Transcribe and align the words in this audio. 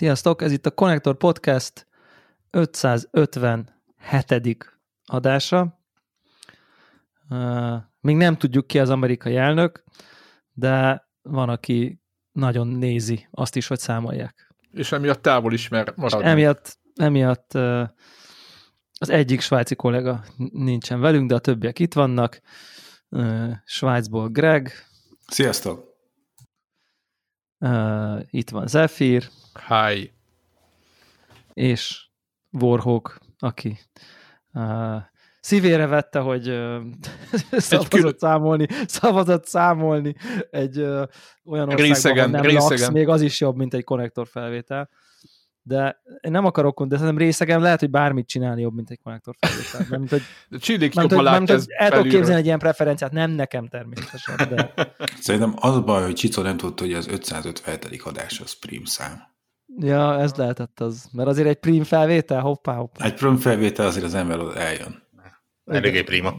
Sziasztok, 0.00 0.42
ez 0.42 0.52
itt 0.52 0.66
a 0.66 0.70
Connector 0.70 1.16
Podcast 1.16 1.86
557. 2.50 4.78
adása. 5.04 5.80
Még 8.00 8.16
nem 8.16 8.36
tudjuk 8.36 8.66
ki 8.66 8.78
az 8.78 8.90
amerikai 8.90 9.36
elnök, 9.36 9.84
de 10.52 11.06
van, 11.22 11.48
aki 11.48 12.02
nagyon 12.32 12.66
nézi 12.66 13.28
azt 13.30 13.56
is, 13.56 13.66
hogy 13.66 13.78
számolják. 13.78 14.54
És 14.72 14.92
emiatt 14.92 15.22
távol 15.22 15.52
ismer 15.52 15.92
maradni. 15.96 16.28
emiatt, 16.28 16.78
emiatt 16.94 17.54
uh, 17.54 17.88
az 18.98 19.10
egyik 19.10 19.40
svájci 19.40 19.74
kollega 19.74 20.24
nincsen 20.52 21.00
velünk, 21.00 21.28
de 21.28 21.34
a 21.34 21.38
többiek 21.38 21.78
itt 21.78 21.94
vannak. 21.94 22.40
Svájcból 23.64 24.28
Greg. 24.28 24.72
Sziasztok! 25.26 25.88
Itt 28.30 28.50
van 28.50 28.66
Zephyr. 28.66 29.28
Hi. 29.68 30.12
És 31.52 32.08
Warhawk, 32.50 33.18
aki 33.38 33.78
uh, 34.52 34.96
szívére 35.40 35.86
vette, 35.86 36.18
hogy 36.18 36.48
uh, 36.48 36.82
szavazott 37.50 37.88
kül... 37.88 38.14
számolni, 38.18 38.66
szavazott 38.86 39.46
számolni 39.46 40.14
egy 40.50 40.78
uh, 40.78 41.02
olyan 41.44 41.68
országban, 41.68 41.76
részegen, 41.76 42.30
nem 42.30 42.42
részegen. 42.42 42.78
laksz, 42.78 42.90
még 42.90 43.08
az 43.08 43.20
is 43.20 43.40
jobb, 43.40 43.56
mint 43.56 43.74
egy 43.74 43.84
konnektor 43.84 44.26
felvétel. 44.26 44.88
De 45.62 46.02
én 46.20 46.30
nem 46.30 46.44
akarok, 46.44 46.84
de 46.84 46.96
szerintem 46.96 47.18
részegen 47.18 47.60
lehet, 47.60 47.80
hogy 47.80 47.90
bármit 47.90 48.26
csinálni 48.26 48.60
jobb, 48.60 48.74
mint 48.74 48.90
egy 48.90 48.98
konnektor 49.02 49.34
felvétel. 49.38 49.86
Nem, 49.90 49.98
mint, 49.98 50.10
hogy, 50.10 50.22
Csillik 50.60 50.94
nem, 50.94 51.06
jobban 51.08 51.46
hogy 51.46 51.64
el 51.66 51.90
tudok 51.90 52.08
képzelni 52.08 52.40
egy 52.40 52.44
ilyen 52.44 52.58
preferenciát, 52.58 53.12
nem 53.12 53.30
nekem 53.30 53.68
természetesen. 53.68 54.36
De... 54.48 54.72
Szerintem 55.20 55.54
az 55.56 55.76
a 55.76 55.82
baj, 55.82 56.02
hogy 56.02 56.14
Csicó 56.14 56.42
nem 56.42 56.56
tudta, 56.56 56.84
hogy 56.84 56.92
az 56.92 57.08
557. 57.08 58.02
adás 58.04 58.40
az 58.40 58.52
prim 58.52 58.84
szám. 58.84 59.28
Ja, 59.82 60.18
ez 60.18 60.34
lehetett 60.34 60.80
az. 60.80 61.08
Mert 61.12 61.28
azért 61.28 61.48
egy 61.48 61.58
prim 61.58 61.82
felvétel, 61.82 62.40
hoppá, 62.40 62.74
hoppá. 62.74 63.04
Egy 63.04 63.14
prim 63.14 63.36
felvétel 63.36 63.86
azért 63.86 64.04
az 64.04 64.14
ember 64.14 64.40
eljön. 64.56 65.02
Eléggé 65.64 66.02
prima. 66.02 66.34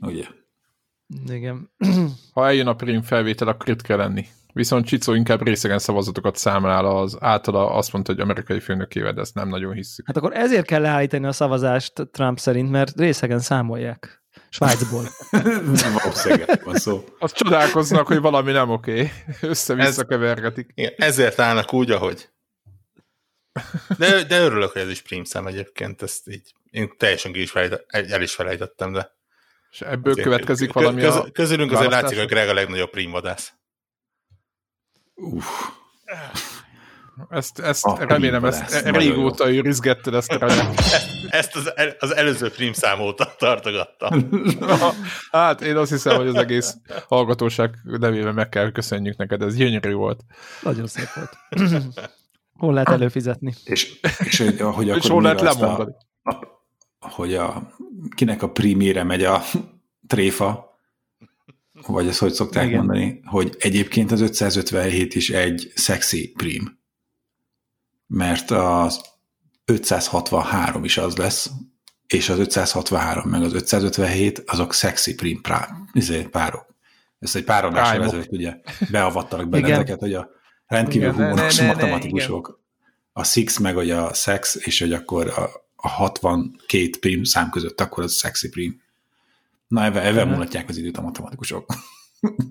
Ugye? 0.00 0.24
Igen. 1.26 1.70
Ha 2.32 2.46
eljön 2.46 2.66
a 2.66 2.74
prim 2.74 3.02
felvétel, 3.02 3.48
akkor 3.48 3.68
itt 3.68 3.82
kell 3.82 3.96
lenni. 3.96 4.26
Viszont 4.52 4.86
Csicó 4.86 5.14
inkább 5.14 5.42
részegen 5.42 5.78
szavazatokat 5.78 6.36
számlál 6.36 6.84
az 6.84 7.16
általa 7.20 7.70
azt 7.70 7.92
mondta, 7.92 8.12
hogy 8.12 8.20
amerikai 8.20 8.60
főnökével, 8.60 9.12
de 9.12 9.20
ezt 9.20 9.34
nem 9.34 9.48
nagyon 9.48 9.72
hiszük. 9.72 10.06
Hát 10.06 10.16
akkor 10.16 10.32
ezért 10.36 10.66
kell 10.66 10.80
leállítani 10.80 11.26
a 11.26 11.32
szavazást 11.32 12.08
Trump 12.10 12.38
szerint, 12.38 12.70
mert 12.70 12.96
részegen 12.96 13.38
számolják. 13.38 14.23
Svájcból. 14.54 15.08
Valószínűleg 16.02 16.64
van 16.64 16.74
szó. 16.74 17.04
Azt 17.18 17.34
csodálkoznak, 17.34 18.06
hogy 18.06 18.20
valami 18.20 18.52
nem 18.52 18.70
oké. 18.70 19.10
Össze-vissza 19.40 20.04
kevergetik. 20.04 20.70
Igen, 20.74 20.92
ezért 20.96 21.38
állnak 21.38 21.72
úgy, 21.72 21.90
ahogy. 21.90 22.28
De, 23.98 24.24
de 24.24 24.40
örülök, 24.40 24.70
hogy 24.70 24.82
ez 24.82 24.88
is 24.88 25.02
prímszám 25.02 25.46
egyébként, 25.46 26.02
ezt 26.02 26.28
így 26.28 26.54
én 26.70 26.92
teljesen 26.96 27.32
ki 27.32 27.40
is 27.40 27.50
felejt, 27.50 27.84
el 27.88 28.22
is 28.22 28.34
felejtettem, 28.34 28.92
de... 28.92 29.16
És 29.70 29.80
ebből 29.80 30.12
azért, 30.12 30.26
következik 30.26 30.72
valami 30.72 31.00
köz, 31.00 31.16
a 31.16 31.30
Közülünk 31.32 31.72
azért 31.72 31.90
látszik, 31.90 32.18
hogy 32.18 32.28
Greg 32.28 32.48
a 32.48 32.54
legnagyobb 32.54 32.90
prímvadász. 32.90 33.52
Uff. 35.14 35.46
Ezt, 37.28 37.58
ezt 37.58 37.84
a 37.84 38.04
remélem, 38.04 38.44
ezt 38.44 38.88
régóta 38.88 39.50
őrizgetted 39.50 40.14
ezt 40.14 40.30
a 40.30 40.44
ezt, 40.48 41.08
ezt 41.28 41.56
az, 41.56 41.72
el, 41.76 41.96
az 41.98 42.14
előző 42.14 42.52
szám 42.72 43.00
óta 43.00 43.34
tartogattam. 43.38 44.28
hát 45.30 45.60
én 45.60 45.76
azt 45.76 45.90
hiszem, 45.90 46.16
hogy 46.16 46.28
az 46.28 46.34
egész 46.34 46.76
hallgatóság 47.08 47.74
nevében 47.84 48.34
meg 48.34 48.48
kell 48.48 48.72
köszönjük 48.72 49.16
neked, 49.16 49.42
ez 49.42 49.56
gyönyörű 49.56 49.92
volt. 49.92 50.20
Nagyon 50.62 50.86
szép 50.86 51.08
volt. 51.14 51.36
hol 52.52 52.72
lehet 52.72 52.88
előfizetni? 52.88 53.54
És, 53.64 54.00
és 54.18 54.38
hogy, 54.38 54.60
hogy 54.60 54.90
akkor 54.90 55.02
és 55.02 55.08
hol 55.08 55.22
lehet 55.22 55.40
lemondani? 55.40 55.92
A, 56.22 56.30
a, 56.98 57.08
hogy 57.08 57.34
a, 57.34 57.76
kinek 58.14 58.42
a 58.42 58.50
primére 58.50 59.02
megy 59.02 59.24
a 59.24 59.42
tréfa, 60.06 60.78
vagy 61.86 62.06
ezt 62.06 62.18
hogy 62.18 62.32
szokták 62.32 62.66
Igen. 62.66 62.76
mondani, 62.76 63.20
hogy 63.24 63.56
egyébként 63.58 64.12
az 64.12 64.20
557 64.20 65.14
is 65.14 65.30
egy 65.30 65.72
sexy 65.74 66.32
prim 66.36 66.82
mert 68.14 68.50
az 68.50 69.00
563 69.64 70.84
is 70.84 70.96
az 70.96 71.16
lesz, 71.16 71.50
és 72.06 72.28
az 72.28 72.38
563 72.38 73.30
meg 73.30 73.42
az 73.42 73.54
557 73.54 74.42
azok 74.46 74.72
sexy 74.72 75.14
prim 75.14 75.40
izé, 75.92 76.22
párok. 76.22 76.66
Ezt 77.18 77.36
egy 77.36 77.44
pár 77.44 77.64
adásra 77.64 78.04
ezelőtt 78.04 78.32
ugye? 78.32 78.56
Beavattalak 78.90 79.48
benneteket, 79.48 80.00
hogy 80.00 80.14
a 80.14 80.28
rendkívül 80.66 81.12
humoros 81.12 81.60
matematikusok, 81.60 82.60
a 83.12 83.24
six 83.24 83.58
meg 83.58 83.74
hogy 83.74 83.90
a 83.90 84.12
sex, 84.12 84.56
és 84.60 84.80
hogy 84.80 84.92
akkor 84.92 85.28
a, 85.28 85.50
a 85.76 85.88
62 85.88 86.90
prim 87.00 87.24
szám 87.24 87.50
között 87.50 87.80
akkor 87.80 88.04
az 88.04 88.16
sexy 88.16 88.48
prim. 88.48 88.82
Na, 89.66 89.84
ebben, 89.84 90.04
ebben 90.04 90.28
mulatják 90.28 90.68
az 90.68 90.76
időt 90.76 90.96
a 90.96 91.02
matematikusok. 91.02 91.74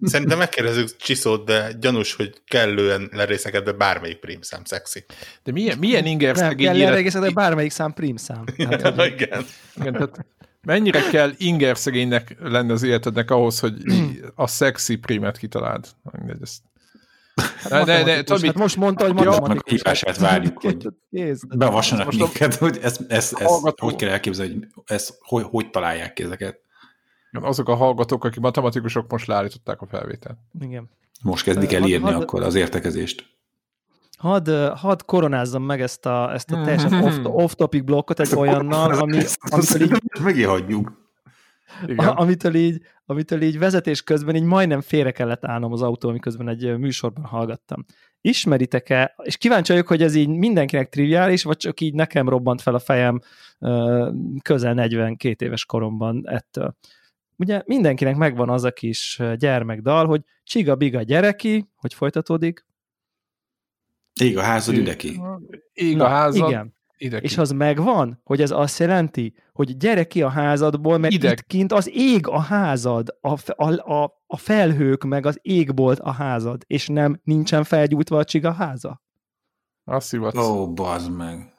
Szerintem 0.02 0.38
megkérdezzük 0.38 0.96
Csiszót, 0.98 1.46
de 1.46 1.72
gyanús, 1.80 2.16
hogy 2.16 2.42
kellően 2.48 3.10
lerészekedve 3.12 3.72
bármelyik 3.72 4.18
prímszám 4.18 4.64
szexi. 4.64 5.06
De 5.44 5.52
milyen, 5.52 5.78
milyen 5.78 6.06
inger 6.06 6.38
szegény 6.38 6.66
kell 6.66 6.78
lerészekedve 6.78 7.30
bármelyik 7.30 7.72
szám 7.72 7.94
prímszám. 7.94 8.44
Hát, 8.58 8.82
ja, 8.84 8.92
hogy... 8.92 9.12
igen. 9.12 9.46
igen 9.76 9.94
tehát 9.94 10.26
mennyire 10.62 11.02
kell 11.02 11.32
inger 11.38 11.78
szegénynek 11.78 12.36
lenni 12.40 12.72
az 12.72 12.84
életednek 12.84 13.32
ahhoz, 13.32 13.60
hogy 13.60 13.74
a 14.36 14.48
szexi 14.48 14.96
prímet 14.96 15.38
kitaláld? 15.38 15.86
Mindegy, 16.12 16.42
ezt 16.42 16.62
Hát 17.36 17.86
de, 17.86 18.04
de, 18.04 18.04
de, 18.04 18.24
tudod, 18.24 18.46
hát 18.46 18.58
most 18.58 18.76
mondta, 18.76 19.06
hogy 19.06 19.14
matematikus. 19.14 19.64
A 19.66 19.76
hívását 19.76 20.18
várjuk, 20.18 20.62
hogy 20.62 20.88
bevassanak 21.48 22.14
minket, 22.14 22.56
hogy 22.56 22.80
ezt, 22.82 23.02
ezt, 23.08 23.34
ezt, 23.34 23.42
ezt 23.42 23.80
hogy 23.80 23.96
kell 23.96 24.10
elképzelni, 24.10 24.54
hogy 24.54 24.68
ezt, 24.86 25.18
hogy, 25.20 25.44
hogy 25.50 25.70
találják 25.70 26.14
ki 26.14 26.24
ezeket 26.24 26.63
azok 27.42 27.70
a 27.70 27.76
hallgatók, 27.76 28.24
akik 28.24 28.40
matematikusok 28.40 29.12
most 29.12 29.28
leállították 29.28 29.82
a 29.82 29.86
felvételt. 29.86 30.38
Igen. 30.60 30.90
Most 31.24 31.44
kezdik 31.44 31.74
el 31.74 31.84
írni 31.84 32.12
had, 32.12 32.22
akkor 32.22 32.44
az 32.44 32.56
értekezést. 32.56 33.32
Hadd 34.18 34.50
had 34.76 35.06
koronázzam 35.06 35.64
meg 35.64 35.82
ezt 35.82 36.06
a, 36.06 36.34
ezt 36.34 36.52
a 36.52 36.62
teljesen 36.64 37.26
off-topic 37.26 37.84
blokkot 37.84 38.20
egy 38.20 38.36
olyannal, 38.36 38.92
ami, 39.02 39.20
amitől 39.40 39.82
így... 39.82 40.02
Megint 40.24 40.88
A, 41.96 42.20
amitől 42.20 42.56
így, 42.56 42.82
amitől 43.06 43.42
így 43.42 43.60
vezetés 43.60 44.04
közben 44.04 44.36
így 44.36 44.44
majdnem 44.44 44.82
félre 44.82 45.12
kellett 45.12 45.46
állnom 45.46 45.72
az 45.72 45.82
autó, 45.82 46.12
miközben 46.12 46.48
egy 46.48 46.78
műsorban 46.78 47.26
hallgattam. 47.26 47.86
Ismeritek-e, 48.22 49.16
és 49.24 49.38
kíváncsi 49.38 49.72
vagyok, 49.72 49.88
hogy 49.88 50.02
ez 50.02 50.16
így 50.16 50.28
mindenkinek 50.28 50.90
triviális, 50.90 51.44
vagy 51.44 51.58
csak 51.58 51.80
így 51.80 51.94
nekem 51.94 52.30
robbant 52.30 52.62
fel 52.62 52.76
a 52.76 52.80
fejem 52.80 53.22
közel 54.42 54.74
42 54.74 55.46
éves 55.46 55.66
koromban 55.66 56.22
ettől 56.26 56.76
ugye 57.38 57.62
mindenkinek 57.66 58.16
megvan 58.16 58.50
az 58.50 58.64
a 58.64 58.72
kis 58.72 59.22
gyermekdal, 59.38 60.06
hogy 60.06 60.22
csiga-biga 60.44 61.02
gyereki, 61.02 61.70
hogy 61.76 61.94
folytatódik. 61.94 62.66
Ég 64.22 64.38
a 64.38 64.42
házad 64.42 64.76
üdeki. 64.78 65.22
Ég 65.74 66.00
a 66.02 66.08
házad 66.08 66.50
igen. 66.50 66.76
Ideki. 66.98 67.26
És 67.26 67.38
az 67.38 67.52
megvan, 67.52 68.22
hogy 68.24 68.42
ez 68.42 68.52
azt 68.52 68.80
jelenti, 68.80 69.34
hogy 69.52 69.78
gyere 69.78 70.04
ki 70.04 70.22
a 70.22 70.30
házadból, 70.30 70.98
mert 70.98 71.14
Ideg. 71.14 71.32
itt 71.32 71.46
kint 71.48 71.72
az 71.72 71.90
ég 71.94 72.28
a 72.28 72.40
házad, 72.40 73.18
a, 73.22 73.38
a, 73.56 73.94
a, 73.94 74.24
a 74.28 74.38
felhők 74.38 75.04
meg 75.04 75.26
az 75.26 75.40
égbolt 75.42 76.00
a 76.00 76.12
házad, 76.12 76.64
és 76.68 76.88
nem 76.88 77.20
nincsen 77.24 77.64
felgyújtva 77.64 78.18
a 78.18 78.24
csiga 78.24 78.52
háza. 78.52 79.02
Azt 79.84 80.12
hivatsz. 80.12 80.38
Ó, 80.38 80.42
oh, 80.42 80.74
bazd 80.74 81.12
meg. 81.12 81.53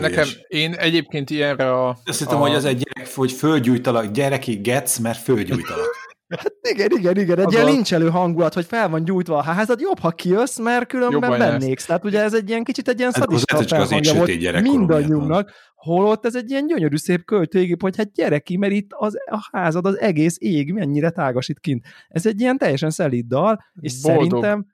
Nekem, 0.00 0.26
én 0.46 0.72
egyébként 0.72 1.30
ilyenre 1.30 1.72
a... 1.72 1.98
Azt 2.04 2.18
hittem, 2.18 2.36
a... 2.36 2.40
hogy 2.40 2.54
az 2.54 2.64
egy 2.64 2.82
gyerek, 2.82 3.14
hogy 3.14 3.32
fölgyújtalak, 3.32 4.06
gyereki 4.10 4.54
getsz, 4.54 4.98
mert 4.98 5.18
fölgyújtalak. 5.18 6.00
Hát 6.28 6.52
igen, 6.62 6.90
igen, 6.90 7.16
igen, 7.16 7.38
egy 7.38 7.44
az 7.44 7.52
ilyen 7.52 7.64
lincselő 7.64 8.08
hangulat, 8.10 8.54
hogy 8.54 8.64
fel 8.64 8.88
van 8.88 9.04
gyújtva 9.04 9.36
a 9.36 9.42
házad, 9.42 9.80
jobb, 9.80 9.98
ha 9.98 10.10
kijössz, 10.10 10.58
mert 10.58 10.86
különben 10.86 11.38
bennéksz. 11.38 11.84
Tehát 11.84 12.04
ugye 12.04 12.20
ez 12.22 12.34
egy 12.34 12.48
ilyen 12.48 12.64
kicsit 12.64 12.88
egy 12.88 12.98
ilyen 12.98 13.10
szadista 13.10 13.62
felhangja 13.62 14.14
volt 14.14 14.60
mindannyiunknak, 14.60 15.50
holott 15.74 16.26
ez 16.26 16.36
egy 16.36 16.50
ilyen 16.50 16.66
gyönyörű 16.66 16.96
szép 16.96 17.24
költőigép, 17.24 17.82
hogy 17.82 17.96
hát 17.96 18.12
gyere 18.12 18.38
ki, 18.38 18.56
mert 18.56 18.72
itt 18.72 18.90
az, 18.90 19.14
a 19.30 19.48
házad, 19.52 19.86
az 19.86 19.98
egész 19.98 20.36
ég 20.38 20.72
mennyire 20.72 21.10
tágasít 21.10 21.60
kint. 21.60 21.84
Ez 22.08 22.26
egy 22.26 22.40
ilyen 22.40 22.58
teljesen 22.58 22.90
szelíd 22.90 23.26
dal, 23.26 23.64
és 23.80 24.00
Boldog. 24.00 24.22
szerintem 24.22 24.66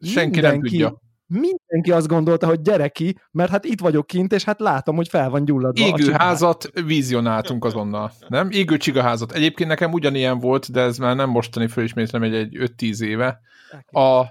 senki 0.00 0.40
nem 0.40 0.60
tudja 0.60 1.00
mindenki 1.32 1.92
azt 1.92 2.06
gondolta, 2.06 2.46
hogy 2.46 2.60
gyere 2.60 2.88
ki, 2.88 3.18
mert 3.30 3.50
hát 3.50 3.64
itt 3.64 3.80
vagyok 3.80 4.06
kint, 4.06 4.32
és 4.32 4.44
hát 4.44 4.60
látom, 4.60 4.96
hogy 4.96 5.08
fel 5.08 5.30
van 5.30 5.44
gyulladva. 5.44 5.84
Égő 5.84 6.12
házat 6.12 6.70
vizionáltunk 6.84 7.64
azonnal, 7.64 8.12
nem? 8.28 8.50
Égő 8.50 8.76
csigaházat. 8.76 9.32
Egyébként 9.32 9.68
nekem 9.68 9.92
ugyanilyen 9.92 10.38
volt, 10.38 10.70
de 10.70 10.80
ez 10.80 10.98
már 10.98 11.16
nem 11.16 11.30
mostani 11.30 11.68
fölismétlem, 11.68 12.22
egy, 12.22 12.34
egy 12.34 12.72
5-10 12.76 13.00
éve. 13.00 13.40
A, 13.86 14.24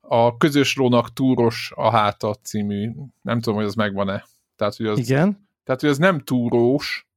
a 0.00 0.36
Közös 0.36 0.76
Lónak 0.76 1.12
túros 1.12 1.72
a 1.74 1.90
háta 1.90 2.34
című, 2.34 2.90
nem 3.22 3.40
tudom, 3.40 3.58
hogy 3.58 3.68
az 3.68 3.74
megvan-e. 3.74 4.24
Tehát, 4.56 4.76
hogy 4.76 4.86
az, 4.86 4.98
Igen. 4.98 5.48
Tehát, 5.64 5.80
hogy 5.80 5.90
az 5.90 5.98
nem 5.98 6.20
túrós, 6.20 7.07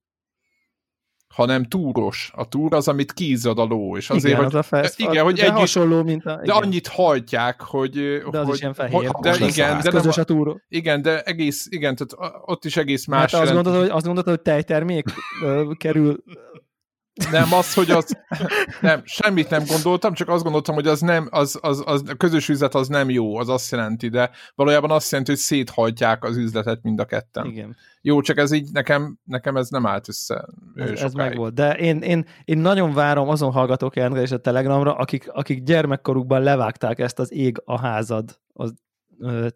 hanem 1.31 1.63
túros. 1.63 2.31
A 2.35 2.47
túr 2.47 2.73
az, 2.73 2.87
amit 2.87 3.11
kízad 3.11 3.59
a 3.59 3.63
ló, 3.63 3.97
és 3.97 4.09
azért, 4.09 4.25
igen, 4.25 4.37
hogy, 4.37 4.45
az 4.45 4.53
a 4.53 4.63
fest, 4.63 4.99
igen, 4.99 5.23
hogy 5.23 5.35
de 5.35 5.43
együtt, 5.43 5.57
hasonló, 5.57 6.03
mint 6.03 6.25
a, 6.25 6.35
de 6.35 6.41
igen. 6.43 6.55
annyit 6.55 6.87
hajtják, 6.87 7.61
hogy... 7.61 7.91
De 8.31 8.39
az 8.39 8.45
hogy, 8.45 8.53
is 8.53 8.61
ilyen 8.61 8.73
fehér. 8.73 9.11
De 9.21 9.35
igen, 9.45 9.77
ez 9.77 9.83
de 9.83 9.89
közös 9.89 10.17
a 10.17 10.23
túró. 10.23 10.61
igen, 10.69 11.01
de 11.01 11.21
egész, 11.21 11.67
igen, 11.69 11.95
tehát 11.95 12.33
ott 12.45 12.65
is 12.65 12.77
egész 12.77 13.05
Más 13.05 13.19
más. 13.21 13.31
hát 13.31 13.41
azt 13.41 13.53
gondoltad, 13.53 13.81
hogy, 13.81 13.89
azt 13.89 14.05
gondoltad, 14.05 14.33
hogy 14.33 14.43
tejtermék 14.43 15.05
kerül 15.77 16.23
Nem, 17.31 17.53
az, 17.53 17.73
hogy 17.73 17.91
az... 17.91 18.17
Nem, 18.81 19.01
semmit 19.05 19.49
nem 19.49 19.63
gondoltam, 19.67 20.13
csak 20.13 20.29
azt 20.29 20.43
gondoltam, 20.43 20.75
hogy 20.75 20.87
az 20.87 21.01
nem, 21.01 21.27
az, 21.31 21.59
az, 21.61 21.83
az, 21.85 22.03
a 22.07 22.15
közös 22.15 22.49
üzlet 22.49 22.75
az 22.75 22.87
nem 22.87 23.09
jó, 23.09 23.37
az 23.37 23.49
azt 23.49 23.71
jelenti, 23.71 24.09
de 24.09 24.29
valójában 24.55 24.91
azt 24.91 25.11
jelenti, 25.11 25.31
hogy 25.31 25.41
széthajtják 25.41 26.23
az 26.23 26.37
üzletet 26.37 26.81
mind 26.81 26.99
a 26.99 27.05
ketten. 27.05 27.45
Igen. 27.45 27.75
Jó, 28.01 28.21
csak 28.21 28.37
ez 28.37 28.51
így 28.51 28.71
nekem, 28.71 29.17
nekem 29.23 29.55
ez 29.55 29.69
nem 29.69 29.85
állt 29.85 30.07
össze 30.07 30.45
Ez, 30.75 31.01
ez 31.01 31.13
meg 31.13 31.35
volt. 31.35 31.53
De 31.53 31.77
én, 31.77 31.97
én, 31.97 32.25
én 32.45 32.57
nagyon 32.57 32.93
várom 32.93 33.29
azon 33.29 33.51
hallgatók 33.51 33.95
és 33.95 34.31
a 34.31 34.37
Telegramra, 34.37 34.95
akik, 34.95 35.29
akik 35.31 35.63
gyermekkorukban 35.63 36.41
levágták 36.41 36.99
ezt 36.99 37.19
az 37.19 37.33
Ég 37.33 37.61
a 37.65 37.79
házad 37.79 38.39
az, 38.53 38.73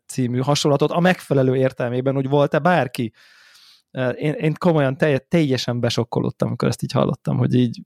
című 0.08 0.40
hasonlatot 0.40 0.92
a 0.92 1.00
megfelelő 1.00 1.56
értelmében, 1.56 2.14
hogy 2.14 2.30
volt-e 2.30 2.60
bárki. 2.60 3.14
Én, 4.16 4.34
én 4.34 4.54
komolyan 4.58 4.98
telje, 4.98 5.18
teljesen 5.18 5.80
besokkolottam, 5.80 6.48
amikor 6.48 6.68
ezt 6.68 6.84
így 6.84 6.92
hallottam, 6.92 7.38
hogy 7.38 7.54
így 7.54 7.82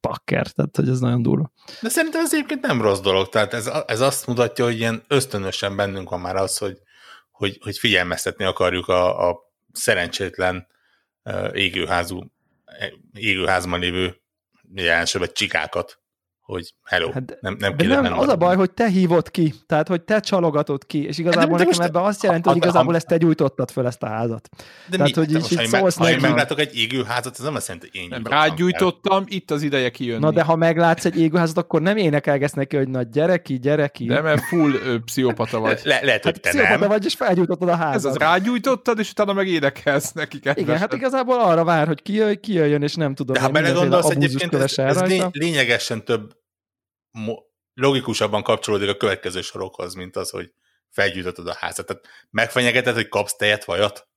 pakker, 0.00 0.46
tehát 0.46 0.76
hogy 0.76 0.88
ez 0.88 1.00
nagyon 1.00 1.22
durva. 1.22 1.52
De 1.82 1.88
szerintem 1.88 2.20
ez 2.24 2.34
egyébként 2.34 2.60
nem 2.60 2.82
rossz 2.82 3.00
dolog. 3.00 3.28
Tehát 3.28 3.52
ez, 3.52 3.70
ez 3.86 4.00
azt 4.00 4.26
mutatja, 4.26 4.64
hogy 4.64 4.78
ilyen 4.78 5.02
ösztönösen 5.08 5.76
bennünk 5.76 6.10
van 6.10 6.20
már 6.20 6.36
az, 6.36 6.58
hogy, 6.58 6.78
hogy, 7.30 7.58
hogy 7.62 7.78
figyelmeztetni 7.78 8.44
akarjuk 8.44 8.88
a, 8.88 9.28
a 9.28 9.38
szerencsétlen 9.72 10.66
égőházú, 11.52 12.20
égőházban 13.14 13.80
lévő 13.80 14.20
jelenségben 14.74 15.30
csikákat, 15.32 16.01
hogy 16.42 16.74
hello, 16.84 17.06
Hát, 17.06 17.14
hát, 17.30 17.38
nem, 17.40 17.56
nem 17.58 17.76
De 17.76 17.82
kéne 17.82 17.94
nem, 17.94 18.02
nem 18.02 18.18
az 18.18 18.28
a 18.28 18.36
baj, 18.36 18.56
hogy 18.56 18.70
te 18.70 18.88
hívod 18.88 19.30
ki, 19.30 19.54
tehát 19.66 19.88
hogy 19.88 20.02
te 20.02 20.20
csalogatod 20.20 20.86
ki, 20.86 21.06
és 21.06 21.18
igazából 21.18 21.58
de 21.58 21.64
nekem 21.64 21.78
most- 21.78 21.88
ebben 21.88 22.02
azt 22.02 22.22
jelenti, 22.22 22.48
hogy 22.48 22.56
igazából 22.56 22.94
ezt 22.94 23.06
te 23.06 23.16
gyújtottad 23.16 23.70
föl 23.70 23.86
ezt 23.86 24.02
a 24.02 24.06
házat. 24.08 24.48
De 24.90 24.96
Tehát, 24.96 25.14
hogy 25.14 25.26
De 25.26 25.38
így- 25.38 25.52
így 25.52 25.66
szólsz 25.66 25.96
ha 25.96 26.10
én 26.10 26.18
meglátok 26.20 26.60
egy 26.60 26.76
égőházat, 26.76 27.34
ez 27.38 27.44
nem 27.44 27.54
azt 27.54 27.66
jelenti, 27.68 27.88
hogy 27.92 28.00
én 28.00 28.08
Nem, 28.08 28.18
gyújtottam 28.22 28.48
rágyújtottam, 28.48 29.24
itt 29.28 29.50
az 29.50 29.62
ideje 29.62 29.90
kijönni. 29.90 30.20
Na 30.20 30.30
de 30.30 30.42
ha 30.42 30.56
meglátsz 30.56 31.04
egy 31.04 31.18
égőházat, 31.20 31.56
akkor 31.58 31.82
nem 31.82 31.96
énekelgetsz 31.96 32.52
neki, 32.52 32.76
hogy 32.76 32.88
na 32.88 33.02
gyereki, 33.02 33.58
gyereki. 33.58 34.04
De 34.06 34.20
mert 34.20 34.40
full 34.42 34.72
ö, 34.72 34.98
pszichopata 35.04 35.58
vagy. 35.58 35.80
Le, 35.84 36.00
lehet, 36.02 36.22
hogy 36.22 36.32
hát 36.32 36.42
te 36.42 36.48
pszichopata 36.48 36.78
nem. 36.78 36.88
vagy, 36.88 37.04
és 37.04 37.14
felgyújtottad 37.14 37.68
a 37.68 37.72
Ez 37.72 37.78
házat. 37.78 38.10
az 38.10 38.16
rágyújtottad, 38.18 38.98
és 38.98 39.10
utána 39.10 39.32
meg 39.32 39.48
énekelsz 39.48 40.12
neki 40.12 40.38
Igen, 40.54 40.78
hát 40.78 40.92
igazából 40.92 41.40
arra 41.40 41.64
vár, 41.64 41.86
hogy 41.86 42.02
kijöjj, 42.02 42.34
kijöjjön, 42.34 42.82
és 42.82 42.94
nem 42.94 43.14
tudom, 43.14 43.34
De 43.34 43.40
ha 43.40 43.48
belegondolsz, 43.48 44.10
egyébként 44.10 44.54
ez, 44.54 44.78
ez 44.78 45.02
lényegesen 45.32 46.04
több 46.04 46.40
logikusabban 47.74 48.42
kapcsolódik 48.42 48.88
a 48.88 48.96
következő 48.96 49.40
sorokhoz, 49.40 49.94
mint 49.94 50.16
az, 50.16 50.30
hogy 50.30 50.52
felgyújtottad 50.90 51.46
a 51.46 51.54
házat. 51.58 51.86
Tehát 51.86 52.04
megfenyegeted, 52.30 52.94
hogy 52.94 53.08
kapsz 53.08 53.36
tejet, 53.36 53.64
vajat? 53.64 54.08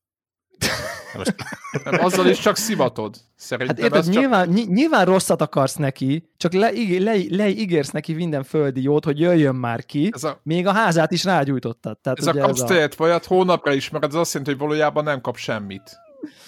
Most, 1.18 1.36
Nem, 1.84 2.06
azzal 2.06 2.28
is 2.28 2.40
csak 2.40 2.56
szivatod. 2.56 3.16
Szerintem 3.36 3.76
Hát 3.76 3.86
érted, 3.86 4.04
csak... 4.04 4.14
nyilván, 4.22 4.50
ny- 4.50 4.68
nyilván 4.68 5.06
rosszat 5.06 5.42
akarsz 5.42 5.76
neki, 5.76 6.30
csak 6.38 6.54
leígérsz 6.54 7.04
le, 7.04 7.14
leígérsz 7.30 7.90
neki 7.90 8.14
minden 8.14 8.44
földi 8.44 8.82
jót, 8.82 9.06
hogy 9.06 9.20
jöjjön 9.20 9.56
már 9.56 9.86
ki, 9.86 10.10
Ez 10.14 10.24
a, 10.24 10.40
még 10.44 10.68
a 10.68 10.72
házát 10.72 11.12
is 11.12 11.24
rágyújtottad. 11.24 11.98
Tehát 12.00 12.20
ez 12.20 12.28
a 12.28 12.32
ugye 12.32 12.42
kapsz 12.42 12.62
ez 12.62 12.68
tejet 12.68 12.96
vajat 12.96 13.26
hónapra 13.26 13.74
ismered, 13.74 14.10
ez 14.10 14.16
azt 14.16 14.34
jelenti, 14.34 14.56
hogy 14.56 14.68
valójában 14.68 15.04
nem 15.04 15.22
kap 15.22 15.38
semmit. 15.38 16.04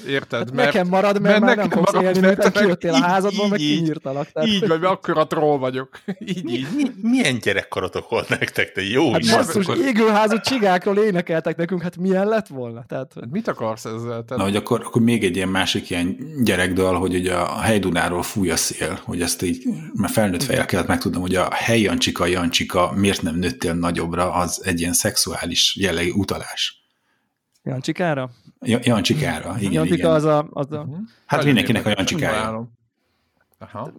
Érted? 0.08 0.40
Hát 0.40 0.54
nekem 0.54 0.88
marad, 0.88 1.22
mert, 1.22 1.24
mert 1.24 1.40
már 1.40 1.56
nem 1.56 1.66
nekem 1.66 1.78
fogsz 1.84 1.94
marad, 1.94 2.16
élni, 2.16 2.28
mert 2.28 2.44
meg 2.44 2.52
kijöttél 2.52 2.94
a 2.94 2.98
így- 2.98 3.04
házadból, 3.04 3.48
meg 3.48 3.60
így- 3.60 3.70
így. 3.70 3.78
kinyírtalak. 3.78 4.32
Tehát, 4.32 4.50
Így 4.50 4.60
vagy, 4.68 4.80
mert 4.80 4.92
akkor 4.94 5.18
a 5.18 5.28
troll 5.28 5.58
vagyok. 5.58 6.00
Így, 6.26 6.44
mi, 6.44 6.52
így. 6.54 6.68
mi, 6.76 6.84
milyen 7.02 7.40
gyerekkorotok 7.40 8.10
volt 8.10 8.30
nektek, 8.30 8.72
te 8.72 8.82
jó 8.84 9.12
Hát 9.12 9.22
basszus, 9.32 9.68
égőházú 9.86 10.40
csigákról 10.40 10.98
énekeltek 10.98 11.56
nekünk, 11.56 11.82
hát 11.82 11.98
milyen 11.98 12.28
lett 12.28 12.48
volna? 12.48 12.84
Tehát, 12.88 13.12
Hát 13.16 13.30
mit 13.32 13.48
akarsz 13.48 13.86
ezzel? 13.86 14.24
Te? 14.24 14.36
Na, 14.36 14.44
hogy 14.44 14.56
akkor, 14.56 14.82
akkor 14.86 15.02
még 15.02 15.24
egy 15.24 15.36
ilyen 15.36 15.50
másik 15.50 15.90
ilyen 15.90 16.18
gyerekdal, 16.44 17.00
hogy 17.00 17.16
ugye 17.16 17.34
a 17.34 17.60
hegydunáról 17.60 18.24
fúj 18.24 18.50
a 18.52 18.56
szél, 18.56 19.00
hogy 19.04 19.22
ezt 19.22 19.42
így, 19.42 19.64
mert 19.94 20.14
felnőtt 20.14 20.44
fejjel 20.44 20.66
kellett 20.66 20.88
megtudnom, 20.88 21.22
hogy 21.22 21.36
a 21.36 21.48
hely 21.54 21.82
Jancsika, 21.82 22.26
Jancsika, 22.26 22.92
miért 22.96 23.22
nem 23.22 23.36
nőttél 23.36 23.74
nagyobbra, 23.74 24.32
az 24.34 24.62
egy 24.66 24.80
ilyen 24.80 24.94
szexuális 24.94 25.76
jellegű 25.80 26.12
utalás. 26.12 26.82
Jancsikára? 27.64 28.30
Ja- 28.62 28.86
Jancsikára, 28.86 29.56
igen, 29.60 29.72
Jancsika 29.72 29.96
igen. 29.96 30.12
az 30.12 30.24
a... 30.24 30.48
Az 30.52 30.72
a... 30.72 30.84
Mhm. 30.84 31.00
Hát 31.26 31.44
mindenkinek 31.44 31.86
a 31.86 31.90
Jancsikája. 31.90 32.70
Aha. 33.60 33.92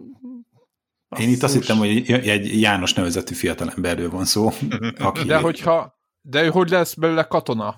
Én 1.19 1.29
itt 1.29 1.43
azt 1.43 1.53
Basszus. 1.53 1.59
hittem, 1.67 1.77
hogy 1.77 2.27
egy 2.29 2.61
János 2.61 2.93
nevezetű 2.93 3.33
fiatalemberről 3.33 4.09
van 4.09 4.25
szó. 4.25 4.51
Aki 4.97 5.23
De 5.23 5.37
hogyha, 5.37 5.99
de 6.21 6.49
hogy 6.49 6.69
lesz 6.69 6.93
belőle 6.93 7.23
katona? 7.23 7.75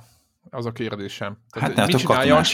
Az 0.49 0.65
a 0.65 0.71
kérdésem. 0.71 1.37
Tehát 1.51 1.67
Hát 1.77 1.87
mit 1.87 1.95
hát 1.95 2.01
csinál 2.01 2.17
katonás 2.17 2.51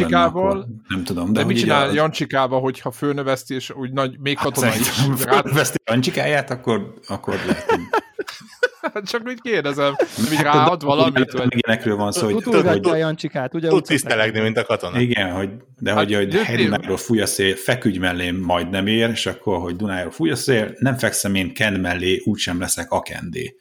lenne. 0.51 0.65
Nem 0.87 1.03
tudom, 1.03 1.33
de, 1.33 1.39
De, 1.39 1.45
mit 1.45 1.57
csinál 1.57 1.89
a- 1.89 1.93
Jancsikával, 1.93 2.61
hogyha 2.61 2.91
fölnöveszti, 2.91 3.53
és 3.55 3.69
úgy 3.69 3.91
nagy, 3.91 4.19
még 4.19 4.37
Hát 4.37 4.45
katona 4.45 4.67
is? 4.75 4.85
szerintem, 4.85 5.29
Rá, 5.29 5.35
ha 5.41 5.53
veszti 5.53 5.77
Jancsikáját, 5.85 6.49
akkor, 6.49 6.93
akkor 7.07 7.35
lehet, 7.45 7.65
csak 9.11 9.21
úgy 9.25 9.41
kérdezem, 9.41 9.95
nem 10.17 10.33
így 10.33 10.41
ráad 10.41 10.83
valamit? 10.83 11.31
Vagy... 11.31 11.47
Ilyenekről 11.49 11.95
van 11.95 12.11
szó, 12.11 12.25
hogy, 12.25 12.33
Utolgatja 12.33 12.87
a 12.87 12.89
hogy 12.89 12.99
Jancsikát, 12.99 13.53
ugye? 13.53 13.67
Tud 13.67 13.83
tisztelegni, 13.83 14.39
mint 14.39 14.57
a 14.57 14.63
katona. 14.63 14.99
igen, 14.99 15.31
hogy, 15.31 15.49
de 15.79 15.93
Hát, 15.93 16.03
hogy, 16.03 16.13
hogy 16.13 16.35
Hegydunáról 16.35 16.97
fúj 16.97 17.21
a 17.21 17.25
szél, 17.25 17.55
feküdj 17.55 17.97
mellé, 17.97 18.31
majd 18.31 18.69
nem 18.69 18.87
ér, 18.87 19.09
és 19.09 19.25
akkor, 19.25 19.59
hogy 19.59 19.75
Dunáról 19.75 20.11
fúj 20.11 20.31
a 20.31 20.35
szél, 20.35 20.75
nem 20.79 20.97
fekszem 20.97 21.35
én 21.35 21.53
Ken 21.53 21.73
mellé, 21.73 22.21
úgysem 22.25 22.59
leszek 22.59 22.91
akendé. 22.91 23.55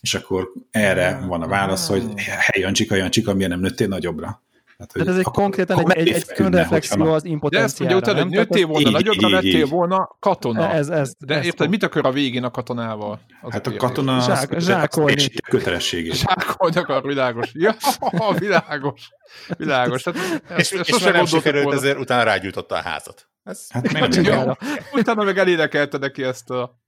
És 0.00 0.14
akkor 0.14 0.48
erre 0.70 1.24
van 1.28 1.42
a 1.42 1.48
válasz, 1.48 1.88
hogy 1.88 2.02
hely 2.16 2.60
Jancsika, 2.60 2.94
Jancsika, 2.94 3.34
miért 3.34 3.50
nem 3.50 3.60
nőttél 3.60 3.88
nagyobbra? 3.88 4.42
Tehát, 4.80 4.92
hogy 4.92 5.02
Tehát 5.02 5.08
ez 5.08 5.20
egy 5.20 5.26
akkor- 5.26 5.42
konkrétan 5.42 5.78
akkor 5.78 5.96
egy, 5.96 6.08
egy, 6.08 6.24
egy 6.28 6.40
önreflexió 6.44 7.02
az 7.02 7.08
De 7.08 7.14
ezt 7.14 7.24
impotenciára. 7.24 7.92
mondja 7.94 7.96
utána, 7.96 8.22
hogy? 8.22 8.32
Tehát 8.32 8.48
nőttél 8.48 8.66
volna 8.66 8.90
nagyobbra, 8.90 9.28
lettél 9.28 9.66
volna 9.66 10.16
katona. 10.18 10.70
Ez, 10.70 10.88
ez, 10.88 11.12
De 11.18 11.34
ez 11.34 11.44
érted, 11.44 11.68
mit 11.68 11.82
akar 11.82 12.06
a 12.06 12.10
végén 12.12 12.44
a 12.44 12.50
katonával? 12.50 13.20
Az 13.42 13.52
Hát 13.52 13.66
a 13.66 13.76
katona 13.76 14.20
Zsák- 14.20 14.52
az 14.54 14.64
zsákolni. 14.64 15.28
kötelességét. 15.50 16.14
Zsákolni 16.14 16.76
akar, 16.76 17.02
világos. 17.02 17.50
Ja, 17.52 17.74
világos. 18.38 19.08
Világos. 19.56 20.04
Hát, 20.04 20.14
És, 20.16 20.22
ezt, 20.56 20.72
és 20.72 20.76
mert 20.76 20.86
sose 20.88 21.10
nem 21.10 21.26
sikerült, 21.26 21.74
ezért 21.74 21.98
utána 21.98 22.22
rágyújtotta 22.22 22.74
a 22.74 22.80
házat. 22.82 23.28
Ez, 23.42 23.66
Hát 23.70 23.92
meg 23.92 24.08
nem 24.08 24.24
Jó, 24.24 24.52
utána 24.92 25.22
meg 25.24 25.38
elénekelte 25.38 25.98
neki 25.98 26.22
ezt 26.22 26.50
a... 26.50 26.78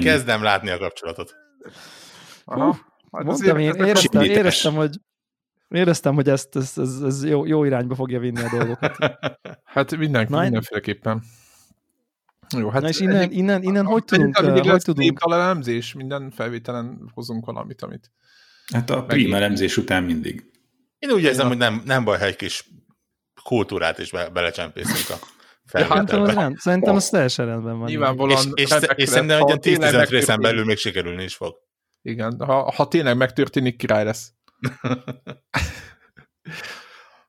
kezdem 0.00 0.42
látni 0.42 0.70
a 0.70 0.78
kapcsolatot. 0.78 1.34
Aha. 2.44 2.78
Hát 3.12 3.24
Mondtam 3.24 3.58
én, 3.58 3.74
éreztem, 3.74 4.22
éreztem, 4.22 4.74
hogy 4.74 4.96
éreztem, 5.70 6.14
hogy 6.14 6.28
ezt, 6.28 6.56
ezt, 6.56 6.78
ez, 6.78 7.00
ez 7.04 7.24
jó, 7.24 7.46
jó 7.46 7.64
irányba 7.64 7.94
fogja 7.94 8.18
vinni 8.18 8.42
a 8.42 8.48
dolgokat. 8.50 8.96
Hát 9.64 9.96
minden, 9.96 10.26
Na, 10.28 10.40
mindenféleképpen. 10.40 11.22
Jó, 12.56 12.68
hát 12.68 12.82
Na 12.82 12.88
és 12.88 13.00
innen, 13.00 13.30
innen, 13.30 13.62
innen 13.62 13.86
hogy 13.86 14.04
tudunk, 14.04 14.40
mindig 14.40 14.70
hogy 14.70 14.82
tudunk 14.82 15.18
elemzés, 15.30 15.94
minden 15.94 16.30
felvételen 16.30 17.10
hozunk 17.14 17.46
valamit, 17.46 17.82
amit... 17.82 18.10
Hát 18.72 18.90
a 18.90 19.04
prim 19.04 19.34
elemzés 19.34 19.76
után 19.76 20.02
mindig. 20.02 20.50
Én 20.98 21.10
úgy 21.10 21.22
érzem, 21.22 21.48
hogy 21.48 21.56
nem, 21.56 21.82
nem 21.84 22.04
baj, 22.04 22.18
ha 22.18 22.24
egy 22.24 22.36
kis 22.36 22.70
kultúrát 23.44 23.98
is 23.98 24.10
be, 24.10 24.28
belecsempészünk 24.28 25.20
a 25.20 25.26
Szerintem 25.70 25.98
az, 25.98 26.08
felvételbe. 26.08 26.40
rend, 26.40 26.58
szerintem 26.58 26.94
az 26.94 27.08
teljesen 27.08 27.46
rendben 27.46 27.78
van. 27.78 27.88
És, 27.88 27.94
Nyilvánvalóan 27.94 28.52
és, 28.54 28.62
és 28.62 28.70
lesz, 28.70 29.10
szerintem 29.10 29.38
egy 29.38 29.46
ilyen 29.46 29.60
tényleg 29.60 30.06
10-15 30.06 30.10
részen 30.10 30.40
belül 30.40 30.64
még 30.64 30.76
sikerülni 30.76 31.22
is 31.22 31.34
fog. 31.34 31.56
Igen, 32.02 32.36
ha, 32.38 32.72
ha 32.72 32.88
tényleg 32.88 33.16
megtörténik, 33.16 33.76
király 33.76 34.04
lesz. 34.04 34.32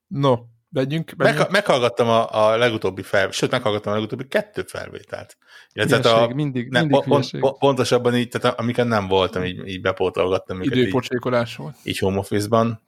No, 0.07 0.35
menjünk. 0.69 1.13
menjünk. 1.15 1.39
Meg, 1.39 1.51
meghallgattam 1.51 2.07
a, 2.07 2.45
a 2.45 2.57
legutóbbi 2.57 3.01
fel, 3.01 3.31
sőt, 3.31 3.51
meghallgattam 3.51 3.91
a 3.91 3.95
legutóbbi 3.95 4.27
kettő 4.27 4.61
felvételt. 4.67 5.37
Illetve 5.73 5.97
Hülyeség, 5.97 6.31
a, 6.31 6.33
mindig, 6.33 6.69
ne, 6.69 6.79
mindig 6.79 7.03
hülyeség. 7.03 7.39
pont- 7.39 7.57
pontosabban 7.57 8.15
így, 8.15 8.29
tehát 8.29 8.59
amiket 8.59 8.87
nem 8.87 9.07
voltam, 9.07 9.43
így, 9.43 9.67
így 9.67 9.81
bepótolgattam 9.81 10.61
őket 10.61 10.75
így, 10.75 10.81
Időpocsékolás 10.81 11.55
volt. 11.55 11.75
így 11.83 11.97
home 11.97 12.17
office-ban. 12.17 12.81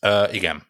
Uh, 0.00 0.34
igen. 0.34 0.66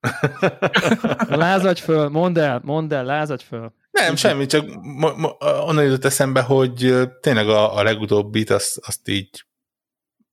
Lázadj 1.28 1.80
föl, 1.80 2.08
mondd 2.08 2.38
el, 2.38 2.60
mondd 2.64 2.94
el, 2.94 3.04
lázadj 3.04 3.44
föl. 3.44 3.72
Nem, 3.90 4.16
semmi, 4.16 4.46
csak 4.46 4.74
mo- 4.82 5.16
mo- 5.16 5.42
onnan 5.42 5.84
jutott 5.84 6.04
eszembe, 6.04 6.40
hogy 6.40 6.94
tényleg 7.20 7.48
a, 7.48 7.76
a 7.76 7.82
legutóbbit 7.82 8.50
azt, 8.50 8.78
azt 8.86 9.08
így 9.08 9.44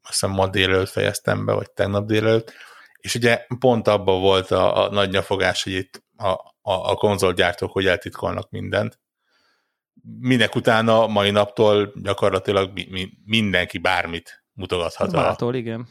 azt 0.09 0.19
hiszem 0.19 0.35
ma 0.35 0.47
délelőtt 0.47 0.89
fejeztem 0.89 1.45
be, 1.45 1.53
vagy 1.53 1.71
tegnap 1.71 2.05
délelőtt, 2.05 2.53
és 2.97 3.15
ugye 3.15 3.45
pont 3.59 3.87
abban 3.87 4.21
volt 4.21 4.51
a, 4.51 4.85
a 4.85 4.89
nagy 4.91 5.09
nyafogás, 5.09 5.63
hogy 5.63 5.73
itt 5.73 6.03
a, 6.17 6.29
a, 6.61 6.89
a 6.91 6.95
konzolgyártók 6.95 7.71
hogy 7.71 7.87
eltitkolnak 7.87 8.49
mindent. 8.49 8.99
Minek 10.19 10.55
utána 10.55 11.07
mai 11.07 11.31
naptól 11.31 11.93
gyakorlatilag 11.95 12.71
mi, 12.73 12.87
mi, 12.89 13.09
mindenki 13.25 13.77
bármit 13.77 14.43
mutogathat 14.53 15.13
a 15.13 15.21
Mától, 15.21 15.55
igen. 15.55 15.87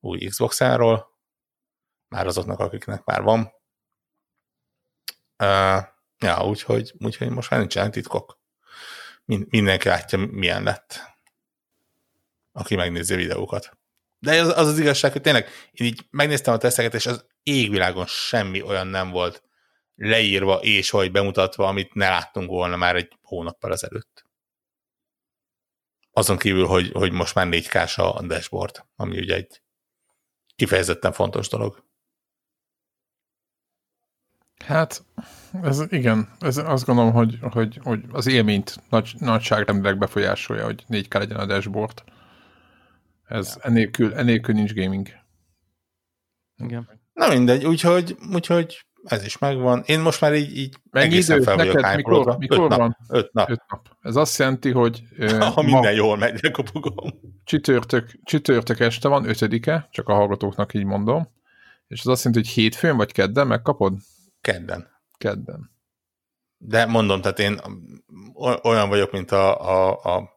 új 0.00 0.18
Xbox-áról, 0.18 1.06
már 2.08 2.26
azoknak, 2.26 2.58
akiknek 2.58 3.04
már 3.04 3.22
van. 3.22 3.52
Uh, 5.42 5.94
Ja, 6.18 6.46
úgyhogy, 6.46 6.94
úgyhogy 6.98 7.30
most 7.30 7.50
már 7.50 7.60
nincsenek 7.60 7.92
titkok. 7.92 8.38
Mindenki 9.24 9.88
látja, 9.88 10.18
milyen 10.18 10.62
lett, 10.62 11.15
aki 12.56 12.74
megnézi 12.76 13.14
a 13.14 13.16
videókat. 13.16 13.78
De 14.18 14.40
az, 14.40 14.48
az 14.48 14.66
az 14.66 14.78
igazság, 14.78 15.12
hogy 15.12 15.20
tényleg 15.20 15.48
én 15.70 15.86
így 15.86 16.06
megnéztem 16.10 16.54
a 16.54 16.56
teszteket, 16.56 16.94
és 16.94 17.06
az 17.06 17.26
égvilágon 17.42 18.06
semmi 18.06 18.62
olyan 18.62 18.86
nem 18.86 19.10
volt 19.10 19.42
leírva 19.94 20.54
és 20.54 20.90
vagy 20.90 21.12
bemutatva, 21.12 21.66
amit 21.66 21.94
ne 21.94 22.08
láttunk 22.08 22.48
volna 22.48 22.76
már 22.76 22.96
egy 22.96 23.18
hónappal 23.22 23.72
ezelőtt. 23.72 24.24
Azon 26.10 26.38
kívül, 26.38 26.66
hogy, 26.66 26.90
hogy 26.92 27.12
most 27.12 27.34
már 27.34 27.46
4 27.46 27.68
k 27.68 27.74
a 27.96 28.22
dashboard, 28.26 28.84
ami 28.96 29.18
ugye 29.18 29.34
egy 29.34 29.62
kifejezetten 30.56 31.12
fontos 31.12 31.48
dolog. 31.48 31.84
Hát, 34.64 35.04
ez 35.62 35.82
igen, 35.88 36.36
ez 36.40 36.56
azt 36.56 36.84
gondolom, 36.84 37.12
hogy, 37.12 37.38
hogy, 37.40 37.78
hogy 37.82 38.04
az 38.12 38.26
élményt 38.26 38.76
nagy, 38.88 39.14
nagyságrendileg 39.18 39.98
befolyásolja, 39.98 40.64
hogy 40.64 40.84
4K 40.88 41.18
legyen 41.18 41.38
a 41.38 41.46
dashboard. 41.46 42.02
Ez 43.26 43.54
ja. 43.56 43.62
enélkül, 43.62 44.14
enélkül 44.14 44.54
nincs 44.54 44.74
gaming. 44.74 45.08
Igen. 46.56 46.88
Na 47.12 47.28
mindegy, 47.28 47.66
úgyhogy, 47.66 48.16
úgyhogy 48.32 48.86
ez 49.06 49.24
is 49.24 49.38
megvan. 49.38 49.82
Én 49.86 50.00
most 50.00 50.20
már 50.20 50.34
így, 50.34 50.56
így 50.56 50.76
Mennyi 50.90 51.06
egészen 51.06 51.36
idő? 51.36 51.44
fel 51.44 51.56
vagyok 51.56 51.74
Neked 51.74 51.96
mikor, 51.96 52.36
mikor 52.38 52.60
öt 52.60 52.76
van? 52.76 52.78
Nap. 52.78 53.16
Öt 53.16 53.32
nap. 53.32 53.50
Öt 53.50 53.62
nap. 53.68 53.88
Ez 54.00 54.16
azt 54.16 54.38
jelenti, 54.38 54.70
hogy... 54.70 55.02
ha 55.54 55.62
minden 55.62 55.94
jól 55.94 56.16
megy, 56.16 56.42
lekopogom. 56.42 57.10
Csütörtök, 57.44 58.10
csütörtök 58.24 58.80
este 58.80 59.08
van, 59.08 59.28
ötödike, 59.28 59.88
csak 59.90 60.08
a 60.08 60.14
hallgatóknak 60.14 60.74
így 60.74 60.84
mondom. 60.84 61.28
És 61.88 62.00
az 62.00 62.06
azt 62.06 62.24
jelenti, 62.24 62.48
hogy 62.48 62.54
hétfőn 62.54 62.96
vagy 62.96 63.12
kedden 63.12 63.46
megkapod? 63.46 63.94
Kedden. 64.40 64.88
Kedden. 65.18 65.70
De 66.58 66.86
mondom, 66.86 67.20
tehát 67.20 67.38
én 67.38 67.60
olyan 68.62 68.88
vagyok, 68.88 69.12
mint 69.12 69.30
a... 69.30 69.60
a, 69.60 70.14
a 70.16 70.34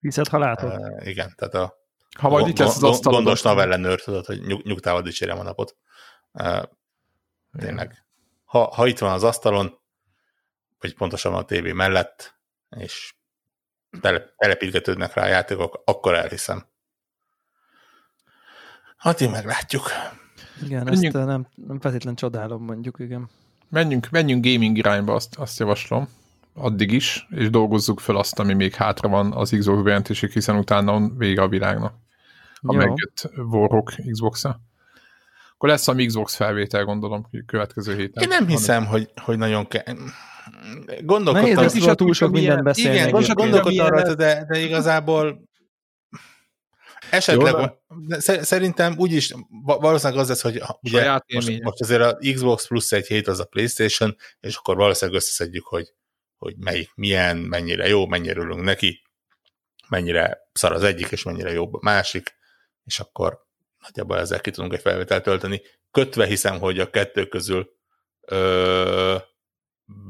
Hiszed, 0.00 0.28
ha 0.28 0.38
látod. 0.38 0.72
Uh, 0.72 1.08
igen, 1.08 1.32
tehát 1.36 1.54
a 1.54 1.85
ha 2.16 2.28
majd 2.28 2.48
itt 2.48 2.58
lesz 2.58 2.76
az 2.76 2.82
asztalon. 2.82 3.22
Gondos 3.22 3.42
navellenőr, 3.42 4.02
tudod, 4.02 4.26
hogy 4.26 4.40
nyug, 4.40 4.62
nyugtával 4.62 5.02
dicsérem 5.02 5.38
a 5.38 5.42
napot. 5.42 5.76
Tényleg. 7.58 8.04
Ha, 8.44 8.74
ha 8.74 8.86
itt 8.86 8.98
van 8.98 9.12
az 9.12 9.24
asztalon, 9.24 9.78
vagy 10.80 10.94
pontosan 10.94 11.34
a 11.34 11.44
tévé 11.44 11.72
mellett, 11.72 12.38
és 12.78 13.14
tele, 14.00 14.34
telepítgetődnek 14.36 15.14
rá 15.14 15.22
a 15.22 15.26
játékok, 15.26 15.82
akkor 15.84 16.14
elhiszem. 16.14 16.66
Hát 18.96 19.20
én 19.20 19.30
meglátjuk. 19.30 19.90
Igen, 20.62 20.84
menjünk, 20.84 21.14
ezt 21.14 21.24
nem, 21.24 21.46
nem 21.54 21.80
feltétlenül 21.80 22.18
csodálom, 22.18 22.64
mondjuk, 22.64 22.98
igen. 22.98 23.30
Menjünk, 23.68 24.10
menjünk 24.10 24.44
gaming 24.44 24.76
irányba, 24.76 25.14
azt, 25.14 25.36
azt 25.36 25.58
javaslom 25.58 26.08
addig 26.56 26.92
is, 26.92 27.26
és 27.30 27.50
dolgozzuk 27.50 28.00
fel 28.00 28.16
azt, 28.16 28.38
ami 28.38 28.54
még 28.54 28.74
hátra 28.74 29.08
van 29.08 29.32
az 29.32 29.50
Xbox 29.58 29.82
bejelentésig, 29.82 30.30
hiszen 30.30 30.56
utána 30.56 31.08
vége 31.08 31.42
a 31.42 31.48
világnak. 31.48 31.94
Ha 32.62 32.72
Jó. 32.72 32.78
megjött 32.78 33.30
Warhawk 33.36 33.94
Xbox-a. 34.10 34.60
Akkor 35.54 35.68
lesz 35.68 35.88
a 35.88 35.94
Xbox 35.94 36.36
felvétel, 36.36 36.84
gondolom, 36.84 37.26
következő 37.46 37.96
héten. 37.96 38.22
Én 38.22 38.28
nem 38.28 38.46
hiszem, 38.46 38.84
hanem... 38.84 38.90
hogy, 38.90 39.10
hogy 39.22 39.38
nagyon 39.38 39.68
kell. 39.68 39.94
Gondolkodtam. 41.00 41.54
Nehéz 41.54 41.74
is 41.74 41.84
túl 41.94 42.14
sok 42.14 42.30
minden 42.30 42.64
beszélni. 42.64 42.96
Igen, 42.96 43.10
gondolkodtam 43.10 43.86
rajta, 43.86 44.14
de, 44.14 44.44
de 44.48 44.58
igazából 44.58 45.44
Esetleg, 47.10 47.54
Jó, 47.54 48.18
szerintem 48.42 48.94
úgyis 48.98 49.34
valószínűleg 49.62 50.22
az 50.22 50.28
lesz, 50.28 50.42
hogy 50.42 50.62
ugye 50.82 51.20
most, 51.34 51.62
most 51.62 51.80
azért 51.80 52.00
a 52.00 52.18
Xbox 52.34 52.66
plusz 52.66 52.92
egy 52.92 53.06
hét 53.06 53.28
az 53.28 53.40
a 53.40 53.44
Playstation, 53.44 54.16
és 54.40 54.56
akkor 54.56 54.76
valószínűleg 54.76 55.20
összeszedjük, 55.20 55.66
hogy, 55.66 55.92
hogy 56.36 56.54
melyik 56.58 56.90
milyen, 56.94 57.36
mennyire 57.36 57.88
jó, 57.88 58.06
mennyire 58.06 58.40
örülünk 58.40 58.64
neki, 58.64 59.02
mennyire 59.88 60.38
szar 60.52 60.72
az 60.72 60.82
egyik, 60.82 61.10
és 61.10 61.22
mennyire 61.22 61.52
jobb 61.52 61.74
a 61.74 61.78
másik, 61.82 62.35
és 62.86 63.00
akkor 63.00 63.44
nagyjából 63.78 64.18
ezzel 64.18 64.40
ki 64.40 64.50
tudunk 64.50 64.72
egy 64.72 64.80
felvételt 64.80 65.22
tölteni. 65.22 65.60
Kötve 65.90 66.26
hiszem, 66.26 66.58
hogy 66.58 66.80
a 66.80 66.90
kettő 66.90 67.26
közül 67.26 67.70
ö, 68.20 69.16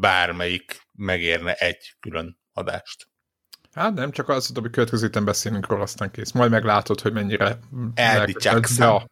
bármelyik 0.01 0.81
megérne 0.93 1.55
egy 1.55 1.97
külön 2.01 2.41
adást. 2.53 3.09
Hát 3.73 3.95
nem, 3.95 4.11
csak 4.11 4.29
az, 4.29 4.51
hogy 4.55 4.71
következő 4.71 5.07
héten 5.07 5.25
beszélünk 5.25 5.67
róla, 5.67 5.83
aztán 5.83 6.11
kész. 6.11 6.33
Majd 6.33 6.51
meglátod, 6.51 7.01
hogy 7.01 7.13
mennyire 7.13 7.59
a, 8.91 9.07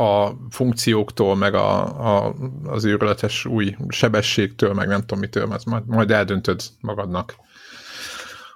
a 0.00 0.36
funkcióktól, 0.50 1.36
meg 1.36 1.54
a, 1.54 1.82
a, 2.26 2.34
az 2.64 2.84
őrületes 2.84 3.44
új 3.44 3.76
sebességtől, 3.88 4.72
meg 4.72 4.88
nem 4.88 5.00
tudom 5.00 5.18
mitől, 5.18 5.46
mert 5.46 5.64
majd, 5.64 5.86
majd 5.86 6.10
eldöntöd 6.10 6.62
magadnak, 6.80 7.34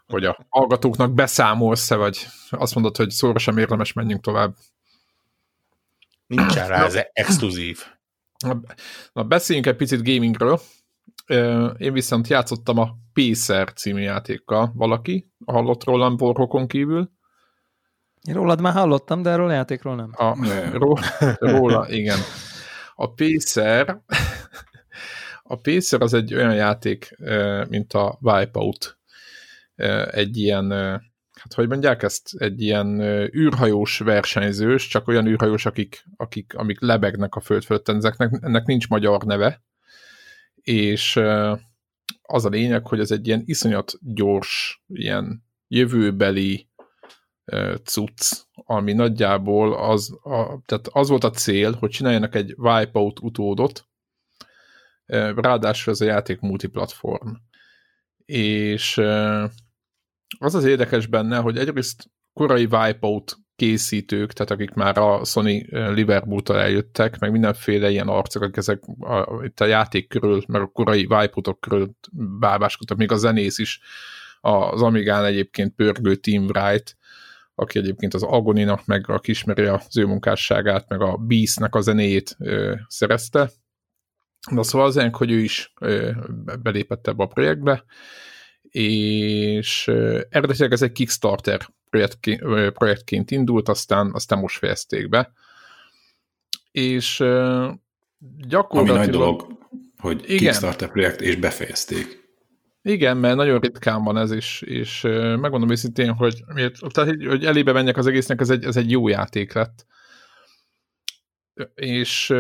hogy 0.09 0.25
a 0.25 0.47
hallgatóknak 0.49 1.15
beszámolsz-e, 1.15 1.97
vagy 1.97 2.27
azt 2.51 2.75
mondod, 2.75 2.97
hogy 2.97 3.11
szóra 3.11 3.39
sem 3.39 3.59
érdemes, 3.59 3.93
menjünk 3.93 4.23
tovább. 4.23 4.55
Nincsen 6.27 6.69
rá, 6.69 6.85
ez 6.85 6.99
exkluzív. 7.13 7.85
Na, 9.13 9.23
beszéljünk 9.23 9.67
egy 9.67 9.77
picit 9.77 10.05
gamingről. 10.05 10.61
Én 11.77 11.93
viszont 11.93 12.29
játszottam 12.29 12.79
a 12.79 12.97
Pacer 13.13 13.73
című 13.73 14.01
játékkal. 14.01 14.73
Valaki 14.75 15.33
hallott 15.47 15.85
rólam 15.85 16.17
Borhokon 16.17 16.67
kívül? 16.67 17.11
Én 18.23 18.35
rólad 18.35 18.61
már 18.61 18.73
hallottam, 18.73 19.23
de 19.23 19.31
erről 19.31 19.49
a 19.49 19.53
játékról 19.53 19.97
nem. 19.97 20.11
A, 20.17 20.37
ró, 20.73 20.99
róla, 21.39 21.89
igen. 21.89 22.19
A 22.95 23.13
Pacer 23.13 24.01
a 25.43 25.57
Pacer 25.57 26.03
az 26.03 26.15
egy 26.15 26.35
olyan 26.35 26.55
játék, 26.55 27.17
mint 27.69 27.93
a 27.93 28.19
Wipeout. 28.21 28.98
Egy 30.11 30.37
ilyen, 30.37 30.71
hát 31.33 31.55
hogy 31.55 31.69
mondják 31.69 32.03
ezt, 32.03 32.35
egy 32.39 32.63
ilyen 32.63 33.01
űrhajós 33.35 33.99
versenyzős, 33.99 34.87
csak 34.87 35.09
olyan 35.09 35.27
űrhajós, 35.27 35.67
akik, 35.67 36.05
akik 36.17 36.55
amik 36.55 36.81
lebegnek 36.81 37.35
a 37.35 37.41
föld 37.41 37.65
fölött, 37.65 37.89
ennek, 37.89 38.15
ennek 38.41 38.67
nincs 38.67 38.89
magyar 38.89 39.23
neve, 39.23 39.63
és 40.55 41.17
az 42.23 42.45
a 42.45 42.49
lényeg, 42.49 42.87
hogy 42.87 43.01
ez 43.01 43.11
egy 43.11 43.27
ilyen 43.27 43.43
iszonyat 43.45 43.93
gyors, 44.01 44.83
ilyen 44.87 45.45
jövőbeli 45.69 46.69
cucc, 47.85 48.33
ami 48.55 48.93
nagyjából 48.93 49.75
az, 49.75 50.19
a, 50.23 50.61
tehát 50.67 50.89
az 50.91 51.09
volt 51.09 51.25
a 51.25 51.31
cél, 51.31 51.73
hogy 51.73 51.91
csináljanak 51.91 52.35
egy 52.35 52.55
Wipeout 52.57 53.21
utódot, 53.21 53.87
ráadásul 55.35 55.93
ez 55.93 56.01
a 56.01 56.05
játék 56.05 56.41
multiplatform. 56.41 57.29
És 58.25 59.01
az 60.39 60.55
az 60.55 60.65
érdekes 60.65 61.07
benne, 61.07 61.39
hogy 61.39 61.59
egyrészt 61.59 62.11
korai 62.33 62.65
Wipeout 62.65 63.37
készítők, 63.57 64.33
tehát 64.33 64.51
akik 64.51 64.71
már 64.71 64.99
a 64.99 65.25
Sony 65.25 65.67
Liverpool-tól 65.71 66.59
eljöttek, 66.61 67.19
meg 67.19 67.31
mindenféle 67.31 67.91
ilyen 67.91 68.09
arcok, 68.09 68.43
akik 68.43 68.57
ezek 68.57 68.83
a, 68.99 69.45
itt 69.45 69.61
a 69.61 69.65
játék 69.65 70.09
körül, 70.09 70.43
meg 70.47 70.61
a 70.61 70.67
korai 70.67 71.01
Wipeoutok 71.01 71.61
körül 71.61 71.91
bábáskodtak, 72.39 72.97
még 72.97 73.13
a 73.13 73.17
zenész 73.17 73.59
is 73.59 73.81
az 74.41 74.83
Amigán 74.83 75.25
egyébként 75.25 75.75
pörgő 75.75 76.15
Team 76.15 76.45
Wright, 76.45 76.97
aki 77.55 77.79
egyébként 77.79 78.15
az 78.15 78.23
Agoninak, 78.23 78.87
meg 78.87 79.11
a 79.11 79.21
ismeri 79.23 79.65
az 79.65 79.97
ő 79.97 80.07
munkásságát, 80.07 80.89
meg 80.89 81.01
a 81.01 81.17
Beast-nek 81.17 81.75
a 81.75 81.81
zenéjét 81.81 82.37
ö, 82.39 82.75
szerezte. 82.87 83.51
De 84.51 84.63
szóval 84.63 84.87
az 84.87 85.09
hogy 85.13 85.31
ő 85.31 85.39
is 85.39 85.73
ö, 85.81 86.11
belépett 86.63 87.07
ebbe 87.07 87.23
a 87.23 87.27
projektbe, 87.27 87.85
és 88.79 89.89
eredetileg 90.29 90.73
ez 90.73 90.83
egy 90.83 90.93
Kickstarter 90.93 91.69
projektként, 91.91 92.43
projektként 92.73 93.31
indult, 93.31 93.69
aztán, 93.69 94.11
aztán 94.15 94.39
most 94.39 94.59
fejezték 94.59 95.09
be. 95.09 95.33
És 96.71 97.17
gyakorlatilag... 98.39 98.97
Ami 98.97 99.07
nagy 99.07 99.11
dolog, 99.11 99.59
hogy 99.99 100.23
igen. 100.25 100.37
Kickstarter 100.37 100.91
projekt, 100.91 101.21
és 101.21 101.37
befejezték. 101.37 102.27
Igen, 102.83 103.17
mert 103.17 103.37
nagyon 103.37 103.61
ritkán 103.61 104.03
van 104.03 104.17
ez, 104.17 104.31
és, 104.31 104.63
és 104.63 105.01
megmondom 105.41 105.71
őszintén, 105.71 106.13
hogy, 106.13 106.45
tehát, 106.91 107.15
hogy 107.27 107.45
elébe 107.45 107.73
menjek 107.73 107.97
az 107.97 108.07
egésznek, 108.07 108.41
ez 108.41 108.51
egy, 108.51 108.65
ez 108.65 108.77
egy 108.77 108.91
jó 108.91 109.09
játék 109.09 109.53
lett. 109.53 109.87
És 111.75 112.35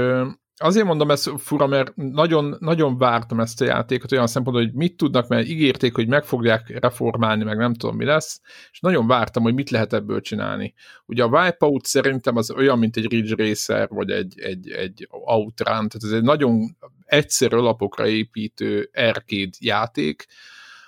azért 0.60 0.86
mondom 0.86 1.10
ezt 1.10 1.30
fura, 1.36 1.66
mert 1.66 1.96
nagyon, 1.96 2.56
nagyon 2.60 2.98
vártam 2.98 3.40
ezt 3.40 3.60
a 3.60 3.64
játékot 3.64 4.12
olyan 4.12 4.26
szempontból, 4.26 4.66
hogy 4.66 4.74
mit 4.74 4.96
tudnak, 4.96 5.28
mert 5.28 5.48
ígérték, 5.48 5.94
hogy 5.94 6.08
meg 6.08 6.24
fogják 6.24 6.78
reformálni, 6.80 7.44
meg 7.44 7.56
nem 7.56 7.74
tudom 7.74 7.96
mi 7.96 8.04
lesz, 8.04 8.40
és 8.70 8.80
nagyon 8.80 9.06
vártam, 9.06 9.42
hogy 9.42 9.54
mit 9.54 9.70
lehet 9.70 9.92
ebből 9.92 10.20
csinálni. 10.20 10.74
Ugye 11.06 11.22
a 11.22 11.26
Wipeout 11.26 11.84
szerintem 11.84 12.36
az 12.36 12.50
olyan, 12.50 12.78
mint 12.78 12.96
egy 12.96 13.10
Ridge 13.10 13.44
Racer, 13.44 13.88
vagy 13.88 14.10
egy, 14.10 14.40
egy, 14.40 14.70
egy 14.70 15.06
Outrun, 15.10 15.88
tehát 15.88 16.02
ez 16.02 16.10
egy 16.10 16.22
nagyon 16.22 16.76
egyszerű 17.04 17.56
alapokra 17.56 18.06
építő 18.06 18.90
arcade 18.94 19.56
játék, 19.58 20.26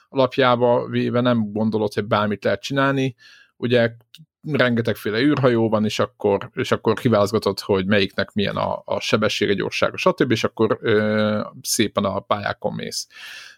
alapjába 0.09 0.87
véve 0.87 1.21
nem 1.21 1.53
gondolod, 1.53 1.93
hogy 1.93 2.07
bármit 2.07 2.45
lehet 2.45 2.63
csinálni. 2.63 3.15
Ugye 3.57 3.91
rengetegféle 4.43 5.21
űrhajó 5.21 5.69
van, 5.69 5.85
és 5.85 5.99
akkor, 5.99 6.51
és 6.55 6.73
akkor 6.73 6.95
kiválaszgatod, 6.95 7.61
hogy 7.61 7.87
melyiknek 7.87 8.33
milyen 8.33 8.57
a, 8.57 8.83
a 8.85 9.01
sebessége, 9.01 9.55
gyorsága, 9.55 9.97
stb., 9.97 10.31
és 10.31 10.45
akkor 10.45 10.79
ö, 10.81 11.41
szépen 11.63 12.05
a 12.05 12.21
pályákon 12.21 12.75
mész. 12.75 13.07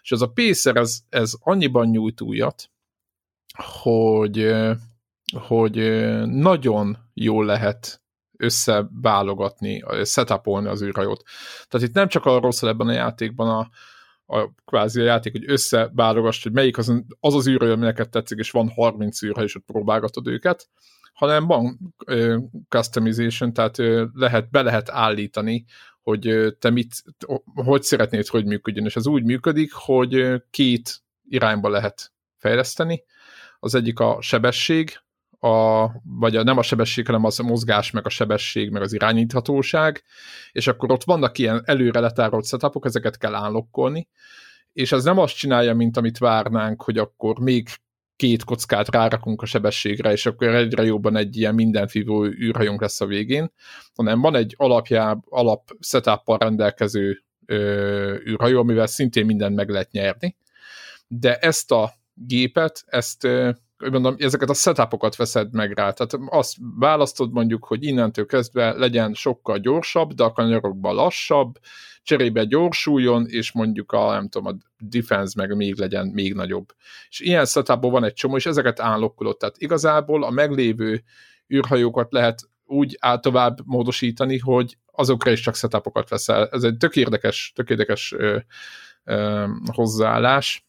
És 0.01 0.11
az 0.11 0.21
a 0.21 0.31
Pacer, 0.31 0.75
ez, 0.75 0.99
ez 1.09 1.33
annyiban 1.39 1.87
nyújt 1.87 2.21
újat, 2.21 2.69
hogy, 3.81 4.53
hogy 5.33 5.75
nagyon 6.25 6.97
jól 7.13 7.45
lehet 7.45 8.01
összeválogatni, 8.37 9.83
setupolni 10.03 10.67
az 10.67 10.83
űrhajót. 10.83 11.23
Tehát 11.67 11.87
itt 11.87 11.93
nem 11.93 12.07
csak 12.07 12.25
arról 12.25 12.51
szól 12.51 12.69
ebben 12.69 12.87
a 12.87 12.91
játékban 12.91 13.49
a, 13.49 13.69
a 14.25 14.49
kvázi 14.65 15.01
a 15.01 15.03
játék, 15.03 15.31
hogy 15.31 15.49
összeválogass, 15.51 16.43
hogy 16.43 16.51
melyik 16.51 16.77
az 16.77 17.03
az, 17.19 17.35
az 17.35 17.47
űrhajó, 17.47 17.71
ami 17.71 17.83
neked 17.83 18.09
tetszik, 18.09 18.37
és 18.37 18.51
van 18.51 18.69
30 18.69 19.23
űrhajó, 19.23 19.45
és 19.45 19.55
ott 19.55 19.65
próbálgatod 19.65 20.27
őket, 20.27 20.69
hanem 21.13 21.47
van 21.47 21.93
ö, 22.05 22.37
customization, 22.69 23.53
tehát 23.53 23.79
ö, 23.79 24.05
lehet, 24.13 24.49
be 24.49 24.61
lehet 24.61 24.89
állítani, 24.89 25.65
hogy 26.01 26.27
ö, 26.27 26.51
te 26.51 26.69
mit, 26.69 27.03
hogy 27.43 27.83
szeretnéd, 27.83 28.27
hogy 28.27 28.45
működjön, 28.45 28.85
és 28.85 28.95
ez 28.95 29.07
úgy 29.07 29.23
működik, 29.23 29.71
hogy 29.73 30.41
két 30.49 31.03
irányba 31.29 31.69
lehet 31.69 32.11
fejleszteni. 32.37 33.03
Az 33.59 33.75
egyik 33.75 33.99
a 33.99 34.17
sebesség, 34.21 35.03
a, 35.43 35.91
vagy 36.03 36.35
a, 36.35 36.43
nem 36.43 36.57
a 36.57 36.61
sebesség, 36.61 37.05
hanem 37.05 37.23
az 37.23 37.39
a 37.39 37.43
mozgás, 37.43 37.91
meg 37.91 38.05
a 38.05 38.09
sebesség, 38.09 38.69
meg 38.69 38.81
az 38.81 38.93
irányíthatóság, 38.93 40.03
és 40.51 40.67
akkor 40.67 40.91
ott 40.91 41.03
vannak 41.03 41.37
ilyen 41.37 41.61
előre 41.65 41.99
letárolt 41.99 42.45
setupok, 42.45 42.85
ezeket 42.85 43.17
kell 43.17 43.35
állokkolni, 43.35 44.07
és 44.73 44.91
ez 44.91 45.03
nem 45.03 45.17
azt 45.17 45.35
csinálja, 45.35 45.73
mint 45.73 45.97
amit 45.97 46.17
várnánk, 46.17 46.83
hogy 46.83 46.97
akkor 46.97 47.39
még 47.39 47.67
két 48.15 48.43
kockát 48.43 48.89
rárakunk 48.89 49.41
a 49.41 49.45
sebességre, 49.45 50.11
és 50.11 50.25
akkor 50.25 50.47
egyre 50.47 50.83
jobban 50.83 51.15
egy 51.15 51.37
ilyen 51.37 51.55
mindenfívó 51.55 52.25
űrhajónk 52.25 52.81
lesz 52.81 53.01
a 53.01 53.05
végén, 53.05 53.51
hanem 53.95 54.21
van 54.21 54.35
egy 54.35 54.53
alapjá, 54.57 55.17
alap 55.29 55.71
setup 55.79 56.41
rendelkező 56.41 57.23
ö, 57.45 58.15
űrhajó, 58.27 58.59
amivel 58.59 58.87
szintén 58.87 59.25
mindent 59.25 59.55
meg 59.55 59.69
lehet 59.69 59.91
nyerni, 59.91 60.37
de 61.07 61.37
ezt 61.37 61.71
a 61.71 61.93
gépet, 62.13 62.83
ezt 62.85 63.27
mondom, 63.91 64.15
ezeket 64.17 64.49
a 64.49 64.53
setupokat 64.53 65.15
veszed 65.15 65.53
meg 65.53 65.71
rá. 65.71 65.91
Tehát 65.91 66.17
azt 66.29 66.55
választod 66.79 67.31
mondjuk, 67.31 67.65
hogy 67.65 67.83
innentől 67.83 68.25
kezdve 68.25 68.73
legyen 68.73 69.13
sokkal 69.13 69.57
gyorsabb, 69.57 70.13
de 70.13 70.23
a 70.23 70.31
kanyarokban 70.31 70.95
lassabb, 70.95 71.59
cserébe 72.03 72.43
gyorsuljon, 72.43 73.25
és 73.27 73.51
mondjuk 73.51 73.91
a, 73.91 74.11
nem 74.11 74.29
tudom, 74.29 74.53
a 74.53 74.57
defense 74.77 75.33
meg 75.37 75.55
még 75.55 75.75
legyen 75.75 76.07
még 76.07 76.33
nagyobb. 76.33 76.65
És 77.09 77.19
ilyen 77.19 77.45
setupban 77.45 77.91
van 77.91 78.03
egy 78.03 78.13
csomó, 78.13 78.35
és 78.35 78.45
ezeket 78.45 78.79
állokkolod. 78.79 79.37
Tehát 79.37 79.57
igazából 79.57 80.23
a 80.23 80.29
meglévő 80.29 81.03
űrhajókat 81.53 82.11
lehet 82.11 82.49
úgy 82.65 82.97
át 82.99 83.21
tovább 83.21 83.57
módosítani, 83.65 84.37
hogy 84.37 84.77
azokra 84.91 85.31
is 85.31 85.39
csak 85.41 85.55
setupokat 85.55 86.09
veszel. 86.09 86.47
Ez 86.51 86.63
egy 86.63 86.77
tök 86.77 86.95
érdekes, 86.95 87.51
tök 87.55 87.69
érdekes 87.69 88.13
ö, 88.17 88.37
ö, 89.03 89.45
hozzáállás 89.65 90.65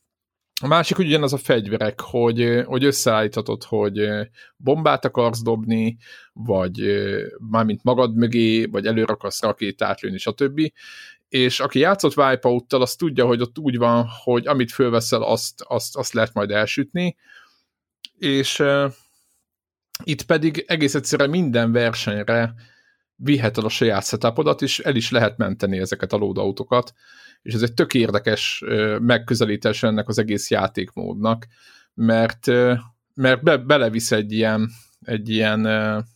a 0.63 0.67
másik 0.67 0.97
hogy 0.97 1.07
ugyanaz 1.07 1.33
a 1.33 1.37
fegyverek, 1.37 2.01
hogy, 2.01 2.63
hogy 2.67 2.85
összeállíthatod, 2.85 3.65
hogy 3.65 4.09
bombát 4.57 5.05
akarsz 5.05 5.43
dobni, 5.43 5.97
vagy 6.33 6.81
mármint 7.51 7.83
magad 7.83 8.17
mögé, 8.17 8.65
vagy 8.65 8.87
előre 8.87 9.13
akarsz 9.13 9.43
rakétát 9.43 10.01
lőni, 10.01 10.19
stb. 10.19 10.61
És 11.29 11.61
aki 11.61 11.79
játszott 11.79 12.17
Wipeout-tal, 12.17 12.83
az 12.83 12.95
tudja, 12.95 13.27
hogy 13.27 13.41
ott 13.41 13.59
úgy 13.59 13.77
van, 13.77 14.07
hogy 14.23 14.47
amit 14.47 14.73
fölveszel, 14.73 15.23
azt, 15.23 15.63
azt, 15.63 15.97
azt 15.97 16.13
lehet 16.13 16.35
majd 16.35 16.51
elsütni. 16.51 17.17
És 18.19 18.59
uh, 18.59 18.93
itt 20.05 20.23
pedig 20.23 20.65
egész 20.67 20.95
egyszerűen 20.95 21.31
minden 21.31 21.73
versenyre 21.73 22.55
viheted 23.17 23.65
a 23.65 23.69
saját 23.69 24.07
setupodat, 24.07 24.63
és 24.63 24.79
el 24.79 24.97
is 24.97 25.11
lehet 25.11 25.37
menteni 25.37 25.79
ezeket 25.79 26.13
a 26.13 26.17
loadoutokat 26.17 26.93
és 27.45 27.55
ez 27.55 27.63
egy 27.63 27.75
tök 27.75 27.95
érdekes 27.95 28.65
megközelítés 29.01 29.83
ennek 29.83 30.09
az 30.09 30.19
egész 30.19 30.51
játékmódnak, 30.51 31.47
mert, 31.95 32.47
mert 33.15 33.43
be, 33.43 33.57
belevisz 33.57 34.13
egy 34.13 34.33
ilyen, 34.33 34.71
egy 35.01 35.29
ilyen, 35.29 35.65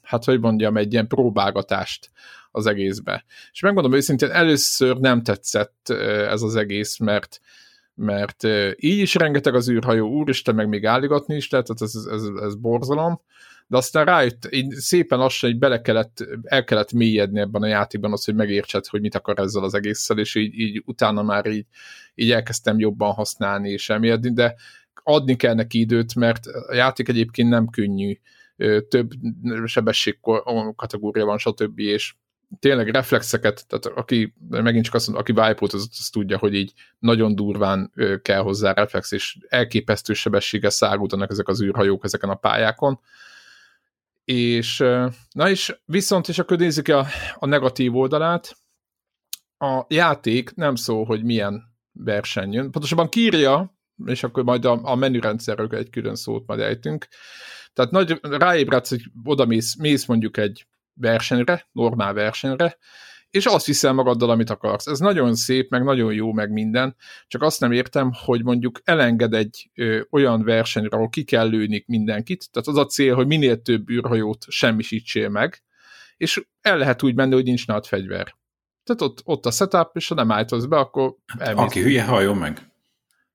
hát 0.03 0.25
hogy 0.25 0.41
mondjam, 0.41 0.77
egy 0.77 0.93
ilyen 0.93 1.07
próbálgatást 1.07 2.11
az 2.51 2.67
egészbe. 2.67 3.25
És 3.53 3.61
megmondom 3.61 3.93
őszintén, 3.93 4.31
először 4.31 4.97
nem 4.97 5.23
tetszett 5.23 5.88
ez 6.29 6.43
az 6.43 6.57
egész, 6.57 6.99
mert 6.99 7.41
mert 7.99 8.45
így 8.77 8.99
is 8.99 9.15
rengeteg 9.15 9.55
az 9.55 9.71
űrhajó, 9.71 10.09
úristen, 10.09 10.55
meg 10.55 10.69
még 10.69 10.87
álligatni 10.87 11.37
is 11.37 11.51
lehet, 11.51 11.71
ez, 11.71 11.83
ez, 11.83 12.05
ez, 12.11 12.23
ez 12.43 12.55
borzalom, 12.55 13.21
de 13.67 13.77
aztán 13.77 14.05
rájött, 14.05 14.49
így 14.51 14.71
szépen 14.71 15.19
lassan 15.19 15.51
így 15.51 15.59
bele 15.59 15.81
kellett, 15.81 16.25
el 16.43 16.65
kellett 16.65 16.93
mélyedni 16.93 17.41
ebben 17.41 17.63
a 17.63 17.67
játékban 17.67 18.13
az, 18.13 18.25
hogy 18.25 18.35
megértsed, 18.35 18.87
hogy 18.87 19.01
mit 19.01 19.15
akar 19.15 19.39
ezzel 19.39 19.65
az 19.65 19.75
egésszel, 19.75 20.19
és 20.19 20.35
így, 20.35 20.59
így 20.59 20.83
utána 20.87 21.23
már 21.23 21.47
így, 21.47 21.67
így 22.15 22.31
elkezdtem 22.31 22.79
jobban 22.79 23.13
használni 23.13 23.71
és 23.71 23.91
elmélyedni, 23.91 24.33
de 24.33 24.55
adni 25.03 25.37
kell 25.37 25.55
neki 25.55 25.81
időt, 25.81 26.15
mert 26.15 26.47
a 26.47 26.75
játék 26.75 27.09
egyébként 27.09 27.49
nem 27.49 27.69
könnyű, 27.69 28.19
több 28.89 29.11
sebesség 29.65 30.19
kategória 30.77 31.25
van, 31.25 31.39
stb. 31.39 31.79
és 31.79 32.15
tényleg 32.59 32.89
reflexeket, 32.89 33.67
tehát 33.67 33.99
aki, 33.99 34.35
megint 34.49 34.85
csak 34.85 34.95
azt 34.95 35.07
mondom, 35.07 35.25
aki 35.29 35.49
wipe 35.49 35.77
az, 35.77 35.89
az 35.99 36.09
tudja, 36.09 36.39
hogy 36.39 36.55
így 36.55 36.73
nagyon 36.99 37.35
durván 37.35 37.93
kell 38.23 38.41
hozzá 38.41 38.73
reflex, 38.73 39.13
és 39.13 39.39
elképesztő 39.49 40.13
sebességgel 40.13 40.71
szágultanak 40.71 41.31
ezek 41.31 41.49
az 41.49 41.63
űrhajók 41.63 42.05
ezeken 42.05 42.31
a 42.31 42.35
pályákon, 42.35 43.01
és 44.25 44.79
na 45.33 45.49
és 45.49 45.81
viszont, 45.85 46.29
és 46.29 46.39
akkor 46.39 46.59
nézzük 46.59 46.89
a, 46.89 47.07
a 47.35 47.47
negatív 47.47 47.97
oldalát, 47.97 48.57
a 49.59 49.85
játék 49.89 50.55
nem 50.55 50.75
szól, 50.75 51.05
hogy 51.05 51.25
milyen 51.25 51.63
verseny 51.93 52.53
jön. 52.53 52.71
Pontosabban 52.71 53.09
kírja, 53.09 53.79
és 54.07 54.23
akkor 54.23 54.45
majd 54.45 54.65
a, 54.65 54.81
a 54.83 54.95
menürendszerről 54.95 55.75
egy 55.75 55.91
külön 55.91 56.15
szót 56.15 56.47
majd 56.47 56.61
ejtünk. 56.61 57.09
Tehát 57.73 57.91
nagy, 57.91 58.19
ráébredsz, 58.23 58.89
hogy 58.89 59.03
oda 59.25 59.45
mész, 59.45 59.77
mész 59.77 60.07
mondjuk 60.07 60.37
egy 60.37 60.67
versenyre, 61.01 61.69
normál 61.73 62.13
versenyre, 62.13 62.79
és 63.31 63.47
azt 63.47 63.67
viszel 63.67 63.93
magaddal, 63.93 64.31
amit 64.31 64.51
akarsz. 64.51 64.87
Ez 64.87 64.99
nagyon 64.99 65.35
szép, 65.35 65.71
meg 65.71 65.85
nagyon 65.85 66.13
jó, 66.13 66.33
meg 66.33 66.51
minden, 66.51 66.97
csak 67.27 67.43
azt 67.43 67.61
nem 67.61 67.73
értem, 67.73 68.11
hogy 68.25 68.45
mondjuk 68.45 68.81
elenged 68.85 69.35
egy 69.35 69.71
ö, 69.75 70.01
olyan 70.11 70.45
versenyre, 70.45 70.97
ahol 70.97 71.09
ki 71.09 71.25
kell 71.25 71.49
lőni 71.49 71.85
mindenkit, 71.87 72.49
tehát 72.51 72.69
az 72.69 72.77
a 72.77 72.87
cél, 72.87 73.15
hogy 73.15 73.27
minél 73.27 73.63
több 73.63 73.91
űrhajót 73.91 74.45
semmisítsél 74.49 75.29
meg, 75.29 75.63
és 76.17 76.43
el 76.61 76.79
lehet 76.79 77.03
úgy 77.03 77.15
menni, 77.15 77.35
hogy 77.35 77.45
nincs 77.45 77.67
nálad 77.67 77.87
fegyver. 77.87 78.37
Tehát 78.85 79.03
ott, 79.03 79.21
ott 79.25 79.47
a 79.47 79.51
setup, 79.51 79.97
és 79.97 80.09
ha 80.09 80.15
nem 80.15 80.31
állítasz 80.31 80.65
be, 80.65 80.77
akkor 80.77 81.15
elmész. 81.39 81.65
Aki 81.65 81.81
hülye, 81.81 82.05
halljon 82.05 82.37
meg. 82.37 82.73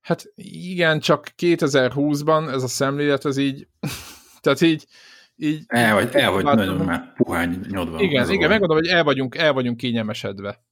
Hát 0.01 0.31
igen, 0.35 0.99
csak 0.99 1.27
2020-ban 1.37 2.51
ez 2.51 2.63
a 2.63 2.67
szemlélet, 2.67 3.25
ez 3.25 3.37
így, 3.37 3.67
tehát 4.41 4.61
így, 4.61 4.85
így... 5.35 5.63
El 5.67 5.93
vagy, 5.93 6.09
el 6.15 6.31
vagy 6.31 6.43
nagyon 6.43 6.85
már 6.85 7.13
puhány 7.13 7.59
nyodva. 7.69 8.01
Igen, 8.01 8.29
igen, 8.29 8.49
megmondom, 8.49 8.77
hogy 8.77 8.87
el 8.87 9.03
vagyunk, 9.03 9.35
el 9.35 9.53
vagyunk 9.53 9.77
kényelmesedve. 9.77 10.63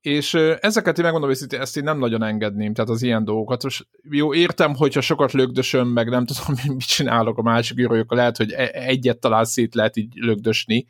És 0.00 0.34
ezeket 0.60 0.98
én 0.98 1.04
megmondom, 1.04 1.30
hogy 1.30 1.54
ezt 1.54 1.76
én 1.76 1.82
nem 1.82 1.98
nagyon 1.98 2.22
engedném, 2.22 2.74
tehát 2.74 2.90
az 2.90 3.02
ilyen 3.02 3.24
dolgokat. 3.24 3.62
Most 3.62 3.86
jó, 4.10 4.34
értem, 4.34 4.74
hogyha 4.74 5.00
sokat 5.00 5.32
lögdösöm, 5.32 5.88
meg 5.88 6.08
nem 6.08 6.26
tudom, 6.26 6.56
mit 6.76 6.86
csinálok 6.86 7.38
a 7.38 7.42
másik 7.42 7.78
írójukkal, 7.78 8.16
lehet, 8.16 8.36
hogy 8.36 8.52
e- 8.52 8.70
egyet 8.72 9.18
talán 9.18 9.44
szét 9.44 9.74
lehet 9.74 9.96
így 9.96 10.14
lögdösni, 10.14 10.86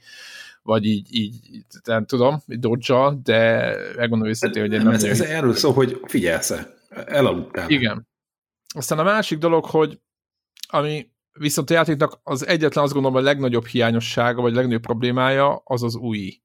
vagy 0.63 0.85
így, 0.85 1.15
így 1.15 1.35
nem 1.85 2.07
tudom, 2.07 2.43
dodge 2.47 3.13
de 3.23 3.75
megmondom 3.97 4.29
őszintén, 4.29 4.63
hogy 4.63 4.73
én 4.73 4.83
nem... 4.83 4.93
Ez, 4.93 5.05
ez 5.05 5.21
erről 5.21 5.55
szól, 5.55 5.73
hogy 5.73 6.01
figyelsz-e, 6.05 6.75
elaludtál. 6.89 7.71
Igen. 7.71 8.09
Aztán 8.75 8.99
a 8.99 9.03
másik 9.03 9.39
dolog, 9.39 9.65
hogy 9.65 10.01
ami 10.69 11.09
Viszont 11.39 11.71
a 11.71 11.75
játéknak 11.75 12.21
az 12.23 12.47
egyetlen 12.47 12.85
azt 12.85 12.93
gondolom 12.93 13.17
a 13.17 13.25
legnagyobb 13.25 13.67
hiányossága, 13.67 14.43
vagy 14.43 14.55
legnagyobb 14.55 14.83
problémája 14.83 15.63
az 15.65 15.83
az 15.83 15.97
új. 15.97 16.43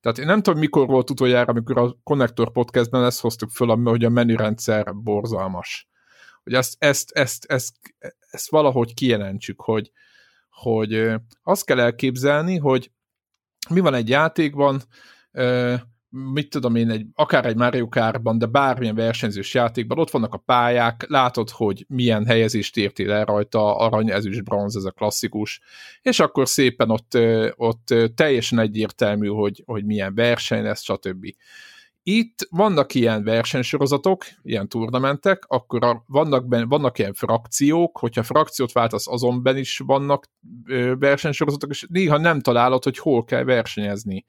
Tehát 0.00 0.18
én 0.18 0.26
nem 0.26 0.42
tudom, 0.42 0.58
mikor 0.58 0.86
volt 0.86 1.10
utoljára, 1.10 1.50
amikor 1.50 1.78
a 1.78 1.96
Connector 2.02 2.52
podcastben 2.52 3.04
ezt 3.04 3.20
hoztuk 3.20 3.50
föl, 3.50 3.76
hogy 3.76 4.04
a 4.04 4.08
menürendszer 4.08 4.94
borzalmas. 4.94 5.88
Hogy 6.42 6.52
ezt, 6.52 6.74
ezt, 6.78 7.10
ezt, 7.10 7.44
ezt, 7.44 7.74
ezt 8.30 8.50
valahogy 8.50 8.94
kijelentsük, 8.94 9.60
hogy, 9.60 9.90
hogy 10.50 11.12
azt 11.42 11.64
kell 11.64 11.80
elképzelni, 11.80 12.56
hogy 12.56 12.90
mi 13.70 13.80
van 13.80 13.94
egy 13.94 14.08
játékban, 14.08 14.82
mit 16.32 16.50
tudom 16.50 16.74
én, 16.74 16.90
egy, 16.90 17.06
akár 17.14 17.46
egy 17.46 17.56
Mario 17.56 17.88
Kartban, 17.88 18.38
de 18.38 18.46
bármilyen 18.46 18.94
versenyzős 18.94 19.54
játékban, 19.54 19.98
ott 19.98 20.10
vannak 20.10 20.34
a 20.34 20.42
pályák, 20.46 21.04
látod, 21.08 21.50
hogy 21.50 21.84
milyen 21.88 22.26
helyezést 22.26 22.76
értél 22.76 23.12
el 23.12 23.24
rajta, 23.24 23.76
arany, 23.76 24.10
ezüst, 24.10 24.44
bronz, 24.44 24.76
ez 24.76 24.84
a 24.84 24.90
klasszikus, 24.90 25.60
és 26.02 26.20
akkor 26.20 26.48
szépen 26.48 26.90
ott, 26.90 27.18
ott 27.56 27.94
teljesen 28.14 28.58
egyértelmű, 28.58 29.28
hogy, 29.28 29.62
hogy 29.66 29.84
milyen 29.84 30.14
verseny 30.14 30.62
lesz, 30.62 30.82
stb. 30.82 31.26
itt 32.02 32.46
vannak 32.50 32.94
ilyen 32.94 33.24
versenysorozatok, 33.24 34.24
ilyen 34.42 34.68
turnamentek, 34.68 35.44
akkor 35.46 35.84
a, 35.84 36.04
vannak, 36.06 36.48
ben, 36.48 36.68
vannak 36.68 36.98
ilyen 36.98 37.14
frakciók, 37.14 37.98
hogyha 37.98 38.22
frakciót 38.22 38.72
váltasz, 38.72 39.08
azonban 39.08 39.56
is 39.56 39.78
vannak 39.78 40.30
ö, 40.66 40.94
versenysorozatok, 40.98 41.70
és 41.70 41.86
néha 41.88 42.18
nem 42.18 42.40
találod, 42.40 42.84
hogy 42.84 42.98
hol 42.98 43.24
kell 43.24 43.44
versenyezni. 43.44 44.24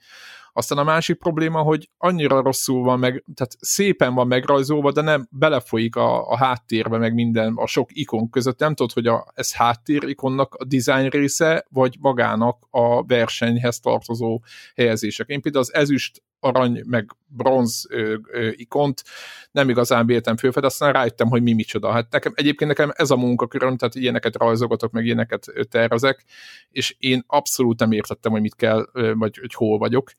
Aztán 0.57 0.77
a 0.77 0.83
másik 0.83 1.17
probléma, 1.17 1.61
hogy 1.61 1.89
annyira 1.97 2.41
rosszul 2.41 2.83
van 2.83 2.99
meg, 2.99 3.23
tehát 3.35 3.55
szépen 3.59 4.13
van 4.13 4.27
megrajzolva, 4.27 4.91
de 4.91 5.01
nem 5.01 5.27
belefolyik 5.31 5.95
a, 5.95 6.29
a 6.29 6.37
háttérbe, 6.37 6.97
meg 6.97 7.13
minden, 7.13 7.53
a 7.55 7.67
sok 7.67 7.89
ikon 7.93 8.29
között. 8.29 8.59
Nem 8.59 8.73
tudod, 8.73 8.91
hogy 8.91 9.07
a, 9.07 9.31
ez 9.35 9.53
háttér 9.53 10.03
ikonnak 10.03 10.55
a 10.55 10.65
design 10.65 11.09
része, 11.09 11.65
vagy 11.69 11.97
magának 11.99 12.67
a 12.69 13.05
versenyhez 13.05 13.79
tartozó 13.79 14.41
helyezések. 14.75 15.27
Én 15.27 15.41
például 15.41 15.63
az 15.63 15.73
ezüst 15.73 16.23
arany, 16.39 16.83
meg 16.85 17.15
bronz 17.27 17.85
ö, 17.89 18.15
ö, 18.31 18.49
ikont 18.51 19.03
nem 19.51 19.69
igazán 19.69 20.05
véltem 20.05 20.37
fölfed, 20.37 20.63
aztán 20.63 20.93
rájöttem, 20.93 21.27
hogy 21.27 21.41
mi 21.41 21.53
micsoda. 21.53 21.91
Hát 21.91 22.11
nekem, 22.11 22.31
egyébként 22.35 22.69
nekem 22.69 22.91
ez 22.95 23.11
a 23.11 23.15
munkaköröm, 23.15 23.77
tehát 23.77 23.95
ilyeneket 23.95 24.35
rajzogatok, 24.35 24.91
meg 24.91 25.05
ilyeneket 25.05 25.45
tervezek, 25.69 26.23
és 26.69 26.95
én 26.99 27.23
abszolút 27.27 27.79
nem 27.79 27.91
értettem, 27.91 28.31
hogy 28.31 28.41
mit 28.41 28.55
kell, 28.55 28.85
vagy 28.93 29.37
hogy 29.37 29.53
hol 29.53 29.77
vagyok, 29.77 30.11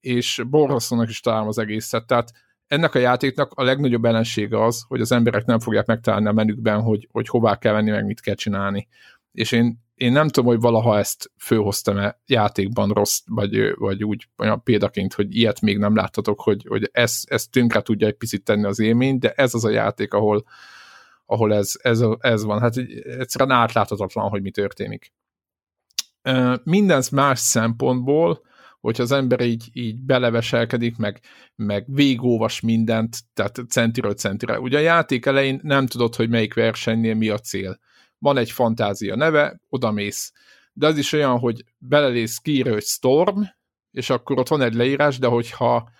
és 0.00 0.42
borzasztónak 0.46 1.08
is 1.08 1.20
találom 1.20 1.48
az 1.48 1.58
egészet. 1.58 2.06
Tehát 2.06 2.32
ennek 2.66 2.94
a 2.94 2.98
játéknak 2.98 3.52
a 3.54 3.62
legnagyobb 3.62 4.04
ellensége 4.04 4.64
az, 4.64 4.84
hogy 4.88 5.00
az 5.00 5.12
emberek 5.12 5.44
nem 5.44 5.58
fogják 5.58 5.86
megtalálni 5.86 6.26
a 6.26 6.32
menükben, 6.32 6.80
hogy, 6.80 7.08
hogy 7.12 7.28
hová 7.28 7.56
kell 7.56 7.72
venni, 7.72 7.90
meg 7.90 8.06
mit 8.06 8.20
kell 8.20 8.34
csinálni. 8.34 8.88
És 9.32 9.52
én 9.52 9.78
én 10.00 10.12
nem 10.12 10.28
tudom, 10.28 10.50
hogy 10.50 10.60
valaha 10.60 10.98
ezt 10.98 11.30
főhoztam-e 11.38 12.20
játékban 12.26 12.90
rossz, 12.90 13.20
vagy, 13.26 13.74
vagy 13.74 14.04
úgy 14.04 14.26
olyan 14.38 14.62
példaként, 14.62 15.14
hogy 15.14 15.36
ilyet 15.36 15.60
még 15.60 15.78
nem 15.78 15.94
láttatok, 15.94 16.40
hogy, 16.40 16.64
hogy 16.68 16.88
ez, 16.92 17.22
ez 17.26 17.46
tönkre 17.46 17.82
tudja 17.82 18.06
egy 18.06 18.14
picit 18.14 18.44
tenni 18.44 18.64
az 18.64 18.78
élmény, 18.78 19.18
de 19.18 19.32
ez 19.32 19.54
az 19.54 19.64
a 19.64 19.70
játék, 19.70 20.14
ahol, 20.14 20.44
ahol 21.26 21.54
ez, 21.54 21.72
ez, 21.82 22.02
ez 22.18 22.44
van. 22.44 22.60
Hát 22.60 22.76
egyszerűen 23.04 23.50
átláthatatlan, 23.50 24.28
hogy 24.28 24.42
mi 24.42 24.50
történik. 24.50 25.12
Minden 26.62 27.02
más 27.12 27.38
szempontból, 27.38 28.42
hogyha 28.80 29.02
az 29.02 29.12
ember 29.12 29.40
így, 29.40 29.68
így 29.72 29.96
beleveselkedik, 29.96 30.96
meg, 30.96 31.20
meg 31.54 31.84
végóvas 31.86 32.60
mindent, 32.60 33.16
tehát 33.34 33.60
centiről 33.68 34.14
centire. 34.14 34.60
Ugye 34.60 34.78
a 34.78 34.82
játék 34.82 35.26
elején 35.26 35.60
nem 35.62 35.86
tudod, 35.86 36.14
hogy 36.14 36.28
melyik 36.28 36.54
versenynél 36.54 37.14
mi 37.14 37.28
a 37.28 37.38
cél 37.38 37.78
van 38.20 38.36
egy 38.36 38.50
fantázia 38.50 39.16
neve, 39.16 39.60
odamész. 39.68 40.32
De 40.72 40.86
az 40.86 40.98
is 40.98 41.12
olyan, 41.12 41.38
hogy 41.38 41.64
belelész 41.78 42.36
kiírő, 42.36 42.72
hogy 42.72 42.82
Storm, 42.82 43.40
és 43.90 44.10
akkor 44.10 44.38
ott 44.38 44.48
van 44.48 44.62
egy 44.62 44.74
leírás, 44.74 45.18
de 45.18 45.26
hogyha 45.26 45.90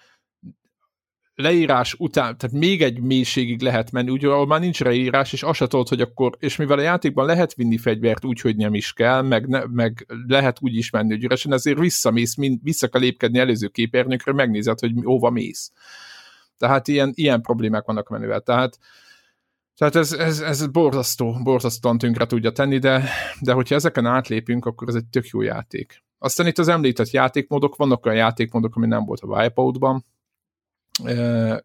leírás 1.35 1.95
után, 1.99 2.37
tehát 2.39 2.57
még 2.57 2.83
egy 2.83 3.01
mélységig 3.01 3.61
lehet 3.61 3.91
menni, 3.91 4.11
úgy, 4.11 4.25
ahol 4.25 4.47
már 4.47 4.61
nincs 4.61 4.81
leírás, 4.81 5.33
és 5.33 5.43
azt 5.43 5.59
tudod, 5.59 5.89
hogy 5.89 6.01
akkor, 6.01 6.37
és 6.39 6.57
mivel 6.57 6.79
a 6.79 6.83
játékban 6.83 7.27
lehet 7.27 7.55
vinni 7.55 7.79
fegyvert 7.79 8.25
úgy, 8.25 8.41
hogy 8.41 8.57
nem 8.57 8.75
is 8.75 8.93
kell, 8.93 9.23
meg, 9.23 9.49
ne, 9.49 9.63
meg 9.67 10.07
lehet 10.27 10.59
úgy 10.61 10.75
is 10.75 10.91
menni, 10.91 11.11
hogy 11.11 11.25
üresen, 11.25 11.53
ezért 11.53 11.79
visszamész, 11.79 12.37
mind, 12.37 12.59
vissza 12.63 12.89
kell 12.89 13.01
lépkedni 13.01 13.39
előző 13.39 13.69
képernyőkre, 13.69 14.33
megnézed, 14.33 14.79
hogy 14.79 14.93
hova 15.03 15.31
mész. 15.31 15.73
Tehát 16.59 16.89
ilyen, 16.89 17.13
ilyen 17.15 17.43
problémák 17.43 17.85
vannak 17.85 18.09
menüvel. 18.09 18.41
Tehát 18.41 18.79
tehát 19.81 19.97
ez, 19.97 20.13
ez, 20.13 20.41
ez 20.41 20.67
borzasztó, 20.67 21.37
borzasztóan 21.43 21.99
tönkre 21.99 22.27
tudja 22.27 22.51
tenni, 22.51 22.79
de, 22.79 23.09
de 23.41 23.53
hogyha 23.53 23.75
ezeken 23.75 24.07
átlépünk, 24.07 24.67
akkor 24.67 24.89
ez 24.89 24.95
egy 24.95 25.07
tök 25.07 25.27
jó 25.27 25.41
játék. 25.41 26.03
Aztán 26.19 26.47
itt 26.47 26.59
az 26.59 26.69
említett 26.69 27.11
játékmódok, 27.11 27.77
vannak 27.77 28.07
olyan 28.07 28.19
játékmódok, 28.19 28.77
ami 28.77 28.87
nem 28.87 29.05
volt 29.05 29.21
a 29.21 29.27
Wipeout-ban, 29.27 30.05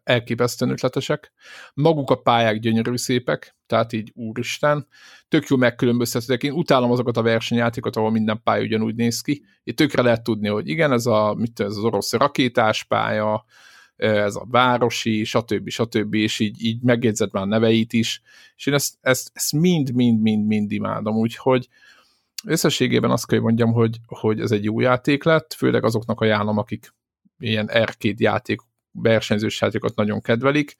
elképesztően 0.02 0.70
ötletesek. 0.70 1.32
Maguk 1.74 2.10
a 2.10 2.20
pályák 2.20 2.58
gyönyörű 2.58 2.96
szépek, 2.96 3.56
tehát 3.66 3.92
így 3.92 4.12
úristen, 4.14 4.86
tök 5.28 5.46
jó 5.46 5.56
megkülönböztetek. 5.56 6.42
Én 6.42 6.52
utálom 6.52 6.90
azokat 6.90 7.16
a 7.16 7.22
versenyjátékokat, 7.22 7.96
ahol 7.96 8.10
minden 8.10 8.40
pálya 8.42 8.62
ugyanúgy 8.62 8.94
néz 8.94 9.20
ki. 9.20 9.44
Itt 9.64 9.76
tökre 9.76 10.02
lehet 10.02 10.24
tudni, 10.24 10.48
hogy 10.48 10.68
igen, 10.68 10.92
ez, 10.92 11.06
a, 11.06 11.34
mit, 11.38 11.60
ez 11.60 11.76
az 11.76 11.84
orosz 11.84 12.12
rakétás 12.12 12.84
pálya, 12.84 13.44
ez 13.96 14.34
a 14.34 14.46
városi, 14.50 15.24
stb. 15.24 15.68
stb. 15.68 16.14
és 16.14 16.38
így, 16.38 16.64
így 16.64 16.82
megjegyzett 16.82 17.32
már 17.32 17.42
a 17.42 17.46
neveit 17.46 17.92
is, 17.92 18.22
és 18.56 18.66
én 18.66 18.74
ezt, 18.74 18.94
ezt, 19.00 19.30
ezt 19.34 19.52
mind, 19.52 19.94
mind, 19.94 20.20
mind, 20.20 20.46
mind 20.46 20.72
imádom, 20.72 21.16
úgyhogy 21.16 21.68
összességében 22.44 23.10
azt 23.10 23.26
kell 23.26 23.40
mondjam, 23.40 23.72
hogy, 23.72 23.96
hogy 24.06 24.40
ez 24.40 24.50
egy 24.50 24.64
jó 24.64 24.80
játék 24.80 25.24
lett, 25.24 25.52
főleg 25.52 25.84
azoknak 25.84 26.20
ajánlom, 26.20 26.58
akik 26.58 26.94
ilyen 27.38 27.66
arcade 27.66 28.14
játék, 28.18 28.60
versenyzős 28.92 29.60
játékot 29.60 29.96
nagyon 29.96 30.20
kedvelik, 30.20 30.76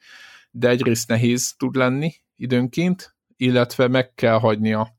de 0.51 0.69
egyrészt 0.69 1.07
nehéz 1.07 1.53
tud 1.57 1.75
lenni 1.75 2.13
időnként, 2.35 3.15
illetve 3.37 3.87
meg 3.87 4.13
kell 4.13 4.39
hagynia 4.39 4.95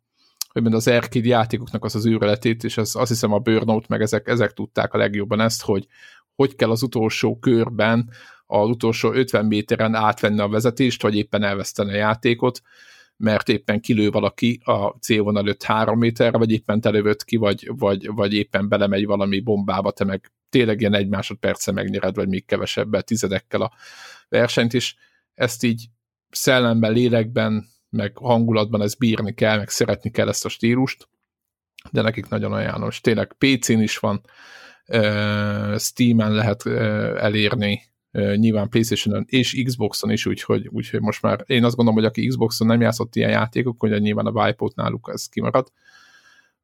hogy 0.62 0.74
az 0.74 0.88
arcade 0.88 1.28
játékoknak 1.28 1.84
az 1.84 1.94
az 1.94 2.06
űrletét, 2.06 2.64
és 2.64 2.76
az, 2.76 2.96
azt 2.96 3.08
hiszem 3.08 3.32
a 3.32 3.38
Burnout 3.38 3.88
meg 3.88 4.00
ezek, 4.00 4.28
ezek 4.28 4.52
tudták 4.52 4.94
a 4.94 4.98
legjobban 4.98 5.40
ezt, 5.40 5.62
hogy 5.62 5.86
hogy 6.38 6.54
kell 6.54 6.70
az 6.70 6.82
utolsó 6.82 7.38
körben, 7.38 8.10
az 8.46 8.68
utolsó 8.68 9.12
50 9.12 9.46
méteren 9.46 9.94
átvenni 9.94 10.40
a 10.40 10.48
vezetést, 10.48 11.02
vagy 11.02 11.16
éppen 11.16 11.42
elveszteni 11.42 11.92
a 11.92 11.96
játékot, 11.96 12.62
mert 13.16 13.48
éppen 13.48 13.80
kilő 13.80 14.10
valaki 14.10 14.60
a 14.64 14.88
célvonal 15.00 15.42
előtt 15.42 15.62
három 15.62 15.98
méterre, 15.98 16.38
vagy 16.38 16.52
éppen 16.52 16.80
telövött 16.80 17.24
ki, 17.24 17.36
vagy, 17.36 17.70
vagy, 17.78 18.06
vagy 18.14 18.34
éppen 18.34 18.68
belemegy 18.68 19.06
valami 19.06 19.40
bombába, 19.40 19.90
te 19.90 20.04
meg 20.04 20.32
tényleg 20.48 20.80
ilyen 20.80 20.94
egy 20.94 21.08
másodperce 21.08 21.72
megnyered, 21.72 22.14
vagy 22.14 22.28
még 22.28 22.44
kevesebbel, 22.44 23.02
tizedekkel 23.02 23.60
a 23.60 23.72
versenyt 24.28 24.72
is. 24.72 24.96
Ezt 25.34 25.62
így 25.62 25.86
szellemben, 26.30 26.92
lélekben, 26.92 27.66
meg 27.90 28.16
hangulatban 28.16 28.82
ezt 28.82 28.98
bírni 28.98 29.34
kell, 29.34 29.56
meg 29.56 29.68
szeretni 29.68 30.10
kell 30.10 30.28
ezt 30.28 30.44
a 30.44 30.48
stílust, 30.48 31.08
de 31.90 32.02
nekik 32.02 32.28
nagyon 32.28 32.52
ajánlom. 32.52 32.88
És 32.88 33.00
tényleg 33.00 33.34
PC-n 33.38 33.80
is 33.80 33.98
van, 33.98 34.20
Steam-en 35.76 36.32
lehet 36.32 36.66
elérni, 37.16 37.82
nyilván 38.12 38.68
Playstation-on 38.68 39.24
és 39.28 39.62
Xbox-on 39.64 40.10
is, 40.10 40.26
úgyhogy, 40.26 40.68
úgyhogy 40.68 41.00
most 41.00 41.22
már 41.22 41.44
én 41.46 41.64
azt 41.64 41.76
gondolom, 41.76 42.00
hogy 42.00 42.10
aki 42.10 42.26
Xbox-on 42.26 42.66
nem 42.66 42.80
játszott 42.80 43.16
ilyen 43.16 43.30
játékok, 43.30 43.80
hogy 43.80 44.00
nyilván 44.00 44.26
a 44.26 44.30
Wipeout 44.30 44.74
náluk 44.74 45.10
ez 45.12 45.26
kimarad, 45.26 45.72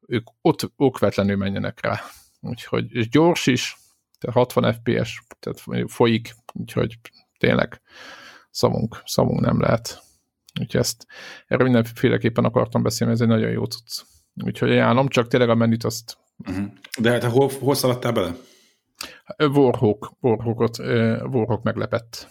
ők 0.07 0.27
ott 0.41 0.73
okvetlenül 0.77 1.37
menjenek 1.37 1.81
rá. 1.81 2.01
Úgyhogy 2.41 2.95
és 2.95 3.09
gyors 3.09 3.47
is, 3.47 3.77
tehát 4.19 4.37
60 4.37 4.73
FPS, 4.73 5.23
tehát 5.41 5.91
folyik, 5.91 6.35
úgyhogy 6.53 6.99
tényleg 7.39 7.81
szavunk, 8.51 9.03
szavunk 9.05 9.41
nem 9.41 9.61
lehet. 9.61 10.03
Úgyhogy 10.61 10.81
ezt, 10.81 11.07
erről 11.47 11.65
mindenféleképpen 11.65 12.45
akartam 12.45 12.83
beszélni, 12.83 13.13
ez 13.13 13.21
egy 13.21 13.29
nagyon 13.29 13.51
jó 13.51 13.65
cucc. 13.65 14.03
Úgyhogy 14.45 14.71
ajánlom, 14.71 15.09
csak 15.09 15.29
tényleg 15.29 15.49
a 15.49 15.55
menüt 15.55 15.85
azt 15.85 16.19
Uh-huh. 16.37 16.67
De 16.99 17.11
hát 17.11 17.25
hol, 17.25 17.51
hol 17.61 17.75
szaladtál 17.75 18.13
bele? 18.13 18.35
Warhawk, 19.39 20.13
Warhawkot, 20.21 20.79
Warhawk 20.79 21.63
meglepett. 21.63 22.29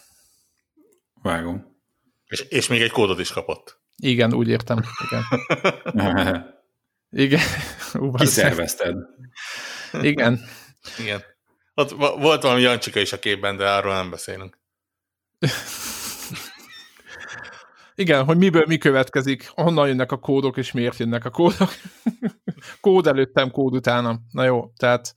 Vágom. 1.22 1.76
És, 2.26 2.40
és 2.40 2.68
még 2.68 2.82
egy 2.82 2.90
kódot 2.90 3.18
is 3.18 3.30
kapott. 3.30 3.80
Igen, 3.96 4.34
úgy 4.34 4.48
értem. 4.48 4.80
Igen. 5.04 5.22
Igen. 7.10 7.40
Kiszervezted. 8.16 8.96
Igen. 10.02 10.40
Igen. 10.98 11.22
Ott 11.74 11.90
volt 12.20 12.42
valami 12.42 12.60
Jancsika 12.60 13.00
is 13.00 13.12
a 13.12 13.18
képben, 13.18 13.56
de 13.56 13.70
arról 13.70 13.94
nem 13.94 14.10
beszélünk. 14.10 14.58
Igen, 17.96 18.24
hogy 18.24 18.36
miből 18.36 18.64
mi 18.66 18.78
következik, 18.78 19.50
honnan 19.54 19.88
jönnek 19.88 20.12
a 20.12 20.18
kódok, 20.18 20.56
és 20.56 20.72
miért 20.72 20.98
jönnek 20.98 21.24
a 21.24 21.30
kódok. 21.30 21.70
kód 22.80 23.06
előttem, 23.06 23.50
kód 23.50 23.74
utána. 23.74 24.20
Na 24.30 24.44
jó, 24.44 24.72
tehát 24.76 25.16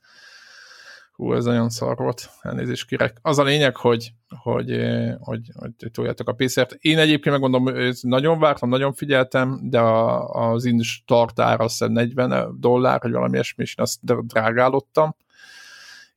hú, 1.11 1.33
ez 1.33 1.45
nagyon 1.45 1.69
szar 1.69 1.97
volt, 1.97 2.29
elnézést 2.41 2.87
kérek. 2.87 3.17
Az 3.21 3.37
a 3.37 3.43
lényeg, 3.43 3.75
hogy, 3.75 4.11
hogy, 4.43 4.71
eh, 4.71 5.15
hogy, 5.19 5.51
hogy, 5.53 5.71
hogy 5.79 5.91
toljátok 5.91 6.27
a 6.27 6.33
PC-t. 6.33 6.77
Én 6.79 6.97
egyébként 6.97 7.39
megmondom, 7.39 7.93
nagyon 8.01 8.39
vártam, 8.39 8.69
nagyon 8.69 8.93
figyeltem, 8.93 9.59
de 9.63 9.79
a, 9.79 10.29
az 10.29 10.65
indus 10.65 11.03
tartára 11.05 11.63
azt 11.63 11.87
40 11.87 12.59
dollár, 12.59 12.99
vagy 13.01 13.11
valami 13.11 13.33
ilyesmi, 13.33 13.63
és 13.63 13.75
azt 13.75 13.99
drágálottam, 14.25 15.15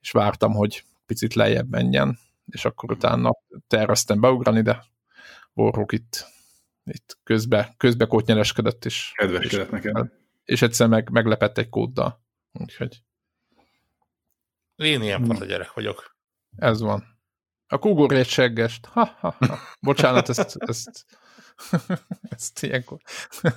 és 0.00 0.10
vártam, 0.10 0.52
hogy 0.52 0.84
picit 1.06 1.34
lejjebb 1.34 1.70
menjen, 1.70 2.18
és 2.46 2.64
akkor 2.64 2.90
utána 2.90 3.36
terveztem 3.66 4.20
beugrani, 4.20 4.62
de 4.62 4.84
Warhawk 5.54 5.92
itt 5.92 6.26
itt 6.90 7.18
közbe, 7.22 7.74
közbe 7.76 8.06
kótnyereskedett, 8.06 8.84
és, 8.84 9.12
és, 9.40 9.62
neked. 9.70 10.12
és 10.44 10.62
egyszer 10.62 10.88
meg, 10.88 11.10
meglepett 11.10 11.58
egy 11.58 11.68
kóddal. 11.68 12.24
Úgyhogy. 12.52 13.02
Én 14.76 15.02
ilyen 15.02 15.24
fata 15.24 15.44
gyerek 15.44 15.72
vagyok. 15.72 16.16
Ez 16.56 16.80
van. 16.80 17.18
A 17.66 17.78
kugor 17.78 18.12
egy 18.12 18.28
seggest. 18.28 18.86
Ha, 18.86 19.04
ha, 19.04 19.36
ha. 19.38 19.58
Bocsánat, 19.80 20.28
ezt, 20.28 20.56
ezt, 20.58 21.06
ezt 22.36 22.62
ilyenkor 22.62 22.98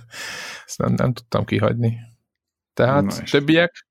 ezt 0.65 0.77
nem, 0.77 0.93
nem 0.93 1.13
tudtam 1.13 1.45
kihagyni. 1.45 1.99
Tehát 2.73 3.03
Na 3.03 3.23
többiek? 3.23 3.87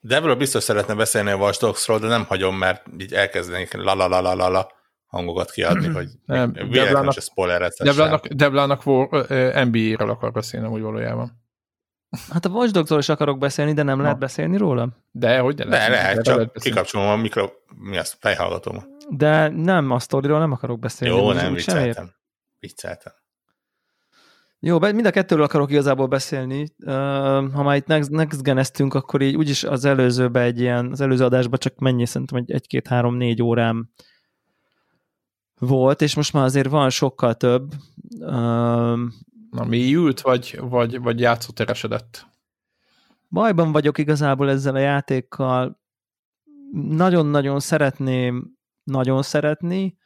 Devről 0.00 0.36
biztos 0.36 0.62
szeretne 0.62 0.94
beszélni 0.94 1.30
a 1.30 1.36
Watch 1.36 1.60
Dogs-ról, 1.60 1.98
de 1.98 2.06
nem 2.06 2.24
hagyom, 2.24 2.56
mert 2.56 2.86
így 2.98 3.14
elkezdenék 3.14 3.72
la 3.72 3.94
la 3.94 4.08
la 4.08 4.20
la 4.20 4.34
la, 4.34 4.48
la 4.48 4.72
hangokat 5.06 5.50
kiadni, 5.50 5.86
hogy 5.86 6.08
nem, 6.26 6.52
Deblának, 6.52 7.14
Deblának, 7.78 8.26
Deblának 8.26 8.84
NBA-ről 9.64 10.10
akar 10.10 10.32
beszélni, 10.32 10.66
úgy 10.66 10.80
valójában. 10.80 11.44
Hát 12.30 12.44
a 12.44 12.48
Watch 12.48 12.72
Dogs-ról 12.72 12.98
is 12.98 13.08
akarok 13.08 13.38
beszélni, 13.38 13.72
de 13.72 13.82
nem 13.82 13.96
Na. 13.96 14.02
lehet 14.02 14.18
beszélni 14.18 14.56
róla? 14.56 14.88
De, 15.10 15.38
hogy 15.38 15.54
de 15.54 15.64
lehet. 15.64 15.90
De 15.90 15.96
lehet, 15.96 16.22
csak 16.22 16.36
lehet 16.36 16.58
kikapcsolom 16.60 17.08
a 17.08 17.16
mikro, 17.16 17.50
mi 17.76 17.98
az, 17.98 18.16
fejhallgatom. 18.20 18.84
De 19.10 19.48
nem, 19.48 19.90
a 19.90 19.98
sztoriról 19.98 20.38
nem 20.38 20.52
akarok 20.52 20.78
beszélni. 20.78 21.16
Jó, 21.16 21.32
nem, 21.32 21.54
vicceltem. 21.54 22.14
Vicceltem. 22.58 23.12
Jó, 24.60 24.78
mind 24.78 25.06
a 25.06 25.10
kettőről 25.10 25.44
akarok 25.44 25.70
igazából 25.70 26.06
beszélni. 26.06 26.74
Ha 27.52 27.62
már 27.62 27.76
itt 27.76 27.86
next, 27.86 28.10
next 28.44 28.80
akkor 28.80 29.22
így 29.22 29.36
úgyis 29.36 29.64
az 29.64 29.84
előzőben 29.84 30.42
egy 30.42 30.60
ilyen, 30.60 30.90
az 30.90 31.00
előző 31.00 31.24
adásban 31.24 31.58
csak 31.58 31.78
mennyi, 31.78 32.06
szerintem 32.06 32.38
egy, 32.38 32.50
egy 32.50 32.66
két, 32.66 32.86
három, 32.86 33.16
négy 33.16 33.42
órám 33.42 33.90
volt, 35.58 36.02
és 36.02 36.14
most 36.14 36.32
már 36.32 36.44
azért 36.44 36.68
van 36.68 36.90
sokkal 36.90 37.34
több. 37.34 37.72
Na, 39.50 39.66
ült, 39.70 40.20
vagy, 40.20 40.58
vagy, 40.60 41.00
vagy 41.00 41.20
játszóteresedett? 41.20 42.26
Bajban 43.30 43.72
vagyok 43.72 43.98
igazából 43.98 44.50
ezzel 44.50 44.74
a 44.74 44.78
játékkal. 44.78 45.80
Nagyon-nagyon 46.72 47.60
szeretném 47.60 48.56
nagyon 48.86 49.22
szeretni, 49.22 49.98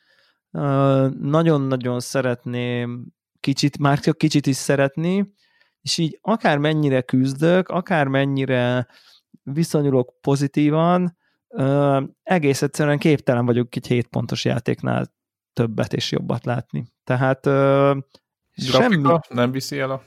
nagyon-nagyon 1.20 2.00
szeretném 2.00 3.06
kicsit, 3.40 3.78
már 3.78 3.98
csak 3.98 4.18
kicsit 4.18 4.46
is 4.46 4.56
szeretni, 4.56 5.32
és 5.80 5.98
így 5.98 6.18
akár 6.22 6.58
mennyire 6.58 7.02
küzdök, 7.02 7.68
akár 7.68 8.06
mennyire 8.06 8.86
viszonyulok 9.42 10.20
pozitívan, 10.20 11.18
egész 12.22 12.62
egyszerűen 12.62 12.98
képtelen 12.98 13.46
vagyok 13.46 13.76
egy 13.76 13.86
7 13.86 14.06
pontos 14.06 14.44
játéknál 14.44 15.18
többet 15.60 15.92
és 15.92 16.12
jobbat 16.12 16.44
látni. 16.44 16.84
Tehát 17.04 17.40
Grafika 17.42 18.82
semmi... 18.82 19.18
nem 19.28 19.50
viszi 19.50 19.78
el 19.78 19.90
a... 19.90 20.02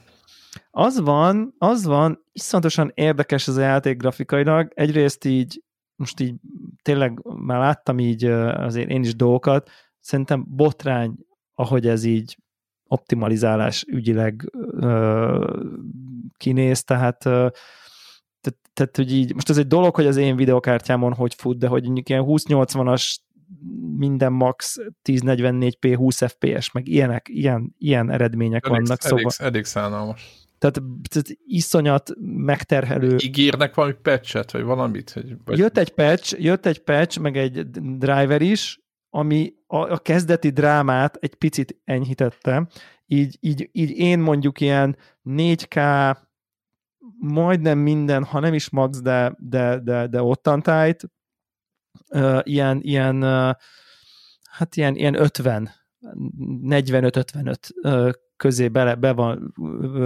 Az 0.70 1.00
van, 1.00 1.54
az 1.58 1.84
van, 1.84 2.24
iszonyatosan 2.32 2.90
érdekes 2.94 3.48
ez 3.48 3.56
a 3.56 3.60
játék 3.60 3.96
grafikailag. 3.96 4.72
Egyrészt 4.74 5.24
így, 5.24 5.62
most 5.96 6.20
így 6.20 6.34
tényleg 6.82 7.20
már 7.22 7.58
láttam 7.58 7.98
így 7.98 8.24
azért 8.24 8.90
én 8.90 9.02
is 9.02 9.16
dolgokat, 9.16 9.70
szerintem 10.00 10.44
botrány, 10.48 11.14
ahogy 11.54 11.86
ez 11.86 12.04
így 12.04 12.38
optimalizálás 12.86 13.84
ügyileg 13.88 14.50
ö, 14.70 15.58
kinéz, 16.36 16.84
tehát 16.84 17.26
ö, 17.26 17.48
tehát, 18.72 18.96
hogy 18.96 19.12
így, 19.12 19.34
most 19.34 19.50
ez 19.50 19.58
egy 19.58 19.66
dolog, 19.66 19.94
hogy 19.94 20.06
az 20.06 20.16
én 20.16 20.36
videokártyámon 20.36 21.12
hogy 21.14 21.34
fut, 21.34 21.58
de 21.58 21.66
hogy 21.66 21.84
ilyen 21.84 22.24
2080-as 22.26 23.16
minden 23.96 24.32
max 24.32 24.76
1044p 25.04 25.94
20 25.96 26.22
fps, 26.22 26.72
meg 26.72 26.88
ilyenek, 26.88 27.28
ilyen, 27.28 27.74
ilyen 27.78 28.10
eredmények 28.10 28.66
elég, 28.66 28.78
vannak. 28.78 29.04
Elég, 29.04 29.28
szóval, 29.28 29.48
elég 29.48 29.64
szánalmas. 29.64 30.44
Tehát, 30.58 30.82
tehát 31.08 31.38
iszonyat 31.46 32.10
megterhelő. 32.20 33.16
Ígérnek 33.24 33.74
valami 33.74 33.94
patchet, 34.02 34.50
vagy 34.50 34.62
valamit? 34.62 35.10
Hogy, 35.10 35.36
vagy... 35.44 35.58
Jött 35.58 35.78
egy 35.78 35.94
patch, 35.94 36.42
jött 36.42 36.66
egy 36.66 36.78
patch, 36.78 37.20
meg 37.20 37.36
egy 37.36 37.70
driver 37.98 38.42
is, 38.42 38.80
ami 39.10 39.54
a, 39.66 39.76
a 39.76 39.98
kezdeti 39.98 40.50
drámát 40.50 41.16
egy 41.16 41.34
picit 41.34 41.80
enyhítette. 41.84 42.68
Így, 43.06 43.36
így, 43.40 43.68
így 43.72 43.90
én 43.90 44.18
mondjuk 44.18 44.60
ilyen 44.60 44.96
4K 45.24 46.16
majdnem 47.18 47.78
minden, 47.78 48.24
ha 48.24 48.40
nem 48.40 48.54
is 48.54 48.70
max, 48.70 49.00
de, 49.00 49.34
de, 49.38 49.78
de, 49.78 50.06
de 50.06 50.22
ottantájt, 50.22 51.10
ilyen, 52.42 52.80
ilyen 52.82 53.22
hát 54.50 54.76
ilyen, 54.76 54.96
ilyen 54.96 55.14
50, 55.14 55.70
45-55 56.62 57.54
uh, 57.82 58.10
közé 58.36 58.68
bele, 58.68 58.94
be 58.94 59.12
van 59.12 59.52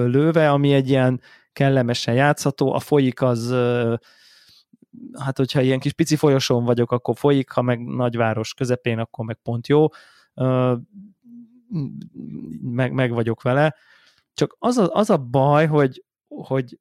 lőve, 0.07 0.51
ami 0.51 0.73
egy 0.73 0.89
ilyen 0.89 1.21
kellemesen 1.53 2.15
játszható, 2.15 2.73
a 2.73 2.79
folyik 2.79 3.23
az 3.23 3.55
hát 5.19 5.37
hogyha 5.37 5.61
ilyen 5.61 5.79
kis 5.79 5.93
pici 5.93 6.17
folyosón 6.17 6.65
vagyok, 6.65 6.93
akkor 6.93 7.17
folyik, 7.17 7.51
ha 7.51 7.63
meg 7.63 7.85
nagyváros 7.85 8.55
közepén, 8.55 8.99
akkor 8.99 9.25
meg 9.25 9.39
pont 9.43 9.67
jó, 9.67 9.87
meg, 12.61 12.93
meg 12.93 13.13
vagyok 13.13 13.43
vele. 13.43 13.75
Csak 14.35 14.57
az 14.59 14.77
a, 14.77 14.95
az 14.95 15.11
a 15.11 15.17
baj, 15.17 15.67
hogy, 15.67 16.05
hogy, 16.29 16.79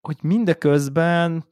hogy 0.00 0.16
mindeközben 0.22 1.44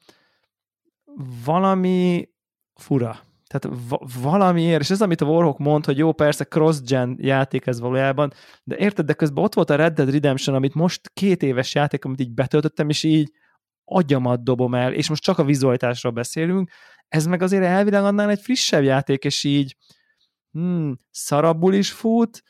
valami 1.44 2.28
fura. 2.74 3.20
Tehát 3.46 3.78
va- 3.88 4.12
valamiért, 4.22 4.80
és 4.80 4.90
ez 4.90 5.02
amit 5.02 5.20
a 5.20 5.26
Warhawk 5.26 5.58
mond, 5.58 5.84
hogy 5.84 5.98
jó, 5.98 6.12
persze 6.12 6.44
cross-gen 6.44 7.16
játék 7.20 7.66
ez 7.66 7.80
valójában, 7.80 8.32
de 8.64 8.76
érted, 8.76 9.06
de 9.06 9.12
közben 9.12 9.44
ott 9.44 9.54
volt 9.54 9.70
a 9.70 9.76
Red 9.76 9.94
Dead 9.94 10.10
Redemption, 10.10 10.56
amit 10.56 10.74
most 10.74 11.10
két 11.12 11.42
éves 11.42 11.74
játék, 11.74 12.04
amit 12.04 12.20
így 12.20 12.34
betöltöttem, 12.34 12.88
és 12.88 13.02
így 13.02 13.32
agyamat 13.84 14.42
dobom 14.42 14.74
el, 14.74 14.92
és 14.92 15.08
most 15.08 15.22
csak 15.22 15.38
a 15.38 15.44
vizualitásról 15.44 16.12
beszélünk, 16.12 16.70
ez 17.08 17.26
meg 17.26 17.42
azért 17.42 17.64
elvileg 17.64 18.04
annál 18.04 18.30
egy 18.30 18.40
frissebb 18.40 18.82
játék, 18.82 19.24
és 19.24 19.44
így 19.44 19.76
hmm, 20.50 20.98
szarabbul 21.10 21.74
is 21.74 21.92
fut, 21.92 22.42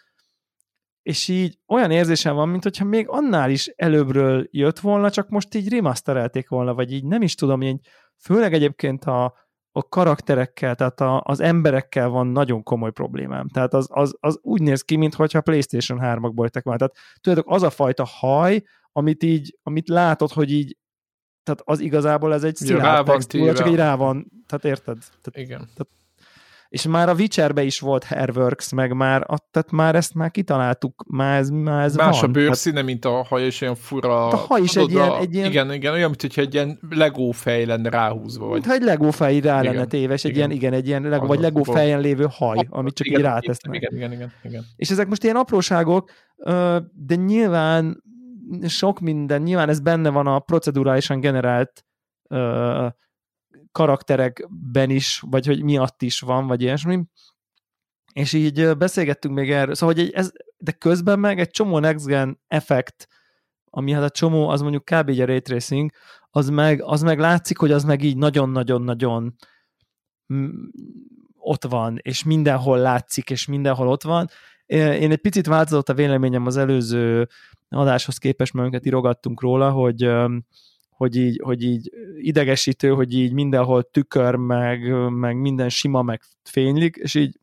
és 1.03 1.29
így 1.29 1.59
olyan 1.67 1.91
érzésem 1.91 2.35
van, 2.35 2.49
mint 2.49 2.63
hogyha 2.63 2.85
még 2.85 3.09
annál 3.09 3.51
is 3.51 3.67
előbbről 3.67 4.49
jött 4.51 4.79
volna, 4.79 5.11
csak 5.11 5.29
most 5.29 5.55
így 5.55 5.69
remasterelték 5.69 6.49
volna, 6.49 6.75
vagy 6.75 6.93
így 6.93 7.05
nem 7.05 7.23
is 7.23 7.35
tudom, 7.35 7.63
így 7.63 7.81
főleg 8.19 8.53
egyébként 8.53 9.05
a, 9.05 9.35
a 9.73 9.89
karakterekkel, 9.89 10.75
tehát 10.75 11.01
a, 11.01 11.23
az 11.25 11.41
emberekkel 11.41 12.09
van 12.09 12.27
nagyon 12.27 12.63
komoly 12.63 12.91
problémám. 12.91 13.49
Tehát 13.49 13.75
az, 13.75 13.87
az, 13.91 14.17
az 14.21 14.39
úgy 14.43 14.63
néz 14.63 14.83
ki, 14.83 14.97
mintha 14.97 15.41
PlayStation 15.41 15.99
3-ak 16.03 16.33
voltak 16.35 16.65
már. 16.65 16.79
Tehát 16.79 16.95
tudjátok, 17.21 17.53
az 17.53 17.63
a 17.63 17.71
fajta 17.71 18.05
haj, 18.05 18.63
amit 18.93 19.23
így, 19.23 19.59
amit 19.63 19.89
látod, 19.89 20.31
hogy 20.31 20.53
így 20.53 20.77
tehát 21.43 21.63
az 21.65 21.81
igazából 21.81 22.35
ez 22.35 22.45
egy 22.45 22.57
szilárd 22.57 23.07
textúra, 23.07 23.55
csak 23.55 23.67
egy 23.67 23.75
rá 23.75 23.95
van, 23.95 24.31
tehát 24.47 24.65
érted? 24.65 24.99
Tehát, 24.99 25.49
Igen. 25.49 25.59
Tehát 25.59 25.89
és 26.69 26.87
már 26.87 27.09
a 27.09 27.15
Witcherbe 27.15 27.63
is 27.63 27.81
volt 27.81 28.05
Hairworks, 28.05 28.73
meg 28.73 28.93
már, 28.93 29.27
tehát 29.51 29.71
már 29.71 29.95
ezt 29.95 30.15
már 30.15 30.31
kitaláltuk, 30.31 31.05
már 31.09 31.39
ez, 31.39 31.51
már 31.51 31.85
ez 31.85 31.97
Más 31.97 32.21
van. 32.21 32.31
a 32.31 32.33
bőrszíne, 32.33 32.83
mint 32.83 33.05
a 33.05 33.23
haj, 33.23 33.43
és 33.43 33.61
olyan 33.61 33.75
fura. 33.75 34.27
A 34.27 34.37
haj 34.37 34.61
is 34.63 34.77
egy 34.77 34.91
ilyen, 34.91 35.13
egy 35.13 35.35
ilyen... 35.35 35.51
Igen, 35.51 35.73
igen, 35.73 35.93
olyan, 35.93 36.15
mint 36.21 36.39
egy 36.39 36.55
ilyen 36.55 36.79
Lego 36.91 37.31
fej 37.31 37.65
lenne 37.65 37.91
ráhúzva. 37.91 38.45
Vagy... 38.45 38.53
Mintha 38.53 38.73
egy 38.73 38.83
Lego 38.83 39.11
fej 39.11 39.41
rá 39.41 39.61
lenne 39.61 39.73
igen, 39.75 39.89
téves, 39.89 40.25
egy 40.25 40.31
igen. 40.31 40.51
ilyen, 40.51 40.61
igen, 40.61 40.73
egy 40.73 40.87
ilyen 40.87 41.03
Lego, 41.03 41.27
vagy 41.27 41.41
Lego 41.41 41.63
fejen 41.63 42.01
lévő 42.01 42.27
haj, 42.31 42.59
a, 42.59 42.79
amit 42.79 42.95
csak 42.95 43.07
igen, 43.07 43.19
így 43.19 43.25
rátesznek. 43.27 43.75
Igen, 43.75 43.97
igen, 43.97 44.13
igen, 44.13 44.33
igen. 44.43 44.65
És 44.77 44.91
ezek 44.91 45.09
most 45.09 45.25
ilyen 45.25 45.37
apróságok, 45.37 46.11
de 46.93 47.15
nyilván 47.15 48.03
sok 48.67 49.01
minden, 49.01 49.43
nyilván 49.43 49.69
ez 49.69 49.81
benne 49.81 50.11
van 50.11 50.27
a 50.27 50.39
procedurálisan 50.39 51.21
generált 51.21 51.85
karakterekben 53.79 54.91
is, 54.91 55.23
vagy 55.27 55.47
hogy 55.47 55.63
miatt 55.63 56.03
is 56.03 56.21
van, 56.21 56.47
vagy 56.47 56.63
ilyesmi. 56.63 57.05
És 58.13 58.33
így 58.33 58.77
beszélgettünk 58.77 59.35
még 59.35 59.51
erről, 59.51 59.75
szóval 59.75 59.95
hogy 59.95 60.11
ez, 60.11 60.33
de 60.57 60.73
közben 60.73 61.19
meg 61.19 61.41
egy 61.41 61.51
csomó 61.51 61.79
next 61.79 62.07
gen 62.07 62.41
effekt, 62.47 63.09
ami 63.65 63.93
hát 63.93 64.03
a 64.03 64.11
csomó, 64.11 64.49
az 64.49 64.61
mondjuk 64.61 64.85
kb. 64.85 65.09
a 65.09 65.25
ray 65.25 65.41
tracing, 65.41 65.91
az 66.31 66.49
meg, 66.49 66.83
az 66.83 67.03
meg 67.03 67.19
látszik, 67.19 67.59
hogy 67.59 67.73
az 67.73 67.85
meg 67.85 68.03
így 68.03 68.17
nagyon-nagyon-nagyon 68.17 69.35
ott 71.37 71.65
van, 71.65 71.99
és 72.03 72.25
mindenhol 72.25 72.79
látszik, 72.79 73.31
és 73.31 73.47
mindenhol 73.47 73.89
ott 73.89 74.03
van. 74.03 74.29
Én 74.67 75.11
egy 75.11 75.21
picit 75.21 75.47
változott 75.47 75.89
a 75.89 75.95
véleményem 75.95 76.47
az 76.47 76.57
előző 76.57 77.29
adáshoz 77.69 78.19
képest, 78.19 78.53
mert 78.53 78.71
minket 78.71 78.87
irogattunk 78.87 79.41
róla, 79.41 79.71
hogy 79.71 80.11
hogy 80.99 81.17
így, 81.17 81.41
hogy 81.45 81.63
így 81.63 81.91
idegesítő, 82.17 82.91
hogy 82.91 83.15
így 83.15 83.33
mindenhol 83.33 83.83
tükör, 83.83 84.35
meg, 84.35 85.09
meg 85.11 85.37
minden 85.37 85.69
sima, 85.69 86.03
meg 86.03 86.23
fénylik, 86.43 86.97
és 86.97 87.15
így 87.15 87.41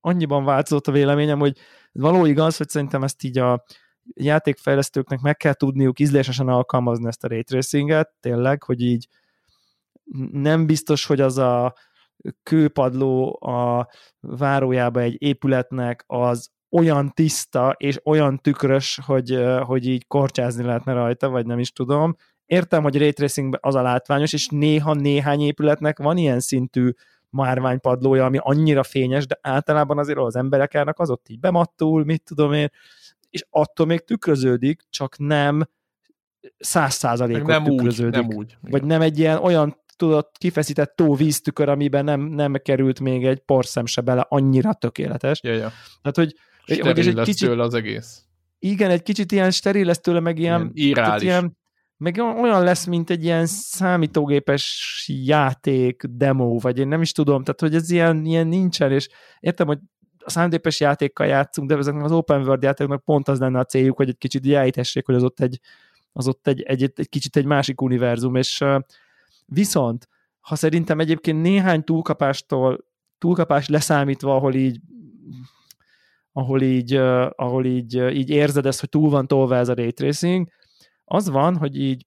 annyiban 0.00 0.44
változott 0.44 0.86
a 0.86 0.92
véleményem, 0.92 1.38
hogy 1.38 1.58
való 1.92 2.24
igaz, 2.24 2.56
hogy 2.56 2.68
szerintem 2.68 3.02
ezt 3.02 3.22
így 3.22 3.38
a 3.38 3.64
játékfejlesztőknek 4.14 5.20
meg 5.20 5.36
kell 5.36 5.52
tudniuk 5.52 5.98
ízlésesen 5.98 6.48
alkalmazni 6.48 7.06
ezt 7.06 7.24
a 7.24 7.28
ray 7.28 7.42
tracinget, 7.42 8.10
tényleg, 8.20 8.62
hogy 8.62 8.80
így 8.80 9.08
nem 10.32 10.66
biztos, 10.66 11.06
hogy 11.06 11.20
az 11.20 11.38
a 11.38 11.74
kőpadló 12.42 13.38
a 13.40 13.88
várójába 14.20 15.00
egy 15.00 15.22
épületnek 15.22 16.04
az 16.06 16.50
olyan 16.70 17.12
tiszta 17.14 17.74
és 17.78 18.00
olyan 18.04 18.38
tükrös, 18.38 19.00
hogy, 19.06 19.44
hogy 19.62 19.86
így 19.86 20.06
korcsázni 20.06 20.64
lehetne 20.64 20.92
rajta, 20.92 21.28
vagy 21.28 21.46
nem 21.46 21.58
is 21.58 21.72
tudom, 21.72 22.16
Értem, 22.50 22.82
hogy 22.82 22.98
Ray 22.98 23.12
Tracing 23.12 23.58
az 23.60 23.74
a 23.74 23.82
látványos, 23.82 24.32
és 24.32 24.48
néha 24.48 24.94
néhány 24.94 25.40
épületnek 25.40 25.98
van 25.98 26.16
ilyen 26.16 26.40
szintű 26.40 26.90
márványpadlója, 27.28 28.24
ami 28.24 28.38
annyira 28.40 28.82
fényes, 28.82 29.26
de 29.26 29.38
általában 29.42 29.98
azért 29.98 30.18
az 30.18 30.36
emberek 30.36 30.74
állnak, 30.74 30.98
az 30.98 31.10
ott 31.10 31.28
így 31.28 31.40
bemattul, 31.40 32.04
mit 32.04 32.22
tudom 32.22 32.52
én, 32.52 32.68
és 33.30 33.46
attól 33.50 33.86
még 33.86 34.04
tükröződik, 34.04 34.82
csak 34.88 35.18
nem 35.18 35.68
száz 36.58 36.94
százalékot 36.94 37.64
tükröződik. 37.64 38.20
Úgy, 38.22 38.28
nem 38.28 38.36
úgy. 38.36 38.56
Vagy 38.60 38.84
nem 38.84 39.00
egy 39.00 39.18
ilyen 39.18 39.38
olyan 39.38 39.76
tudott 39.96 40.34
kifeszített 40.38 40.96
tó 40.96 41.14
víztükör, 41.14 41.68
amiben 41.68 42.04
nem, 42.04 42.20
nem 42.20 42.52
került 42.52 43.00
még 43.00 43.24
egy 43.24 43.40
porszem 43.40 43.86
se 43.86 44.00
bele, 44.00 44.26
annyira 44.28 44.74
tökéletes. 44.74 45.40
Ja, 45.42 45.52
ja. 45.52 45.72
Tehát, 46.02 46.16
hogy, 46.16 46.34
hogy 46.80 46.98
egy 47.06 47.20
kicsit, 47.20 47.48
az 47.48 47.74
egész. 47.74 48.24
Igen, 48.58 48.90
egy 48.90 49.02
kicsit 49.02 49.32
ilyen 49.32 49.50
steril 49.50 49.84
lesz 49.84 50.00
tőle, 50.00 50.20
meg 50.20 50.38
ilyen, 50.38 50.70
ilyen, 50.74 51.20
ilyen 51.20 51.58
meg 52.00 52.18
olyan 52.18 52.62
lesz, 52.62 52.84
mint 52.86 53.10
egy 53.10 53.24
ilyen 53.24 53.46
számítógépes 53.46 55.04
játék 55.24 56.02
demo, 56.10 56.58
vagy 56.58 56.78
én 56.78 56.88
nem 56.88 57.00
is 57.00 57.12
tudom, 57.12 57.44
tehát 57.44 57.60
hogy 57.60 57.74
ez 57.74 57.90
ilyen, 57.90 58.24
ilyen 58.24 58.46
nincsen, 58.46 58.92
és 58.92 59.08
értem, 59.40 59.66
hogy 59.66 59.78
a 60.18 60.30
számítógépes 60.30 60.80
játékkal 60.80 61.26
játszunk, 61.26 61.68
de 61.68 61.76
ezeknek 61.76 62.04
az 62.04 62.12
open 62.12 62.42
world 62.42 62.62
játékoknak 62.62 63.04
pont 63.04 63.28
az 63.28 63.38
lenne 63.38 63.58
a 63.58 63.64
céljuk, 63.64 63.96
hogy 63.96 64.08
egy 64.08 64.18
kicsit 64.18 64.46
jelítessék, 64.46 65.06
hogy 65.06 65.14
az 65.14 65.22
ott 65.22 65.40
egy, 65.40 65.60
az 66.12 66.28
ott 66.28 66.46
egy, 66.46 66.62
egy, 66.62 66.82
egy, 66.82 67.08
kicsit 67.08 67.36
egy 67.36 67.44
másik 67.44 67.80
univerzum, 67.80 68.34
és 68.34 68.60
uh, 68.60 68.80
viszont, 69.46 70.08
ha 70.40 70.54
szerintem 70.54 71.00
egyébként 71.00 71.42
néhány 71.42 71.84
túlkapástól, 71.84 72.84
túlkapás 73.18 73.68
leszámítva, 73.68 74.34
ahol 74.34 74.54
így 74.54 74.80
ahol 76.32 76.62
így, 76.62 76.96
uh, 76.96 77.26
ahol 77.36 77.64
így, 77.64 77.98
uh, 77.98 78.16
így 78.16 78.30
érzed 78.30 78.66
ezt, 78.66 78.80
hogy 78.80 78.88
túl 78.88 79.10
van 79.10 79.26
tolva 79.26 79.56
ez 79.56 79.68
a 79.68 79.74
ray 79.74 79.92
az 81.12 81.28
van, 81.28 81.56
hogy 81.56 81.76
így 81.80 82.06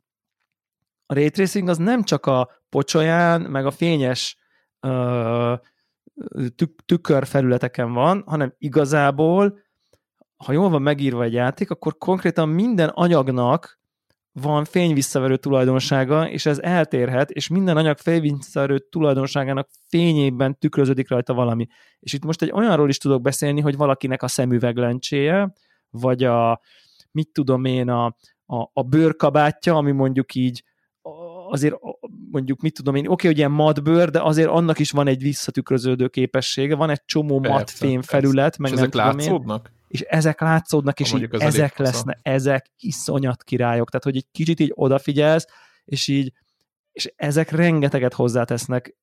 a 1.05 1.13
ray 1.13 1.29
tracing 1.29 1.67
az 1.67 1.77
nem 1.77 2.03
csak 2.03 2.25
a 2.25 2.49
pocsolyán, 2.69 3.41
meg 3.41 3.65
a 3.65 3.71
fényes 3.71 4.37
uh, 4.81 5.59
tük- 6.55 6.85
tükörfelületeken 6.85 7.93
van, 7.93 8.23
hanem 8.25 8.53
igazából, 8.57 9.59
ha 10.37 10.51
jól 10.51 10.69
van 10.69 10.81
megírva 10.81 11.23
egy 11.23 11.33
játék, 11.33 11.69
akkor 11.71 11.97
konkrétan 11.97 12.49
minden 12.49 12.89
anyagnak 12.89 13.79
van 14.31 14.65
fényvisszaverő 14.65 15.37
tulajdonsága, 15.37 16.29
és 16.29 16.45
ez 16.45 16.59
eltérhet, 16.59 17.31
és 17.31 17.47
minden 17.47 17.77
anyag 17.77 17.97
fényvisszaverő 17.97 18.79
tulajdonságának 18.79 19.69
fényében 19.87 20.57
tükröződik 20.57 21.09
rajta 21.09 21.33
valami. 21.33 21.67
És 21.99 22.13
itt 22.13 22.23
most 22.23 22.41
egy 22.41 22.51
olyanról 22.51 22.89
is 22.89 22.97
tudok 22.97 23.21
beszélni, 23.21 23.61
hogy 23.61 23.77
valakinek 23.77 24.23
a 24.23 24.27
szemüveglencséje, 24.27 25.53
vagy 25.89 26.23
a, 26.23 26.61
mit 27.11 27.29
tudom 27.33 27.65
én, 27.65 27.89
a, 27.89 28.15
a, 28.59 28.69
a 28.73 28.83
bőrkabátja, 28.83 29.75
ami 29.75 29.91
mondjuk 29.91 30.35
így 30.35 30.63
azért 31.49 31.75
mondjuk, 32.31 32.61
mit 32.61 32.73
tudom 32.73 32.95
én, 32.95 33.07
oké, 33.07 33.27
hogy 33.27 33.37
ilyen 33.37 33.51
matbőr, 33.51 34.09
de 34.09 34.21
azért 34.21 34.49
annak 34.49 34.79
is 34.79 34.91
van 34.91 35.07
egy 35.07 35.21
visszatükröződő 35.21 36.07
képessége, 36.07 36.75
van 36.75 36.89
egy 36.89 37.05
csomó 37.05 37.39
mat 37.39 37.69
felület, 38.01 38.57
meg 38.57 38.71
és 38.71 38.77
nem 38.77 38.85
ezek 38.85 38.93
látszódnak? 38.93 39.71
Én, 39.73 39.81
és 39.87 40.01
ezek 40.01 40.41
látszódnak, 40.41 40.99
és 40.99 41.13
így 41.13 41.27
ezek 41.31 41.77
lesznek, 41.77 42.19
ezek 42.21 42.71
iszonyat 42.77 43.43
királyok, 43.43 43.89
tehát 43.89 44.03
hogy 44.03 44.15
egy 44.15 44.27
kicsit 44.31 44.59
így 44.59 44.71
odafigyelsz, 44.75 45.47
és 45.85 46.07
így, 46.07 46.31
és 46.91 47.13
ezek 47.15 47.51
rengeteget 47.51 48.13
hozzátesznek. 48.13 48.95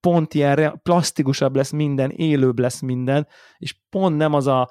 Pont 0.00 0.34
ilyen 0.34 0.80
plastikusabb 0.82 1.56
lesz 1.56 1.70
minden, 1.70 2.10
élőbb 2.10 2.58
lesz 2.58 2.80
minden, 2.80 3.26
és 3.58 3.76
pont 3.90 4.16
nem 4.16 4.32
az 4.32 4.46
a 4.46 4.70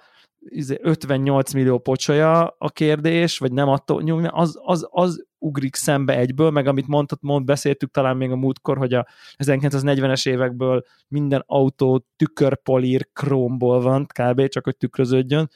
58 0.81 1.49
izé, 1.49 1.57
millió 1.57 1.79
pocsolya 1.79 2.55
a 2.57 2.69
kérdés, 2.69 3.37
vagy 3.37 3.51
nem 3.51 3.69
attól, 3.69 4.29
az, 4.29 4.59
az, 4.61 4.87
az 4.89 5.25
ugrik 5.37 5.75
szembe 5.75 6.17
egyből, 6.17 6.49
meg 6.49 6.67
amit 6.67 6.87
mondtad, 6.87 7.17
mond, 7.21 7.45
beszéltük 7.45 7.91
talán 7.91 8.17
még 8.17 8.31
a 8.31 8.35
múltkor, 8.35 8.77
hogy 8.77 8.93
a 8.93 9.07
1940-es 9.37 10.27
évekből 10.29 10.83
minden 11.07 11.43
autó 11.45 12.05
tükörpolír 12.15 13.09
krómból 13.13 13.81
van, 13.81 14.05
kb. 14.05 14.47
csak 14.47 14.63
hogy 14.63 14.77
tükröződjön. 14.77 15.49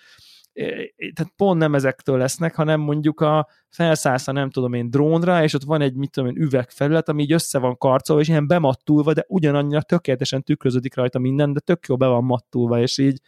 Tehát 1.13 1.34
pont 1.36 1.60
nem 1.60 1.76
ezektől 1.76 2.17
lesznek, 2.17 2.56
hanem 2.56 2.80
mondjuk 2.80 3.19
a 3.19 3.47
felszállsz 3.69 4.28
a 4.28 4.32
nem 4.32 4.50
tudom 4.50 4.73
én 4.73 4.89
drónra, 4.89 5.43
és 5.43 5.54
ott 5.54 5.63
van 5.63 5.82
egy 5.82 5.93
mit 5.95 6.12
tudom 6.12 6.30
én 6.30 6.41
üvegfelület, 6.41 7.10
ami 7.10 7.21
így 7.21 7.32
össze 7.32 7.60
van 7.60 7.78
karcolva, 7.78 8.21
és 8.21 8.28
ilyen 8.28 8.47
bemattulva, 8.47 9.13
de 9.13 9.26
ugyanannyira 9.28 9.82
tökéletesen 9.82 10.43
tükröződik 10.43 10.95
rajta 10.95 11.19
minden, 11.19 11.54
de 11.54 11.60
tök 11.60 11.86
jó 11.88 11.97
be 11.97 12.08
van 12.08 12.23
mattulva, 12.23 12.82
és 12.82 12.97
így 12.97 13.21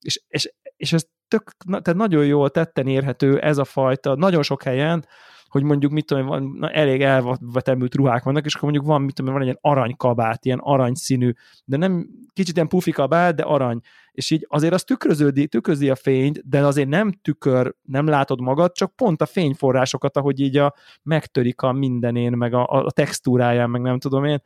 és, 0.00 0.22
és, 0.28 0.52
és 0.78 0.92
ez 0.92 1.04
tök, 1.28 1.52
tehát 1.68 1.94
nagyon 1.94 2.26
jól 2.26 2.50
tetten 2.50 2.86
érhető 2.86 3.38
ez 3.38 3.58
a 3.58 3.64
fajta, 3.64 4.14
nagyon 4.14 4.42
sok 4.42 4.62
helyen, 4.62 5.04
hogy 5.48 5.62
mondjuk 5.62 5.92
mit 5.92 6.06
tudom, 6.06 6.26
van, 6.26 6.56
na, 6.58 6.70
elég 6.70 7.02
elvetemült 7.02 7.94
ruhák 7.94 8.22
vannak, 8.22 8.44
és 8.44 8.54
akkor 8.54 8.70
mondjuk 8.70 8.90
van, 8.90 9.02
mit 9.02 9.14
tudom, 9.14 9.32
van 9.32 9.40
egy 9.40 9.46
ilyen 9.46 9.58
aranykabát, 9.60 10.44
ilyen 10.44 10.58
aranyszínű, 10.58 11.32
de 11.64 11.76
nem 11.76 12.08
kicsit 12.32 12.54
ilyen 12.54 12.68
pufi 12.68 12.90
kabát, 12.90 13.34
de 13.34 13.42
arany. 13.42 13.80
És 14.12 14.30
így 14.30 14.46
azért 14.48 14.74
az 14.74 14.84
tükröződi, 14.84 15.46
tükrözi 15.46 15.90
a 15.90 15.94
fényt, 15.94 16.48
de 16.48 16.66
azért 16.66 16.88
nem 16.88 17.12
tükör, 17.12 17.74
nem 17.82 18.06
látod 18.06 18.40
magad, 18.40 18.72
csak 18.72 18.96
pont 18.96 19.22
a 19.22 19.26
fényforrásokat, 19.26 20.16
ahogy 20.16 20.40
így 20.40 20.56
a, 20.56 20.74
megtörik 21.02 21.62
a 21.62 21.72
mindenén, 21.72 22.32
meg 22.32 22.54
a, 22.54 22.66
a 22.66 22.90
textúráján, 22.90 23.70
meg 23.70 23.80
nem 23.80 23.98
tudom 23.98 24.24
én, 24.24 24.42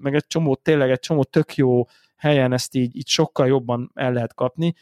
meg 0.00 0.14
egy 0.14 0.26
csomó, 0.26 0.54
tényleg 0.54 0.90
egy 0.90 1.00
csomó 1.00 1.24
tök 1.24 1.54
jó 1.54 1.84
helyen 2.16 2.52
ezt 2.52 2.74
így, 2.74 2.96
így 2.96 3.08
sokkal 3.08 3.46
jobban 3.46 3.90
el 3.94 4.12
lehet 4.12 4.34
kapni. 4.34 4.74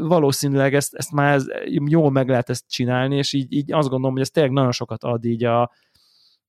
Valószínűleg 0.00 0.74
ezt, 0.74 0.94
ezt 0.94 1.12
már 1.12 1.34
ez, 1.34 1.46
jól 1.86 2.10
meg 2.10 2.28
lehet 2.28 2.50
ezt 2.50 2.64
csinálni, 2.68 3.16
és 3.16 3.32
így, 3.32 3.52
így 3.52 3.72
azt 3.72 3.88
gondolom, 3.88 4.12
hogy 4.12 4.22
ez 4.22 4.30
tényleg 4.30 4.52
nagyon 4.52 4.72
sokat 4.72 5.04
ad 5.04 5.24
így 5.24 5.44
a 5.44 5.70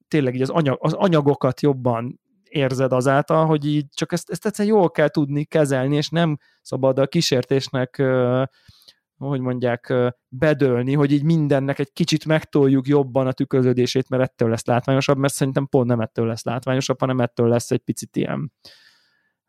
tényleg 0.07 0.35
így 0.35 0.41
az, 0.41 0.49
anyag, 0.49 0.77
az 0.81 0.93
anyagokat 0.93 1.61
jobban 1.61 2.19
érzed 2.43 2.91
azáltal, 2.91 3.45
hogy 3.45 3.65
így 3.65 3.85
csak 3.93 4.11
ezt, 4.11 4.29
ezt 4.29 4.45
egyszerűen 4.45 4.75
jól 4.75 4.91
kell 4.91 5.07
tudni 5.07 5.43
kezelni, 5.43 5.95
és 5.95 6.09
nem 6.09 6.37
szabad 6.61 6.99
a 6.99 7.07
kísértésnek 7.07 8.03
hogy 9.17 9.39
mondják, 9.39 9.93
bedölni, 10.27 10.93
hogy 10.93 11.11
így 11.11 11.23
mindennek 11.23 11.79
egy 11.79 11.91
kicsit 11.93 12.25
megtoljuk 12.25 12.87
jobban 12.87 13.27
a 13.27 13.31
tükröződését, 13.31 14.09
mert 14.09 14.23
ettől 14.23 14.49
lesz 14.49 14.65
látványosabb, 14.65 15.17
mert 15.17 15.33
szerintem 15.33 15.67
pont 15.67 15.87
nem 15.87 15.99
ettől 15.99 16.27
lesz 16.27 16.43
látványosabb, 16.43 16.99
hanem 16.99 17.19
ettől 17.19 17.47
lesz 17.47 17.71
egy 17.71 17.81
picit 17.81 18.15
ilyen 18.15 18.51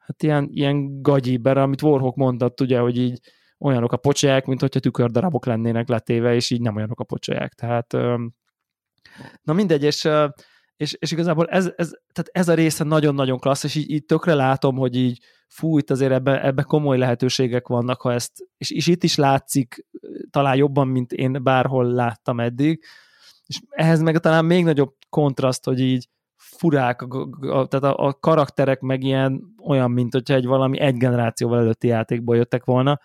hát 0.07 0.23
ilyen, 0.23 0.49
ilyen 0.51 1.03
gagyiber, 1.03 1.59
amit 1.59 1.83
Warhawk 1.83 2.17
mondott, 2.17 2.61
ugye, 2.61 2.79
hogy 2.79 2.99
így 2.99 3.21
olyanok 3.59 3.93
a 3.93 3.97
pocsolyák, 3.97 4.47
mint 4.47 4.61
hogyha 4.61 4.81
tükördarabok 4.81 5.47
lennének 5.47 5.89
letéve, 5.89 6.35
és 6.35 6.51
így 6.51 6.61
nem 6.61 6.77
olyanok 6.77 7.01
a 7.01 7.05
pocsolyák. 7.05 7.53
Tehát 7.55 7.93
na 9.43 9.53
mindegy, 9.53 9.83
és, 9.83 10.09
és, 10.77 10.97
és 10.99 11.11
igazából 11.11 11.47
ez, 11.47 11.71
ez, 11.77 11.91
tehát 12.13 12.31
ez 12.33 12.49
a 12.49 12.55
része 12.55 12.85
nagyon-nagyon 12.85 13.39
klassz, 13.39 13.65
és 13.65 13.75
így, 13.75 13.91
így 13.91 14.05
tökre 14.05 14.35
látom, 14.35 14.77
hogy 14.77 14.97
így 14.97 15.19
fú, 15.49 15.79
itt 15.79 15.91
azért 15.91 16.13
ebbe, 16.13 16.45
ebbe 16.45 16.63
komoly 16.63 16.99
lehetőségek 16.99 17.69
vannak, 17.69 18.01
ha 18.01 18.13
ezt, 18.13 18.33
és, 18.57 18.71
és 18.71 18.87
itt 18.87 19.03
is 19.03 19.17
látszik 19.17 19.87
talán 20.31 20.57
jobban, 20.57 20.89
mint 20.89 21.13
én 21.13 21.43
bárhol 21.43 21.85
láttam 21.85 22.41
eddig, 22.41 22.85
és 23.47 23.61
ehhez 23.69 24.01
meg 24.01 24.19
talán 24.19 24.45
még 24.45 24.65
nagyobb 24.65 24.95
kontraszt, 25.09 25.65
hogy 25.65 25.81
így 25.81 26.09
furák, 26.37 27.03
a, 27.03 27.29
a, 27.41 27.67
tehát 27.67 27.97
a, 27.97 28.07
a 28.07 28.13
karakterek 28.13 28.81
meg 28.81 29.03
ilyen 29.03 29.55
olyan, 29.63 29.91
mint 29.91 30.13
hogyha 30.13 30.35
egy 30.35 30.47
valami 30.47 30.81
egy 30.81 30.97
generációval 30.97 31.59
előtti 31.59 31.87
játékból 31.87 32.37
jöttek 32.37 32.65
volna. 32.65 33.01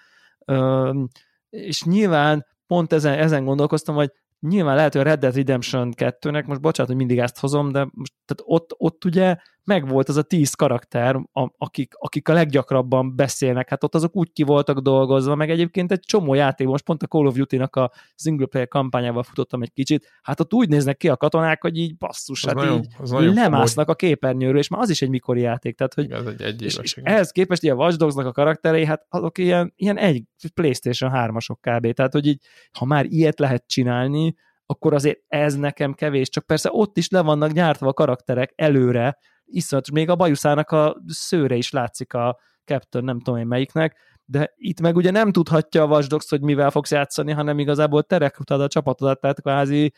Ö, 0.46 1.04
és 1.50 1.84
nyilván 1.84 2.46
pont 2.68 2.94
ezen, 2.94 3.18
ezen 3.18 3.46
gondolkoztam, 3.46 3.96
hogy 3.96 4.12
nyilván 4.40 4.76
lehet, 4.76 4.92
hogy 4.94 5.02
a 5.02 5.04
Red 5.04 5.20
Dead 5.20 5.36
Redemption 5.36 5.94
2-nek, 5.98 6.46
most 6.46 6.62
bocsánat, 6.62 6.92
hogy 6.92 7.00
mindig 7.00 7.20
ezt 7.20 7.40
hozom, 7.40 7.72
de 7.72 7.80
most, 7.80 8.14
tehát 8.26 8.44
ott, 8.46 8.74
ott 8.78 9.06
ugye 9.06 9.36
megvolt 9.64 10.10
az 10.10 10.18
a 10.18 10.22
tíz 10.22 10.54
karakter, 10.54 11.16
a, 11.16 11.50
akik, 11.58 11.94
akik 11.96 12.30
a 12.30 12.34
leggyakrabban 12.34 13.16
beszélnek, 13.16 13.70
hát 13.70 13.84
ott 13.84 13.96
azok 13.96 14.16
úgy 14.16 14.32
ki 14.32 14.44
voltak 14.44 14.80
dolgozva, 14.80 15.36
meg 15.36 15.50
egyébként 15.50 15.92
egy 15.92 16.00
csomó 16.00 16.34
játék, 16.34 16.68
most 16.68 16.84
pont 16.84 17.04
a 17.04 17.08
Call 17.08 17.26
of 17.26 17.36
Duty-nak 17.36 17.76
a 17.76 17.92
single 18.16 18.46
player 18.46 18.68
kampányával 18.68 19.24
futottam 19.24 19.62
egy 19.62 19.74
kicsit, 19.74 20.08
hát 20.22 20.40
ott 20.40 20.54
úgy 20.54 20.70
néznek 20.70 20.98
ki 20.98 21.10
a 21.10 21.18
katonák, 21.18 21.62
hogy 21.62 21.78
így 21.78 21.98
basszus, 21.98 22.46
hát 22.46 22.56
nagyon, 22.56 22.80
így 22.80 23.34
lemásznak 23.34 23.86
komoly. 23.86 23.94
a 23.94 23.96
képernyőről, 23.96 24.60
és 24.60 24.68
már 24.68 24.82
az 24.82 24.90
is 24.90 25.02
egy 25.02 25.10
mikori 25.10 25.42
játék, 25.42 25.76
tehát 25.76 25.94
hogy 25.94 26.12
Ez 26.12 26.26
egy, 26.26 26.42
egy 26.42 26.62
és 26.62 26.98
ehhez 27.04 27.32
képest 27.32 27.64
ilyen 27.64 27.78
Watch 27.78 27.98
Dogs-nak 27.98 28.26
a 28.26 28.32
karakterei, 28.32 28.86
hát 28.86 29.06
azok 29.10 29.38
ilyen, 29.38 29.74
ilyen 29.76 29.98
egy 29.98 30.24
Playstation 30.54 31.12
3-asok 31.14 31.56
kb. 31.62 31.94
Tehát, 31.94 32.14
hogy 32.14 32.28
így, 32.28 32.42
ha 32.78 32.86
már 32.86 33.06
ilyet 33.06 33.40
lehet 33.40 33.64
csinálni, 33.68 34.36
akkor 34.66 34.94
azért 34.94 35.20
ez 35.28 35.56
nekem 35.56 35.94
kevés, 35.94 36.30
csak 36.30 36.46
persze 36.46 36.70
ott 36.72 36.98
is 36.98 37.10
le 37.10 37.22
vannak 37.22 37.52
gyártva 37.52 37.88
a 37.88 37.94
karakterek 37.94 38.54
előre, 38.56 39.18
iszonyat, 39.52 39.92
még 39.92 40.10
a 40.10 40.16
bajuszának 40.16 40.72
a 40.72 41.02
szőre 41.08 41.56
is 41.56 41.72
látszik 41.72 42.14
a 42.14 42.40
Captain, 42.66 43.04
nem 43.04 43.20
tudom 43.20 43.40
én 43.40 43.48
melyiknek, 43.48 43.98
de 44.26 44.54
itt 44.56 44.82
meg 44.82 44.96
ugye 44.96 45.12
nem 45.12 45.32
tudhatja 45.32 45.84
a 45.84 45.88
Watch 45.88 46.30
hogy 46.30 46.42
mivel 46.42 46.72
fogsz 46.72 46.92
játszani, 46.92 47.32
hanem 47.32 47.60
igazából 47.60 48.04
te 48.04 48.18
rekrutálod 48.18 48.64
a 48.64 48.68
csapatodat, 48.68 49.20
tehát 49.20 49.42
kvázi 49.42 49.94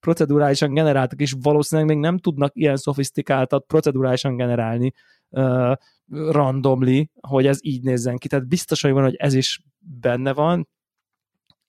procedurálisan 0.00 0.74
generáltak, 0.74 1.20
és 1.20 1.34
valószínűleg 1.42 1.90
még 1.90 2.00
nem 2.00 2.18
tudnak 2.18 2.50
ilyen 2.54 2.76
szofisztikáltat 2.76 3.64
procedurálisan 3.66 4.36
generálni 4.36 4.92
uh, 5.28 5.72
randomly, 6.08 7.10
hogy 7.20 7.46
ez 7.46 7.58
így 7.60 7.82
nézzen 7.82 8.16
ki. 8.16 8.28
Tehát 8.28 8.48
biztos, 8.48 8.82
hogy 8.82 8.92
van, 8.92 9.02
hogy 9.02 9.14
ez 9.14 9.34
is 9.34 9.62
benne 9.78 10.32
van, 10.32 10.68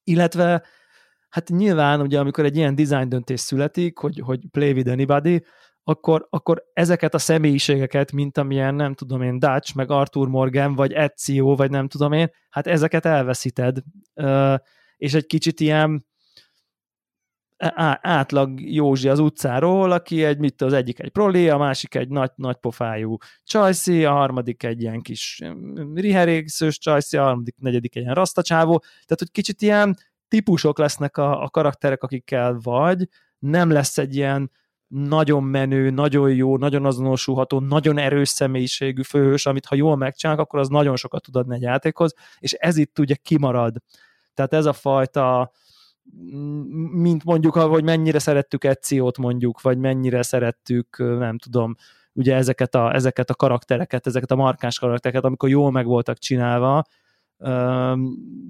illetve 0.04 0.64
hát 1.30 1.50
nyilván 1.50 2.02
ugye 2.02 2.20
amikor 2.20 2.46
egy 2.46 2.56
ilyen 2.56 2.76
design 2.76 3.10
döntés 3.10 3.40
születik, 3.40 3.98
hogy, 3.98 4.20
hogy 4.20 4.40
play 4.52 4.72
with 4.72 4.92
anybody, 4.92 5.44
akkor, 5.84 6.28
akkor 6.30 6.64
ezeket 6.74 7.14
a 7.14 7.18
személyiségeket, 7.18 8.12
mint 8.12 8.38
amilyen, 8.38 8.76
nem 8.76 8.94
tudom 8.94 9.22
én, 9.22 9.40
Dutch, 9.40 9.76
meg 9.76 9.92
Arthur 9.92 10.28
Morgan, 10.28 10.76
vagy 10.76 10.92
Ezio, 10.92 11.56
vagy 11.56 11.70
nem 11.70 11.88
tudom 11.88 12.12
én, 12.12 12.32
hát 12.50 12.68
ezeket 12.68 13.06
elveszíted, 13.06 13.78
és 14.98 15.14
egy 15.14 15.26
kicsit 15.26 15.60
ilyen 15.60 16.06
átlag 18.02 18.62
Józsi 18.62 19.10
az 19.10 19.20
utcáról, 19.20 19.92
aki 19.92 20.24
egy, 20.24 20.38
mit 20.38 20.62
az 20.62 20.74
egyik 20.74 21.00
egy 21.00 21.10
proli, 21.10 21.50
a 21.50 21.58
másik 21.58 21.96
egy 21.96 22.10
nagy, 22.10 22.32
nagy 22.36 22.56
pofájú 22.56 23.18
csajszi, 23.44 24.06
a 24.06 24.12
harmadik 24.12 24.64
egy 24.64 24.82
ilyen 24.82 25.02
kis 25.02 25.42
riherékszős 25.94 26.78
csajszi, 26.78 27.18
a 27.18 27.24
harmadik, 27.24 27.56
negyedik 27.58 27.96
egy 27.96 28.02
ilyen 28.02 28.14
rasztacsávó, 28.14 28.80
tehát 28.80 29.20
hogy 29.20 29.32
kicsit 29.32 29.62
ilyen 29.62 29.98
típusok 30.28 30.78
lesznek 30.78 31.18
a, 31.18 31.44
a 31.44 31.50
karakterek, 31.50 32.04
akikkel 32.04 32.58
vagy, 32.62 33.08
nem 33.40 33.70
lesz 33.70 33.98
egy 33.98 34.16
ilyen 34.16 34.52
nagyon 34.94 35.44
menő, 35.44 35.90
nagyon 35.90 36.34
jó, 36.34 36.58
nagyon 36.58 36.86
azonosulható, 36.86 37.60
nagyon 37.60 37.98
erős 37.98 38.30
személyiségű 38.30 39.02
főhős, 39.02 39.46
amit 39.46 39.66
ha 39.66 39.76
jól 39.76 39.96
megcsinálnak, 39.96 40.46
akkor 40.46 40.60
az 40.60 40.68
nagyon 40.68 40.96
sokat 40.96 41.24
tud 41.24 41.36
adni 41.36 41.56
egy 41.56 41.62
játékhoz, 41.62 42.14
és 42.40 42.54
ez 42.54 42.78
itt 42.78 43.00
ugye 43.00 43.16
kimarad. 43.16 43.76
Tehát 44.34 44.54
ez 44.54 44.66
a 44.66 44.74
fajta 44.74 45.52
mint 46.92 47.24
mondjuk, 47.24 47.54
hogy 47.54 47.84
mennyire 47.84 48.20
szerettük 48.20 48.64
Eciót 48.64 49.18
mondjuk, 49.18 49.62
vagy 49.62 49.78
mennyire 49.78 50.22
szerettük, 50.22 50.98
nem 50.98 51.38
tudom, 51.38 51.76
ugye 52.14 52.36
ezeket 52.36 52.76
a, 52.76 52.94
ezeket 52.94 53.30
a 53.30 53.36
karaktereket, 53.36 54.08
ezeket 54.08 54.32
a 54.32 54.36
markáns 54.36 54.80
karaktereket, 54.80 55.24
amikor 55.24 55.50
jól 55.50 55.72
meg 55.72 55.86
voltak 55.86 56.18
csinálva, 56.18 56.84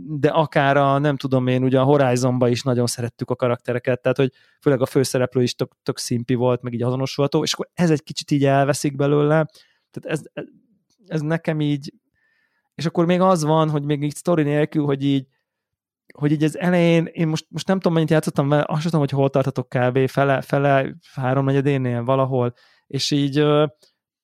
de 0.07 0.29
akár 0.29 0.77
a, 0.77 0.97
nem 0.97 1.17
tudom 1.17 1.47
én, 1.47 1.63
ugye 1.63 1.79
a 1.79 1.83
Horizonban 1.83 2.49
is 2.49 2.63
nagyon 2.63 2.87
szerettük 2.87 3.29
a 3.29 3.35
karaktereket, 3.35 4.01
tehát 4.01 4.17
hogy 4.17 4.31
főleg 4.61 4.81
a 4.81 4.85
főszereplő 4.85 5.41
is 5.41 5.55
tök, 5.55 5.71
tök 5.83 5.97
szimpi 5.97 6.33
volt, 6.33 6.61
meg 6.61 6.73
így 6.73 6.83
azonosulható, 6.83 7.43
és 7.43 7.53
akkor 7.53 7.69
ez 7.73 7.91
egy 7.91 8.03
kicsit 8.03 8.31
így 8.31 8.45
elveszik 8.45 8.95
belőle, 8.95 9.45
tehát 9.91 10.19
ez, 10.19 10.45
ez 11.07 11.21
nekem 11.21 11.61
így, 11.61 11.93
és 12.75 12.85
akkor 12.85 13.05
még 13.05 13.19
az 13.19 13.43
van, 13.43 13.69
hogy 13.69 13.83
még 13.83 14.03
így 14.03 14.15
sztori 14.15 14.43
nélkül, 14.43 14.85
hogy 14.85 15.03
így 15.03 15.27
hogy 16.13 16.31
így 16.31 16.43
az 16.43 16.57
elején, 16.59 17.05
én 17.05 17.27
most, 17.27 17.45
most 17.49 17.67
nem 17.67 17.77
tudom, 17.77 17.93
mennyit 17.93 18.09
játszottam 18.09 18.49
vele, 18.49 18.63
azt 18.67 18.83
tudom, 18.83 18.99
hogy 18.99 19.09
hol 19.09 19.29
tartatok 19.29 19.69
kb. 19.69 20.07
fele, 20.07 20.41
fele 20.41 20.95
háromnegyedénél 21.13 22.03
valahol, 22.03 22.53
és 22.87 23.11
így, 23.11 23.45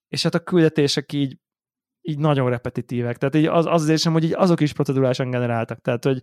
és 0.08 0.24
hát 0.24 0.36
a 0.36 0.40
küldetések 0.40 1.14
így, 1.14 1.38
így 2.10 2.20
nagyon 2.20 2.50
repetitívek. 2.50 3.18
Tehát 3.18 3.36
így 3.36 3.46
az, 3.46 3.66
az 3.66 3.90
érzem, 3.90 4.14
hogy 4.14 4.24
így 4.24 4.34
azok 4.34 4.60
is 4.60 4.74
procedurálisan 4.74 5.30
generáltak. 5.30 5.82
Tehát, 5.82 6.04
hogy 6.04 6.22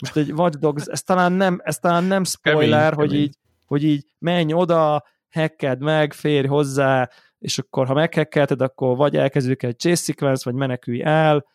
most 0.00 0.16
egy 0.16 0.32
Watch 0.32 0.58
Dogs, 0.58 0.86
ez 0.86 1.02
talán 1.02 1.32
nem, 1.32 1.60
ez 1.62 1.78
talán 1.78 2.04
nem 2.04 2.24
spoiler, 2.24 2.90
kemény, 2.90 2.94
hogy, 2.94 3.08
kemény. 3.08 3.22
Így, 3.22 3.36
hogy 3.66 3.84
így 3.84 4.04
menj 4.18 4.52
oda, 4.52 5.04
hacked 5.30 5.80
meg, 5.80 6.12
férj 6.12 6.46
hozzá, 6.46 7.10
és 7.38 7.58
akkor 7.58 7.86
ha 7.86 7.94
meghekkelted, 7.94 8.60
akkor 8.60 8.96
vagy 8.96 9.16
elkezdődik 9.16 9.62
egy 9.62 9.78
chase 9.78 10.02
sequence, 10.02 10.50
vagy 10.50 10.58
menekülj 10.58 11.02
el, 11.02 11.46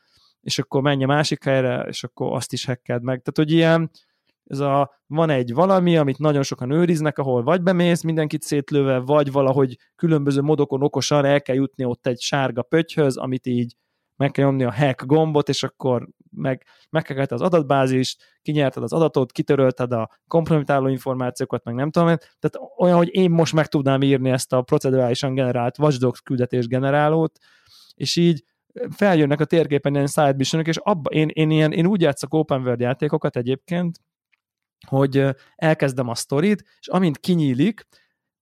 és 0.42 0.60
akkor 0.60 0.82
menj 0.82 1.04
a 1.04 1.08
másik 1.08 1.44
helyre, 1.44 1.86
és 1.88 2.04
akkor 2.04 2.36
azt 2.36 2.54
is 2.54 2.66
hackeld 2.66 3.04
meg. 3.04 3.22
Tehát, 3.22 3.50
hogy 3.50 3.52
ilyen, 3.52 3.92
ez 4.46 4.60
a, 4.60 5.02
van 5.08 5.30
egy 5.30 5.54
valami, 5.54 5.98
amit 5.98 6.18
nagyon 6.18 6.44
sokan 6.44 6.72
őriznek, 6.72 7.18
ahol 7.18 7.44
vagy 7.44 7.62
bemész 7.62 8.02
mindenkit 8.02 8.42
szétlőve, 8.42 8.98
vagy 9.00 9.32
valahogy 9.32 9.78
különböző 9.96 10.42
modokon 10.42 10.84
okosan 10.84 11.26
el 11.26 11.42
kell 11.42 11.56
jutni 11.56 11.86
ott 11.86 12.08
egy 12.08 12.20
sárga 12.20 12.62
pöttyhöz, 12.62 13.18
amit 13.18 13.46
így 13.46 13.76
meg 14.16 14.32
kell 14.32 14.46
nyomni 14.46 14.64
a 14.64 14.74
hack 14.74 15.06
gombot, 15.06 15.50
és 15.50 15.64
akkor 15.64 16.08
meg, 16.32 16.66
megkekelte 16.90 17.36
az 17.36 17.42
adatbázist, 17.42 18.24
kinyerted 18.42 18.84
az 18.84 18.94
adatot, 18.94 19.32
kitörölted 19.32 19.92
a 19.92 20.10
kompromitáló 20.28 20.88
információkat, 20.88 21.64
meg 21.64 21.76
nem 21.76 21.92
tudom, 21.92 22.08
tehát 22.40 22.70
olyan, 22.78 22.98
hogy 22.98 23.16
én 23.16 23.30
most 23.30 23.54
meg 23.54 23.68
tudnám 23.68 24.02
írni 24.02 24.30
ezt 24.30 24.54
a 24.54 24.62
procedurálisan 24.62 25.34
generált 25.34 25.80
Watch 25.80 26.24
küldetés 26.24 26.68
generálót, 26.68 27.38
és 27.94 28.16
így 28.16 28.44
feljönnek 28.90 29.40
a 29.40 29.46
térképen 29.46 29.94
ilyen 29.94 30.08
side 30.08 30.62
és 30.64 30.78
abba, 30.78 31.10
én, 31.10 31.30
én, 31.34 31.50
ilyen, 31.50 31.72
én 31.72 31.86
úgy 31.86 32.02
játszok 32.02 32.34
open 32.34 32.62
world 32.62 32.80
játékokat 32.80 33.38
egyébként, 33.38 34.00
hogy 34.86 35.26
elkezdem 35.56 36.08
a 36.08 36.16
sztorit, 36.16 36.64
és 36.80 36.88
amint 36.88 37.18
kinyílik, 37.18 37.88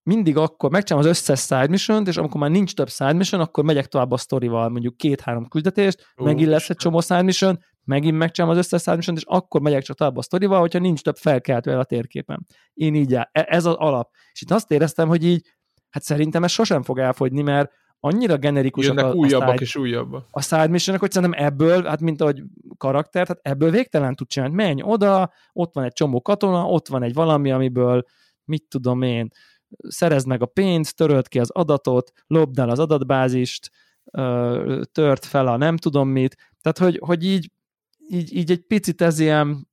mindig 0.02 0.36
akkor 0.36 0.70
megcsinálom 0.70 1.08
az 1.08 1.16
összes 1.16 1.40
side 1.40 1.68
mission 1.68 2.06
és 2.06 2.16
amikor 2.16 2.40
már 2.40 2.50
nincs 2.50 2.74
több 2.74 2.88
side 2.88 3.12
mission, 3.12 3.40
akkor 3.40 3.64
megyek 3.64 3.86
tovább 3.86 4.10
a 4.10 4.16
sztorival, 4.16 4.68
mondjuk 4.68 4.96
két-három 4.96 5.48
küldetést, 5.48 6.06
uh, 6.16 6.24
megint 6.24 6.48
lesz 6.48 6.70
egy 6.70 6.76
csomó 6.76 7.00
side 7.00 7.22
mission, 7.22 7.58
megint 7.84 8.18
megcsinálom 8.18 8.56
az 8.56 8.64
összes 8.64 8.82
side 8.82 8.96
mission 8.96 9.16
és 9.16 9.24
akkor 9.26 9.60
megyek 9.60 9.82
csak 9.82 9.96
tovább 9.96 10.16
a 10.16 10.22
sztorival, 10.22 10.60
hogyha 10.60 10.78
nincs 10.78 11.02
több 11.02 11.16
felkeltő 11.16 11.70
a 11.78 11.84
térképen. 11.84 12.46
Én 12.72 12.94
így 12.94 13.14
áll. 13.14 13.28
E, 13.32 13.46
ez 13.48 13.64
az 13.64 13.74
alap. 13.74 14.10
És 14.32 14.42
itt 14.42 14.50
azt 14.50 14.70
éreztem, 14.70 15.08
hogy 15.08 15.24
így, 15.24 15.46
hát 15.90 16.02
szerintem 16.02 16.44
ez 16.44 16.50
sosem 16.50 16.82
fog 16.82 16.98
elfogyni, 16.98 17.42
mert 17.42 17.72
annyira 18.04 18.36
generikusak 18.36 18.96
Jönnek 18.96 19.12
a, 19.12 19.16
újabbak 19.16 19.48
a 19.48 19.52
side, 19.52 19.62
és 19.62 19.76
újabbak. 19.76 20.26
A 20.30 20.42
side 20.42 20.66
mission 20.66 20.98
hogy 20.98 21.10
szerintem 21.10 21.44
ebből, 21.46 21.84
hát 21.84 22.00
mint 22.00 22.20
ahogy 22.20 22.42
karakter, 22.76 23.26
hát 23.26 23.38
ebből 23.42 23.70
végtelen 23.70 24.14
tud 24.14 24.26
csinálni. 24.26 24.54
Menj 24.54 24.82
oda, 24.82 25.32
ott 25.52 25.74
van 25.74 25.84
egy 25.84 25.92
csomó 25.92 26.20
katona, 26.20 26.66
ott 26.66 26.88
van 26.88 27.02
egy 27.02 27.14
valami, 27.14 27.50
amiből 27.50 28.04
mit 28.44 28.64
tudom 28.68 29.02
én, 29.02 29.28
szerezd 29.88 30.26
meg 30.26 30.42
a 30.42 30.46
pénzt, 30.46 30.96
töröld 30.96 31.28
ki 31.28 31.38
az 31.38 31.50
adatot, 31.50 32.12
lopd 32.26 32.58
el 32.58 32.68
az 32.68 32.78
adatbázist, 32.78 33.70
tört 34.92 35.24
fel 35.24 35.46
a 35.46 35.56
nem 35.56 35.76
tudom 35.76 36.08
mit. 36.08 36.36
Tehát, 36.60 36.78
hogy, 36.78 37.00
hogy 37.06 37.24
így, 37.24 37.50
így, 38.08 38.36
így 38.36 38.50
egy 38.50 38.66
picit 38.66 39.02
ez 39.02 39.18
ilyen, 39.18 39.68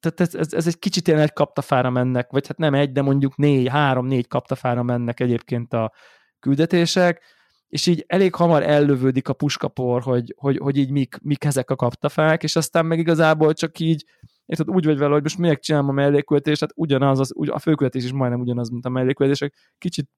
tehát 0.00 0.20
ez, 0.20 0.34
ez, 0.34 0.52
ez 0.52 0.66
egy 0.66 0.78
kicsit 0.78 1.08
ilyen 1.08 1.20
egy 1.20 1.32
kaptafára 1.32 1.90
mennek, 1.90 2.30
vagy 2.30 2.46
hát 2.46 2.58
nem 2.58 2.74
egy, 2.74 2.92
de 2.92 3.02
mondjuk 3.02 3.36
négy, 3.36 3.68
három-négy 3.68 4.28
kaptafára 4.28 4.82
mennek 4.82 5.20
egyébként 5.20 5.72
a 5.72 5.92
küldetések, 6.38 7.38
és 7.70 7.86
így 7.86 8.04
elég 8.06 8.34
hamar 8.34 8.62
ellövődik 8.62 9.28
a 9.28 9.32
puskapor, 9.32 10.02
hogy, 10.02 10.34
hogy, 10.36 10.58
hogy 10.58 10.76
így 10.76 10.90
mik, 10.90 11.18
mik 11.22 11.44
ezek 11.44 11.70
a 11.70 11.76
kaptafák, 11.76 12.42
és 12.42 12.56
aztán 12.56 12.86
meg 12.86 12.98
igazából 12.98 13.52
csak 13.52 13.78
így, 13.78 14.04
érted, 14.46 14.70
úgy 14.70 14.84
vagy 14.84 14.98
vele, 14.98 15.12
hogy 15.12 15.22
most 15.22 15.38
minek 15.38 15.60
csinálom 15.60 15.88
a 15.88 15.92
mellékületést, 15.92 16.60
hát 16.60 16.72
ugyanaz, 16.74 17.20
az, 17.20 17.32
a 17.48 17.58
főkületés 17.58 18.04
is 18.04 18.12
majdnem 18.12 18.40
ugyanaz, 18.40 18.70
mint 18.70 18.84
a 18.84 18.88
mellékületések, 18.88 19.54
kicsit 19.78 20.08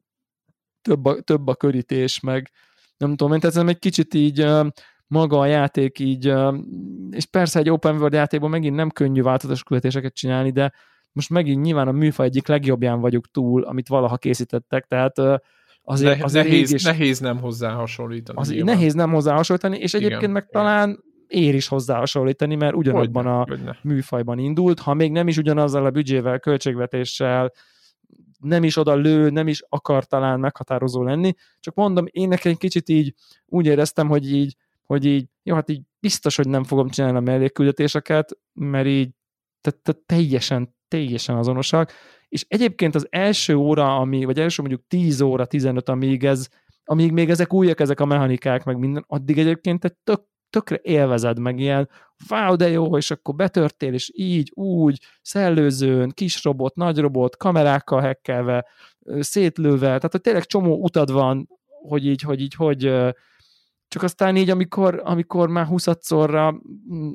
több 0.83 1.05
a, 1.05 1.21
több 1.21 1.47
a 1.47 1.55
körítés, 1.55 2.21
meg 2.21 2.51
nem 2.97 3.11
tudom, 3.11 3.31
mint 3.31 3.45
ez 3.45 3.57
egy 3.57 3.79
kicsit 3.79 4.15
így 4.15 4.47
maga 5.07 5.39
a 5.39 5.47
játék 5.47 5.99
így, 5.99 6.35
és 7.11 7.27
persze 7.27 7.59
egy 7.59 7.71
open 7.71 7.97
world 7.97 8.13
játékban 8.13 8.51
megint 8.51 8.77
nem 8.77 8.91
könnyű 8.91 9.23
változatos 9.23 9.63
küldetéseket 9.63 10.15
csinálni, 10.15 10.51
de 10.51 10.73
most 11.13 11.31
megint 11.31 11.63
nyilván 11.63 11.89
a 11.89 11.93
műfaj 11.93 12.27
egyik 12.27 12.47
legjobbján 12.47 13.01
vagyok 13.01 13.31
túl, 13.31 13.63
amit 13.63 13.89
valaha 13.89 14.17
készítettek, 14.17 14.85
tehát 14.85 15.21
azért, 15.85 16.19
ne, 16.19 16.25
azért 16.25 16.47
nehéz, 16.47 16.73
is, 16.73 16.83
nehéz 16.83 17.19
nem 17.19 17.39
hozzá 17.39 17.73
hasonlítani. 17.73 18.39
Az 18.39 18.49
nehéz 18.49 18.95
nem 18.95 19.11
hozzá 19.11 19.35
hasonlítani, 19.35 19.79
és 19.79 19.95
egyébként 19.95 20.21
Igen. 20.21 20.31
meg 20.31 20.47
talán 20.47 21.05
ér 21.27 21.55
is 21.55 21.69
hozzá 21.69 21.99
hasonlítani, 21.99 22.55
mert 22.55 22.75
ugyanabban 22.75 23.27
a 23.27 23.45
hogyne. 23.49 23.79
műfajban 23.83 24.39
indult, 24.39 24.81
ha 24.81 24.95
még 24.95 25.13
nem 25.13 25.29
is 25.29 25.37
ugyanazzal 25.37 25.85
a 25.85 25.91
büdzsével, 25.91 26.39
költségvetéssel, 26.39 27.53
nem 28.39 28.65
is 28.65 28.77
oda 28.77 28.95
lő, 28.95 29.31
nem 29.31 29.49
is 29.49 29.63
akar 29.69 30.05
talán 30.05 30.41
meghatározó 30.41 31.03
lenni, 31.03 31.35
csak 31.61 31.75
mondom, 31.75 32.05
én 32.11 32.29
nekem 32.29 32.53
egy 32.53 32.59
kicsit 32.59 32.89
így 32.89 33.15
úgy 33.47 33.67
éreztem, 33.67 34.09
hogy 34.09 34.33
így, 34.33 34.57
hogy 34.83 35.05
így, 35.05 35.29
jó, 35.43 35.55
hát 35.55 35.71
így 35.71 35.83
biztos, 36.01 36.37
hogy 36.37 36.49
nem 36.49 36.65
fogom 36.65 36.89
csinálni 36.89 37.17
a 37.17 37.21
mellékküldetéseket, 37.21 38.39
mert 38.53 38.87
így 38.87 39.11
tehát 39.61 40.03
teljesen, 40.07 40.77
teljesen 40.89 41.37
azonosak, 41.37 41.93
és 42.33 42.45
egyébként 42.49 42.95
az 42.95 43.07
első 43.11 43.55
óra, 43.55 43.97
ami, 43.97 44.25
vagy 44.25 44.41
első 44.41 44.63
mondjuk 44.63 44.87
10 44.89 45.21
óra, 45.21 45.45
15, 45.47 45.89
amíg 45.89 46.25
ez, 46.25 46.49
amíg 46.85 47.13
még 47.13 47.31
ezek 47.31 47.53
újak, 47.53 47.81
ezek 47.81 48.01
a 48.01 48.05
mechanikák, 48.05 48.65
meg 48.65 48.79
minden, 48.79 49.05
addig 49.07 49.39
egyébként 49.39 49.85
egy 49.85 49.95
tök, 50.05 50.25
tökre 50.51 50.79
élvezed, 50.83 51.39
meg 51.39 51.59
ilyen, 51.59 51.89
wow, 52.29 52.57
de 52.57 52.69
jó, 52.69 52.97
és 52.97 53.11
akkor 53.11 53.35
betörtél, 53.35 53.93
és 53.93 54.11
így, 54.15 54.51
úgy, 54.55 54.99
szellőzőn, 55.23 56.11
kis 56.11 56.45
robot, 56.45 56.75
nagy 56.75 56.99
robot, 56.99 57.37
kamerákkal 57.37 58.01
hekkelve, 58.01 58.67
szétlőve, 59.19 59.87
tehát 59.87 60.13
hogy 60.13 60.21
tényleg 60.21 60.45
csomó 60.45 60.83
utad 60.83 61.13
van, 61.13 61.49
hogy 61.89 62.07
így, 62.07 62.23
hogy 62.23 62.41
így, 62.41 62.55
hogy 62.55 62.81
csak 63.89 64.03
aztán 64.03 64.37
így, 64.37 64.51
amikor, 64.51 65.01
amikor 65.05 65.49
már 65.49 65.67
huszadszorra 65.67 66.61
mm, 66.95 67.13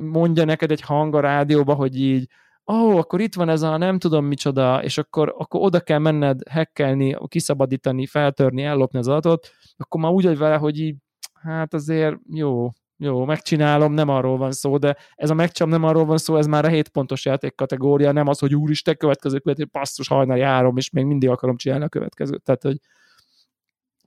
mondja 0.00 0.44
neked 0.44 0.70
egy 0.70 0.80
hang 0.80 1.14
a 1.14 1.20
rádióba, 1.20 1.74
hogy 1.74 2.00
így, 2.00 2.28
ó, 2.66 2.74
oh, 2.74 2.96
akkor 2.98 3.20
itt 3.20 3.34
van 3.34 3.48
ez 3.48 3.62
a 3.62 3.76
nem 3.76 3.98
tudom 3.98 4.24
micsoda, 4.24 4.82
és 4.82 4.98
akkor, 4.98 5.34
akkor 5.38 5.60
oda 5.60 5.80
kell 5.80 5.98
menned 5.98 6.48
hekkelni, 6.48 7.16
kiszabadítani, 7.26 8.06
feltörni, 8.06 8.62
ellopni 8.62 8.98
az 8.98 9.08
adatot, 9.08 9.50
akkor 9.76 10.00
már 10.00 10.12
úgy 10.12 10.24
vagy 10.24 10.38
vele, 10.38 10.56
hogy 10.56 10.78
így, 10.80 10.96
hát 11.42 11.74
azért 11.74 12.16
jó, 12.32 12.68
jó, 12.96 13.24
megcsinálom, 13.24 13.92
nem 13.92 14.08
arról 14.08 14.36
van 14.36 14.52
szó, 14.52 14.78
de 14.78 14.96
ez 15.14 15.30
a 15.30 15.34
megcsam 15.34 15.68
nem 15.68 15.82
arról 15.84 16.04
van 16.04 16.18
szó, 16.18 16.36
ez 16.36 16.46
már 16.46 16.64
a 16.64 16.68
7 16.68 16.88
pontos 16.88 17.24
játék 17.24 17.54
kategória, 17.54 18.12
nem 18.12 18.28
az, 18.28 18.38
hogy 18.38 18.54
úristen, 18.54 18.96
következő 18.96 19.38
következő, 19.38 19.68
passzus, 19.68 20.08
hajnal 20.08 20.36
járom, 20.36 20.76
és 20.76 20.90
még 20.90 21.04
mindig 21.04 21.28
akarom 21.28 21.56
csinálni 21.56 21.84
a 21.84 21.88
következőt. 21.88 22.42
Tehát, 22.42 22.62
hogy 22.62 22.76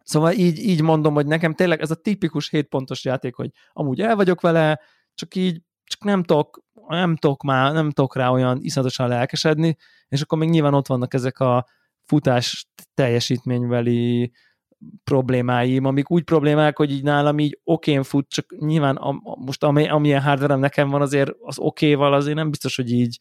Szóval 0.03 0.31
így, 0.31 0.59
így 0.59 0.81
mondom, 0.81 1.13
hogy 1.13 1.25
nekem 1.25 1.53
tényleg 1.53 1.81
ez 1.81 1.91
a 1.91 1.95
tipikus 1.95 2.49
7 2.49 2.67
pontos 2.67 3.05
játék, 3.05 3.35
hogy 3.35 3.49
amúgy 3.73 4.01
el 4.01 4.15
vagyok 4.15 4.41
vele, 4.41 4.81
csak 5.13 5.35
így 5.35 5.61
csak 5.83 6.03
nem 6.03 6.23
tudok, 6.23 6.64
nem 6.87 7.15
tudok 7.15 7.43
már, 7.43 7.73
nem 7.73 7.91
tudok 7.91 8.15
rá 8.15 8.29
olyan 8.29 8.57
iszonyatosan 8.61 9.07
lelkesedni, 9.07 9.77
és 10.07 10.21
akkor 10.21 10.37
még 10.37 10.49
nyilván 10.49 10.73
ott 10.73 10.87
vannak 10.87 11.13
ezek 11.13 11.39
a 11.39 11.65
futás 12.03 12.67
teljesítménybeli 12.93 14.31
problémáim, 15.03 15.85
amik 15.85 16.11
úgy 16.11 16.23
problémák, 16.23 16.77
hogy 16.77 16.91
így 16.91 17.03
nálam 17.03 17.39
így 17.39 17.59
okén 17.63 18.03
fut, 18.03 18.29
csak 18.29 18.55
nyilván 18.59 18.95
a, 18.95 19.09
a, 19.09 19.35
most 19.45 19.63
ami, 19.63 19.89
amilyen 19.89 20.21
hardware 20.21 20.55
nekem 20.55 20.89
van, 20.89 21.01
azért 21.01 21.31
az 21.39 21.59
okéval 21.59 22.13
azért 22.13 22.35
nem 22.35 22.49
biztos, 22.49 22.75
hogy 22.75 22.91
így 22.91 23.19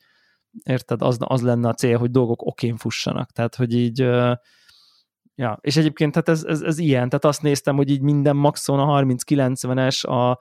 érted, 0.63 1.03
az, 1.03 1.17
az 1.21 1.43
lenne 1.43 1.69
a 1.69 1.75
cél, 1.75 1.99
hogy 1.99 2.11
dolgok 2.11 2.43
okén 2.43 2.77
fussanak, 2.77 3.31
tehát 3.31 3.55
hogy 3.55 3.75
így 3.75 3.99
ja, 5.35 5.59
és 5.61 5.77
egyébként 5.77 6.13
tehát 6.13 6.29
ez, 6.29 6.45
ez, 6.45 6.61
ez 6.61 6.79
ilyen, 6.79 7.09
tehát 7.09 7.25
azt 7.25 7.43
néztem, 7.43 7.77
hogy 7.77 7.91
így 7.91 8.01
minden 8.01 8.37
maxon 8.37 8.79
a 8.79 9.01
3090-es, 9.01 10.07
a 10.07 10.39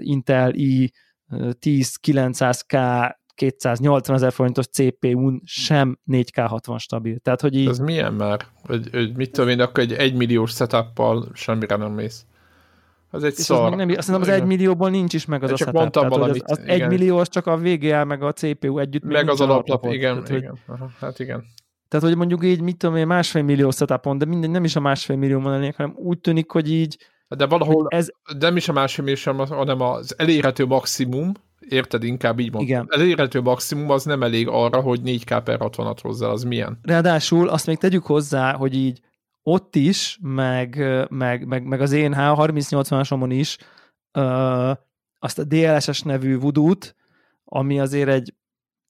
Intel 0.00 0.54
i 0.54 0.92
10-900K 1.30 3.16
280 3.34 4.16
ezer 4.16 4.32
forintos 4.32 4.66
CPU-n 4.66 5.42
sem 5.44 5.98
4K60 6.10 6.78
stabil. 6.78 7.18
Tehát, 7.18 7.40
hogy 7.40 7.54
így... 7.54 7.68
Ez 7.68 7.78
milyen 7.78 8.14
már? 8.14 8.40
Hogy, 8.66 8.88
hogy 8.92 9.16
mit 9.16 9.30
tudom 9.30 9.50
én, 9.50 9.60
akkor 9.60 9.82
egy 9.82 9.92
1 9.92 10.14
milliós 10.14 10.52
setup 10.52 11.02
semmire 11.34 11.76
nem 11.76 11.92
mész. 11.92 12.26
Az 13.10 13.24
egy 13.24 13.34
szar. 13.34 13.72
Az 13.72 13.78
nem, 13.78 13.88
azt 13.88 13.96
hiszem 13.96 14.20
az 14.20 14.28
egy 14.28 14.44
millióból 14.44 14.90
nincs 14.90 15.14
is 15.14 15.24
meg 15.24 15.42
az 15.42 15.48
De 15.48 15.54
a 15.54 15.56
csak 15.56 15.66
setup. 15.66 15.80
Mondtam 15.80 16.02
Tehát, 16.02 16.18
valamit, 16.18 16.42
az, 16.42 16.58
az 16.58 16.64
egy 16.66 16.88
millió 16.88 17.18
az 17.18 17.28
csak 17.28 17.46
a 17.46 17.56
VGA 17.56 18.04
meg 18.04 18.22
a 18.22 18.32
CPU 18.32 18.78
együtt. 18.78 19.02
Meg 19.02 19.28
az 19.28 19.40
alaplap, 19.40 19.84
igen, 19.84 20.24
Tehát, 20.24 20.42
igen. 20.42 20.58
Hogy, 20.66 20.74
Aha, 20.74 20.90
hát 21.00 21.18
igen. 21.18 21.44
Tehát, 21.88 22.06
hogy 22.06 22.16
mondjuk 22.16 22.44
így, 22.44 22.60
mit 22.60 22.76
tudom 22.76 22.96
én, 22.96 23.06
másfél 23.06 23.42
millió 23.42 23.70
setupon, 23.70 24.18
de 24.18 24.24
minden, 24.24 24.50
nem 24.50 24.64
is 24.64 24.76
a 24.76 24.80
másfél 24.80 25.16
millió 25.16 25.40
van 25.40 25.72
hanem 25.76 25.92
úgy 25.96 26.18
tűnik, 26.18 26.50
hogy 26.50 26.72
így 26.72 26.96
de 27.36 27.46
valahol 27.46 27.86
ez... 27.88 28.08
nem 28.38 28.56
is 28.56 28.68
a 28.68 28.72
másfél 28.72 29.04
millió, 29.04 29.44
hanem 29.44 29.80
az 29.80 30.14
elérhető 30.18 30.66
maximum, 30.66 31.32
érted, 31.58 32.02
inkább 32.02 32.38
így 32.38 32.52
mondom. 32.52 32.68
Igen. 32.68 32.86
Elérhető 32.90 33.40
maximum 33.40 33.90
az 33.90 34.04
nem 34.04 34.22
elég 34.22 34.48
arra, 34.48 34.80
hogy 34.80 35.00
4K 35.04 35.40
per 35.44 35.58
60-at 35.60 35.98
hozzá, 36.02 36.26
az 36.26 36.42
milyen? 36.42 36.78
Ráadásul 36.82 37.48
azt 37.48 37.66
még 37.66 37.78
tegyük 37.78 38.06
hozzá, 38.06 38.52
hogy 38.52 38.74
így 38.74 39.00
ott 39.42 39.76
is, 39.76 40.18
meg, 40.22 40.76
meg, 41.10 41.46
meg, 41.46 41.64
meg 41.64 41.80
az 41.80 41.92
én 41.92 42.14
H3080-asomon 42.16 43.28
is 43.30 43.58
ö, 44.12 44.72
azt 45.18 45.38
a 45.38 45.44
DLSS 45.44 46.02
nevű 46.02 46.38
voodoo 46.38 46.72
ami 47.50 47.80
azért 47.80 48.08
egy, 48.08 48.34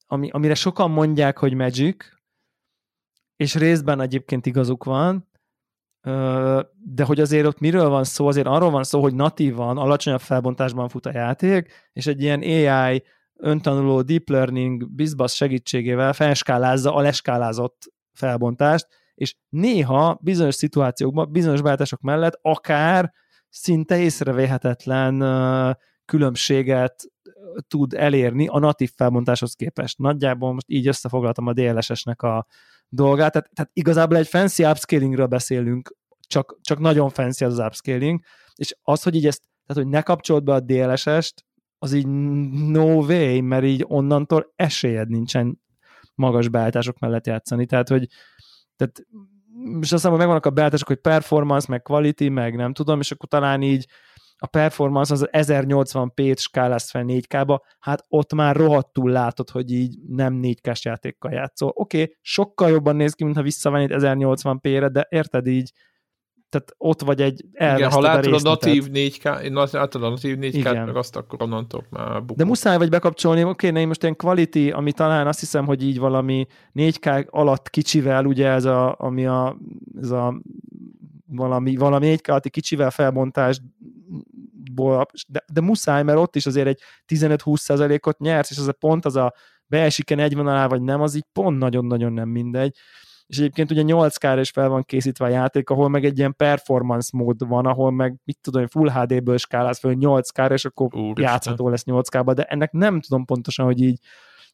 ami, 0.06 0.30
amire 0.30 0.54
sokan 0.54 0.90
mondják, 0.90 1.38
hogy 1.38 1.54
Magic, 1.54 2.04
és 3.36 3.54
részben 3.54 4.00
egyébként 4.00 4.46
igazuk 4.46 4.84
van, 4.84 5.28
de 6.84 7.04
hogy 7.04 7.20
azért 7.20 7.46
ott 7.46 7.58
miről 7.58 7.88
van 7.88 8.04
szó, 8.04 8.26
azért 8.26 8.46
arról 8.46 8.70
van 8.70 8.84
szó, 8.84 9.00
hogy 9.00 9.14
natívan, 9.14 9.76
alacsonyabb 9.76 10.20
felbontásban 10.20 10.88
fut 10.88 11.06
a 11.06 11.12
játék, 11.12 11.72
és 11.92 12.06
egy 12.06 12.22
ilyen 12.22 12.40
AI 12.40 13.02
öntanuló 13.36 14.02
deep 14.02 14.28
learning 14.28 14.94
bizbasz 14.94 15.32
segítségével 15.32 16.12
felskálázza 16.12 16.94
a 16.94 17.00
leskálázott 17.00 17.92
felbontást, 18.12 18.86
és 19.14 19.36
néha 19.48 20.18
bizonyos 20.22 20.54
szituációkban, 20.54 21.32
bizonyos 21.32 21.60
váltások 21.60 22.00
mellett 22.00 22.38
akár 22.42 23.12
szinte 23.48 23.98
észrevéhetetlen 23.98 25.24
különbséget 26.04 27.04
tud 27.68 27.94
elérni 27.94 28.46
a 28.46 28.58
natív 28.58 28.90
felbontáshoz 28.96 29.54
képest. 29.54 29.98
Nagyjából 29.98 30.52
most 30.52 30.68
így 30.68 30.86
összefoglaltam 30.86 31.46
a 31.46 31.52
DLSS-nek 31.52 32.22
a 32.22 32.46
dolgát, 32.88 33.32
tehát, 33.32 33.50
tehát 33.54 33.70
igazából 33.74 34.16
egy 34.16 34.28
fancy 34.28 34.64
upscalingről 34.64 35.26
beszélünk, 35.26 35.96
csak, 36.28 36.58
csak 36.60 36.78
nagyon 36.78 37.08
fancy 37.08 37.44
az, 37.44 37.58
az 37.58 37.66
upscaling, 37.66 38.20
és 38.54 38.76
az, 38.82 39.02
hogy 39.02 39.14
így 39.14 39.26
ezt, 39.26 39.42
tehát 39.66 39.82
hogy 39.82 39.92
ne 39.92 40.02
kapcsolt 40.02 40.44
be 40.44 40.52
a 40.52 40.60
DLSS-t, 40.60 41.46
az 41.78 41.92
így 41.92 42.06
no 42.06 42.84
way, 42.84 43.42
mert 43.42 43.64
így 43.64 43.84
onnantól 43.86 44.52
esélyed 44.56 45.08
nincsen 45.08 45.60
magas 46.14 46.48
beállítások 46.48 46.98
mellett 46.98 47.26
játszani, 47.26 47.66
tehát 47.66 47.88
hogy 47.88 48.06
tehát 48.76 49.06
és 49.80 49.92
aztán 49.92 50.12
megvannak 50.12 50.46
a 50.46 50.50
beállítások, 50.50 50.88
hogy 50.88 51.00
performance, 51.00 51.66
meg 51.70 51.82
quality, 51.82 52.28
meg 52.28 52.56
nem 52.56 52.72
tudom, 52.72 53.00
és 53.00 53.10
akkor 53.10 53.28
talán 53.28 53.62
így 53.62 53.86
a 54.38 54.46
performance 54.46 55.12
az 55.12 55.28
1080p-t 55.30 56.38
skálázt 56.38 56.90
fel 56.90 57.04
4K-ba, 57.06 57.58
hát 57.78 58.04
ott 58.08 58.32
már 58.32 58.56
rohadtul 58.56 59.10
látod, 59.10 59.50
hogy 59.50 59.72
így 59.72 59.98
nem 60.06 60.40
4K-s 60.42 60.84
játékkal 60.84 61.32
játszol. 61.32 61.72
Oké, 61.74 62.02
okay, 62.02 62.16
sokkal 62.20 62.70
jobban 62.70 62.96
néz 62.96 63.12
ki, 63.12 63.24
mintha 63.24 63.42
visszavennéd 63.42 63.90
1080p-re, 63.94 64.88
de 64.88 65.06
érted 65.10 65.46
így, 65.46 65.72
tehát 66.48 66.74
ott 66.78 67.00
vagy 67.00 67.22
egy 67.22 67.44
Igen, 67.52 67.90
ha 67.90 68.00
látod 68.00 68.32
a, 68.32 68.36
a 68.36 68.40
natív 68.42 68.84
4K, 68.92 69.72
látod 69.72 70.02
a 70.02 70.08
natív 70.08 70.36
4K, 70.40 70.54
Igen. 70.54 70.84
meg 70.84 70.96
azt 70.96 71.16
akkor 71.16 71.42
onnantól 71.42 71.86
már 71.90 72.20
bukott. 72.20 72.36
De 72.36 72.44
muszáj 72.44 72.78
vagy 72.78 72.88
bekapcsolni, 72.88 73.44
oké, 73.44 73.68
okay, 73.68 73.84
most 73.84 74.02
ilyen 74.02 74.16
quality, 74.16 74.70
ami 74.70 74.92
talán 74.92 75.26
azt 75.26 75.40
hiszem, 75.40 75.66
hogy 75.66 75.82
így 75.82 75.98
valami 75.98 76.46
4K 76.74 77.28
alatt 77.28 77.70
kicsivel, 77.70 78.24
ugye 78.24 78.48
ez 78.48 78.64
a, 78.64 78.94
ami 78.98 79.26
a, 79.26 79.56
ez 80.00 80.10
a 80.10 80.40
valami, 81.26 81.76
valami 81.76 82.16
4K 82.16 82.28
alatti 82.28 82.50
kicsivel 82.50 82.90
felbontás 82.90 83.60
de, 85.26 85.44
de 85.52 85.60
muszáj, 85.60 86.02
mert 86.02 86.18
ott 86.18 86.36
is 86.36 86.46
azért 86.46 86.66
egy 86.66 86.80
15-20 87.08 88.06
ot 88.06 88.18
nyersz, 88.18 88.50
és 88.50 88.58
az 88.58 88.68
a 88.68 88.72
pont 88.72 89.04
az 89.04 89.16
a 89.16 89.34
beesik-e 89.66 90.14
40 90.14 90.46
alá, 90.46 90.66
vagy 90.66 90.82
nem, 90.82 91.00
az 91.00 91.14
így 91.14 91.26
pont 91.32 91.58
nagyon-nagyon 91.58 92.12
nem 92.12 92.28
mindegy 92.28 92.76
és 93.28 93.38
egyébként 93.38 93.70
ugye 93.70 93.82
8K-ra 93.86 94.38
is 94.40 94.50
fel 94.50 94.68
van 94.68 94.82
készítve 94.82 95.24
a 95.24 95.28
játék, 95.28 95.70
ahol 95.70 95.88
meg 95.88 96.04
egy 96.04 96.18
ilyen 96.18 96.36
performance 96.36 97.10
mód 97.12 97.48
van, 97.48 97.66
ahol 97.66 97.90
meg 97.90 98.16
mit 98.24 98.38
tudom, 98.40 98.66
Full 98.66 98.90
HD-ből 98.90 99.36
skálálsz 99.36 99.78
fel 99.78 99.94
8K-ra, 100.00 100.52
és 100.52 100.64
akkor 100.64 100.94
Úr 100.94 101.18
játszható 101.18 101.68
lesz 101.68 101.84
8K-ba, 101.86 102.32
de 102.34 102.42
ennek 102.42 102.72
nem 102.72 103.00
tudom 103.00 103.24
pontosan, 103.24 103.64
hogy 103.64 103.80
így 103.80 103.98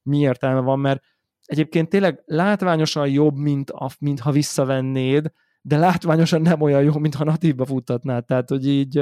mi 0.02 0.18
értelme 0.18 0.60
van, 0.60 0.78
mert 0.78 1.02
egyébként 1.44 1.88
tényleg 1.88 2.22
látványosan 2.26 3.08
jobb, 3.08 3.36
mint, 3.36 3.70
a, 3.70 3.90
mint 3.98 4.20
ha 4.20 4.30
visszavennéd, 4.30 5.32
de 5.62 5.76
látványosan 5.76 6.42
nem 6.42 6.60
olyan 6.60 6.82
jó, 6.82 6.98
mint 6.98 7.14
ha 7.14 7.24
natívba 7.24 7.64
futtatnád, 7.64 8.24
tehát 8.24 8.48
hogy 8.48 8.68
így 8.68 8.94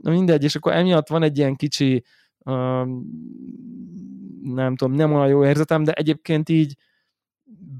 na 0.00 0.10
mindegy, 0.10 0.44
és 0.44 0.54
akkor 0.54 0.72
emiatt 0.72 1.08
van 1.08 1.22
egy 1.22 1.38
ilyen 1.38 1.56
kicsi 1.56 2.04
nem 4.42 4.76
tudom, 4.76 4.94
nem 4.94 5.12
olyan 5.12 5.28
jó 5.28 5.44
érzetem, 5.44 5.84
de 5.84 5.92
egyébként 5.92 6.48
így 6.48 6.76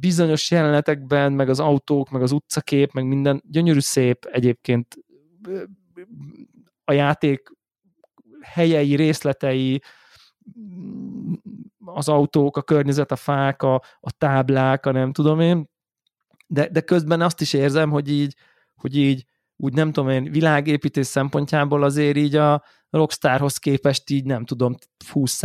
bizonyos 0.00 0.50
jelenetekben, 0.50 1.32
meg 1.32 1.48
az 1.48 1.60
autók, 1.60 2.10
meg 2.10 2.22
az 2.22 2.32
utcakép, 2.32 2.92
meg 2.92 3.06
minden 3.06 3.42
gyönyörű 3.44 3.80
szép 3.80 4.24
egyébként 4.24 4.96
a 6.84 6.92
játék 6.92 7.52
helyei, 8.40 8.96
részletei, 8.96 9.82
az 11.84 12.08
autók, 12.08 12.56
a 12.56 12.62
környezet, 12.62 13.12
a 13.12 13.16
fák, 13.16 13.62
a, 13.62 13.74
a 14.00 14.12
táblák, 14.18 14.86
a 14.86 14.92
nem 14.92 15.12
tudom 15.12 15.40
én, 15.40 15.68
de, 16.46 16.68
de 16.68 16.80
közben 16.80 17.20
azt 17.20 17.40
is 17.40 17.52
érzem, 17.52 17.90
hogy 17.90 18.10
így, 18.10 18.36
hogy 18.74 18.96
így 18.96 19.24
úgy 19.56 19.72
nem 19.72 19.92
tudom 19.92 20.10
én, 20.10 20.30
világépítés 20.30 21.06
szempontjából 21.06 21.82
azért 21.82 22.16
így 22.16 22.36
a 22.36 22.62
Rockstarhoz 22.90 23.56
képest 23.56 24.10
így 24.10 24.24
nem 24.24 24.44
tudom, 24.44 24.74
20 25.10 25.42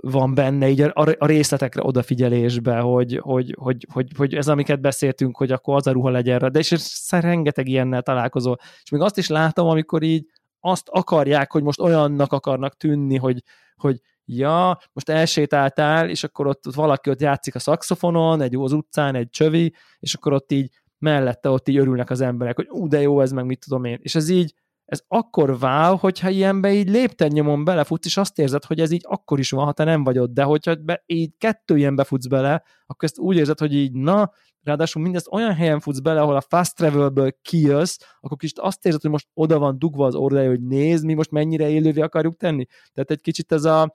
van 0.00 0.34
benne 0.34 0.68
így 0.68 0.80
a, 0.80 0.92
a 1.18 1.26
részletekre 1.26 1.82
odafigyelésbe, 1.82 2.78
hogy, 2.78 3.18
hogy, 3.22 3.56
hogy, 3.58 3.86
hogy, 3.92 4.08
hogy 4.16 4.34
ez, 4.34 4.48
amiket 4.48 4.80
beszéltünk, 4.80 5.36
hogy 5.36 5.52
akkor 5.52 5.76
az 5.76 5.86
a 5.86 5.92
ruha 5.92 6.10
legyen 6.10 6.52
de 6.52 6.58
és 6.58 7.10
rengeteg 7.10 7.68
ilyennel 7.68 8.02
találkozol. 8.02 8.58
És 8.82 8.90
még 8.90 9.00
azt 9.00 9.18
is 9.18 9.28
látom, 9.28 9.68
amikor 9.68 10.02
így 10.02 10.26
azt 10.60 10.88
akarják, 10.88 11.52
hogy 11.52 11.62
most 11.62 11.80
olyannak 11.80 12.32
akarnak 12.32 12.76
tűnni, 12.76 13.16
hogy, 13.16 13.42
hogy 13.76 14.00
ja, 14.24 14.78
most 14.92 15.08
elsétáltál, 15.08 16.08
és 16.08 16.24
akkor 16.24 16.46
ott, 16.46 16.66
ott 16.66 16.74
valaki 16.74 17.10
ott 17.10 17.20
játszik 17.20 17.54
a 17.54 17.58
szakszofonon, 17.58 18.40
egy 18.40 18.56
az 18.56 18.72
utcán, 18.72 19.14
egy 19.14 19.28
csövi, 19.30 19.74
és 19.98 20.14
akkor 20.14 20.32
ott 20.32 20.52
így 20.52 20.70
mellette 20.98 21.50
ott 21.50 21.68
így 21.68 21.76
örülnek 21.76 22.10
az 22.10 22.20
emberek, 22.20 22.56
hogy 22.56 22.68
ú, 22.70 22.88
de 22.88 23.00
jó 23.00 23.20
ez, 23.20 23.32
meg 23.32 23.44
mit 23.46 23.64
tudom 23.64 23.84
én. 23.84 23.98
És 24.02 24.14
ez 24.14 24.28
így, 24.28 24.54
ez 24.84 25.02
akkor 25.08 25.58
vál, 25.58 25.94
hogyha 25.94 26.28
ilyenbe 26.28 26.72
így 26.72 26.90
lépten 26.90 27.30
nyomon 27.32 27.64
belefutsz, 27.64 28.06
és 28.06 28.16
azt 28.16 28.38
érzed, 28.38 28.64
hogy 28.64 28.80
ez 28.80 28.90
így 28.90 29.04
akkor 29.08 29.38
is 29.38 29.50
van, 29.50 29.64
ha 29.64 29.72
te 29.72 29.84
nem 29.84 30.04
vagy 30.04 30.18
ott, 30.18 30.32
de 30.32 30.42
hogyha 30.42 30.74
be, 30.74 31.02
így 31.06 31.32
kettő 31.38 31.76
ilyen 31.76 31.94
befutsz 31.94 32.26
bele, 32.26 32.62
akkor 32.86 33.08
ezt 33.08 33.18
úgy 33.18 33.36
érzed, 33.36 33.58
hogy 33.58 33.74
így 33.74 33.92
na, 33.92 34.32
ráadásul 34.62 35.02
mindezt 35.02 35.28
olyan 35.30 35.54
helyen 35.54 35.80
futsz 35.80 35.98
bele, 35.98 36.20
ahol 36.20 36.36
a 36.36 36.40
fast 36.40 36.76
travelből 36.76 37.32
kijössz, 37.42 37.98
akkor 38.20 38.36
kicsit 38.36 38.58
azt 38.58 38.86
érzed, 38.86 39.00
hogy 39.00 39.10
most 39.10 39.28
oda 39.34 39.58
van 39.58 39.78
dugva 39.78 40.06
az 40.06 40.14
ordája, 40.14 40.48
hogy 40.48 40.62
nézd, 40.62 41.04
mi 41.04 41.14
most 41.14 41.30
mennyire 41.30 41.68
élővé 41.68 42.00
akarjuk 42.00 42.36
tenni. 42.36 42.66
Tehát 42.92 43.10
egy 43.10 43.20
kicsit 43.20 43.52
ez 43.52 43.64
a, 43.64 43.94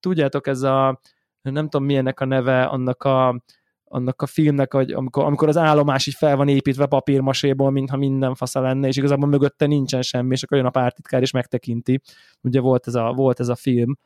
tudjátok, 0.00 0.46
ez 0.46 0.62
a, 0.62 1.00
nem 1.42 1.68
tudom 1.68 1.86
milyennek 1.86 2.20
a 2.20 2.24
neve, 2.24 2.62
annak 2.62 3.02
a, 3.02 3.42
annak 3.88 4.22
a 4.22 4.26
filmnek, 4.26 4.72
hogy 4.72 4.90
amikor, 4.90 5.24
amikor 5.24 5.48
az 5.48 5.56
állomás 5.56 6.06
így 6.06 6.14
fel 6.14 6.36
van 6.36 6.48
építve 6.48 6.86
papírmaséból, 6.86 7.70
mintha 7.70 7.96
minden 7.96 8.34
fasza 8.34 8.60
lenne, 8.60 8.88
és 8.88 8.96
igazából 8.96 9.28
mögötte 9.28 9.66
nincsen 9.66 10.02
semmi, 10.02 10.32
és 10.32 10.42
akkor 10.42 10.56
jön 10.56 10.66
a 10.66 10.70
pártitkár 10.70 11.22
és 11.22 11.30
megtekinti. 11.30 12.00
Ugye 12.40 12.60
volt 12.60 12.86
ez 12.86 12.94
a, 12.94 13.12
volt 13.12 13.40
ez 13.40 13.48
a 13.48 13.54
film, 13.54 13.98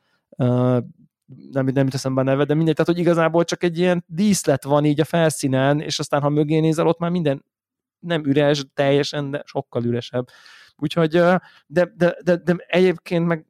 nem, 1.51 1.65
nem 1.65 1.83
jut 1.83 1.93
eszembe 1.93 2.21
a 2.21 2.23
neve, 2.23 2.43
de 2.43 2.53
mindegy, 2.53 2.75
tehát 2.75 2.91
hogy 2.91 2.99
igazából 2.99 3.43
csak 3.43 3.63
egy 3.63 3.77
ilyen 3.77 4.03
díszlet 4.07 4.63
van 4.63 4.85
így 4.85 4.99
a 4.99 5.05
felszínen, 5.05 5.79
és 5.79 5.99
aztán 5.99 6.21
ha 6.21 6.29
mögé 6.29 6.59
nézel, 6.59 6.87
ott 6.87 6.99
már 6.99 7.11
minden 7.11 7.45
nem 7.99 8.25
üres, 8.25 8.65
teljesen, 8.73 9.31
de 9.31 9.43
sokkal 9.45 9.83
üresebb. 9.83 10.27
Úgyhogy, 10.75 11.09
de, 11.09 11.41
de, 11.95 12.15
de, 12.23 12.35
de 12.35 12.55
egyébként 12.67 13.25
meg, 13.25 13.45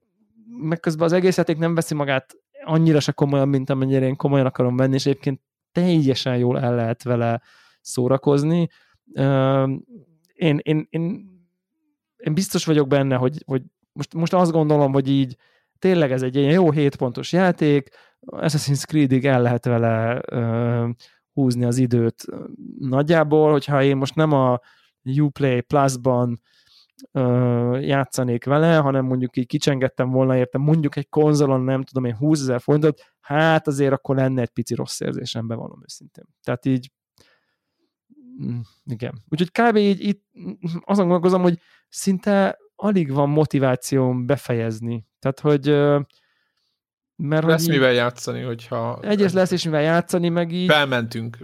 meg 0.45 0.79
közben 0.79 1.05
az 1.05 1.13
egész 1.13 1.37
nem 1.57 1.75
veszi 1.75 1.93
magát 1.95 2.35
annyira 2.65 2.99
se 2.99 3.11
komolyan, 3.11 3.49
mint 3.49 3.69
amennyire 3.69 4.05
én 4.05 4.15
komolyan 4.15 4.45
akarom 4.45 4.75
venni, 4.75 4.93
és 4.93 5.05
egyébként 5.05 5.41
teljesen 5.73 6.37
jól 6.37 6.59
el 6.59 6.75
lehet 6.75 7.03
vele 7.03 7.41
szórakozni. 7.81 8.67
Én, 10.33 10.59
én, 10.61 10.87
én, 10.89 11.31
én 12.17 12.33
biztos 12.33 12.65
vagyok 12.65 12.87
benne, 12.87 13.15
hogy, 13.15 13.43
hogy 13.45 13.61
most, 13.91 14.13
most 14.13 14.33
azt 14.33 14.51
gondolom, 14.51 14.93
hogy 14.93 15.09
így 15.09 15.35
tényleg 15.79 16.11
ez 16.11 16.21
egy 16.21 16.35
ilyen 16.35 16.51
jó 16.51 16.71
7 16.71 16.95
pontos 16.95 17.31
játék, 17.31 17.89
Assassin's 18.25 18.83
Creed-ig 18.85 19.25
el 19.25 19.41
lehet 19.41 19.65
vele 19.65 20.21
húzni 21.33 21.63
az 21.63 21.77
időt 21.77 22.25
nagyjából, 22.79 23.51
hogyha 23.51 23.83
én 23.83 23.97
most 23.97 24.15
nem 24.15 24.31
a 24.31 24.59
Uplay 25.03 25.61
Plus-ban 25.61 26.41
ö, 27.11 27.77
játszanék 27.79 28.45
vele, 28.45 28.75
hanem 28.75 29.05
mondjuk 29.05 29.37
így 29.37 29.45
kicsengettem 29.45 30.09
volna 30.09 30.37
érte 30.37 30.57
mondjuk 30.57 30.95
egy 30.95 31.09
konzolon, 31.09 31.61
nem 31.61 31.83
tudom 31.83 32.05
én, 32.05 32.15
20 32.15 32.41
ezer 32.41 32.61
forintot, 32.61 33.01
hát 33.19 33.67
azért 33.67 33.93
akkor 33.93 34.15
lenne 34.15 34.41
egy 34.41 34.49
pici 34.49 34.75
rossz 34.75 34.99
érzésem, 34.99 35.47
bevallom 35.47 35.79
őszintén. 35.83 36.25
Tehát 36.43 36.65
így 36.65 36.91
mm, 38.43 38.59
igen. 38.85 39.23
Úgyhogy 39.29 39.51
kb. 39.51 39.75
így 39.75 40.01
itt 40.01 40.23
azon 40.81 41.05
gondolkozom, 41.05 41.41
hogy 41.41 41.59
szinte 41.89 42.57
alig 42.75 43.11
van 43.11 43.29
motivációm 43.29 44.25
befejezni. 44.25 45.07
Tehát, 45.19 45.39
hogy 45.39 45.69
mert 47.15 47.45
lesz 47.45 47.67
mivel 47.67 47.91
játszani, 47.91 48.41
hogyha... 48.41 48.99
Egyes 49.01 49.33
lesz 49.33 49.51
és 49.51 49.63
mivel 49.63 49.81
játszani, 49.81 50.29
meg 50.29 50.51
így... 50.51 50.71
Felmentünk. 50.71 51.37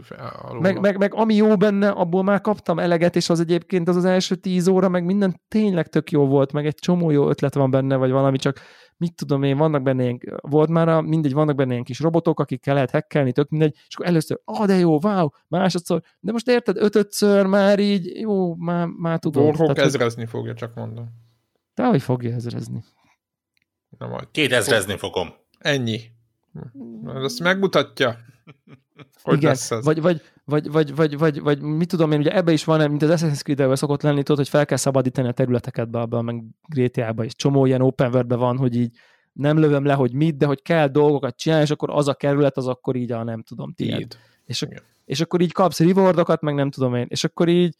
Meg, 0.59 0.79
meg, 0.79 0.97
meg, 0.97 1.13
ami 1.13 1.35
jó 1.35 1.55
benne, 1.55 1.89
abból 1.89 2.23
már 2.23 2.41
kaptam 2.41 2.79
eleget, 2.79 3.15
és 3.15 3.29
az 3.29 3.39
egyébként 3.39 3.87
az 3.87 3.95
az 3.95 4.05
első 4.05 4.35
tíz 4.35 4.67
óra, 4.67 4.89
meg 4.89 5.05
minden 5.05 5.41
tényleg 5.47 5.87
tök 5.87 6.11
jó 6.11 6.27
volt, 6.27 6.51
meg 6.51 6.65
egy 6.65 6.75
csomó 6.75 7.11
jó 7.11 7.29
ötlet 7.29 7.53
van 7.53 7.71
benne, 7.71 7.95
vagy 7.95 8.11
valami, 8.11 8.37
csak 8.37 8.59
mit 8.97 9.15
tudom 9.15 9.43
én, 9.43 9.57
vannak 9.57 9.81
benne 9.81 10.03
ilyen, 10.03 10.19
volt 10.41 10.69
már, 10.69 10.87
a, 10.89 11.01
mindegy, 11.01 11.33
vannak 11.33 11.55
benne 11.55 11.71
ilyen 11.71 11.83
kis 11.83 11.99
robotok, 11.99 12.39
akikkel 12.39 12.73
lehet 12.73 12.91
hackelni, 12.91 13.31
tök 13.31 13.49
mindegy, 13.49 13.73
és 13.87 13.95
akkor 13.95 14.05
először, 14.07 14.39
ah, 14.43 14.65
de 14.65 14.75
jó, 14.75 14.99
wow, 15.01 15.27
másodszor, 15.47 16.01
de 16.19 16.31
most 16.31 16.47
érted, 16.47 16.77
ötödször 16.77 17.45
már 17.45 17.79
így, 17.79 18.19
jó, 18.19 18.55
már, 18.55 18.87
már 18.87 19.19
tudom. 19.19 19.43
Warhawk 19.43 19.77
ezrezni 19.77 20.25
fogja, 20.25 20.53
csak 20.53 20.75
mondom. 20.75 21.09
De 21.73 21.85
hogy 21.85 22.01
fogja 22.01 22.33
ezrezni? 22.33 22.83
Na 23.97 24.07
majd. 24.07 24.27
Két 24.31 24.51
ezrezni 24.51 24.97
fogom. 24.97 25.33
Ennyi. 25.59 26.01
Ezt 27.05 27.39
megmutatja. 27.39 28.17
Hogy 29.23 29.37
Igen, 29.37 29.49
lesz 29.49 29.71
ez? 29.71 29.83
Vagy, 29.83 30.01
vagy, 30.01 30.21
vagy, 30.45 30.71
vagy, 30.71 30.95
vagy, 30.95 31.17
vagy, 31.17 31.41
vagy, 31.41 31.61
mit 31.61 31.87
tudom 31.87 32.11
én, 32.11 32.19
ugye 32.19 32.35
ebbe 32.35 32.51
is 32.51 32.63
van, 32.63 32.89
mint 32.89 33.01
az 33.01 33.21
Assassin's 33.21 33.41
creed 33.41 33.75
szokott 33.75 34.01
lenni, 34.01 34.23
tudod, 34.23 34.37
hogy 34.37 34.49
fel 34.49 34.65
kell 34.65 34.77
szabadítani 34.77 35.27
a 35.27 35.31
területeket 35.31 35.89
be, 35.89 35.99
abban, 35.99 36.25
meg 36.25 36.43
GTA-ba 36.67 37.23
is. 37.23 37.35
Csomó 37.35 37.65
ilyen 37.65 37.81
open 37.81 38.13
world 38.13 38.35
van, 38.35 38.57
hogy 38.57 38.75
így 38.75 38.97
nem 39.33 39.57
lövöm 39.57 39.85
le, 39.85 39.93
hogy 39.93 40.13
mit, 40.13 40.37
de 40.37 40.45
hogy 40.45 40.61
kell 40.61 40.87
dolgokat 40.87 41.37
csinálni, 41.37 41.63
és 41.63 41.71
akkor 41.71 41.89
az 41.89 42.07
a 42.07 42.13
kerület, 42.13 42.57
az 42.57 42.67
akkor 42.67 42.95
így 42.95 43.11
a 43.11 43.23
nem 43.23 43.43
tudom, 43.43 43.73
tiéd. 43.73 44.17
És, 44.45 44.65
és 45.05 45.21
akkor 45.21 45.41
így 45.41 45.51
kapsz 45.51 45.79
rewardokat, 45.79 46.41
meg 46.41 46.55
nem 46.55 46.71
tudom 46.71 46.95
én. 46.95 47.05
És 47.09 47.23
akkor 47.23 47.47
így 47.47 47.77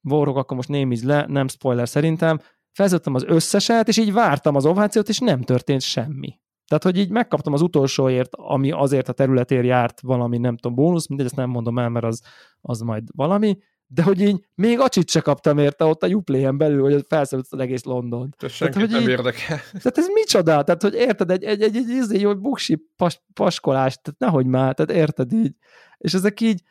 vorok, 0.00 0.36
akkor 0.36 0.56
most 0.56 0.68
némiz 0.68 1.04
le, 1.04 1.24
nem 1.28 1.48
spoiler 1.48 1.88
szerintem, 1.88 2.40
felzettem 2.72 3.14
az 3.14 3.24
összeset, 3.24 3.88
és 3.88 3.96
így 3.96 4.12
vártam 4.12 4.54
az 4.54 4.66
ovációt, 4.66 5.08
és 5.08 5.18
nem 5.18 5.42
történt 5.42 5.80
semmi. 5.80 6.38
Tehát, 6.66 6.84
hogy 6.84 6.98
így 6.98 7.10
megkaptam 7.10 7.52
az 7.52 7.60
utolsóért, 7.60 8.34
ami 8.34 8.70
azért 8.70 9.08
a 9.08 9.12
területért 9.12 9.64
járt 9.64 10.00
valami, 10.00 10.38
nem 10.38 10.56
tudom, 10.56 10.76
bónusz, 10.76 11.06
mindegy, 11.06 11.26
ezt 11.26 11.36
nem 11.36 11.50
mondom 11.50 11.78
el, 11.78 11.88
mert 11.88 12.04
az, 12.04 12.22
az 12.60 12.80
majd 12.80 13.02
valami, 13.14 13.58
de 13.88 14.02
hogy 14.02 14.20
így 14.20 14.44
még 14.54 14.78
acsit 14.80 15.10
se 15.10 15.20
kaptam 15.20 15.58
érte 15.58 15.84
ott 15.84 16.02
a 16.02 16.06
Uplay-en 16.08 16.56
belül, 16.56 16.82
hogy 16.82 17.04
felszabadult 17.08 17.52
az 17.52 17.58
egész 17.58 17.84
London. 17.84 18.34
Tehát 18.38 18.74
hogy 18.74 18.90
nem 18.90 19.00
így, 19.00 19.08
érdekel. 19.08 19.60
Tehát 19.72 19.98
ez 19.98 20.06
micsoda? 20.08 20.62
Tehát, 20.62 20.82
hogy 20.82 20.94
érted, 20.94 21.30
egy, 21.30 21.44
egy, 21.44 21.62
egy, 21.62 21.76
egy, 21.76 21.90
egy, 21.90 22.14
egy 22.14 22.24
egy 22.24 22.38
buksi 22.38 22.86
pas, 22.96 23.22
paskolás, 23.32 23.98
tehát 24.02 24.20
nehogy 24.20 24.46
már, 24.46 24.74
tehát 24.74 25.02
érted 25.02 25.32
így. 25.32 25.54
És 25.98 26.14
ezek 26.14 26.40
így, 26.40 26.62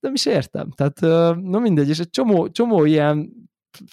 nem 0.00 0.12
is 0.12 0.26
értem. 0.26 0.70
Tehát, 0.70 1.00
na 1.40 1.58
mindegy, 1.58 1.88
és 1.88 1.98
egy 1.98 2.10
csomó, 2.10 2.48
csomó 2.48 2.84
ilyen 2.84 3.32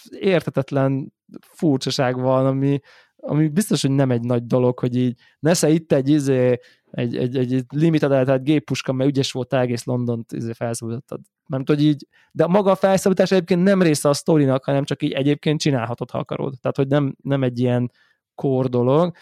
értetetlen 0.10 1.14
furcsaság 1.42 2.20
van, 2.20 2.46
ami, 2.46 2.80
ami 3.28 3.48
biztos, 3.48 3.82
hogy 3.82 3.92
nem 3.92 4.12
egy 4.12 4.22
nagy 4.22 4.46
dolog, 4.46 4.80
hogy 4.80 4.96
így 4.96 5.20
nesze 5.40 5.70
itt 5.70 5.92
egy, 5.92 6.10
izé, 6.10 6.60
egy, 6.92 7.18
egy, 7.18 7.38
egy 7.38 7.64
limited 7.70 8.10
tehát 8.10 8.44
géppuska, 8.44 8.94
mert 8.94 9.10
ügyes 9.10 9.32
volt 9.32 9.54
egész 9.54 9.84
Londont 9.84 10.32
izé 10.32 10.52
felszabadítottad. 10.54 11.20
Nem 11.46 11.64
tudod 11.64 11.82
így, 11.82 12.08
de 12.32 12.48
maga 12.48 12.72
a 12.72 12.76
felszabadítás 12.76 13.32
egyébként 13.32 13.64
nem 13.64 13.82
része 13.82 14.10
a 14.10 14.14
sztorinak, 14.14 14.64
hanem 14.64 14.84
csak 14.84 15.04
így 15.04 15.12
egyébként 15.12 15.60
csinálhatod, 15.60 16.12
ha 16.12 16.18
akarod. 16.18 16.54
Tehát, 16.62 16.78
hogy 16.78 16.88
nem, 16.88 17.16
nem 17.22 17.44
egy 17.44 17.60
ilyen 17.60 17.92
kor 18.36 18.70
dolog. 18.70 19.16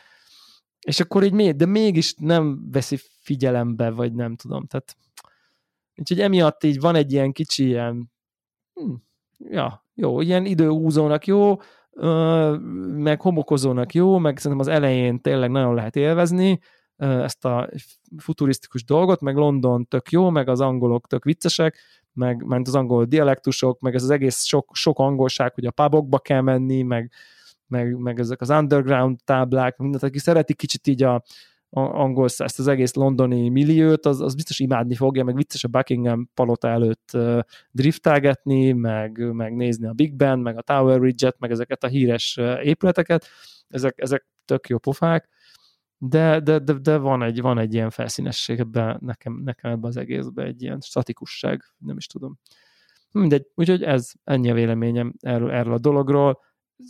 És 0.79 0.99
akkor 0.99 1.23
így 1.23 1.33
még, 1.33 1.55
de 1.55 1.65
mégis 1.65 2.13
nem 2.17 2.71
veszi 2.71 2.97
figyelembe, 3.19 3.89
vagy 3.89 4.13
nem 4.13 4.35
tudom. 4.35 4.65
Tehát, 4.65 4.97
úgyhogy 5.95 6.19
emiatt 6.19 6.63
így 6.63 6.79
van 6.79 6.95
egy 6.95 7.11
ilyen 7.11 7.31
kicsi 7.31 7.65
ilyen, 7.65 8.11
hm, 8.73 8.93
ja, 9.37 9.85
jó, 9.93 10.21
ilyen 10.21 10.45
időhúzónak 10.45 11.27
jó, 11.27 11.55
meg 12.95 13.21
homokozónak 13.21 13.93
jó, 13.93 14.17
meg 14.17 14.37
szerintem 14.37 14.59
az 14.59 14.67
elején 14.67 15.21
tényleg 15.21 15.51
nagyon 15.51 15.73
lehet 15.73 15.95
élvezni 15.95 16.59
ezt 16.97 17.45
a 17.45 17.69
futurisztikus 18.17 18.83
dolgot, 18.83 19.21
meg 19.21 19.35
London 19.35 19.87
tök 19.87 20.11
jó, 20.11 20.29
meg 20.29 20.47
az 20.47 20.61
angolok 20.61 21.07
tök 21.07 21.23
viccesek, 21.23 21.77
meg 22.13 22.43
ment 22.45 22.67
az 22.67 22.75
angol 22.75 23.05
dialektusok, 23.05 23.79
meg 23.79 23.95
ez 23.95 24.03
az 24.03 24.09
egész 24.09 24.43
sok, 24.43 24.69
sok 24.73 24.99
angolság, 24.99 25.53
hogy 25.53 25.65
a 25.65 25.71
pubokba 25.71 26.19
kell 26.19 26.41
menni, 26.41 26.81
meg, 26.81 27.11
meg, 27.67 27.97
meg 27.97 28.19
ezek 28.19 28.41
az 28.41 28.49
underground 28.49 29.19
táblák, 29.23 29.77
mindent, 29.77 30.03
aki 30.03 30.19
szereti 30.19 30.53
kicsit 30.53 30.87
így 30.87 31.03
a, 31.03 31.23
angol, 31.73 32.25
ezt 32.25 32.59
az 32.59 32.67
egész 32.67 32.93
londoni 32.93 33.49
milliót, 33.49 34.05
az, 34.05 34.21
az 34.21 34.35
biztos 34.35 34.59
imádni 34.59 34.95
fogja, 34.95 35.23
meg 35.23 35.35
vicces 35.35 35.63
a 35.63 35.67
Buckingham 35.67 36.29
palota 36.33 36.67
előtt 36.67 37.17
driftelgetni, 37.71 38.71
meg, 38.71 39.33
meg 39.33 39.55
nézni 39.55 39.87
a 39.87 39.93
Big 39.93 40.15
Ben, 40.15 40.39
meg 40.39 40.57
a 40.57 40.61
Tower 40.61 40.99
Bridge-et, 40.99 41.39
meg 41.39 41.51
ezeket 41.51 41.83
a 41.83 41.87
híres 41.87 42.39
épületeket, 42.61 43.27
ezek, 43.67 44.01
ezek 44.01 44.27
tök 44.45 44.67
jó 44.67 44.77
pofák, 44.77 45.29
de, 45.97 46.39
de, 46.39 46.59
de, 46.59 46.73
de 46.73 46.97
van, 46.97 47.23
egy, 47.23 47.41
van 47.41 47.57
egy 47.57 47.73
ilyen 47.73 47.89
felszínesség 47.89 48.59
ebben, 48.59 48.97
nekem, 49.01 49.41
nekem 49.43 49.71
ebben 49.71 49.89
az 49.89 49.97
egészben 49.97 50.45
egy 50.45 50.61
ilyen 50.61 50.79
statikusság, 50.79 51.63
nem 51.77 51.97
is 51.97 52.07
tudom. 52.07 52.39
Mindegy, 53.11 53.45
úgyhogy 53.55 53.83
ez 53.83 54.11
ennyi 54.23 54.49
a 54.49 54.53
véleményem 54.53 55.13
erről, 55.19 55.51
erről 55.51 55.73
a 55.73 55.79
dologról. 55.79 56.39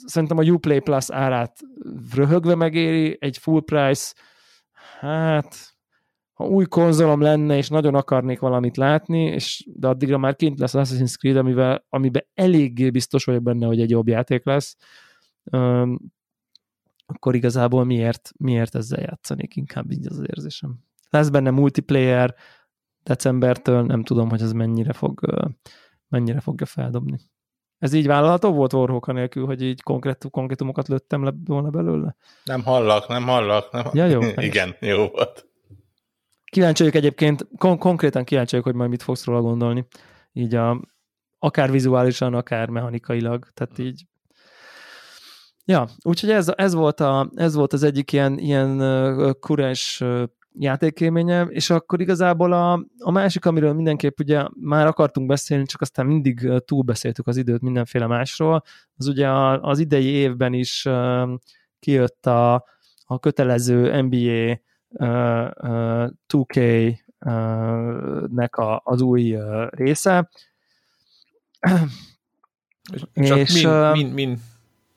Szerintem 0.06 0.38
a 0.38 0.44
Uplay 0.44 0.80
Plus 0.80 1.12
árát 1.12 1.60
röhögve 2.14 2.56
megéri, 2.56 3.18
egy 3.20 3.38
full 3.38 3.62
price 3.66 4.14
hát 5.04 5.76
ha 6.34 6.46
új 6.46 6.66
konzolom 6.66 7.22
lenne, 7.22 7.58
és 7.58 7.70
nagyon 7.70 7.96
akarnék 7.96 8.40
valamit 8.40 8.78
látni, 8.78 9.24
és 9.24 9.68
de 9.74 9.88
addigra 9.88 10.18
már 10.18 10.36
kint 10.36 10.60
lesz 10.60 10.74
Assassin's 10.76 11.16
Creed, 11.18 11.38
amivel, 11.38 11.86
amiben 11.90 12.26
eléggé 12.34 12.90
biztos 12.90 13.26
vagyok 13.26 13.44
benne, 13.44 13.66
hogy 13.66 13.82
egy 13.82 13.90
jobb 13.90 14.08
játék 14.08 14.46
lesz, 14.46 14.78
um, 15.44 16.00
akkor 17.06 17.36
igazából 17.36 17.84
miért, 17.84 18.32
miért 18.38 18.76
ezzel 18.76 19.02
játszanék, 19.02 19.56
inkább 19.56 19.92
így 19.92 20.08
az 20.08 20.20
érzésem. 20.28 20.80
Lesz 21.10 21.30
benne 21.30 21.50
multiplayer 21.50 22.36
decembertől, 23.04 23.84
nem 23.84 24.04
tudom, 24.04 24.30
hogy 24.30 24.42
ez 24.42 24.52
mennyire 24.52 24.94
fog 24.94 25.20
mennyire 26.10 26.40
fogja 26.40 26.66
feldobni. 26.66 27.20
Ez 27.84 27.94
így 27.94 28.08
vállalható 28.08 28.52
volt 28.52 28.74
Warhawk 28.74 29.14
nélkül, 29.14 29.46
hogy 29.46 29.62
így 29.62 29.82
konkrét, 29.82 30.26
konkrétumokat 30.32 30.88
lőttem 30.88 31.24
le 31.24 31.34
volna 31.46 31.70
belőle? 31.70 32.16
Nem 32.44 32.64
hallak, 32.64 33.08
nem 33.08 33.24
hallak. 33.24 33.72
Nem 33.72 33.86
Ja, 33.94 34.06
jó. 34.06 34.22
Igen, 34.50 34.76
jó 34.80 35.08
volt. 35.08 35.46
Kíváncsi 36.46 36.84
vagyok 36.84 36.98
egyébként, 36.98 37.48
kon- 37.58 37.80
konkrétan 37.80 38.24
kíváncsi 38.24 38.50
vagyok, 38.52 38.66
hogy 38.66 38.76
majd 38.76 38.90
mit 38.90 39.04
fogsz 39.04 39.26
róla 39.26 39.42
gondolni. 39.42 39.88
Így 40.34 40.56
a, 40.56 40.82
akár 41.40 41.72
vizuálisan, 41.72 42.34
akár 42.34 42.70
mechanikailag. 42.70 43.48
Tehát 43.54 43.80
így 43.80 44.06
Ja, 45.66 45.88
úgyhogy 46.04 46.32
ez, 46.32 46.52
ez, 46.56 46.74
volt, 46.74 47.00
a, 47.00 47.30
ez 47.36 47.56
volt 47.56 47.74
az 47.74 47.84
egyik 47.84 48.12
ilyen, 48.12 48.38
ilyen 48.40 49.36
kurens 49.40 50.04
játékélményem, 50.60 51.50
és 51.50 51.70
akkor 51.70 52.02
igazából 52.02 52.54
a, 52.54 52.86
a 52.98 53.12
másik, 53.12 53.46
amiről 53.46 53.74
mindenképp 53.74 54.20
ugye 54.20 54.46
már 54.60 54.88
akartunk 54.88 55.28
beszélni, 55.28 55.66
csak 55.66 55.82
aztán 55.82 56.06
mindig 56.06 56.52
túlbeszéltük 56.66 57.28
az 57.28 57.38
időt 57.38 57.62
mindenféle 57.62 58.08
másról, 58.08 58.64
az 58.96 59.08
ugye 59.08 59.28
a, 59.30 59.62
az 59.62 59.80
idei 59.80 60.06
évben 60.06 60.54
is 60.54 60.86
uh, 60.86 61.30
kijött 61.80 62.26
a, 62.26 62.54
a 63.06 63.20
kötelező 63.20 64.02
NBA 64.02 64.60
uh, 64.90 65.50
uh, 65.62 66.10
2K-nek 66.28 67.00
a, 68.50 68.82
az 68.84 69.02
új 69.02 69.36
uh, 69.36 69.68
része. 69.70 70.30
És, 73.14 73.30
és 73.30 73.62
min, 73.62 73.72
min, 73.92 74.08
min, 74.08 74.40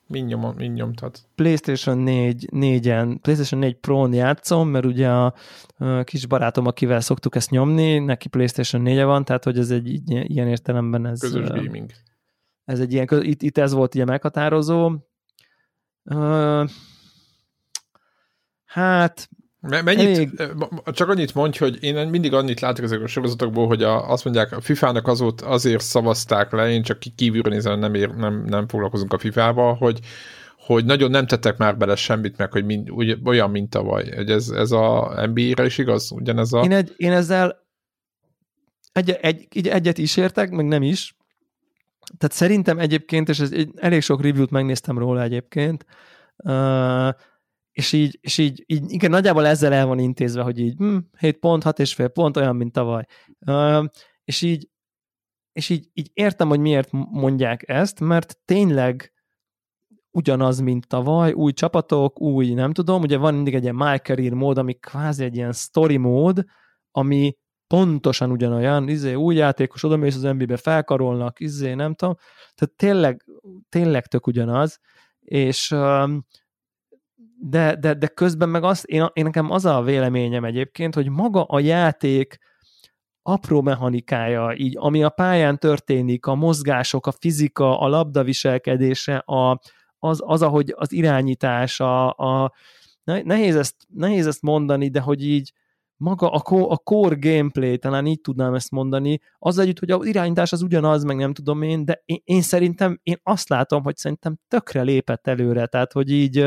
Mind, 0.08 0.28
nyom, 0.28 0.54
mind 0.56 0.74
nyomtad? 0.74 1.18
PlayStation 1.34 1.98
4, 1.98 2.48
4-en, 2.52 3.18
PlayStation 3.22 3.60
4 3.60 3.74
Pro-n 3.74 4.12
játszom, 4.12 4.68
mert 4.68 4.84
ugye 4.84 5.10
a, 5.10 5.34
a 5.76 6.02
kis 6.02 6.26
barátom, 6.26 6.66
akivel 6.66 7.00
szoktuk 7.00 7.34
ezt 7.34 7.50
nyomni, 7.50 7.98
neki 7.98 8.28
PlayStation 8.28 8.82
4 8.82 8.98
-e 8.98 9.04
van, 9.04 9.24
tehát 9.24 9.44
hogy 9.44 9.58
ez 9.58 9.70
egy 9.70 10.00
ilyen 10.06 10.48
értelemben 10.48 11.06
ez... 11.06 11.20
Közös 11.20 11.48
gaming. 11.48 11.90
Ez 12.64 12.80
egy 12.80 12.92
ilyen, 12.92 13.06
itt, 13.10 13.42
itt 13.42 13.58
ez 13.58 13.72
volt 13.72 13.94
ugye 13.94 14.04
meghatározó. 14.04 14.92
Hát 18.64 19.28
Mennyit, 19.60 20.16
Elég... 20.16 20.30
csak 20.84 21.08
annyit 21.08 21.34
mondj, 21.34 21.58
hogy 21.58 21.82
én 21.82 22.08
mindig 22.08 22.32
annyit 22.34 22.60
látok 22.60 22.84
ezek 22.84 23.02
a 23.02 23.06
sorozatokból, 23.06 23.66
hogy 23.66 23.82
a, 23.82 24.10
azt 24.10 24.24
mondják, 24.24 24.52
a 24.52 24.60
FIFA-nak 24.60 25.06
azót 25.06 25.40
azért 25.40 25.82
szavazták 25.82 26.52
le, 26.52 26.70
én 26.70 26.82
csak 26.82 26.98
kívülről 27.16 27.52
nézem, 27.52 27.78
nem, 27.78 27.94
ér, 27.94 28.14
nem, 28.14 28.44
nem 28.46 28.68
foglalkozunk 28.68 29.12
a 29.12 29.18
FIFA-val, 29.18 29.74
hogy, 29.74 30.00
hogy 30.58 30.84
nagyon 30.84 31.10
nem 31.10 31.26
tettek 31.26 31.56
már 31.56 31.76
bele 31.76 31.96
semmit, 31.96 32.36
meg 32.36 32.52
hogy 32.52 32.64
mind, 32.64 32.90
úgy, 32.90 33.18
olyan, 33.24 33.50
mint 33.50 33.70
tavaly. 33.70 34.10
Hogy 34.16 34.30
ez, 34.30 34.48
ez 34.48 34.70
a 34.70 35.14
NBA-re 35.26 35.64
is 35.64 35.78
igaz? 35.78 36.10
Ugyanez 36.10 36.52
a... 36.52 36.60
Én, 36.60 36.72
egy, 36.72 36.92
én 36.96 37.12
ezzel 37.12 37.64
egy, 38.92 39.10
egy, 39.10 39.46
egy, 39.50 39.68
egyet 39.68 39.98
is 39.98 40.16
értek, 40.16 40.50
meg 40.50 40.66
nem 40.66 40.82
is. 40.82 41.16
Tehát 42.18 42.36
szerintem 42.36 42.78
egyébként, 42.78 43.28
és 43.28 43.38
ez, 43.38 43.50
elég 43.76 44.00
sok 44.00 44.22
review-t 44.22 44.50
megnéztem 44.50 44.98
róla 44.98 45.22
egyébként, 45.22 45.86
uh, 46.36 47.08
és 47.76 47.92
így, 47.92 48.18
és 48.20 48.38
így, 48.38 48.64
így 48.66 48.90
igen, 48.92 49.10
nagyjából 49.10 49.46
ezzel 49.46 49.72
el 49.72 49.86
van 49.86 49.98
intézve, 49.98 50.42
hogy 50.42 50.58
így 50.58 50.74
hm, 50.76 50.96
7 51.18 51.38
pont, 51.38 51.62
6 51.62 51.78
és 51.78 51.94
fél 51.94 52.08
pont, 52.08 52.36
olyan, 52.36 52.56
mint 52.56 52.72
tavaly. 52.72 53.04
És 54.24 54.42
így, 54.42 54.68
és 55.52 55.68
így, 55.68 55.90
így 55.92 56.10
értem, 56.12 56.48
hogy 56.48 56.60
miért 56.60 56.88
mondják 57.10 57.68
ezt, 57.68 58.00
mert 58.00 58.38
tényleg 58.44 59.12
ugyanaz, 60.10 60.60
mint 60.60 60.86
tavaly, 60.86 61.32
új 61.32 61.52
csapatok, 61.52 62.20
új, 62.20 62.52
nem 62.52 62.72
tudom, 62.72 63.02
ugye 63.02 63.16
van 63.16 63.34
mindig 63.34 63.54
egy 63.54 63.62
ilyen 63.62 63.74
My 63.74 63.96
Career 63.96 64.32
mód, 64.32 64.58
ami 64.58 64.74
kvázi 64.74 65.24
egy 65.24 65.36
ilyen 65.36 65.52
story 65.52 65.96
mód, 65.96 66.44
ami 66.90 67.36
pontosan 67.66 68.30
ugyanolyan, 68.30 68.88
izé, 68.88 69.14
új 69.14 69.34
játékos, 69.34 69.82
oda 69.82 69.96
mész 69.96 70.16
az 70.16 70.22
NBA-be, 70.22 70.56
felkarolnak, 70.56 71.40
izé, 71.40 71.74
nem 71.74 71.94
tudom, 71.94 72.14
tehát 72.54 72.74
tényleg, 72.76 73.24
tényleg 73.68 74.06
tök 74.06 74.26
ugyanaz, 74.26 74.78
és 75.20 75.74
de, 77.38 77.76
de, 77.76 77.94
de 77.94 78.06
közben 78.06 78.48
meg 78.48 78.64
azt, 78.64 78.84
én, 78.84 79.06
én 79.12 79.24
nekem 79.24 79.50
az 79.50 79.64
a 79.64 79.82
véleményem 79.82 80.44
egyébként, 80.44 80.94
hogy 80.94 81.08
maga 81.08 81.44
a 81.44 81.60
játék 81.60 82.38
apró 83.22 83.62
mechanikája, 83.62 84.54
így, 84.56 84.76
ami 84.78 85.02
a 85.02 85.08
pályán 85.08 85.58
történik, 85.58 86.26
a 86.26 86.34
mozgások, 86.34 87.06
a 87.06 87.12
fizika, 87.12 87.80
a 87.80 87.88
labda 87.88 88.24
viselkedése, 88.24 89.16
a, 89.16 89.60
az, 89.98 90.22
az, 90.24 90.42
ahogy 90.42 90.74
az 90.76 90.92
irányítás, 90.92 91.80
a, 91.80 92.08
a 92.08 92.52
nehéz, 93.04 93.56
ezt, 93.56 93.74
nehéz 93.88 94.26
ezt 94.26 94.42
mondani, 94.42 94.88
de 94.88 95.00
hogy 95.00 95.26
így 95.26 95.52
maga 95.96 96.30
a, 96.30 96.40
core, 96.40 96.66
a 96.68 96.76
core 96.76 97.16
gameplay, 97.18 97.78
talán 97.78 98.06
így 98.06 98.20
tudnám 98.20 98.54
ezt 98.54 98.70
mondani, 98.70 99.20
az 99.38 99.58
együtt, 99.58 99.78
hogy 99.78 99.90
az 99.90 100.06
irányítás 100.06 100.52
az 100.52 100.62
ugyanaz, 100.62 101.04
meg 101.04 101.16
nem 101.16 101.32
tudom 101.32 101.62
én, 101.62 101.84
de 101.84 102.02
én, 102.04 102.20
én 102.24 102.42
szerintem, 102.42 103.00
én 103.02 103.16
azt 103.22 103.48
látom, 103.48 103.82
hogy 103.82 103.96
szerintem 103.96 104.38
tökre 104.48 104.82
lépett 104.82 105.26
előre, 105.26 105.66
tehát, 105.66 105.92
hogy 105.92 106.10
így 106.10 106.46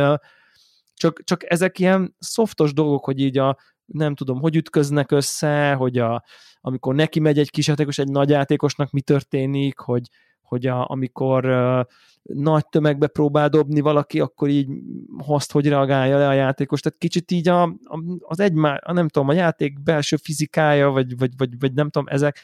csak, 1.00 1.24
csak 1.24 1.52
ezek 1.52 1.80
ilyen 1.80 2.16
szoftos 2.20 2.74
dolgok, 2.74 3.06
hogy 3.06 3.20
így 3.20 3.38
a, 3.38 3.58
nem 3.86 4.16
tudom, 4.16 4.40
hogy 4.40 4.56
ütköznek 4.56 5.12
össze, 5.12 5.74
hogy 5.74 5.98
a, 5.98 6.24
amikor 6.62 6.96
neki 6.96 7.20
megy 7.20 7.40
egy 7.40 7.50
kis 7.50 7.68
játékos, 7.68 7.98
egy 7.98 8.08
nagy 8.08 8.30
játékosnak 8.30 8.92
mi 8.92 9.02
történik, 9.02 9.80
hogy, 9.80 10.08
hogy 10.42 10.66
a, 10.66 10.90
amikor 10.90 11.46
uh, 11.46 11.86
nagy 12.24 12.66
tömegbe 12.70 13.08
próbál 13.08 13.50
dobni 13.50 13.80
valaki, 13.80 14.20
akkor 14.20 14.50
így 14.50 14.70
azt 15.18 15.52
hogy 15.52 15.68
reagálja 15.68 16.18
le 16.18 16.28
a 16.28 16.34
játékos. 16.34 16.82
Tehát 16.82 17.00
kicsit 17.00 17.32
így 17.32 17.48
a, 17.48 17.64
a, 17.64 18.00
az 18.20 18.40
egy, 18.40 18.54
nem 18.92 19.08
tudom, 19.08 19.30
a 19.30 19.34
játék 19.34 19.84
belső 19.84 20.16
fizikája, 20.16 20.90
vagy, 20.90 21.18
vagy, 21.18 21.32
vagy, 21.38 21.60
vagy 21.60 21.74
nem 21.74 21.90
tudom, 21.90 22.08
ezek, 22.08 22.38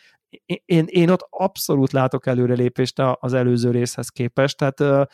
én, 0.66 0.86
én 0.88 1.10
ott 1.10 1.28
abszolút 1.30 1.92
látok 1.92 2.26
előrelépést 2.26 3.02
az 3.20 3.34
előző 3.34 3.72
részhez 3.72 4.10
képest, 4.10 4.58
tehát 4.58 4.80
uh, 4.80 5.06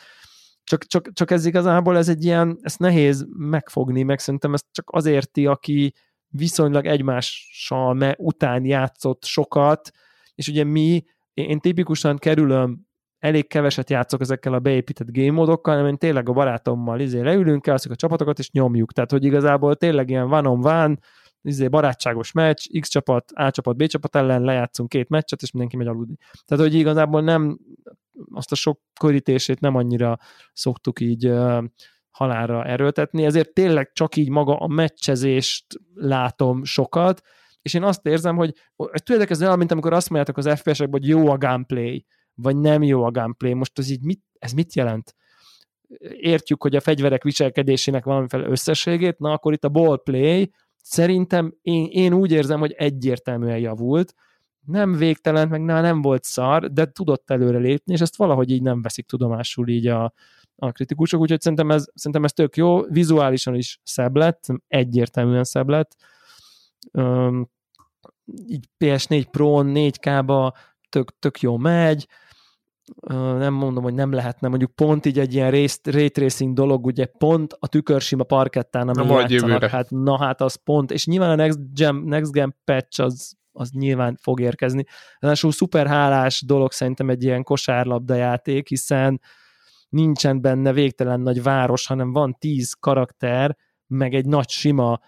csak, 0.72 0.84
csak, 0.84 1.12
csak 1.12 1.30
ez 1.30 1.46
igazából 1.46 1.96
ez 1.96 2.08
egy 2.08 2.24
ilyen, 2.24 2.58
ezt 2.60 2.78
nehéz 2.78 3.26
megfogni, 3.36 4.02
meg 4.02 4.18
szerintem 4.18 4.54
ezt 4.54 4.66
csak 4.70 4.88
az 4.92 5.06
érti, 5.06 5.46
aki 5.46 5.92
viszonylag 6.28 6.86
egymással 6.86 7.94
me, 7.94 8.14
után 8.18 8.64
játszott 8.64 9.24
sokat, 9.24 9.90
és 10.34 10.48
ugye 10.48 10.64
mi, 10.64 11.04
én 11.34 11.58
tipikusan 11.58 12.18
kerülöm 12.18 12.86
elég 13.18 13.48
keveset 13.48 13.90
játszok 13.90 14.20
ezekkel 14.20 14.54
a 14.54 14.58
beépített 14.58 15.12
game 15.12 15.32
modokkal, 15.32 15.74
hanem 15.74 15.88
én 15.90 15.98
tényleg 15.98 16.28
a 16.28 16.32
barátommal 16.32 17.00
izé 17.00 17.20
leülünk, 17.20 17.66
el 17.66 17.76
a 17.88 17.96
csapatokat, 17.96 18.38
és 18.38 18.50
nyomjuk. 18.50 18.92
Tehát, 18.92 19.10
hogy 19.10 19.24
igazából 19.24 19.76
tényleg 19.76 20.10
ilyen 20.10 20.28
van 20.28 20.46
on 20.46 20.60
van, 20.60 20.98
izé 21.42 21.68
barátságos 21.68 22.32
meccs, 22.32 22.80
X 22.80 22.88
csapat, 22.88 23.32
A 23.34 23.50
csapat, 23.50 23.76
B 23.76 23.86
csapat 23.86 24.16
ellen 24.16 24.42
lejátszunk 24.42 24.88
két 24.88 25.08
meccset, 25.08 25.42
és 25.42 25.50
mindenki 25.50 25.76
megy 25.76 25.86
aludni. 25.86 26.16
Tehát, 26.44 26.64
hogy 26.64 26.74
igazából 26.74 27.20
nem 27.20 27.58
azt 28.32 28.52
a 28.52 28.54
sok 28.54 28.80
körítését 29.00 29.60
nem 29.60 29.74
annyira 29.74 30.18
szoktuk 30.52 31.00
így 31.00 31.32
halára 32.10 32.64
erőltetni, 32.64 33.24
ezért 33.24 33.52
tényleg 33.52 33.92
csak 33.92 34.16
így 34.16 34.28
maga 34.28 34.56
a 34.56 34.66
meccsezést 34.66 35.66
látom 35.94 36.64
sokat, 36.64 37.22
és 37.62 37.74
én 37.74 37.82
azt 37.82 38.06
érzem, 38.06 38.36
hogy 38.36 38.54
ez 38.76 39.02
ez 39.10 39.42
olyan, 39.42 39.58
mint 39.58 39.70
amikor 39.70 39.92
azt 39.92 40.10
mondjátok 40.10 40.36
az 40.36 40.58
FPS-ekben, 40.58 41.00
hogy 41.00 41.08
jó 41.08 41.28
a 41.28 41.38
gameplay, 41.38 42.06
vagy 42.34 42.56
nem 42.56 42.82
jó 42.82 43.04
a 43.04 43.10
gameplay. 43.10 43.54
Most 43.54 43.78
ez 43.78 43.90
így 43.90 44.02
mit, 44.02 44.20
ez 44.38 44.52
mit 44.52 44.74
jelent? 44.74 45.14
Értjük, 46.16 46.62
hogy 46.62 46.76
a 46.76 46.80
fegyverek 46.80 47.22
viselkedésének 47.22 48.04
valamiféle 48.04 48.46
összességét, 48.46 49.18
na 49.18 49.32
akkor 49.32 49.52
itt 49.52 49.64
a 49.64 49.68
ballplay 49.68 50.52
szerintem 50.82 51.54
én, 51.62 51.86
én 51.90 52.12
úgy 52.12 52.32
érzem, 52.32 52.60
hogy 52.60 52.72
egyértelműen 52.72 53.58
javult, 53.58 54.14
nem 54.66 54.92
végtelen, 54.92 55.48
meg 55.48 55.62
nem 55.62 56.02
volt 56.02 56.24
szar, 56.24 56.72
de 56.72 56.86
tudott 56.86 57.30
előre 57.30 57.58
lépni, 57.58 57.92
és 57.92 58.00
ezt 58.00 58.16
valahogy 58.16 58.50
így 58.50 58.62
nem 58.62 58.82
veszik 58.82 59.06
tudomásul 59.06 59.68
így 59.68 59.86
a, 59.86 60.12
a 60.56 60.72
kritikusok, 60.72 61.20
úgyhogy 61.20 61.40
szerintem 61.40 61.70
ez, 61.70 61.84
szerintem 61.94 62.24
ez 62.24 62.32
tök 62.32 62.56
jó, 62.56 62.82
vizuálisan 62.82 63.54
is 63.54 63.80
szebb 63.82 64.16
lett, 64.16 64.46
egyértelműen 64.68 65.44
szebb 65.44 65.68
lett. 65.68 65.96
Üm, 66.92 67.48
így 68.46 68.68
PS4 68.84 69.24
Pro 69.30 69.62
4K-ba 69.64 70.52
tök, 70.88 71.18
tök 71.18 71.40
jó 71.40 71.56
megy, 71.56 72.06
nem 73.38 73.52
mondom, 73.52 73.82
hogy 73.82 73.94
nem 73.94 74.12
lehetne, 74.12 74.48
mondjuk 74.48 74.70
pont 74.70 75.06
így 75.06 75.18
egy 75.18 75.34
ilyen 75.34 75.50
ray 75.82 76.10
tracing 76.10 76.54
dolog, 76.54 76.86
ugye 76.86 77.06
pont 77.06 77.56
a 77.58 77.66
tükörsima 77.66 78.24
parkettán, 78.24 78.88
ami 78.88 79.06
na, 79.06 79.18
játszanak, 79.18 79.64
hát 79.64 79.90
na 79.90 80.18
hát 80.18 80.40
az 80.40 80.54
pont, 80.54 80.90
és 80.90 81.06
nyilván 81.06 81.30
a 81.30 81.34
Next 81.34 81.58
Gen, 81.74 81.94
Next 81.94 82.32
Gen 82.32 82.56
patch 82.64 83.00
az, 83.00 83.36
az 83.52 83.70
nyilván 83.70 84.16
fog 84.20 84.40
érkezni. 84.40 84.84
Ráadásul 85.18 85.52
szuper 85.52 85.86
hálás 85.86 86.42
dolog 86.46 86.72
szerintem 86.72 87.10
egy 87.10 87.22
ilyen 87.22 87.42
kosárlabda 87.42 88.14
játék, 88.14 88.68
hiszen 88.68 89.20
nincsen 89.88 90.40
benne 90.40 90.72
végtelen 90.72 91.20
nagy 91.20 91.42
város, 91.42 91.86
hanem 91.86 92.12
van 92.12 92.36
tíz 92.38 92.72
karakter, 92.72 93.56
meg 93.86 94.14
egy 94.14 94.26
nagy 94.26 94.48
sima 94.48 95.00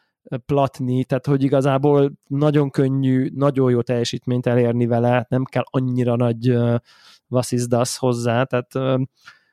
platni, 0.47 1.05
tehát 1.05 1.27
hogy 1.27 1.43
igazából 1.43 2.13
nagyon 2.27 2.71
könnyű, 2.71 3.31
nagyon 3.35 3.71
jó 3.71 3.83
teljesítményt 3.83 4.47
elérni 4.47 4.87
vele, 4.87 5.27
nem 5.29 5.45
kell 5.45 5.65
annyira 5.71 6.17
nagy 6.17 6.51
uh, 6.51 6.77
vasszizdasz 7.27 7.97
hozzá, 7.97 8.45
tehát 8.45 9.01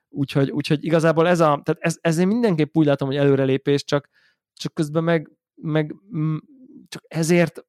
úgyhogy, 0.10 0.52
úgyhogy 0.52 0.86
igazából 0.86 1.28
ez 1.28 1.40
a, 1.40 1.62
tehát 1.64 1.82
ez, 1.82 1.98
ezért 2.02 2.28
mindenképp 2.28 2.76
úgy 2.76 2.86
látom, 2.86 3.08
hogy 3.08 3.18
előrelépés, 3.18 3.84
csak, 3.84 4.10
csak 4.54 4.74
közben 4.74 5.04
meg, 5.04 5.32
meg 5.56 5.96
csak 6.88 7.04
ezért 7.08 7.66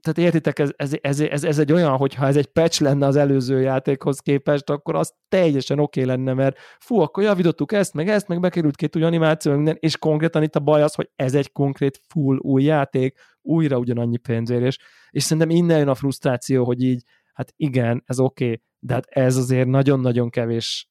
tehát 0.00 0.18
értitek, 0.18 0.58
ez, 0.58 0.70
ez, 0.76 0.92
ez, 1.00 1.20
ez, 1.20 1.44
ez 1.44 1.58
egy 1.58 1.72
olyan, 1.72 1.96
hogyha 1.96 2.26
ez 2.26 2.36
egy 2.36 2.46
patch 2.46 2.82
lenne 2.82 3.06
az 3.06 3.16
előző 3.16 3.60
játékhoz 3.60 4.18
képest, 4.18 4.70
akkor 4.70 4.94
az 4.94 5.14
teljesen 5.28 5.78
oké 5.78 6.02
okay 6.02 6.16
lenne, 6.16 6.32
mert 6.32 6.58
fú, 6.78 6.98
akkor 6.98 7.22
javítottuk 7.22 7.72
ezt, 7.72 7.94
meg 7.94 8.08
ezt, 8.08 8.28
meg 8.28 8.40
bekerült 8.40 8.76
két 8.76 8.96
új 8.96 9.02
animáció, 9.02 9.54
minden, 9.54 9.76
és 9.80 9.98
konkrétan 9.98 10.42
itt 10.42 10.56
a 10.56 10.60
baj 10.60 10.82
az, 10.82 10.94
hogy 10.94 11.10
ez 11.16 11.34
egy 11.34 11.52
konkrét 11.52 12.00
full 12.08 12.36
új 12.36 12.62
játék, 12.62 13.18
újra 13.42 13.78
ugyanannyi 13.78 14.16
pénzért, 14.16 14.62
és, 14.62 14.78
és 15.10 15.22
szerintem 15.22 15.56
innen 15.56 15.78
jön 15.78 15.88
a 15.88 15.94
frusztráció, 15.94 16.64
hogy 16.64 16.82
így, 16.82 17.02
hát 17.32 17.52
igen, 17.56 18.02
ez 18.06 18.20
oké, 18.20 18.44
okay, 18.44 18.62
de 18.78 18.94
hát 18.94 19.06
ez 19.08 19.36
azért 19.36 19.68
nagyon-nagyon 19.68 20.30
kevés 20.30 20.90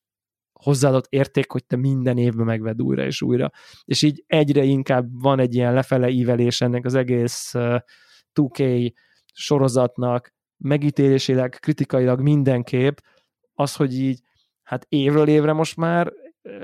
hozzáadott 0.53 1.05
érték, 1.09 1.51
hogy 1.51 1.65
te 1.65 1.75
minden 1.75 2.17
évben 2.17 2.45
megved 2.45 2.81
újra 2.81 3.05
és 3.05 3.21
újra. 3.21 3.51
És 3.83 4.01
így 4.01 4.23
egyre 4.27 4.63
inkább 4.63 5.21
van 5.21 5.39
egy 5.39 5.55
ilyen 5.55 5.73
lefele 5.73 6.09
ívelés 6.09 6.61
ennek 6.61 6.85
az 6.85 6.95
egész 6.95 7.53
uh, 7.53 7.79
2K 8.41 8.91
sorozatnak 9.33 10.33
megítélésileg, 10.57 11.57
kritikailag 11.59 12.21
mindenképp 12.21 12.97
az, 13.53 13.75
hogy 13.75 13.99
így 13.99 14.19
hát 14.63 14.85
évről 14.89 15.27
évre 15.27 15.53
most 15.53 15.77
már 15.77 16.13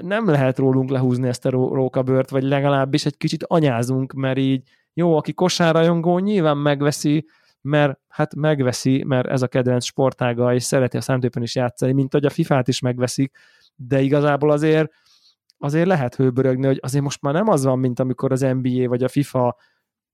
nem 0.01 0.27
lehet 0.27 0.57
rólunk 0.57 0.89
lehúzni 0.89 1.27
ezt 1.27 1.45
a 1.45 1.49
rókabört, 1.49 2.29
vagy 2.29 2.43
legalábbis 2.43 3.05
egy 3.05 3.17
kicsit 3.17 3.43
anyázunk, 3.43 4.13
mert 4.13 4.37
így 4.37 4.61
jó, 4.93 5.17
aki 5.17 5.33
kosárrajongó 5.33 6.19
nyilván 6.19 6.57
megveszi, 6.57 7.25
mert 7.61 7.99
hát 8.07 8.35
megveszi, 8.35 9.03
mert 9.03 9.27
ez 9.27 9.41
a 9.41 9.47
kedvenc 9.47 9.83
sportága, 9.85 10.53
és 10.53 10.63
szereti 10.63 10.97
a 10.97 11.01
számítógépen 11.01 11.43
is 11.43 11.55
játszani, 11.55 11.91
mint 11.91 12.13
hogy 12.13 12.25
a 12.25 12.29
FIFA-t 12.29 12.67
is 12.67 12.79
megveszik, 12.79 13.37
de 13.75 14.01
igazából 14.01 14.51
azért 14.51 14.91
azért 15.57 15.87
lehet 15.87 16.15
hőbörögni, 16.15 16.65
hogy 16.65 16.79
azért 16.81 17.03
most 17.03 17.21
már 17.21 17.33
nem 17.33 17.47
az 17.47 17.63
van, 17.63 17.79
mint 17.79 17.99
amikor 17.99 18.31
az 18.31 18.41
NBA 18.41 18.87
vagy 18.87 19.03
a 19.03 19.07
FIFA 19.07 19.55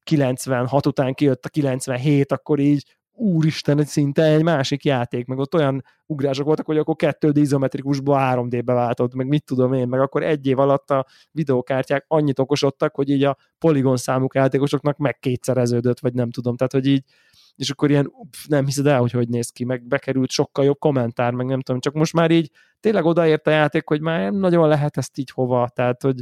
96 0.04 0.86
után 0.86 1.14
kijött 1.14 1.46
a 1.46 1.50
97, 1.50 2.32
akkor 2.32 2.60
így 2.60 3.00
úristen, 3.14 3.86
szinte 3.86 4.24
egy 4.24 4.44
másik 4.44 4.86
játék, 4.86 5.26
meg 5.26 5.38
ott 5.38 5.56
olyan 5.56 5.84
ugrások 6.06 6.46
voltak, 6.46 6.66
hogy 6.66 6.78
akkor 6.78 6.96
2D 6.98 7.32
izometrikusból 7.36 8.18
3D-be 8.20 8.74
váltott, 8.74 9.14
meg 9.14 9.28
mit 9.28 9.46
tudom 9.46 9.74
én, 9.74 9.88
meg 9.88 10.00
akkor 10.00 10.24
egy 10.24 10.48
év 10.48 10.60
alatt 10.60 10.92
a 10.92 11.06
videókártyák 11.32 12.06
annyit 12.08 12.40
okosodtak, 12.40 12.96
hogy 12.96 13.10
így 13.10 13.24
a 13.24 13.38
poligon 13.60 13.98
számuk 13.98 14.36
játékosoknak 14.36 14.98
meg 14.98 15.20
kétszereződött, 15.20 16.00
vagy 16.00 16.14
nem 16.14 16.32
tudom, 16.32 16.56
tehát 16.56 16.72
hogy 16.72 16.86
így 16.86 17.04
és 17.56 17.70
akkor 17.70 17.90
ilyen, 17.90 18.12
pff, 18.30 18.46
nem 18.48 18.66
hiszed 18.66 18.86
el, 18.88 19.00
hogy 19.00 19.12
hogy 19.12 19.30
néz 19.30 19.50
ki, 19.50 19.64
meg 19.64 19.88
bekerült 19.88 20.30
sokkal 20.30 20.66
jobb 20.66 20.80
kommentár, 20.80 21.34
meg 21.34 21.46
nem 21.46 21.62
tudom, 21.62 21.82
csak 21.82 21.94
most 21.94 22.14
már 22.14 22.32
így 22.32 22.52
tényleg 22.80 23.06
odaért 23.06 23.48
a 23.48 23.52
játék, 23.52 23.88
hogy 23.88 24.02
már 24.02 24.20
nem 24.20 24.36
nagyon 24.36 24.68
lehet 24.68 24.98
ezt 24.98 25.18
így 25.18 25.32
hova, 25.32 25.70
tehát 25.74 26.02
hogy 26.02 26.22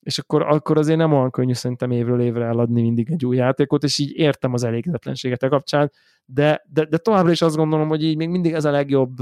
és 0.00 0.18
akkor, 0.18 0.42
akkor 0.42 0.78
azért 0.78 0.98
nem 0.98 1.12
olyan 1.12 1.30
könnyű 1.30 1.52
szerintem 1.52 1.90
évről 1.90 2.20
évre 2.20 2.44
eladni 2.44 2.82
mindig 2.82 3.10
egy 3.10 3.24
új 3.24 3.36
játékot, 3.36 3.82
és 3.84 3.98
így 3.98 4.16
értem 4.16 4.52
az 4.52 4.64
elégedetlenséget 4.64 5.42
a 5.42 5.48
kapcsán, 5.48 5.92
de, 6.24 6.64
de, 6.72 6.84
de 6.84 6.96
továbbra 6.96 7.30
is 7.30 7.42
azt 7.42 7.56
gondolom, 7.56 7.88
hogy 7.88 8.04
így 8.04 8.16
még 8.16 8.28
mindig 8.28 8.52
ez 8.52 8.64
a 8.64 8.70
legjobb 8.70 9.16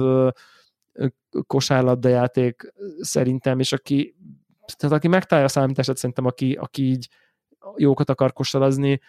kosárlabda 1.47 2.09
játék 2.09 2.73
szerintem, 2.99 3.59
és 3.59 3.73
aki, 3.73 4.17
tehát 4.77 4.97
aki 4.97 5.09
megtalálja 5.09 5.49
a 5.49 5.53
számítását, 5.53 5.97
szerintem 5.97 6.27
aki, 6.27 6.53
aki 6.53 6.83
így 6.83 7.09
jókat 7.77 8.11
akar 8.11 8.33
kosarazni, 8.33 9.01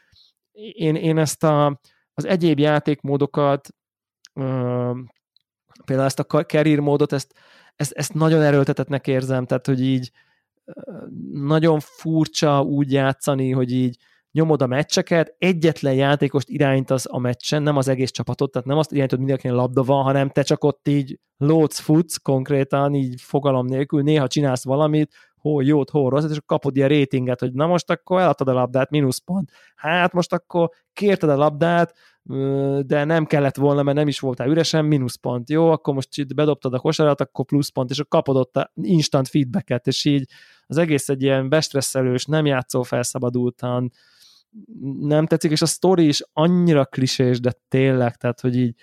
én, 0.72 0.96
én 0.96 1.18
ezt 1.18 1.44
a, 1.44 1.80
az 2.14 2.26
egyéb 2.26 2.60
játékmódokat, 2.60 3.70
például 5.86 6.08
ezt 6.08 6.20
a 6.20 6.24
career 6.24 6.80
módot, 6.80 7.14
ezt, 7.14 7.34
ezt, 7.76 7.92
ezt 7.92 8.14
nagyon 8.14 8.42
erőltetetnek 8.42 9.08
érzem, 9.08 9.46
tehát 9.46 9.66
hogy 9.66 9.82
így 9.82 10.12
nagyon 11.32 11.80
furcsa 11.80 12.62
úgy 12.62 12.92
játszani, 12.92 13.52
hogy 13.52 13.72
így 13.72 13.98
nyomod 14.32 14.62
a 14.62 14.68
meccseket, 14.68 15.36
egyetlen 15.38 15.94
játékost 15.94 16.50
irányítasz 16.50 17.06
a 17.10 17.20
meccsen, 17.20 17.64
nem 17.64 17.78
az 17.78 17.88
egész 17.88 18.12
csapatot, 18.12 18.52
tehát 18.52 18.68
nem 18.68 18.78
azt 18.78 18.92
irányítod, 18.92 19.20
mindenkinek 19.20 19.56
labda 19.56 19.84
van, 19.84 20.04
hanem 20.04 20.30
te 20.30 20.42
csak 20.42 20.64
ott 20.64 20.88
így 20.88 21.20
lódsz, 21.38 21.80
futsz 21.80 22.18
konkrétan, 22.18 22.94
így 22.94 23.22
fogalom 23.22 23.66
nélkül, 23.66 24.02
néha 24.02 24.28
csinálsz 24.28 24.64
valamit, 24.64 25.14
hol 25.48 25.64
jót, 25.64 25.90
hol 25.90 26.10
rosszat, 26.10 26.32
és 26.32 26.40
kapod 26.46 26.76
ilyen 26.76 26.88
rétinget, 26.88 27.40
hogy 27.40 27.54
na 27.54 27.68
most 27.68 27.90
akkor 27.90 28.20
eladtad 28.20 28.48
a 28.48 28.54
labdát, 28.54 28.90
mínuszpont. 28.90 29.52
Hát 29.76 30.14
most 30.14 30.34
akkor 30.34 30.70
kérted 30.94 31.30
a 31.30 31.36
labdát, 31.36 31.94
de 32.82 33.04
nem 33.04 33.26
kellett 33.26 33.56
volna, 33.56 33.84
mert 33.84 33.98
nem 33.98 34.08
is 34.08 34.20
voltál 34.20 34.48
üresen, 34.48 34.86
mínuszpont. 34.86 35.50
Jó, 35.50 35.72
akkor 35.72 35.94
most 35.94 36.18
itt 36.18 36.34
bedobtad 36.34 36.74
a 36.74 36.80
kosarat, 36.80 37.22
akkor 37.22 37.46
pluszpont, 37.46 37.90
és 37.90 38.00
akkor 38.00 38.22
kapod 38.22 38.36
ott 38.36 38.72
instant 38.82 39.28
feedbacket, 39.28 39.88
és 39.88 40.06
így 40.06 40.30
az 40.66 40.78
egész 40.78 41.10
egy 41.10 41.22
ilyen 41.22 41.50
bestresszelős, 41.50 42.26
nem 42.26 42.46
játszó 42.46 42.84
felszabadultan, 42.84 43.92
nem 45.00 45.26
tetszik, 45.26 45.52
és 45.52 45.62
a 45.62 45.66
sztori 45.66 46.08
is 46.08 46.24
annyira 46.34 46.86
klisés, 46.86 47.40
de 47.40 47.52
tényleg, 47.68 48.16
tehát, 48.16 48.42
hogy 48.42 48.58
így 48.58 48.76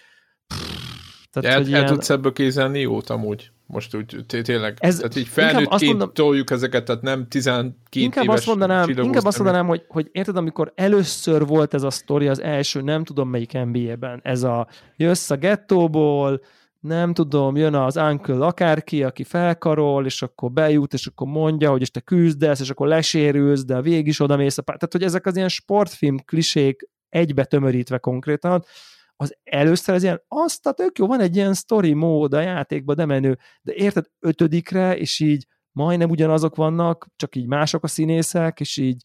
tehát, 1.35 1.57
el, 1.57 1.62
el 1.62 1.68
ilyen... 1.68 1.87
tudsz 1.87 2.11
ebből 2.11 2.32
kézelni 2.32 2.80
jót 2.80 3.11
amúgy? 3.11 3.51
Most 3.66 3.95
úgy 3.95 4.24
tényleg, 4.43 4.76
ez, 4.78 4.97
tehát 4.97 5.16
így 5.16 5.28
felnőttként 5.28 5.91
mondom, 5.91 6.12
toljuk 6.12 6.51
ezeket, 6.51 6.85
tehát 6.85 7.03
nem 7.03 7.28
12 7.28 7.76
inkább 7.91 8.24
éves 8.24 8.37
azt 8.37 8.47
mondanám, 8.47 8.89
Inkább 8.89 9.24
azt 9.24 9.39
mondanám, 9.39 9.66
hogy, 9.66 9.85
hogy 9.89 10.09
érted, 10.12 10.37
amikor 10.37 10.72
először 10.74 11.47
volt 11.47 11.74
ez 11.74 11.82
a 11.82 11.91
sztori, 11.91 12.28
az 12.28 12.43
első, 12.43 12.80
nem 12.80 13.05
tudom 13.05 13.28
melyik 13.28 13.53
NBA-ben, 13.53 14.20
ez 14.22 14.43
a 14.43 14.66
jössz 14.97 15.30
a 15.30 15.37
gettóból, 15.37 16.41
nem 16.80 17.14
tudom, 17.14 17.57
jön 17.57 17.74
az 17.74 17.97
uncle 17.97 18.47
akárki, 18.47 19.03
aki 19.03 19.24
felkarol, 19.24 20.05
és 20.05 20.22
akkor 20.22 20.51
bejut, 20.51 20.93
és 20.93 21.07
akkor 21.07 21.26
mondja, 21.26 21.70
hogy 21.70 21.80
és 21.80 21.91
te 21.91 22.01
küzdesz, 22.01 22.61
és 22.61 22.70
akkor 22.70 22.89
lesérülsz, 22.89 23.64
de 23.64 23.76
a 23.76 23.82
végig 23.82 24.07
is 24.07 24.20
oda 24.20 24.37
mész 24.37 24.59
a 24.59 24.62
pár. 24.62 24.76
Tehát, 24.76 24.93
hogy 24.93 25.03
ezek 25.03 25.26
az 25.26 25.37
ilyen 25.37 25.49
sportfilm 25.49 26.18
klisék 26.24 26.89
egybe 27.09 27.45
tömörítve 27.45 27.99
konkrétan, 27.99 28.64
az 29.17 29.37
először 29.45 29.95
ez 29.95 30.03
ilyen, 30.03 30.23
azt 30.29 30.67
a 30.67 30.73
tök 30.73 30.99
jó, 30.99 31.07
van 31.07 31.21
egy 31.21 31.37
ilyen 31.37 31.55
story 31.55 31.93
mód 31.93 32.33
a 32.33 32.41
játékban, 32.41 32.97
de 32.97 33.05
menő, 33.05 33.39
de 33.62 33.73
érted, 33.75 34.05
ötödikre, 34.21 34.97
és 34.97 35.21
így 35.21 35.47
majdnem 35.73 36.11
ugyanazok 36.11 36.57
vannak, 36.57 37.07
csak 37.17 37.37
így 37.37 37.47
mások 37.47 37.85
a 37.85 37.89
színészek, 37.89 38.61
és 38.61 38.77
így 38.77 39.03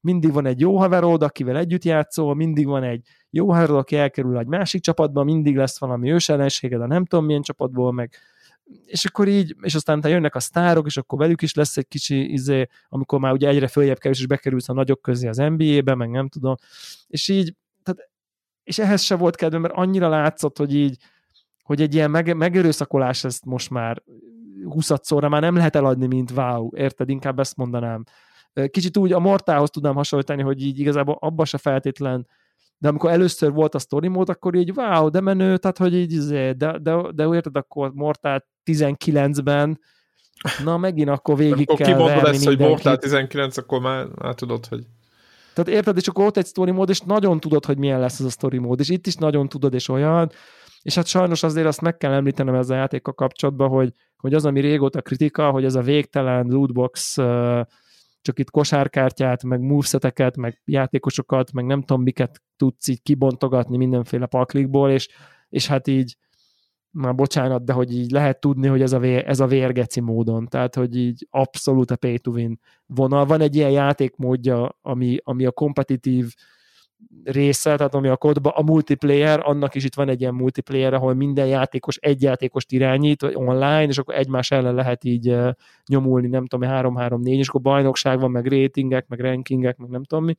mindig 0.00 0.32
van 0.32 0.46
egy 0.46 0.60
jó 0.60 0.78
haverod, 0.78 1.22
akivel 1.22 1.56
együtt 1.56 1.84
játszol, 1.84 2.34
mindig 2.34 2.66
van 2.66 2.82
egy 2.82 3.06
jó 3.30 3.52
haverod, 3.52 3.76
aki 3.76 3.96
elkerül 3.96 4.38
egy 4.38 4.46
másik 4.46 4.82
csapatba, 4.82 5.24
mindig 5.24 5.56
lesz 5.56 5.78
valami 5.78 6.10
ősellenséged 6.10 6.80
a 6.80 6.86
nem 6.86 7.04
tudom 7.04 7.24
milyen 7.24 7.42
csapatból, 7.42 7.92
meg 7.92 8.14
és 8.84 9.04
akkor 9.04 9.28
így, 9.28 9.56
és 9.60 9.74
aztán 9.74 10.00
jönnek 10.04 10.34
a 10.34 10.40
sztárok, 10.40 10.86
és 10.86 10.96
akkor 10.96 11.18
velük 11.18 11.42
is 11.42 11.54
lesz 11.54 11.76
egy 11.76 11.88
kicsi 11.88 12.32
izé, 12.32 12.66
amikor 12.88 13.18
már 13.18 13.32
ugye 13.32 13.48
egyre 13.48 13.68
följebb 13.68 13.98
kerül, 13.98 14.16
és 14.16 14.26
bekerülsz 14.26 14.68
a 14.68 14.72
nagyok 14.72 15.02
közé 15.02 15.28
az 15.28 15.36
NBA-be, 15.36 15.94
meg 15.94 16.10
nem 16.10 16.28
tudom, 16.28 16.54
és 17.06 17.28
így, 17.28 17.54
és 18.64 18.78
ehhez 18.78 19.02
se 19.02 19.14
volt 19.14 19.36
kedvem, 19.36 19.60
mert 19.60 19.74
annyira 19.74 20.08
látszott, 20.08 20.58
hogy 20.58 20.74
így, 20.74 20.96
hogy 21.62 21.80
egy 21.80 21.94
ilyen 21.94 22.10
meg, 22.10 22.36
megerőszakolás 22.36 23.24
ezt 23.24 23.44
most 23.44 23.70
már 23.70 24.02
20 24.64 24.90
szóra 25.02 25.28
már 25.28 25.40
nem 25.40 25.54
lehet 25.56 25.76
eladni, 25.76 26.06
mint 26.06 26.30
wow, 26.30 26.70
érted? 26.74 27.08
Inkább 27.08 27.38
ezt 27.38 27.56
mondanám. 27.56 28.04
Kicsit 28.70 28.96
úgy 28.96 29.12
a 29.12 29.18
Mortához 29.18 29.70
tudnám 29.70 29.94
hasonlítani, 29.94 30.42
hogy 30.42 30.62
így 30.62 30.78
igazából 30.78 31.16
abba 31.20 31.44
se 31.44 31.58
feltétlen, 31.58 32.26
de 32.78 32.88
amikor 32.88 33.10
először 33.10 33.52
volt 33.52 33.74
a 33.74 33.78
story 33.78 34.08
mód, 34.08 34.28
akkor 34.28 34.54
így 34.54 34.72
wow, 34.74 35.08
de 35.08 35.20
menő, 35.20 35.56
tehát 35.56 35.78
hogy 35.78 35.94
így, 35.94 36.12
izé, 36.12 36.52
de, 36.52 36.78
de, 36.78 37.12
de 37.12 37.24
érted, 37.24 37.56
akkor 37.56 37.92
Mortál 37.92 38.46
19-ben, 38.64 39.80
na 40.64 40.76
megint 40.76 41.08
akkor 41.08 41.36
végig 41.36 41.70
akkor 41.70 41.86
kell 41.86 41.98
verni 41.98 42.22
lesz, 42.22 42.44
hogy 42.44 42.58
Mortál 42.58 42.98
19, 42.98 43.56
akkor 43.56 43.80
már, 43.80 44.06
már 44.06 44.34
tudod, 44.34 44.66
hogy 44.66 44.86
tehát 45.62 45.78
érted, 45.78 45.96
és 45.96 46.08
akkor 46.08 46.24
ott 46.24 46.36
egy 46.36 46.46
story 46.46 46.70
mód, 46.70 46.88
és 46.88 47.00
nagyon 47.00 47.40
tudod, 47.40 47.64
hogy 47.64 47.78
milyen 47.78 48.00
lesz 48.00 48.20
az 48.20 48.26
a 48.26 48.30
story 48.30 48.58
mód, 48.58 48.80
és 48.80 48.88
itt 48.88 49.06
is 49.06 49.14
nagyon 49.14 49.48
tudod, 49.48 49.74
és 49.74 49.88
olyan, 49.88 50.30
és 50.82 50.94
hát 50.94 51.06
sajnos 51.06 51.42
azért 51.42 51.66
azt 51.66 51.80
meg 51.80 51.96
kell 51.96 52.12
említenem 52.12 52.54
ezzel 52.54 52.76
a 52.76 52.80
játékkal 52.80 53.14
kapcsolatban, 53.14 53.68
hogy, 53.68 53.92
hogy 54.16 54.34
az, 54.34 54.44
ami 54.44 54.60
régóta 54.60 55.02
kritika, 55.02 55.50
hogy 55.50 55.64
ez 55.64 55.74
a 55.74 55.82
végtelen 55.82 56.46
lootbox 56.46 57.16
csak 58.22 58.38
itt 58.38 58.50
kosárkártyát, 58.50 59.42
meg 59.42 59.60
moveseteket, 59.60 60.36
meg 60.36 60.60
játékosokat, 60.64 61.52
meg 61.52 61.64
nem 61.64 61.80
tudom 61.80 62.02
miket 62.02 62.42
tudsz 62.56 62.88
így 62.88 63.02
kibontogatni 63.02 63.76
mindenféle 63.76 64.26
paklikból, 64.26 64.90
és, 64.90 65.08
és 65.48 65.66
hát 65.66 65.86
így 65.86 66.16
már 66.90 67.14
bocsánat, 67.14 67.64
de 67.64 67.72
hogy 67.72 67.94
így 67.94 68.10
lehet 68.10 68.40
tudni, 68.40 68.66
hogy 68.66 68.82
ez 68.82 68.92
a, 68.92 68.98
vér, 68.98 69.24
ez 69.26 69.40
a 69.40 69.46
vérgeci 69.46 70.00
módon, 70.00 70.46
tehát 70.46 70.74
hogy 70.74 70.96
így 70.96 71.26
abszolút 71.30 71.90
a 71.90 71.96
pay 71.96 72.18
to 72.18 72.30
win 72.30 72.58
vonal. 72.86 73.26
Van 73.26 73.40
egy 73.40 73.56
ilyen 73.56 73.70
játékmódja, 73.70 74.78
ami, 74.82 75.16
ami 75.22 75.46
a 75.46 75.50
kompetitív 75.50 76.34
része, 77.24 77.76
tehát 77.76 77.94
ami 77.94 78.08
a 78.08 78.16
kodba, 78.16 78.50
a 78.50 78.62
multiplayer, 78.62 79.40
annak 79.42 79.74
is 79.74 79.84
itt 79.84 79.94
van 79.94 80.08
egy 80.08 80.20
ilyen 80.20 80.34
multiplayer, 80.34 80.94
ahol 80.94 81.14
minden 81.14 81.46
játékos 81.46 81.96
egy 81.96 82.22
játékost 82.22 82.72
irányít 82.72 83.22
online, 83.22 83.86
és 83.86 83.98
akkor 83.98 84.14
egymás 84.14 84.50
ellen 84.50 84.74
lehet 84.74 85.04
így 85.04 85.30
uh, 85.30 85.50
nyomulni, 85.86 86.28
nem 86.28 86.46
tudom, 86.46 86.68
3-3-4, 86.72 87.24
és 87.24 87.48
akkor 87.48 87.60
bajnokság 87.60 88.20
van, 88.20 88.30
meg 88.30 88.46
ratingek, 88.46 89.08
meg 89.08 89.20
rankingek, 89.20 89.76
meg 89.76 89.88
nem 89.88 90.04
tudom 90.04 90.24
mi 90.24 90.36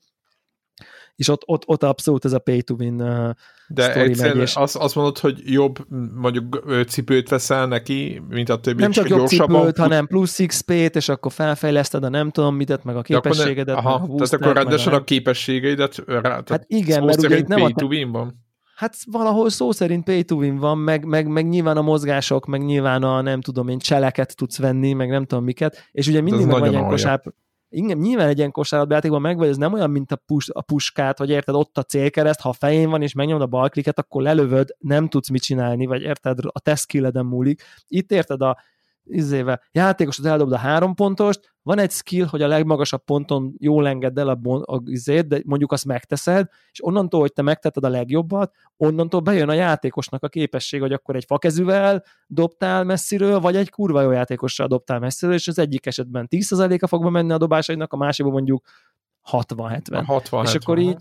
és 1.16 1.28
ott, 1.28 1.42
ott, 1.46 1.68
ott 1.68 1.84
abszolút 1.84 2.26
ez 2.26 2.34
a 2.34 2.40
pay 2.40 2.62
to 2.62 2.74
win 2.74 3.02
uh, 3.02 3.30
De 3.68 3.94
egyszerűen 3.94 4.36
megy, 4.36 4.48
és... 4.48 4.56
azt, 4.56 4.76
azt 4.76 4.96
mondod, 4.96 5.18
hogy 5.18 5.42
jobb 5.46 5.78
mondjuk 6.16 6.64
cipőt 6.88 7.30
veszel 7.30 7.68
neki, 7.68 8.22
mint 8.30 8.50
a 8.50 8.60
többi, 8.60 8.82
Nem 8.82 8.92
csak 8.92 9.10
jobb 9.10 9.28
cipőt, 9.28 9.78
hanem 9.78 10.08
plusz 10.08 10.46
XP-t, 10.46 10.96
és 10.96 11.10
akkor 11.10 11.32
felfejleszted 11.32 12.04
a 12.04 12.10
nem 12.10 12.30
tudom 12.30 12.56
mitet, 12.56 12.84
meg 12.84 12.96
a 12.96 13.02
képességedet. 13.02 13.76
Aha, 13.76 14.00
meg 14.00 14.10
a 14.10 14.16
tehát 14.16 14.34
akkor 14.34 14.54
rendesen 14.54 14.94
a, 14.94 14.96
a 14.96 15.04
képességeidet 15.04 16.04
rá, 16.06 16.44
Hát 16.50 16.64
igen, 16.68 17.04
mert 17.04 17.24
ugye 17.24 17.38
itt 17.38 17.48
nem 17.48 17.60
pay 17.60 17.74
to 17.74 17.86
win 17.86 18.12
van. 18.12 18.50
Hát 18.82 18.96
valahol 19.12 19.50
szó 19.50 19.72
szerint 19.72 20.04
pay 20.04 20.24
to 20.24 20.36
win 20.36 20.58
van, 20.58 20.78
meg, 20.78 21.06
meg, 21.06 21.28
meg 21.28 21.48
nyilván 21.48 21.78
a 21.78 21.82
mozgások, 21.82 22.46
meg 22.46 22.62
nyilván 22.62 23.04
a 23.04 23.22
nem 23.22 23.42
tudom 23.42 23.68
én 23.68 23.80
cseleket 23.80 24.36
tudsz 24.36 24.58
venni, 24.58 24.94
meg 24.94 25.10
nem 25.10 25.26
tudom 25.26 25.44
miket, 25.44 25.90
és 25.92 26.08
ugye 26.08 26.22
mindig 26.22 26.46
meg 26.46 26.60
van 26.60 26.70
ilyen 26.70 26.88
kosár, 26.88 27.22
igen, 27.74 27.98
nyilván 27.98 28.28
egy 28.28 28.38
ilyen 28.38 28.52
kosárlabdajátékban 28.52 29.22
meg 29.22 29.38
vagy, 29.38 29.48
ez 29.48 29.58
nem 29.58 29.74
olyan, 29.74 29.90
mint 29.90 30.12
a, 30.12 30.16
pus, 30.16 30.50
a 30.50 30.62
puskát, 30.62 31.18
vagy 31.18 31.30
érted, 31.30 31.56
ott 31.56 31.78
a 31.78 31.84
célkereszt, 31.84 32.42
ha 32.42 32.50
a 32.50 32.54
fején 32.54 32.90
van, 32.90 33.02
és 33.02 33.14
megnyomod 33.14 33.42
a 33.42 33.46
balkliket, 33.46 34.00
akkor 34.00 34.22
lelövöd, 34.22 34.76
nem 34.80 35.08
tudsz 35.08 35.30
mit 35.30 35.42
csinálni, 35.42 35.86
vagy 35.86 36.02
érted, 36.02 36.40
a 36.42 36.60
te 36.60 37.22
múlik. 37.22 37.64
Itt 37.88 38.12
érted, 38.12 38.42
a 38.42 38.58
izéve, 39.04 39.62
játékosod 39.72 40.26
eldobd 40.26 40.52
a 40.52 40.58
három 40.58 40.96
pontost, 40.96 41.54
van 41.64 41.80
egy 41.80 41.92
skill, 41.92 42.26
hogy 42.26 42.42
a 42.42 42.48
legmagasabb 42.48 43.04
ponton 43.04 43.54
jól 43.58 43.88
engedd 43.88 44.20
el 44.20 44.28
a, 44.28 44.36
bon, 44.36 44.62
a 44.62 44.82
izét, 44.86 45.28
de 45.28 45.42
mondjuk 45.46 45.72
azt 45.72 45.86
megteszed, 45.86 46.48
és 46.72 46.86
onnantól, 46.86 47.20
hogy 47.20 47.34
te 47.34 47.42
megtetted 47.42 47.84
a 47.84 47.90
legjobbat, 47.90 48.56
onnantól 48.78 49.20
bejön 49.20 49.50
a 49.50 49.54
játékosnak 49.54 50.24
a 50.24 50.28
képesség, 50.28 50.82
hogy 50.82 50.94
akkor 50.94 51.16
egy 51.16 51.26
fakezűvel 51.26 52.04
dobtál 52.28 52.84
messziről, 52.84 53.40
vagy 53.40 53.56
egy 53.56 53.70
kurva 53.70 54.02
jó 54.02 54.12
játékossal 54.12 54.68
dobtál 54.68 55.00
messziről, 55.00 55.36
és 55.36 55.48
az 55.48 55.60
egyik 55.60 55.86
esetben 55.86 56.28
10%-a 56.30 56.88
fog 56.88 57.10
menni 57.10 57.32
a 57.32 57.38
dobásainak, 57.38 57.94
a 57.94 57.98
másikban 57.98 58.34
mondjuk 58.34 58.66
60-70. 59.32 60.04
60 60.06 60.46
és 60.46 60.56
akkor 60.56 60.78
így 60.78 60.98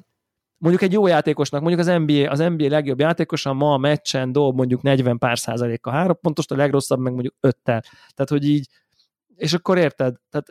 mondjuk 0.60 0.82
egy 0.82 0.92
jó 0.92 1.06
játékosnak, 1.06 1.60
mondjuk 1.60 1.88
az 1.88 2.02
NBA, 2.04 2.30
az 2.30 2.38
NBA 2.38 2.68
legjobb 2.68 3.00
játékosa 3.00 3.52
ma 3.52 3.72
a 3.72 3.78
meccsen 3.78 4.32
dob 4.32 4.56
mondjuk 4.56 4.82
40 4.82 5.18
pár 5.18 5.38
százaléka 5.38 5.90
három 5.90 6.18
pontos, 6.20 6.44
a 6.48 6.56
legrosszabb 6.56 6.98
meg 6.98 7.12
mondjuk 7.12 7.34
öttel. 7.40 7.80
Tehát, 8.14 8.30
hogy 8.30 8.48
így 8.48 8.68
és 9.36 9.52
akkor 9.52 9.78
érted? 9.78 10.14
Tehát, 10.30 10.46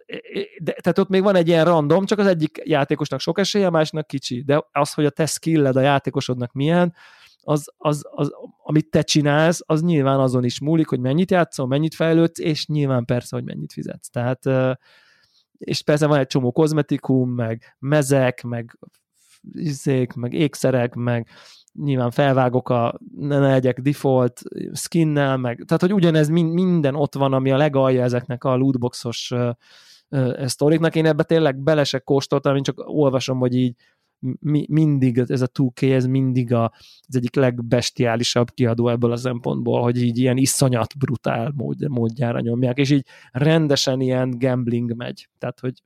de, 0.61 0.71
tehát 0.71 0.97
ott 0.97 1.09
még 1.09 1.23
van 1.23 1.35
egy 1.35 1.47
ilyen 1.47 1.65
random, 1.65 2.05
csak 2.05 2.19
az 2.19 2.27
egyik 2.27 2.61
játékosnak 2.63 3.19
sok 3.19 3.39
esélye, 3.39 3.67
a 3.67 3.69
másiknak 3.69 4.07
kicsi, 4.07 4.43
de 4.43 4.63
az, 4.71 4.93
hogy 4.93 5.05
a 5.05 5.09
te 5.09 5.25
skilled 5.25 5.75
a 5.75 5.81
játékosodnak 5.81 6.51
milyen, 6.51 6.93
az, 7.41 7.73
az, 7.77 8.05
az, 8.09 8.31
amit 8.63 8.89
te 8.89 9.01
csinálsz, 9.01 9.61
az 9.65 9.81
nyilván 9.81 10.19
azon 10.19 10.43
is 10.43 10.59
múlik, 10.59 10.87
hogy 10.87 10.99
mennyit 10.99 11.31
játszol, 11.31 11.67
mennyit 11.67 11.95
fejlődsz, 11.95 12.39
és 12.39 12.67
nyilván 12.67 13.05
persze, 13.05 13.35
hogy 13.35 13.45
mennyit 13.45 13.73
fizetsz. 13.73 14.09
Tehát 14.09 14.45
és 15.57 15.81
persze 15.81 16.07
van 16.07 16.19
egy 16.19 16.27
csomó 16.27 16.51
kozmetikum, 16.51 17.29
meg 17.29 17.75
mezek, 17.79 18.43
meg 18.43 18.77
izék, 19.51 20.13
meg 20.13 20.33
ékszerek, 20.33 20.93
meg 20.93 21.27
nyilván 21.73 22.11
felvágok 22.11 22.69
a 22.69 22.99
ne 23.17 23.39
legyek 23.39 23.79
default 23.79 24.41
skinnel, 24.73 25.37
meg, 25.37 25.63
tehát 25.65 25.81
hogy 25.81 25.93
ugyanez 25.93 26.29
minden 26.29 26.95
ott 26.95 27.15
van, 27.15 27.33
ami 27.33 27.51
a 27.51 27.57
legalja 27.57 28.03
ezeknek 28.03 28.43
a 28.43 28.55
lootboxos 28.55 29.31
uh, 29.31 30.45
sztoriknak. 30.45 30.95
Én 30.95 31.05
ebbe 31.05 31.23
tényleg 31.23 31.57
bele 31.57 31.85
kóstoltam, 32.03 32.55
én 32.55 32.63
csak 32.63 32.83
olvasom, 32.85 33.39
hogy 33.39 33.55
így 33.55 33.75
mi, 34.39 34.65
mindig, 34.69 35.17
ez 35.17 35.41
a 35.41 35.47
2K, 35.47 35.93
ez 35.93 36.05
mindig 36.05 36.53
a, 36.53 36.71
az 37.07 37.15
egyik 37.15 37.35
legbestiálisabb 37.35 38.49
kiadó 38.49 38.89
ebből 38.89 39.11
a 39.11 39.15
szempontból, 39.15 39.81
hogy 39.81 40.01
így 40.01 40.17
ilyen 40.17 40.37
iszonyat 40.37 40.97
brutál 40.97 41.53
mód, 41.55 41.89
módjára 41.89 42.39
nyomják, 42.39 42.77
és 42.77 42.89
így 42.89 43.05
rendesen 43.31 44.01
ilyen 44.01 44.35
gambling 44.39 44.95
megy. 44.95 45.29
Tehát, 45.37 45.59
hogy 45.59 45.83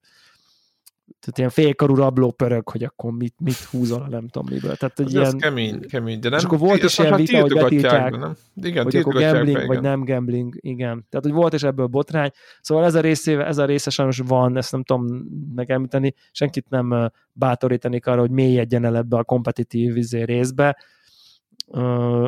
tehát 1.19 1.37
ilyen 1.37 1.49
félkarú 1.49 1.95
rabló 1.95 2.31
pörög, 2.31 2.69
hogy 2.69 2.83
akkor 2.83 3.11
mit, 3.11 3.35
mit 3.39 3.55
húzol, 3.55 4.07
nem 4.09 4.27
tudom 4.27 4.47
miből. 4.51 4.75
Tehát, 4.75 4.97
hogy 4.97 5.13
ilyen, 5.13 5.37
kemény, 5.37 5.79
kemény, 5.79 6.19
de 6.19 6.29
nem. 6.29 6.37
És 6.37 6.45
akkor 6.45 6.59
volt 6.59 6.83
is 6.83 6.97
ilyen 6.97 7.15
vita, 7.15 7.41
hogy 7.41 7.53
betiltják, 7.53 8.17
nem? 8.17 8.35
Igen, 8.55 8.83
hogy 8.83 8.95
akkor 8.95 9.13
gambling, 9.13 9.57
be, 9.57 9.65
vagy 9.65 9.81
nem 9.81 10.03
gambling, 10.03 10.55
igen. 10.59 11.05
Tehát, 11.09 11.25
hogy 11.25 11.33
volt 11.33 11.53
is 11.53 11.63
ebből 11.63 11.85
botrány. 11.85 12.31
Szóval 12.61 12.85
ez 12.85 12.95
a 12.95 12.99
része, 12.99 13.45
ez 13.45 13.57
a 13.57 13.65
része 13.65 13.89
sajnos 13.89 14.21
van, 14.27 14.57
ezt 14.57 14.71
nem 14.71 14.83
tudom 14.83 15.27
megemlíteni, 15.55 16.13
senkit 16.31 16.69
nem 16.69 17.11
bátorítanék 17.33 18.07
arra, 18.07 18.19
hogy 18.19 18.31
mélyedjen 18.31 18.85
el 18.85 18.97
ebbe 18.97 19.17
a 19.17 19.23
kompetitív 19.23 19.97
izé 19.97 20.23
részbe. 20.23 20.77
Uh, 21.67 22.27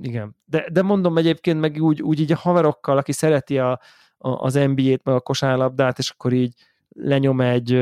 igen. 0.00 0.36
De, 0.44 0.68
de 0.72 0.82
mondom 0.82 1.16
egyébként 1.16 1.60
meg 1.60 1.76
úgy, 1.82 2.02
úgy 2.02 2.20
így 2.20 2.32
a 2.32 2.36
haverokkal, 2.36 2.96
aki 2.96 3.12
szereti 3.12 3.58
a, 3.58 3.80
a, 4.18 4.28
az 4.28 4.54
NBA-t, 4.54 5.04
meg 5.04 5.14
a 5.14 5.20
kosárlabdát, 5.20 5.98
és 5.98 6.10
akkor 6.10 6.32
így 6.32 6.54
lenyom 6.96 7.40
egy 7.40 7.72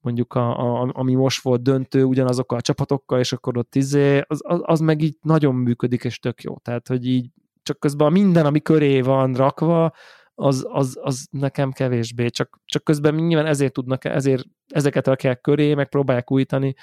mondjuk 0.00 0.34
a, 0.34 0.80
a, 0.82 0.90
ami 0.92 1.14
most 1.14 1.42
volt 1.42 1.62
döntő 1.62 2.04
ugyanazokkal 2.04 2.58
a 2.58 2.60
csapatokkal, 2.60 3.18
és 3.18 3.32
akkor 3.32 3.58
ott 3.58 3.74
izé, 3.74 4.20
az, 4.26 4.40
az, 4.44 4.60
az 4.62 4.80
meg 4.80 5.02
így 5.02 5.16
nagyon 5.22 5.54
működik, 5.54 6.04
és 6.04 6.18
tök 6.18 6.42
jó. 6.42 6.56
Tehát, 6.58 6.88
hogy 6.88 7.06
így 7.06 7.30
csak 7.62 7.78
közben 7.78 8.12
minden, 8.12 8.46
ami 8.46 8.60
köré 8.60 9.00
van 9.00 9.34
rakva, 9.34 9.92
az, 10.34 10.66
az, 10.68 10.98
az 11.02 11.26
nekem 11.30 11.72
kevésbé, 11.72 12.28
csak, 12.28 12.60
csak 12.64 12.84
közben 12.84 13.14
nyilván 13.14 13.46
ezért 13.46 13.72
tudnak, 13.72 14.04
ezért 14.04 14.44
ezeket 14.68 15.06
rakják 15.06 15.40
köré, 15.40 15.74
meg 15.74 15.88
próbálják 15.88 16.30
újítani. 16.30 16.74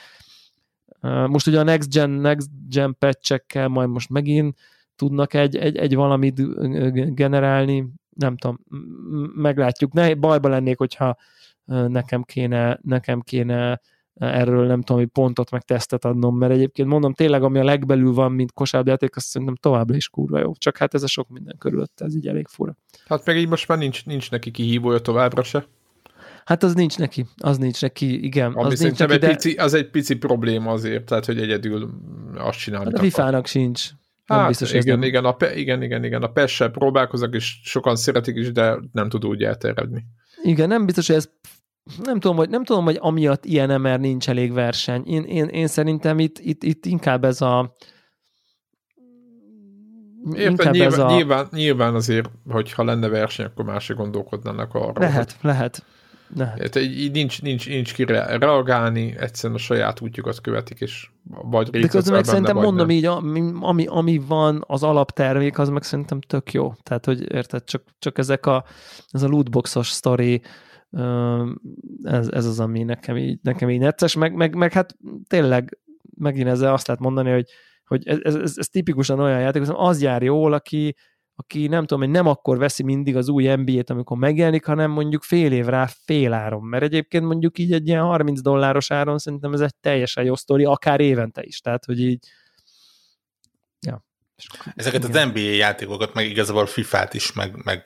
Most 1.28 1.47
ugye 1.47 1.59
a 1.59 1.63
Next 1.63 1.93
Gen, 1.93 2.09
Next 2.09 2.49
Gen 2.70 2.95
patch 2.99 3.68
majd 3.68 3.89
most 3.89 4.09
megint 4.09 4.57
tudnak 4.95 5.34
egy, 5.34 5.55
egy, 5.55 5.78
egy 5.78 5.95
valamit 5.95 6.41
generálni, 7.16 7.88
nem 8.09 8.38
tudom, 8.38 8.59
meglátjuk. 9.36 9.93
Ne, 9.93 10.13
bajba 10.13 10.49
lennék, 10.49 10.78
hogyha 10.78 11.18
nekem 11.66 12.24
kéne, 12.24 12.80
nekem 12.82 13.22
kéne 13.22 13.82
erről 14.16 14.68
nem 14.68 14.82
tudom, 14.82 15.01
hogy 15.01 15.11
pontot 15.11 15.51
meg 15.51 15.61
tesztet 15.61 16.05
adnom, 16.05 16.38
mert 16.38 16.51
egyébként 16.51 16.88
mondom, 16.88 17.13
tényleg 17.13 17.43
ami 17.43 17.59
a 17.59 17.63
legbelül 17.63 18.13
van, 18.13 18.32
mint 18.32 18.51
kosárlabdajáték, 18.51 19.16
azt 19.16 19.26
szerintem 19.26 19.55
továbbra 19.55 19.95
is 19.95 20.09
kurva 20.09 20.39
jó. 20.39 20.53
Csak 20.57 20.78
hát 20.78 20.93
ez 20.93 21.03
a 21.03 21.07
sok 21.07 21.30
minden 21.30 21.55
körülött, 21.57 22.01
ez 22.01 22.16
így 22.16 22.28
elég 22.28 22.47
fura. 22.47 22.78
Hát 23.07 23.26
meg 23.26 23.38
így 23.38 23.47
most 23.47 23.68
már 23.68 23.78
nincs, 23.78 24.05
nincs 24.05 24.32
neki 24.32 24.51
kihívója 24.51 24.99
továbbra 24.99 25.43
se. 25.43 25.66
Hát 26.45 26.63
az 26.63 26.74
nincs 26.74 26.97
neki, 26.97 27.26
az 27.38 27.57
nincs 27.57 27.82
neki, 27.82 28.24
igen. 28.24 28.53
Ami 28.53 28.72
az 28.72 28.80
nincs 28.80 28.99
neki, 28.99 29.13
egy 29.13 29.20
de... 29.20 29.28
pici, 29.28 29.53
az 29.53 29.74
egy 29.74 29.89
pici 29.89 30.18
probléma 30.18 30.72
azért, 30.72 31.05
tehát 31.05 31.26
hogy 31.26 31.39
egyedül 31.39 31.89
azt 32.36 32.59
csinálni. 32.59 32.86
Hát 32.86 32.99
a 32.99 33.01
FIFA-nak 33.01 33.45
sincs. 33.47 33.89
Nem 34.26 34.38
hát, 34.38 34.47
biztos, 34.47 34.74
igen, 34.74 34.99
nem... 34.99 35.07
igen, 35.07 35.26
a, 35.26 35.36
igen, 35.55 35.82
igen, 35.82 36.03
igen, 36.03 36.24
a 36.24 36.28
PES-sel 36.28 36.70
próbálkozok, 36.70 37.34
és 37.36 37.59
sokan 37.63 37.95
szeretik 37.95 38.36
is, 38.36 38.51
de 38.51 38.80
nem 38.91 39.09
tud 39.09 39.26
úgy 39.26 39.43
elterjedni. 39.43 40.05
Igen, 40.43 40.68
nem 40.68 40.86
biztos, 40.86 41.07
hogy 41.07 41.16
ez 41.16 41.30
nem 42.03 42.19
tudom, 42.19 42.38
hogy, 42.38 42.49
nem 42.49 42.63
tudom, 42.63 42.83
hogy 42.83 42.97
amiatt 42.99 43.45
ilyen 43.45 43.81
mert 43.81 44.01
nincs 44.01 44.29
elég 44.29 44.53
verseny. 44.53 45.03
Én, 45.05 45.23
én, 45.23 45.45
én 45.45 45.67
szerintem 45.67 46.19
itt, 46.19 46.39
itt, 46.39 46.63
itt 46.63 46.86
inkább 46.86 47.23
ez 47.23 47.41
a 47.41 47.75
Érted, 50.33 50.71
nyilván, 50.71 50.91
ez 50.91 50.97
a... 50.97 51.15
nyilván, 51.15 51.47
nyilván 51.51 51.95
azért, 51.95 52.29
hogyha 52.49 52.83
lenne 52.83 53.07
verseny, 53.07 53.45
akkor 53.45 53.65
másik 53.65 53.95
gondolkodnának 53.95 54.73
arra. 54.73 54.99
Lehet, 54.99 55.31
hogy... 55.31 55.49
lehet. 55.49 55.83
lehet. 56.36 56.59
Érted, 56.59 56.81
így 56.81 57.11
nincs, 57.11 57.41
nincs, 57.41 57.67
nincs 57.67 57.93
ki 57.93 58.03
reagálni, 58.03 59.15
egyszerűen 59.19 59.59
a 59.59 59.61
saját 59.61 60.01
útjukat 60.01 60.41
követik, 60.41 60.79
és 60.79 61.09
vagy 61.23 61.69
De 61.69 61.88
közben 61.88 62.13
meg 62.13 62.23
szerintem 62.23 62.55
mondom 62.55 62.88
nem. 62.88 62.95
így, 62.95 63.05
ami, 63.59 63.86
ami 63.86 64.17
van 64.27 64.63
az 64.67 64.83
alaptermék, 64.83 65.57
az 65.57 65.69
meg 65.69 65.83
szerintem 65.83 66.19
tök 66.21 66.53
jó. 66.53 66.73
Tehát, 66.83 67.05
hogy 67.05 67.33
érted, 67.33 67.63
csak, 67.63 67.83
csak 67.99 68.17
ezek 68.17 68.45
a, 68.45 68.65
ez 69.09 69.23
a 69.23 69.27
lootboxos 69.27 69.88
sztori, 69.88 70.41
ez, 72.04 72.28
ez 72.28 72.46
az, 72.46 72.60
ami 72.60 72.84
nekem 72.84 73.18
így, 73.18 73.39
nekem 73.41 73.70
így 73.70 73.80
necces, 73.80 74.16
meg, 74.16 74.34
meg, 74.34 74.56
meg 74.56 74.74
hát 74.74 74.98
tényleg 75.28 75.78
megint 76.18 76.48
ezzel 76.48 76.74
azt 76.74 76.88
lehet 76.88 77.02
mondani, 77.02 77.32
hogy, 77.32 77.46
hogy 77.86 78.08
ez, 78.08 78.36
ez, 78.36 78.54
ez 78.58 78.68
tipikusan 78.68 79.20
olyan 79.20 79.39
játék, 79.39 79.66
hogy 79.66 79.76
az 79.78 80.02
jár 80.02 80.24
jól, 80.24 80.54
aki, 80.54 80.96
aki 81.36 81.68
nem 81.68 81.86
tudom, 81.86 82.04
hogy 82.04 82.12
nem 82.12 82.28
akkor 82.28 82.58
veszi 82.58 82.84
mindig 82.84 83.16
az 83.16 83.30
új 83.30 83.48
NBA-t, 83.48 83.89
amikor 83.89 84.18
megjelenik, 84.18 84.66
hanem 84.66 84.91
mondjuk 84.91 85.24
fél 85.24 85.52
év 85.52 85.66
rá 85.66 85.89
fél 86.06 86.34
áron, 86.34 86.64
mert 86.64 86.84
egyébként 86.84 87.26
mondjuk 87.26 87.58
így 87.58 87.74
egy 87.74 87.88
ilyen 87.88 88.04
30 88.04 88.41
dolláros 88.41 88.91
áron 88.91 89.18
szerintem 89.18 89.54
ez 89.54 89.60
egy 89.60 89.76
teljesen 89.76 90.24
jó 90.24 90.36
sztori, 90.36 90.64
akár 90.64 91.00
évente 91.00 91.43
is, 91.43 91.60
tehát 91.60 91.86
hogy 91.86 92.00
így 92.00 92.28
ja. 93.80 94.06
Ezeket 94.76 95.04
igen. 95.04 95.28
az 95.28 95.34
NBA 95.34 95.39
játékokat, 95.39 96.14
meg 96.14 96.26
igazából 96.26 96.66
FIFA-t 96.66 97.14
is, 97.14 97.34
meg, 97.34 97.64
meg 97.64 97.86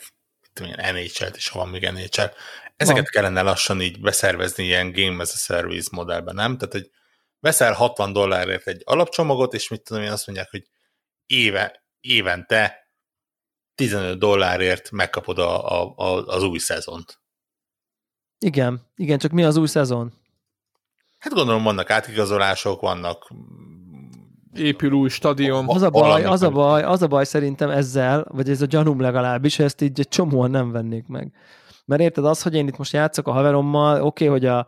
NHL-t 0.68 1.36
is, 1.36 1.48
ha 1.48 1.60
van 1.60 1.70
még 1.70 1.82
NHL, 1.82 2.32
Ezeket 2.76 3.02
van. 3.02 3.12
kellene 3.12 3.42
lassan 3.42 3.82
így 3.82 4.02
beszervezni 4.02 4.64
ilyen 4.64 4.92
Game 4.92 5.22
as 5.22 5.34
a 5.34 5.38
Service 5.38 5.90
modellben, 5.92 6.36
nem? 6.36 6.58
Tehát, 6.58 6.74
hogy 6.74 6.92
veszel 7.40 7.74
60 7.74 8.14
dollárért 8.14 8.68
egy 8.68 8.82
alapcsomagot, 8.86 9.54
és 9.54 9.68
mit 9.68 9.82
tudom 9.82 10.04
én, 10.04 10.12
azt 10.12 10.28
mondják, 10.28 10.50
hogy 10.50 10.68
éve, 11.26 11.84
évente 12.00 12.90
15 13.76 14.20
dollárért 14.20 14.92
megkapod 14.92 15.40
a, 15.40 15.82
a, 15.82 15.94
a, 15.96 16.26
az 16.26 16.44
új 16.44 16.58
szezont. 16.58 17.20
Igen, 18.38 18.82
igen, 18.96 19.18
csak 19.18 19.32
mi 19.32 19.44
az 19.44 19.58
új 19.58 19.68
szezon? 19.68 20.14
Hát 21.18 21.34
gondolom 21.34 21.64
vannak 21.64 21.90
átigazolások, 21.90 22.82
vannak 22.82 23.28
épül 24.60 24.92
új 24.92 25.10
stadion. 25.10 25.66
Az 25.68 25.82
a 25.82 25.90
baj, 25.90 26.24
az 26.24 26.44
a 26.44 26.50
baj, 26.50 26.84
az 26.84 27.02
a 27.02 27.08
baj 27.08 27.26
szerintem 27.26 27.70
ezzel, 27.70 28.26
vagy 28.30 28.50
ez 28.50 28.62
a 28.62 28.66
gyanúm 28.66 29.00
legalábbis, 29.00 29.56
hogy 29.56 29.66
ezt 29.66 29.82
így 29.82 30.00
egy 30.00 30.08
csomóan 30.08 30.52
nem 30.52 30.72
vennék 30.72 31.08
meg. 31.08 31.32
Mert 31.86 32.02
érted 32.02 32.26
az, 32.26 32.42
hogy 32.42 32.56
én 32.56 32.68
itt 32.68 32.78
most 32.78 32.94
játszok 32.94 33.28
a 33.28 33.32
haverommal, 33.32 34.02
oké, 34.02 34.28
okay, 34.28 34.28
hogy 34.28 34.46
a 34.46 34.68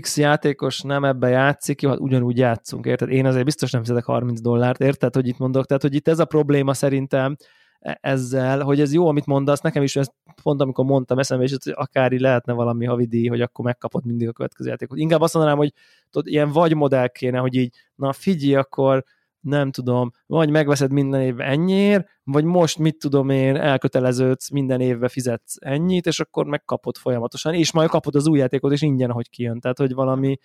X 0.00 0.16
játékos 0.16 0.80
nem 0.80 1.04
ebbe 1.04 1.28
játszik, 1.28 1.82
jó, 1.82 1.88
hát 1.88 2.00
ugyanúgy 2.00 2.38
játszunk, 2.38 2.86
érted? 2.86 3.10
Én 3.10 3.26
azért 3.26 3.44
biztos 3.44 3.70
nem 3.70 3.80
fizetek 3.80 4.04
30 4.04 4.40
dollárt, 4.40 4.80
érted, 4.80 5.14
hogy 5.14 5.26
itt 5.26 5.38
mondok? 5.38 5.66
Tehát, 5.66 5.82
hogy 5.82 5.94
itt 5.94 6.08
ez 6.08 6.18
a 6.18 6.24
probléma 6.24 6.74
szerintem 6.74 7.36
e- 7.80 7.98
ezzel, 8.00 8.60
hogy 8.60 8.80
ez 8.80 8.92
jó, 8.92 9.08
amit 9.08 9.26
mondasz, 9.26 9.60
nekem 9.60 9.82
is 9.82 9.96
ezt 9.96 10.12
pont 10.42 10.60
amikor 10.60 10.84
mondtam 10.84 11.18
eszembe, 11.18 11.44
és 11.44 11.56
hogy 11.62 11.72
akár 11.76 12.12
így 12.12 12.20
lehetne 12.20 12.52
valami 12.52 12.86
havidíj, 12.86 13.26
hogy 13.26 13.40
akkor 13.40 13.64
megkapod 13.64 14.06
mindig 14.06 14.28
a 14.28 14.32
következő 14.32 14.68
játékot. 14.68 14.98
Inkább 14.98 15.20
azt 15.20 15.34
mondanám, 15.34 15.58
hogy 15.58 15.72
tudod, 16.10 16.32
ilyen 16.32 16.52
vagy 16.52 16.74
modell 16.74 17.08
kéne, 17.08 17.38
hogy 17.38 17.54
így, 17.54 17.76
na 17.94 18.12
figyelj, 18.12 18.54
akkor 18.54 19.04
nem 19.40 19.70
tudom, 19.70 20.10
vagy 20.26 20.50
megveszed 20.50 20.92
minden 20.92 21.20
évben 21.20 21.46
ennyiért, 21.46 22.08
vagy 22.24 22.44
most 22.44 22.78
mit 22.78 22.98
tudom 22.98 23.28
én, 23.28 23.56
elköteleződsz, 23.56 24.50
minden 24.50 24.80
évben 24.80 25.08
fizetsz 25.08 25.56
ennyit, 25.58 26.06
és 26.06 26.20
akkor 26.20 26.46
megkapod 26.46 26.96
folyamatosan, 26.96 27.54
és 27.54 27.72
majd 27.72 27.88
kapod 27.88 28.14
az 28.14 28.28
új 28.28 28.38
játékot, 28.38 28.72
és 28.72 28.82
ingyen, 28.82 29.10
ahogy 29.10 29.30
kijön. 29.30 29.60
Tehát, 29.60 29.78
hogy 29.78 29.94
valami, 29.94 30.36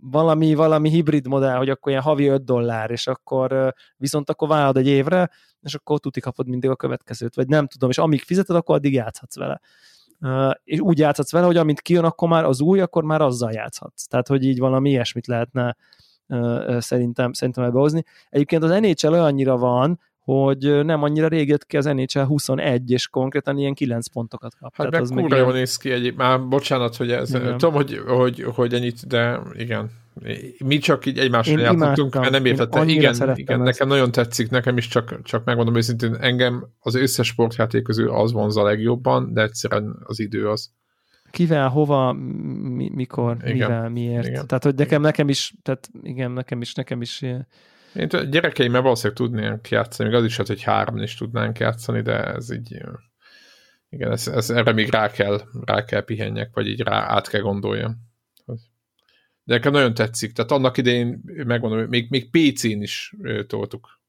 valami, 0.00 0.54
valami 0.54 0.88
hibrid 0.88 1.26
modell, 1.26 1.56
hogy 1.56 1.68
akkor 1.68 1.92
ilyen 1.92 2.04
havi 2.04 2.26
5 2.26 2.44
dollár, 2.44 2.90
és 2.90 3.06
akkor 3.06 3.74
viszont 3.96 4.30
akkor 4.30 4.48
vállalod 4.48 4.76
egy 4.76 4.88
évre, 4.88 5.30
és 5.60 5.74
akkor 5.74 6.00
tuti 6.00 6.20
kapod 6.20 6.48
mindig 6.48 6.70
a 6.70 6.76
következőt, 6.76 7.34
vagy 7.34 7.46
nem 7.46 7.66
tudom, 7.66 7.90
és 7.90 7.98
amíg 7.98 8.22
fizeted, 8.22 8.56
akkor 8.56 8.74
addig 8.74 8.92
játszhatsz 8.92 9.36
vele. 9.36 9.60
És 10.64 10.78
úgy 10.78 10.98
játszhatsz 10.98 11.32
vele, 11.32 11.46
hogy 11.46 11.56
amint 11.56 11.80
kijön, 11.80 12.04
akkor 12.04 12.28
már 12.28 12.44
az 12.44 12.60
új, 12.60 12.80
akkor 12.80 13.04
már 13.04 13.20
azzal 13.20 13.52
játszhatsz. 13.52 14.06
Tehát, 14.06 14.28
hogy 14.28 14.44
így 14.44 14.58
valami 14.58 14.90
ilyesmit 14.90 15.26
lehetne 15.26 15.76
szerintem, 16.78 17.32
szerintem 17.32 17.72
behozni. 17.72 18.04
Egyébként 18.30 18.62
az 18.62 18.70
NHL 18.70 19.12
olyannyira 19.12 19.56
van, 19.56 20.00
hogy 20.24 20.84
nem 20.84 21.02
annyira 21.02 21.28
rég 21.28 21.48
jött 21.48 21.66
ki 21.66 21.76
az 21.76 21.84
NHL 21.84 22.20
21, 22.20 22.90
és 22.90 23.08
konkrétan 23.08 23.58
ilyen 23.58 23.74
9 23.74 24.06
pontokat 24.06 24.54
kap. 24.60 24.76
Hát 24.76 24.90
meg 24.90 25.02
kurva 25.02 25.36
jól 25.36 25.52
néz 25.52 25.76
ki 25.76 25.90
egyéb. 25.90 26.16
Már 26.16 26.48
bocsánat, 26.48 26.96
hogy 26.96 27.10
ez, 27.10 27.34
igen. 27.34 27.58
tudom, 27.58 27.74
hogy, 27.74 28.00
hogy, 28.06 28.42
hogy 28.54 28.74
ennyit, 28.74 29.06
de 29.06 29.40
igen. 29.52 29.90
Mi 30.64 30.78
csak 30.78 31.06
így 31.06 31.18
egymással 31.18 31.60
játszottunk, 31.60 32.14
mert 32.14 32.30
nem 32.30 32.44
értette. 32.44 32.84
Igen, 32.84 33.14
igen 33.34 33.60
nekem 33.60 33.88
nagyon 33.88 34.12
tetszik, 34.12 34.50
nekem 34.50 34.76
is 34.76 34.88
csak, 34.88 35.22
csak 35.22 35.44
megmondom 35.44 35.76
őszintén, 35.76 36.14
engem 36.14 36.66
az 36.80 36.94
összes 36.94 37.26
sportjáték 37.26 37.82
közül 37.82 38.10
az 38.10 38.32
vonza 38.32 38.60
a 38.60 38.64
legjobban, 38.64 39.32
de 39.32 39.42
egyszerűen 39.42 39.96
az 40.04 40.20
idő 40.20 40.48
az 40.48 40.70
kivel, 41.32 41.68
hova, 41.68 42.12
mi, 42.12 42.90
mikor, 42.94 43.36
igen. 43.40 43.52
mivel, 43.52 43.88
miért. 43.88 44.26
Igen. 44.26 44.46
Tehát, 44.46 44.64
hogy 44.64 44.74
nekem, 44.74 45.00
nekem 45.00 45.28
is, 45.28 45.54
tehát 45.62 45.88
igen, 46.02 46.30
nekem 46.30 46.60
is, 46.60 46.74
nekem 46.74 47.00
is 47.00 47.22
Én 47.94 48.06
a 48.10 48.22
gyerekeimmel 48.22 48.80
valószínűleg 48.80 49.16
tudnánk 49.16 49.68
játszani, 49.68 50.08
még 50.08 50.18
az 50.18 50.24
is, 50.24 50.36
hogy 50.36 50.62
három 50.62 50.96
is 50.96 51.14
tudnánk 51.14 51.58
játszani, 51.58 52.02
de 52.02 52.24
ez 52.24 52.52
így 52.52 52.80
igen, 53.92 54.10
ez, 54.10 54.28
ez, 54.28 54.50
erre 54.50 54.72
még 54.72 54.90
rá 54.90 55.10
kell, 55.10 55.40
rá 55.64 55.84
kell 55.84 56.04
pihenjek, 56.04 56.50
vagy 56.54 56.66
így 56.66 56.80
rá 56.80 57.14
át 57.14 57.28
kell 57.28 57.40
gondoljam. 57.40 57.96
De 59.44 59.54
nekem 59.54 59.72
nagyon 59.72 59.94
tetszik. 59.94 60.32
Tehát 60.32 60.50
annak 60.50 60.76
idején, 60.76 61.20
megmondom, 61.24 61.88
még, 61.88 62.10
még 62.10 62.30
PC-n 62.30 62.82
is 62.82 63.14
toltuk 63.46 64.00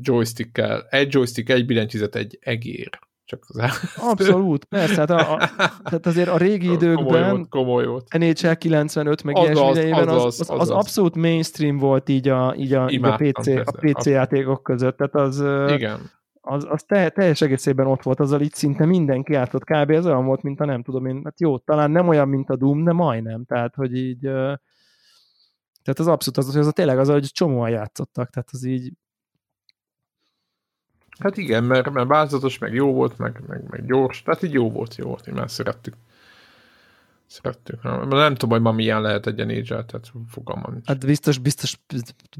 joystickkel. 0.00 0.86
Egy 0.90 1.14
joystick, 1.14 1.48
egy 1.48 1.66
billentyűzet, 1.66 2.14
egy 2.14 2.38
egér. 2.40 2.98
Csak 3.26 3.44
az 3.46 3.60
Abszolút, 3.96 4.64
persze. 4.64 5.00
Hát 5.00 5.10
a, 5.10 5.32
a, 5.32 5.38
tehát 5.84 6.06
azért 6.06 6.28
a 6.28 6.36
régi 6.36 6.70
időkben 6.70 7.04
komoly 7.04 7.30
volt, 7.30 7.48
komoly 7.48 7.86
volt. 7.86 8.18
NHL 8.18 8.52
95 8.52 9.22
meg 9.22 9.36
az, 9.36 9.58
az, 9.58 9.76
idejében 9.76 10.08
az, 10.08 10.24
az, 10.24 10.40
az, 10.40 10.50
az, 10.50 10.60
az, 10.60 10.70
abszolút 10.70 11.16
mainstream 11.16 11.78
volt 11.78 12.08
így 12.08 12.28
a, 12.28 12.54
így 12.56 12.72
a, 12.72 12.90
így 12.90 13.04
a 13.04 13.16
PC, 13.16 13.46
a 13.46 13.72
PC 13.80 14.06
játékok 14.06 14.62
között. 14.62 14.96
Tehát 14.96 15.14
az, 15.14 15.40
Igen 15.70 16.14
az, 16.48 16.66
az 16.68 16.82
te, 16.82 17.08
teljes 17.08 17.40
egészében 17.40 17.86
ott 17.86 18.02
volt, 18.02 18.20
azzal 18.20 18.40
így 18.40 18.54
szinte 18.54 18.84
mindenki 18.84 19.32
játszott. 19.32 19.64
Kb. 19.64 19.90
ez 19.90 20.06
olyan 20.06 20.24
volt, 20.24 20.42
mint 20.42 20.60
a 20.60 20.64
nem 20.64 20.82
tudom 20.82 21.06
én, 21.06 21.20
hát 21.24 21.40
jó, 21.40 21.58
talán 21.58 21.90
nem 21.90 22.08
olyan, 22.08 22.28
mint 22.28 22.50
a 22.50 22.56
Doom, 22.56 22.84
de 22.84 22.92
majdnem. 22.92 23.44
Tehát, 23.44 23.74
hogy 23.74 23.96
így 23.96 24.20
tehát 25.82 26.00
az 26.00 26.06
abszolút 26.06 26.38
az, 26.38 26.52
hogy 26.52 26.60
az 26.60 26.66
a 26.66 26.72
tényleg 26.72 26.98
az, 26.98 27.08
hogy 27.08 27.24
csomóan 27.24 27.70
játszottak, 27.70 28.30
tehát 28.30 28.48
az 28.52 28.64
így 28.64 28.92
Hát 31.18 31.36
igen, 31.36 31.64
mert, 31.64 31.90
mert 31.90 32.08
változatos, 32.08 32.58
meg 32.58 32.74
jó 32.74 32.92
volt, 32.92 33.18
meg, 33.18 33.42
meg, 33.46 33.62
meg 33.68 33.86
gyors, 33.86 34.22
tehát 34.22 34.42
így 34.42 34.52
jó 34.52 34.70
volt, 34.70 34.96
jó 34.96 35.06
volt, 35.06 35.28
így 35.28 35.34
már 35.34 35.50
szerettük. 35.50 35.94
Szerettük. 37.26 37.82
Nem 38.08 38.34
tudom, 38.34 38.50
hogy 38.50 38.60
ma 38.60 38.72
milyen 38.72 39.00
lehet 39.00 39.26
egy 39.26 39.46
NHL, 39.46 39.80
tehát 39.80 40.12
fogalmam 40.28 40.72
nincs. 40.72 40.86
Hát 40.86 41.06
biztos, 41.06 41.38
biztos 41.38 41.78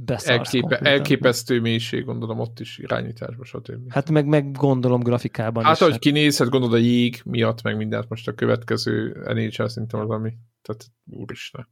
Elképe, 0.06 0.78
Elképesztő 0.78 1.60
mélység, 1.60 2.04
gondolom 2.04 2.40
ott 2.40 2.60
is 2.60 2.78
irányításban, 2.78 3.44
stb. 3.44 3.92
Hát 3.92 4.10
meg, 4.10 4.26
meg 4.26 4.52
gondolom 4.52 5.02
grafikában 5.02 5.64
hát, 5.64 5.74
is. 5.74 5.80
ahogy 5.80 5.92
hát. 5.92 6.02
kinéz, 6.02 6.38
hát 6.38 6.48
gondolod 6.48 6.74
a 6.74 6.82
jég 6.82 7.20
miatt, 7.24 7.62
meg 7.62 7.76
mindent 7.76 8.08
most 8.08 8.28
a 8.28 8.32
következő 8.32 9.22
NHL 9.24 9.66
szerintem 9.66 10.00
az, 10.00 10.10
ami, 10.10 10.32
tehát 10.62 10.86
úristen. 11.10 11.68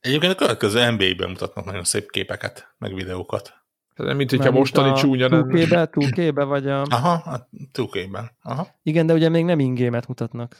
Egyébként 0.00 0.32
a 0.32 0.36
következő 0.36 0.90
NBA-ben 0.90 1.28
mutatnak 1.28 1.64
nagyon 1.64 1.84
szép 1.84 2.10
képeket, 2.10 2.74
meg 2.78 2.94
videókat. 2.94 3.61
Mint 4.02 4.30
hogyha 4.30 4.50
mostani 4.50 4.92
csúnya 4.92 5.28
lenne. 5.28 5.88
2 5.88 6.32
vagy 6.32 6.68
a... 6.68 6.82
Aha, 6.82 7.12
a 7.12 7.48
2 7.72 8.08
Aha. 8.42 8.68
Igen, 8.82 9.06
de 9.06 9.12
ugye 9.12 9.28
még 9.28 9.44
nem 9.44 9.58
ingémet 9.58 10.06
mutatnak. 10.06 10.56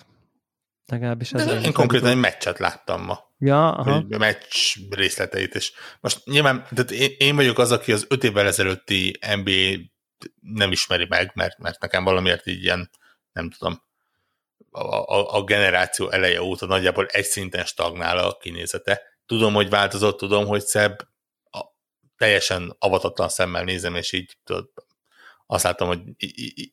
Legalábbis 0.87 1.33
ez. 1.33 1.65
Én 1.65 1.73
konkrétan 1.73 2.09
egy 2.09 2.17
meccset 2.17 2.59
láttam 2.59 3.03
ma. 3.05 3.19
Ja, 3.39 3.73
aha. 3.75 3.97
Egy 3.97 4.19
meccs 4.19 4.77
részleteit, 4.91 5.55
és 5.55 5.73
most 6.01 6.25
nyilván, 6.25 6.67
tehát 6.75 6.91
én, 6.91 7.11
én 7.19 7.37
vagyok 7.37 7.59
az, 7.59 7.73
aki 7.73 7.93
az 7.93 8.07
öt 8.09 8.25
évvel 8.25 8.47
ezelőtti 8.47 9.19
NBA 9.43 9.91
nem 10.41 10.73
ismeri 10.73 11.07
meg, 11.09 11.31
mert, 11.35 11.59
mert 11.59 11.81
nekem 11.81 12.05
valamiért 12.05 12.47
így 12.47 12.63
ilyen, 12.63 12.91
nem 13.33 13.51
tudom, 13.51 13.83
a, 14.71 14.97
a, 14.97 15.35
a 15.35 15.45
generáció 15.45 16.11
eleje 16.11 16.43
óta 16.43 16.67
nagyjából 16.67 17.07
egy 17.07 17.25
szinten 17.25 17.65
stagnál 17.65 18.19
a 18.19 18.37
kinézete. 18.37 19.03
Tudom, 19.27 19.55
hogy 19.55 19.69
változott, 19.69 20.19
tudom, 20.19 20.47
hogy 20.47 20.61
szebb, 20.61 20.97
a, 20.99 21.12
teljesen 22.23 22.77
avatatlan 22.79 23.29
szemmel 23.29 23.65
nézem, 23.65 23.95
és 23.95 24.13
így 24.13 24.39
tudod, 24.45 24.69
azt 25.47 25.65
látom, 25.65 25.89
hogy 25.89 26.01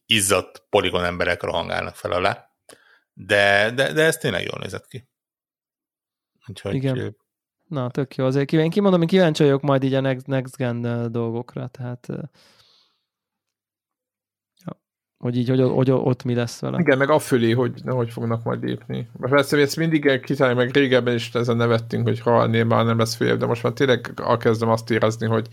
izzadt 0.06 0.66
poligon 0.70 1.04
emberek 1.04 1.43
rohangálnak 1.43 1.95
fel 1.95 2.12
alá 2.12 2.50
de, 3.26 3.72
de, 3.72 3.93
de 3.93 4.04
ez 4.04 4.18
tényleg 4.18 4.43
jól 4.43 4.60
nézett 4.60 4.88
ki. 4.88 5.08
Úgyhogy, 6.47 6.74
Igen. 6.76 7.18
Na, 7.68 7.91
tök 7.91 8.16
jó. 8.16 8.26
Azért 8.26 8.54
én 8.54 8.70
kimondom, 8.70 9.02
én 9.02 9.08
kíváncsi 9.08 9.43
vagyok 9.43 9.62
majd 9.62 9.84
így 9.84 9.93
a 9.93 10.00
next, 10.00 10.28
next 10.28 10.56
gen 10.56 11.12
dolgokra, 11.12 11.68
tehát 11.68 12.08
hogy 15.20 15.38
így, 15.38 15.49
hogy, 15.49 15.61
hogy, 15.61 15.91
ott 15.91 16.24
mi 16.24 16.36
lesz 16.36 16.59
vele. 16.59 16.80
Igen, 16.80 16.97
meg 16.97 17.09
afölé, 17.09 17.51
hogy 17.51 17.82
hogy 17.86 18.09
fognak 18.09 18.43
majd 18.43 18.63
lépni. 18.63 19.09
Persze, 19.20 19.57
ezt 19.57 19.78
mindig 19.78 20.20
kitalálni, 20.20 20.59
meg 20.59 20.72
régebben 20.74 21.13
is 21.13 21.30
ezen 21.34 21.57
nevettünk, 21.57 22.07
hogy 22.07 22.20
ha 22.20 22.47
már 22.47 22.86
nem 22.86 22.97
lesz 22.97 23.15
fél, 23.15 23.38
de 23.38 23.45
most 23.45 23.63
már 23.63 23.74
tényleg 23.74 24.13
elkezdem 24.15 24.70
azt 24.70 24.91
érezni, 24.91 25.28
hogy 25.28 25.47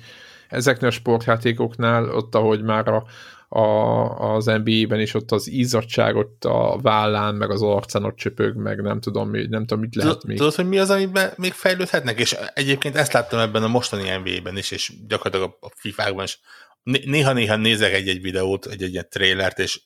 ezeknél 0.48 0.88
a 0.88 0.92
sportjátékoknál, 0.92 2.10
ott 2.10 2.34
ahogy 2.34 2.62
már 2.62 2.88
a, 2.88 3.04
a, 3.48 4.34
az 4.34 4.44
NBA-ben 4.44 5.00
is 5.00 5.14
ott 5.14 5.32
az 5.32 5.48
izzadság 5.48 6.16
ott 6.16 6.44
a 6.44 6.78
vállán, 6.82 7.34
meg 7.34 7.50
az 7.50 7.62
arcán 7.62 8.04
ott 8.04 8.16
csöpög, 8.16 8.56
meg 8.56 8.82
nem 8.82 9.00
tudom, 9.00 9.30
nem 9.30 9.66
tudom, 9.66 9.80
mit 9.80 9.94
lehet 9.94 10.24
még. 10.24 10.36
Tudod, 10.36 10.54
hogy 10.54 10.68
mi 10.68 10.78
az, 10.78 10.90
amiben 10.90 11.32
még 11.36 11.52
fejlődhetnek? 11.52 12.20
És 12.20 12.36
egyébként 12.54 12.96
ezt 12.96 13.12
láttam 13.12 13.38
ebben 13.38 13.62
a 13.62 13.68
mostani 13.68 14.02
NBA-ben 14.24 14.56
is, 14.56 14.70
és 14.70 14.92
gyakorlatilag 15.08 15.56
a 15.60 15.68
FIFA-kban 15.74 16.24
is. 16.24 16.40
Néha-néha 16.86 17.56
nézek 17.56 17.92
egy-egy 17.92 18.20
videót, 18.20 18.66
egy-egy 18.66 19.06
trailert, 19.08 19.58
és 19.58 19.80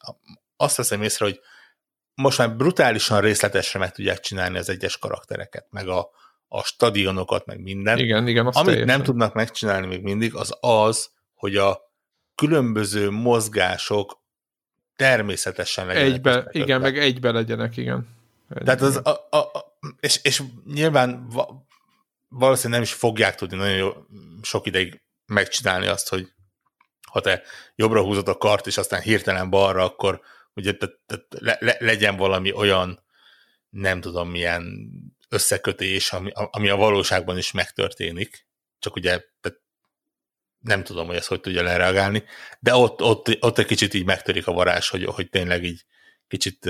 azt 0.56 0.76
veszem 0.76 1.02
észre, 1.02 1.24
hogy 1.24 1.40
most 2.14 2.38
már 2.38 2.56
brutálisan 2.56 3.20
részletesre 3.20 3.78
meg 3.78 3.92
tudják 3.92 4.20
csinálni 4.20 4.58
az 4.58 4.68
egyes 4.68 4.98
karaktereket, 4.98 5.66
meg 5.70 5.88
a, 5.88 6.10
a 6.48 6.62
stadionokat, 6.62 7.46
meg 7.46 7.60
minden. 7.60 7.98
Igen, 7.98 8.26
igen, 8.26 8.46
azt 8.46 8.56
Amit 8.56 8.70
teljesen. 8.70 8.96
nem 8.96 9.04
tudnak 9.04 9.34
megcsinálni 9.34 9.86
még 9.86 10.02
mindig, 10.02 10.34
az 10.34 10.56
az, 10.60 11.10
hogy 11.34 11.56
a 11.56 11.80
különböző 12.34 13.10
mozgások 13.10 14.20
természetesen 14.96 15.86
legyenek. 15.86 16.12
Egybe, 16.12 16.48
igen, 16.50 16.80
meg 16.80 16.98
egybe 16.98 17.30
legyenek, 17.30 17.76
igen. 17.76 18.08
Egy, 18.48 18.64
Tehát 18.64 18.80
az, 18.80 18.96
a, 18.96 19.26
a, 19.30 19.36
a, 19.36 19.78
és, 20.00 20.20
és 20.22 20.42
nyilván 20.64 21.28
va, 21.28 21.66
valószínűleg 22.28 22.80
nem 22.80 22.88
is 22.90 22.92
fogják 22.92 23.34
tudni 23.34 23.56
nagyon 23.56 23.76
jó, 23.76 23.92
sok 24.42 24.66
ideig 24.66 25.00
megcsinálni 25.26 25.86
azt, 25.86 26.08
hogy 26.08 26.28
ha 27.10 27.20
te 27.20 27.42
jobbra 27.74 28.02
húzod 28.02 28.28
a 28.28 28.36
kart, 28.36 28.66
és 28.66 28.78
aztán 28.78 29.00
hirtelen 29.00 29.50
balra, 29.50 29.84
akkor 29.84 30.20
ugye 30.54 30.72
te, 30.72 30.88
te, 31.06 31.16
le, 31.28 31.56
le, 31.60 31.76
legyen 31.78 32.16
valami 32.16 32.52
olyan, 32.52 33.04
nem 33.70 34.00
tudom 34.00 34.30
milyen 34.30 34.90
összekötés, 35.28 36.12
ami, 36.12 36.30
ami 36.34 36.68
a 36.68 36.76
valóságban 36.76 37.38
is 37.38 37.52
megtörténik, 37.52 38.46
csak 38.78 38.96
ugye 38.96 39.24
te 39.40 39.60
nem 40.60 40.84
tudom, 40.84 41.06
hogy 41.06 41.16
ezt 41.16 41.28
hogy 41.28 41.40
tudja 41.40 41.62
lereagálni, 41.62 42.24
de 42.60 42.74
ott, 42.74 43.02
ott, 43.02 43.36
ott 43.40 43.58
egy 43.58 43.66
kicsit 43.66 43.94
így 43.94 44.04
megtörik 44.04 44.46
a 44.46 44.52
varázs, 44.52 44.88
hogy, 44.88 45.04
hogy 45.04 45.28
tényleg 45.28 45.64
így 45.64 45.84
kicsit, 46.28 46.64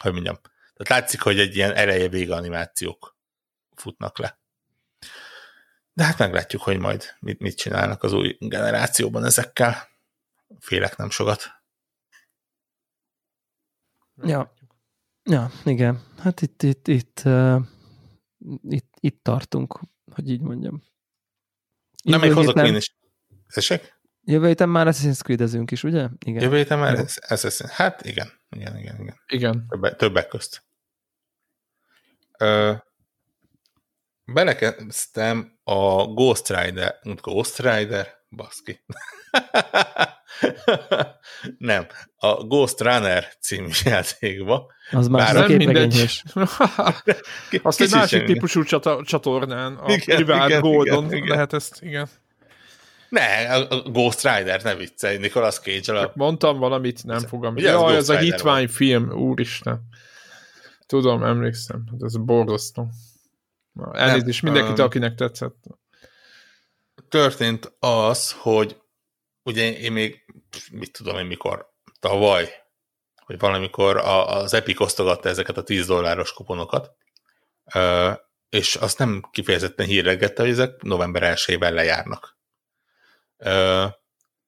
hogy 0.00 0.12
mondjam, 0.12 0.40
tehát 0.42 1.00
látszik, 1.00 1.20
hogy 1.20 1.38
egy 1.38 1.56
ilyen 1.56 1.74
eleje 1.74 2.08
vége 2.08 2.34
animációk 2.34 3.16
futnak 3.76 4.18
le. 4.18 4.41
De 5.92 6.04
hát 6.04 6.18
meglátjuk, 6.18 6.62
hogy 6.62 6.78
majd 6.78 7.04
mit, 7.20 7.40
mit 7.40 7.56
csinálnak 7.56 8.02
az 8.02 8.12
új 8.12 8.36
generációban 8.40 9.24
ezekkel. 9.24 9.88
Félek 10.58 10.96
nem 10.96 11.10
sokat. 11.10 11.62
Ja. 14.22 14.54
Ja, 15.24 15.50
igen. 15.64 16.02
Hát 16.18 16.42
itt, 16.42 16.62
itt, 16.62 16.88
itt, 16.88 17.22
uh, 17.24 17.62
itt, 18.62 18.94
itt 19.00 19.22
tartunk, 19.22 19.80
hogy 20.14 20.30
így 20.30 20.40
mondjam. 20.40 20.82
Nem, 22.04 22.20
még 22.20 22.32
hozok 22.32 22.66
én 22.66 22.76
is. 22.76 22.96
Tessék? 23.54 24.00
Jövő 24.24 24.46
héten 24.46 24.68
már 24.68 24.86
Assassin's 24.86 25.20
Creed 25.20 25.70
is, 25.70 25.84
ugye? 25.84 26.08
Igen. 26.24 26.42
Jövő 26.42 26.56
héten 26.56 26.78
már 26.78 26.96
Assassin's 27.06 27.70
Hát 27.70 28.04
igen, 28.04 28.32
igen, 28.50 28.78
igen. 28.78 29.00
Igen. 29.00 29.16
igen. 29.26 29.66
Többek, 29.68 29.96
többek 29.96 30.28
közt. 30.28 30.64
Ö, 32.38 32.74
belekezdtem 34.24 35.58
a 35.64 36.06
Ghost 36.06 36.48
Rider, 36.48 36.94
Ghost 37.02 37.58
Rider, 37.58 38.08
baszki. 38.30 38.84
nem, 41.58 41.86
a 42.16 42.44
Ghost 42.44 42.80
Runner 42.80 43.28
című 43.40 43.68
játékba. 43.84 44.72
Az 44.90 45.08
már 45.08 45.34
nem 45.34 45.52
mindegy. 45.52 46.22
Azt 47.62 47.80
egy 47.80 47.90
másik 47.90 48.24
típusú 48.24 48.62
csatornán, 49.04 49.76
a 49.76 49.92
igen, 49.92 50.16
Private 50.16 50.46
igen, 50.46 50.60
Goldon 50.60 51.04
igen, 51.04 51.16
igen. 51.16 51.28
lehet 51.28 51.52
ezt, 51.52 51.82
igen. 51.82 52.08
Ne, 53.08 53.54
a 53.54 53.90
Ghost 53.90 54.22
Rider, 54.22 54.62
ne 54.62 54.74
viccelj, 54.74 55.16
Nicolas 55.16 55.58
cage 55.58 55.98
a... 56.00 56.12
Mondtam 56.14 56.58
valamit, 56.58 57.04
nem 57.04 57.18
fogom. 57.18 57.54
Ugye 57.54 57.70
Jaj, 57.70 57.96
ez 57.96 58.08
a 58.08 58.16
hitvány 58.16 58.64
van. 58.64 58.74
film, 58.74 59.10
úristen. 59.10 59.80
Tudom, 60.86 61.22
emlékszem, 61.22 61.84
hát 61.90 62.02
ez 62.02 62.16
borzasztó. 62.16 62.88
Elnézést 63.92 64.42
mindenkit, 64.42 64.78
um, 64.78 64.84
akinek 64.84 65.14
tetszett. 65.14 65.64
Történt 67.08 67.72
az, 67.78 68.32
hogy 68.32 68.80
ugye 69.42 69.78
én 69.78 69.92
még, 69.92 70.24
mit 70.72 70.92
tudom 70.92 71.18
én 71.18 71.26
mikor, 71.26 71.72
tavaly, 72.00 72.48
hogy 73.24 73.38
valamikor 73.38 73.96
az 73.96 74.54
Epic 74.54 74.80
osztogatta 74.80 75.28
ezeket 75.28 75.56
a 75.56 75.62
10 75.62 75.86
dolláros 75.86 76.32
kuponokat, 76.32 76.96
és 78.48 78.74
azt 78.74 78.98
nem 78.98 79.28
kifejezetten 79.30 79.86
híregette, 79.86 80.42
hogy 80.42 80.50
ezek 80.50 80.82
november 80.82 81.22
1 81.22 81.58
lejárnak. 81.60 82.38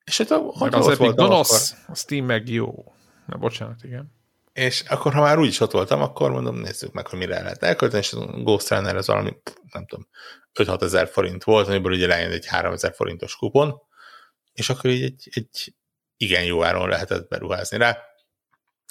És 0.05 0.19
hát 0.19 0.31
a, 0.31 0.37
hogy 0.39 0.75
az 0.75 0.89
Epic 0.89 1.21
akkor... 1.21 1.57
a 1.87 1.95
Steam 1.95 2.25
meg 2.25 2.49
jó. 2.49 2.95
Na, 3.27 3.37
bocsánat, 3.37 3.85
igen. 3.85 4.13
És 4.55 4.81
akkor, 4.81 5.13
ha 5.13 5.21
már 5.21 5.39
úgyis 5.39 5.61
ott 5.61 5.71
voltam, 5.71 6.03
akkor 6.03 6.31
mondom, 6.31 6.57
nézzük 6.57 6.93
meg, 6.93 7.07
hogy 7.07 7.19
mire 7.19 7.43
lehet 7.43 7.63
elkölteni, 7.63 8.03
és 8.03 8.13
a 8.13 8.27
Ghost 8.27 8.69
Runner 8.69 8.97
az 8.97 9.07
valami, 9.07 9.37
nem 9.73 9.87
tudom, 9.87 10.09
5-6 10.55 10.83
ezer 10.83 11.09
forint 11.09 11.45
volt, 11.45 11.69
amiből 11.69 11.93
ugye 11.93 12.07
lejön 12.07 12.31
egy 12.31 12.47
3 12.47 12.73
ezer 12.73 12.95
forintos 12.95 13.37
kupon, 13.37 13.81
és 14.53 14.71
akkor 14.71 14.91
így 14.91 15.03
egy, 15.03 15.29
egy 15.33 15.75
igen 16.17 16.45
jó 16.45 16.65
áron 16.65 16.89
lehetett 16.89 17.29
beruházni 17.29 17.77
rá. 17.77 17.99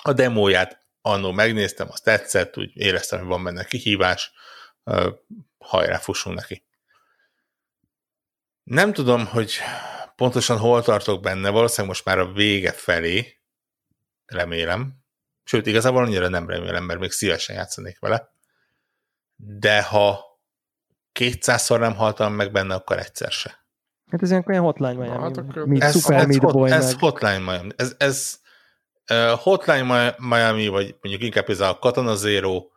A 0.03 0.13
demóját 0.13 0.87
annó 1.01 1.31
megnéztem, 1.31 1.87
azt 1.91 2.03
tetszett, 2.03 2.57
úgy 2.57 2.71
éreztem, 2.73 3.19
hogy 3.19 3.27
van 3.27 3.43
benne 3.43 3.63
kihívás, 3.63 4.31
hajrá, 5.57 5.97
fussunk 5.97 6.35
neki. 6.35 6.65
Nem 8.63 8.93
tudom, 8.93 9.25
hogy 9.25 9.57
pontosan 10.15 10.57
hol 10.57 10.83
tartok 10.83 11.21
benne, 11.21 11.49
valószínűleg 11.49 11.87
most 11.87 12.05
már 12.05 12.19
a 12.19 12.31
vége 12.31 12.71
felé, 12.71 13.41
remélem. 14.25 15.02
Sőt, 15.43 15.65
igazából 15.65 16.03
annyira 16.03 16.27
nem 16.27 16.49
remélem, 16.49 16.83
mert 16.83 16.99
még 16.99 17.11
szívesen 17.11 17.55
játszanék 17.55 17.99
vele. 17.99 18.31
De 19.35 19.83
ha 19.83 20.25
kétszázszor 21.11 21.79
nem 21.79 21.95
haltam 21.95 22.33
meg 22.33 22.51
benne, 22.51 22.75
akkor 22.75 22.97
egyszer 22.97 23.31
se. 23.31 23.61
Hát 24.11 24.21
ez 24.21 24.29
ilyen 24.29 24.43
Hotline 24.43 24.93
Miami. 24.93 25.21
Hát 25.21 25.37
akkor... 25.37 25.67
Meet, 25.67 25.81
ez, 25.81 25.99
Super 25.99 26.17
ez, 26.17 26.25
Meat 26.25 26.41
hot, 26.41 26.53
Boy 26.53 26.71
ez 26.71 26.91
meg. 26.91 26.99
Hotline 26.99 27.37
Miami. 27.37 27.71
Ez, 27.75 27.95
ez 27.97 28.39
uh, 29.11 29.39
Hotline 29.39 30.15
Miami, 30.17 30.67
vagy 30.67 30.95
mondjuk 31.01 31.23
inkább 31.23 31.49
ez 31.49 31.59
a 31.59 31.77
Katana 31.79 32.15
Zero 32.15 32.67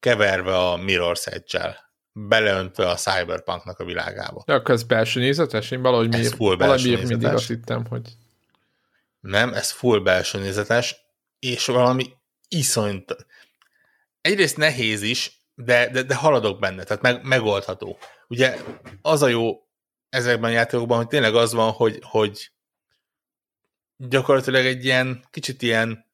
keverve 0.00 0.56
a 0.56 0.76
Mirror's 0.76 1.26
Edge-el 1.26 1.82
beleöntve 2.12 2.88
a 2.88 2.94
cyberpunknak 2.94 3.78
a 3.78 3.84
világába. 3.84 4.44
Ja, 4.46 4.54
akkor 4.54 4.74
ez 4.74 4.82
belső 4.82 5.20
nézetes? 5.20 5.70
Én 5.70 5.82
valahogy 5.82 6.14
ez 6.14 6.32
full 6.32 6.56
belső 6.56 6.88
nézetes. 6.88 7.08
mindig 7.08 7.28
azt 7.28 7.46
hittem, 7.46 7.86
hogy... 7.86 8.12
Nem, 9.20 9.52
ez 9.52 9.70
full 9.70 10.00
belső 10.00 10.38
nézetes, 10.38 10.96
és 11.44 11.66
valami 11.66 12.12
iszonyt... 12.48 13.26
Egyrészt 14.20 14.56
nehéz 14.56 15.02
is, 15.02 15.38
de, 15.54 15.88
de, 15.90 16.02
de 16.02 16.14
haladok 16.14 16.60
benne, 16.60 16.84
tehát 16.84 17.02
meg, 17.02 17.24
megoldható. 17.24 17.98
Ugye 18.28 18.58
az 19.02 19.22
a 19.22 19.28
jó 19.28 19.66
ezekben 20.08 20.50
a 20.50 20.54
játékokban, 20.54 20.96
hogy 20.96 21.06
tényleg 21.06 21.34
az 21.34 21.52
van, 21.52 21.70
hogy, 21.70 21.98
hogy 22.02 22.50
gyakorlatilag 23.96 24.64
egy 24.64 24.84
ilyen, 24.84 25.24
kicsit 25.30 25.62
ilyen 25.62 26.06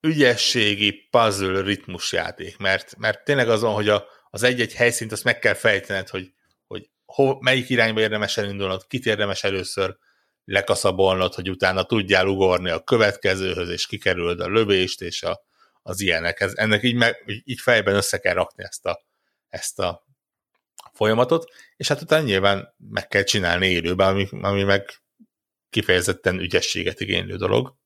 ügyességi 0.00 0.92
puzzle 1.10 1.60
ritmus 1.60 2.12
játék, 2.12 2.56
mert, 2.56 2.96
mert 2.96 3.24
tényleg 3.24 3.48
az 3.48 3.60
van, 3.60 3.74
hogy 3.74 3.88
a, 3.88 4.04
az 4.30 4.42
egy-egy 4.42 4.74
helyszínt 4.74 5.12
azt 5.12 5.24
meg 5.24 5.38
kell 5.38 5.54
fejtened, 5.54 6.08
hogy, 6.08 6.32
hogy 6.66 6.90
ho, 7.04 7.38
melyik 7.40 7.68
irányba 7.68 8.00
érdemes 8.00 8.36
elindulnod, 8.36 8.86
kit 8.86 9.06
érdemes 9.06 9.44
először 9.44 9.96
lekaszabolnod, 10.44 11.34
hogy 11.34 11.50
utána 11.50 11.82
tudjál 11.82 12.26
ugorni 12.26 12.70
a 12.70 12.84
következőhöz, 12.84 13.68
és 13.68 13.86
kikerüld 13.86 14.40
a 14.40 14.48
lövést, 14.48 15.00
és 15.00 15.22
a, 15.22 15.44
az 15.82 16.00
ilyenek. 16.00 16.40
Ez, 16.40 16.52
ennek 16.54 16.82
így, 16.82 16.94
meg, 16.94 17.42
így 17.44 17.60
fejben 17.60 17.94
össze 17.94 18.18
kell 18.18 18.34
rakni 18.34 18.64
ezt 18.64 18.86
a, 18.86 19.04
ezt 19.48 19.78
a 19.78 20.06
folyamatot, 20.92 21.52
és 21.76 21.88
hát 21.88 22.00
utána 22.00 22.24
nyilván 22.24 22.74
meg 22.90 23.08
kell 23.08 23.22
csinálni 23.22 23.66
élőben, 23.66 24.08
ami, 24.08 24.28
ami 24.30 24.62
meg 24.62 25.02
kifejezetten 25.70 26.38
ügyességet 26.38 27.00
igénylő 27.00 27.36
dolog. 27.36 27.76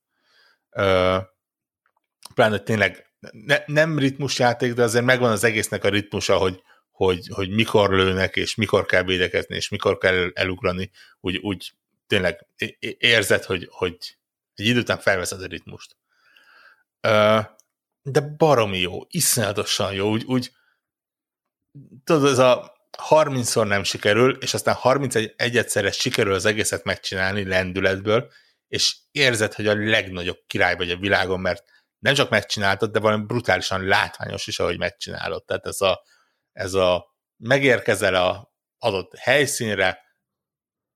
pláne 2.34 2.58
tényleg 2.58 3.12
ne, 3.30 3.58
nem 3.66 3.98
ritmusjáték, 3.98 4.72
de 4.72 4.82
azért 4.82 5.04
megvan 5.04 5.30
az 5.30 5.44
egésznek 5.44 5.84
a 5.84 5.88
ritmusa, 5.88 6.36
hogy, 6.36 6.62
hogy, 6.90 7.28
hogy 7.32 7.50
mikor 7.50 7.90
lőnek, 7.90 8.36
és 8.36 8.54
mikor 8.54 8.86
kell 8.86 9.02
védekezni, 9.02 9.56
és 9.56 9.68
mikor 9.68 9.98
kell 9.98 10.30
elugrani, 10.34 10.90
úgy, 11.20 11.36
úgy 11.36 11.72
tényleg 12.08 12.46
érzed, 12.98 13.44
hogy, 13.44 13.68
hogy 13.70 13.96
egy 14.54 14.66
idő 14.66 14.80
után 14.80 14.98
felveszed 14.98 15.42
a 15.42 15.46
ritmust. 15.46 15.96
De 18.02 18.20
baromi 18.36 18.78
jó, 18.78 19.06
iszonyatosan 19.08 19.92
jó, 19.92 20.10
úgy, 20.10 20.24
úgy 20.24 20.52
tudod, 22.04 22.30
ez 22.30 22.38
a 22.38 22.76
30-szor 23.08 23.66
nem 23.66 23.82
sikerül, 23.82 24.36
és 24.40 24.54
aztán 24.54 24.74
31 24.74 25.34
egyszerre 25.36 25.90
sikerül 25.90 26.32
az 26.32 26.44
egészet 26.44 26.84
megcsinálni 26.84 27.44
lendületből, 27.44 28.30
és 28.68 28.96
érzed, 29.10 29.54
hogy 29.54 29.66
a 29.66 29.74
legnagyobb 29.74 30.38
király 30.46 30.76
vagy 30.76 30.90
a 30.90 30.96
világon, 30.96 31.40
mert 31.40 31.64
nem 31.98 32.14
csak 32.14 32.30
megcsináltad, 32.30 32.90
de 32.90 32.98
valami 32.98 33.24
brutálisan 33.24 33.84
látványos 33.84 34.46
is, 34.46 34.58
ahogy 34.58 34.78
megcsinálod. 34.78 35.44
Tehát 35.44 35.66
ez 35.66 35.80
a, 35.80 36.02
ez 36.52 36.74
a 36.74 37.16
megérkezel 37.36 38.14
a 38.14 38.52
adott 38.78 39.16
helyszínre, 39.16 40.07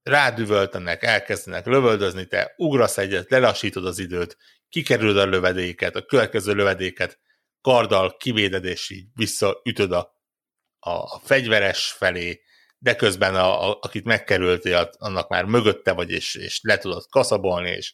rádüvöltenek, 0.03 1.03
elkezdenek 1.03 1.65
lövöldözni, 1.65 2.25
te 2.25 2.53
ugrasz 2.57 2.97
egyet, 2.97 3.29
lelassítod 3.29 3.85
az 3.85 3.99
időt, 3.99 4.37
kikerülöd 4.69 5.17
a 5.17 5.25
lövedéket, 5.25 5.95
a 5.95 6.05
következő 6.05 6.53
lövedéket 6.53 7.19
karddal 7.61 8.17
kivéded, 8.17 8.65
és 8.65 8.89
így 8.89 9.05
visszaütöd 9.15 9.91
a, 9.91 10.21
a, 10.79 11.19
fegyveres 11.19 11.91
felé, 11.91 12.41
de 12.77 12.95
közben 12.95 13.35
a, 13.35 13.69
a, 13.69 13.77
akit 13.81 14.03
megkerültél, 14.03 14.89
annak 14.97 15.29
már 15.29 15.45
mögötte 15.45 15.91
vagy, 15.91 16.11
és, 16.11 16.35
és 16.35 16.59
le 16.61 16.77
tudod 16.77 17.05
kaszabolni, 17.09 17.69
és 17.69 17.93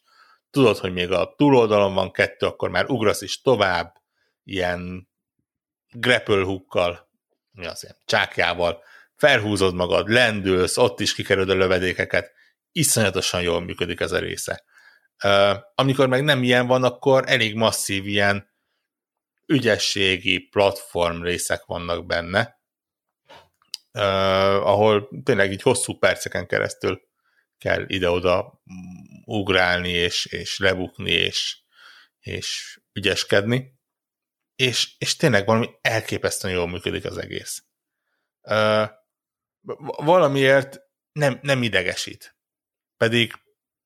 tudod, 0.50 0.78
hogy 0.78 0.94
még 0.94 1.12
a 1.12 1.34
túloldalon 1.38 1.94
van 1.94 2.12
kettő, 2.12 2.46
akkor 2.46 2.70
már 2.70 2.90
ugrasz 2.90 3.22
is 3.22 3.42
tovább, 3.42 3.94
ilyen 4.44 5.10
grapple 5.92 6.44
hookkal, 6.44 7.10
mi 7.52 7.66
az 7.66 7.84
ilyen, 7.84 7.96
csákjával, 8.06 8.84
felhúzod 9.20 9.76
magad, 9.76 10.10
lendülsz, 10.10 10.78
ott 10.78 11.00
is 11.00 11.14
kikerülöd 11.14 11.50
a 11.50 11.56
lövedékeket, 11.56 12.32
iszonyatosan 12.72 13.42
jól 13.42 13.62
működik 13.62 14.00
ez 14.00 14.12
a 14.12 14.20
része. 14.20 14.64
Amikor 15.76 16.08
meg 16.08 16.24
nem 16.24 16.44
ilyen 16.44 16.68
van, 16.68 16.84
akkor 16.84 17.24
elég 17.28 17.56
masszív 17.56 18.08
ilyen 18.08 18.50
ügyességi 19.46 20.40
platform 20.40 21.22
részek 21.22 21.66
vannak 21.66 22.06
benne, 22.06 22.60
ahol 24.62 25.10
tényleg 25.24 25.52
így 25.52 25.62
hosszú 25.62 25.98
perceken 25.98 26.48
keresztül 26.48 27.02
kell 27.58 27.84
ide-oda 27.88 28.62
ugrálni, 29.26 29.90
és, 29.90 30.26
és 30.26 30.60
lebukni, 30.60 31.12
és, 31.12 31.58
és 32.20 32.80
ügyeskedni. 32.94 33.78
És, 34.56 34.96
és 34.98 35.16
tényleg 35.16 35.46
valami 35.46 35.70
elképesztően 35.82 36.54
jól 36.54 36.68
működik 36.68 37.06
az 37.06 37.18
egész. 37.18 37.64
Uh, 38.42 38.90
valamiért 39.98 40.80
nem, 41.12 41.40
nem 41.42 41.64
idegesít. 41.64 42.36
Pedig 42.98 43.34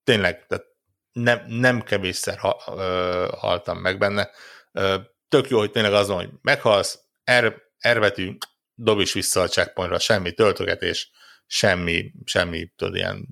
tényleg, 0.04 0.46
tehát 0.46 0.66
nem, 1.12 1.46
nem 1.48 1.82
kevésszer 1.82 2.38
ha, 2.38 2.64
uh, 2.68 3.40
haltam 3.40 3.78
meg 3.78 3.98
benne. 3.98 4.30
Uh, 4.72 4.96
tök 5.28 5.50
jó, 5.50 5.58
hogy 5.58 5.72
tényleg 5.72 5.94
azon, 5.94 6.16
hogy 6.16 6.30
meghalsz, 6.42 7.00
er, 7.24 7.62
ervetű, 7.78 8.38
dob 8.76 9.00
is 9.00 9.14
vissza 9.14 9.42
a 9.42 9.48
checkpointra, 9.48 10.00
semmi 10.00 10.34
töltögetés, 10.34 11.12
semmi, 11.46 12.12
semmi, 12.26 12.74
tudod, 12.76 12.96
ilyen 12.96 13.28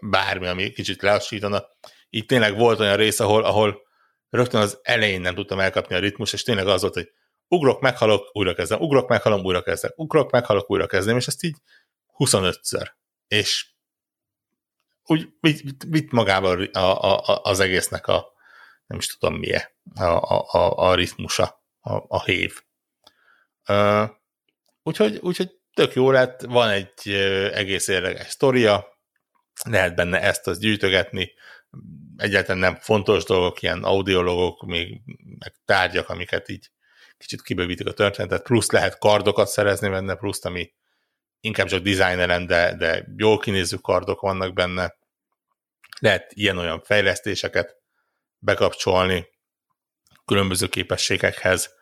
bármi, 0.00 0.46
ami 0.46 0.70
kicsit 0.70 1.02
lelassítana. 1.02 1.66
Így 2.10 2.26
tényleg 2.26 2.56
volt 2.56 2.80
olyan 2.80 2.96
rész, 2.96 3.20
ahol, 3.20 3.44
ahol 3.44 3.82
rögtön 4.28 4.60
az 4.60 4.78
elején 4.82 5.20
nem 5.20 5.34
tudtam 5.34 5.60
elkapni 5.60 5.94
a 5.94 5.98
ritmus, 5.98 6.32
és 6.32 6.42
tényleg 6.42 6.66
az 6.66 6.80
volt, 6.80 6.94
hogy 6.94 7.12
ugrok, 7.52 7.80
meghalok, 7.80 8.30
újra 8.32 8.54
kezdem, 8.54 8.80
ugrok, 8.80 9.08
meghalom, 9.08 9.44
újra 9.44 9.62
kezdem, 9.62 9.90
ugrok, 9.94 10.30
meghalok, 10.30 10.70
újra 10.70 10.86
kezdem, 10.86 11.16
és 11.16 11.26
ezt 11.26 11.42
így 11.42 11.56
25-ször. 12.18 12.90
És 13.28 13.70
úgy 15.04 15.28
vitt, 15.40 15.82
vitt 15.88 16.10
magával 16.10 16.62
a, 16.62 16.78
a, 16.78 17.40
az 17.42 17.60
egésznek 17.60 18.06
a, 18.06 18.32
nem 18.86 18.98
is 18.98 19.06
tudom 19.06 19.38
milyen, 19.38 19.62
a, 19.94 20.02
a, 20.02 20.46
a, 20.52 20.88
a 20.88 20.94
ritmusa, 20.94 21.62
a, 21.80 22.04
a 22.08 22.22
hév. 22.22 22.62
Úgyhogy, 24.82 25.18
úgyhogy 25.22 25.60
tök 25.74 25.94
jó 25.94 26.10
lett, 26.10 26.40
van 26.40 26.68
egy 26.68 27.08
egész 27.52 27.88
érdekes 27.88 28.28
sztoria, 28.28 28.86
lehet 29.68 29.94
benne 29.94 30.20
ezt 30.20 30.46
az 30.46 30.58
gyűjtögetni, 30.58 31.32
egyáltalán 32.16 32.60
nem 32.60 32.74
fontos 32.74 33.24
dolgok, 33.24 33.62
ilyen 33.62 33.84
audiologok, 33.84 34.66
még 34.66 35.00
meg 35.38 35.54
tárgyak, 35.64 36.08
amiket 36.08 36.48
így 36.48 36.70
kicsit 37.22 37.42
kibővítik 37.42 37.86
a 37.86 37.92
történetet, 37.92 38.42
plusz 38.42 38.70
lehet 38.70 38.98
kardokat 38.98 39.48
szerezni 39.48 39.88
benne, 39.88 40.14
plusz 40.14 40.44
ami 40.44 40.72
inkább 41.40 41.66
csak 41.66 41.82
designeren, 41.82 42.46
de, 42.46 42.76
de 42.76 43.04
jól 43.16 43.38
kinéző 43.38 43.76
kardok 43.76 44.20
vannak 44.20 44.52
benne. 44.54 44.94
Lehet 46.00 46.32
ilyen-olyan 46.32 46.82
fejlesztéseket 46.82 47.76
bekapcsolni 48.38 49.28
különböző 50.24 50.68
képességekhez, 50.68 51.74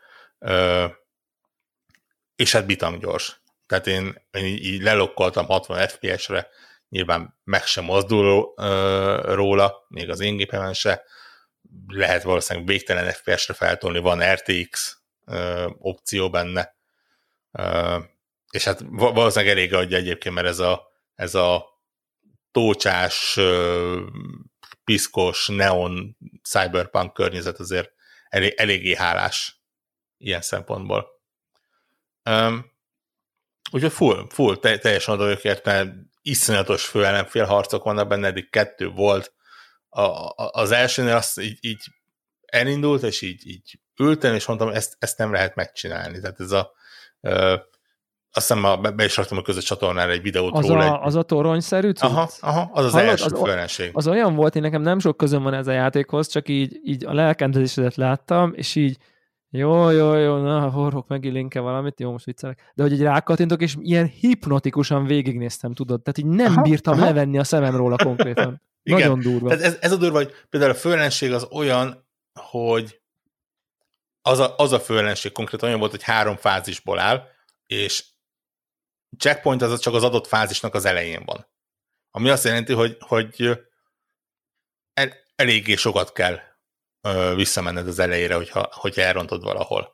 és 2.36 2.52
hát 2.52 2.66
bitang 2.66 3.00
gyors. 3.00 3.42
Tehát 3.66 3.86
én, 3.86 4.26
én 4.30 4.44
így 4.44 4.82
lelokkoltam 4.82 5.46
60 5.46 5.88
FPS-re, 5.88 6.48
nyilván 6.88 7.38
meg 7.44 7.64
sem 7.64 7.84
mozdul 7.84 8.54
róla, 9.34 9.84
még 9.88 10.10
az 10.10 10.20
én 10.20 10.36
gépemen 10.36 10.74
se, 10.74 11.04
lehet 11.86 12.22
valószínűleg 12.22 12.68
végtelen 12.68 13.12
FPS-re 13.12 13.54
feltolni, 13.54 13.98
van 13.98 14.32
RTX 14.32 14.99
opció 15.78 16.30
benne, 16.30 16.76
és 18.50 18.64
hát 18.64 18.84
valószínűleg 18.88 19.56
elég 19.56 19.74
adja 19.74 19.96
egyébként, 19.96 20.34
mert 20.34 20.46
ez 20.46 20.58
a, 20.58 20.88
ez 21.14 21.34
a 21.34 21.64
tócsás, 22.52 23.38
piszkos, 24.84 25.48
neon 25.48 26.16
cyberpunk 26.42 27.12
környezet 27.12 27.58
azért 27.58 27.90
elég, 28.28 28.54
eléggé 28.56 28.94
hálás 28.94 29.62
ilyen 30.16 30.40
szempontból. 30.40 31.06
Úgyhogy 33.70 33.92
full, 33.92 34.26
full, 34.28 34.56
te, 34.56 34.78
teljesen 34.78 35.14
oda 35.14 35.28
őket, 35.28 35.64
mert 35.64 35.94
iszonyatos 36.22 36.84
főellenfél 36.86 37.44
harcok 37.44 37.84
vannak 37.84 38.08
benne, 38.08 38.26
eddig 38.26 38.50
kettő 38.50 38.88
volt. 38.88 39.34
A, 39.88 40.00
a, 40.00 40.34
az 40.52 40.70
elsőnél 40.70 41.16
azt 41.16 41.40
így, 41.40 41.58
így 41.60 41.84
elindult, 42.46 43.02
és 43.02 43.22
így, 43.22 43.46
így 43.46 43.80
ültem, 43.98 44.34
és 44.34 44.46
mondtam, 44.46 44.68
ezt, 44.68 44.96
ezt 44.98 45.18
nem 45.18 45.32
lehet 45.32 45.54
megcsinálni. 45.54 46.20
Tehát 46.20 46.40
ez 46.40 46.50
a 46.50 46.72
ö, 47.20 47.56
azt 48.32 48.48
hiszem, 48.48 48.64
a, 48.64 48.76
be 48.76 49.04
is 49.04 49.16
raktam 49.16 49.38
a 49.38 49.42
közös 49.42 49.64
csatornára 49.64 50.10
egy 50.10 50.22
videót 50.22 50.56
az 50.56 50.66
róla. 50.66 50.92
A, 50.92 50.94
egy... 50.94 51.06
Az 51.06 51.14
a 51.14 51.22
toronyszerű 51.22 51.90
cucc? 51.90 52.02
Aha, 52.02 52.30
aha, 52.40 52.70
az 52.72 52.84
az 52.84 52.92
Hallod, 52.92 53.08
első 53.08 53.24
az, 53.24 53.40
főelenség. 53.42 53.90
Az 53.92 54.08
olyan 54.08 54.34
volt, 54.34 54.56
én 54.56 54.62
nekem 54.62 54.82
nem 54.82 54.98
sok 54.98 55.16
közöm 55.16 55.42
van 55.42 55.54
ez 55.54 55.66
a 55.66 55.72
játékhoz, 55.72 56.28
csak 56.28 56.48
így, 56.48 56.80
így 56.84 57.04
a 57.04 57.12
lelkendezésedet 57.12 57.94
láttam, 57.94 58.52
és 58.54 58.74
így 58.74 58.98
jó, 59.52 59.90
jó, 59.90 60.14
jó, 60.14 60.36
na, 60.36 60.70
horrok 60.70 61.08
megint 61.08 61.34
linke 61.34 61.60
valamit, 61.60 62.00
jó, 62.00 62.10
most 62.10 62.24
viccelek. 62.24 62.72
De 62.74 62.82
hogy 62.82 62.92
egy 62.92 63.02
rákattintok, 63.02 63.62
és 63.62 63.74
ilyen 63.80 64.06
hipnotikusan 64.06 65.04
végignéztem, 65.04 65.72
tudod, 65.72 66.02
tehát 66.02 66.18
így 66.18 66.36
nem 66.36 66.52
aha, 66.52 66.62
bírtam 66.62 66.94
aha. 66.94 67.04
levenni 67.04 67.38
a 67.38 67.44
szemem 67.44 67.76
róla 67.76 67.96
konkrétan. 67.96 68.62
Igen. 68.82 69.00
Nagyon 69.00 69.20
durva. 69.20 69.48
Tehát 69.48 69.64
ez, 69.64 69.76
ez 69.80 69.92
a 69.92 69.96
durva, 69.96 70.16
hogy 70.16 70.32
például 70.50 70.72
a 70.72 70.74
főellenség 70.74 71.32
az 71.32 71.48
olyan, 71.50 72.06
hogy 72.50 72.99
az 74.22 74.38
a, 74.38 74.54
az 74.56 74.72
a 74.72 74.80
főellenség 74.80 75.32
konkrétan 75.32 75.68
olyan 75.68 75.80
volt, 75.80 75.90
hogy 75.90 76.02
három 76.02 76.36
fázisból 76.36 76.98
áll, 76.98 77.28
és 77.66 78.04
checkpoint 79.18 79.62
az 79.62 79.80
csak 79.80 79.94
az 79.94 80.02
adott 80.02 80.26
fázisnak 80.26 80.74
az 80.74 80.84
elején 80.84 81.24
van. 81.24 81.46
Ami 82.10 82.28
azt 82.28 82.44
jelenti, 82.44 82.72
hogy, 82.72 82.96
hogy 83.00 83.58
el, 84.92 85.12
eléggé 85.34 85.74
sokat 85.74 86.12
kell 86.12 86.38
ö, 87.00 87.32
visszamenned 87.34 87.86
az 87.86 87.98
elejére, 87.98 88.34
hogyha, 88.34 88.68
hogyha 88.72 89.02
elrontod 89.02 89.42
valahol. 89.42 89.92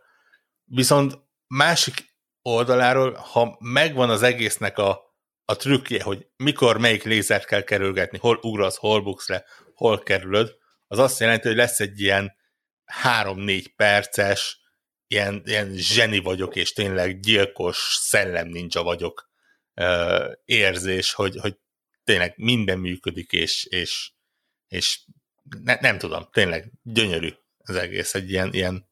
Viszont 0.65 1.19
másik 1.47 2.15
oldaláról, 2.43 3.15
ha 3.15 3.57
megvan 3.61 4.11
az 4.11 4.23
egésznek 4.23 4.79
a, 4.79 5.15
a 5.45 5.57
trükkje, 5.57 6.03
hogy 6.03 6.27
mikor 6.37 6.79
melyik 6.79 7.03
lézert 7.03 7.45
kell 7.45 7.63
kerülgetni, 7.63 8.19
hol 8.19 8.39
ugrasz, 8.43 8.77
hol 8.77 9.03
buksz 9.03 9.29
le, 9.29 9.45
hol 9.75 10.03
kerülöd, 10.03 10.57
az 10.87 10.99
azt 10.99 11.21
jelenti, 11.21 11.47
hogy 11.47 11.57
lesz 11.57 11.81
egy 11.81 12.01
ilyen 12.01 12.36
három-négy 12.87 13.75
perces, 13.75 14.61
ilyen, 15.07 15.43
ilyen 15.45 15.73
zseni 15.75 16.19
vagyok, 16.19 16.57
és 16.57 16.73
tényleg 16.73 17.21
gyilkos 17.21 17.97
szellem 18.01 18.49
ninja 18.49 18.83
vagyok 18.83 19.31
érzés, 20.45 21.13
hogy, 21.13 21.37
hogy 21.41 21.57
tényleg 22.05 22.35
minden 22.37 22.79
működik, 22.79 23.33
és, 23.33 23.65
és, 23.65 24.13
és 24.69 25.01
ne, 25.63 25.77
nem 25.81 25.99
tudom, 25.99 26.29
tényleg 26.33 26.73
gyönyörű 26.83 27.29
az 27.59 27.77
egész, 27.77 28.15
egy 28.15 28.31
ilyen, 28.31 28.53
ilyen, 28.53 28.89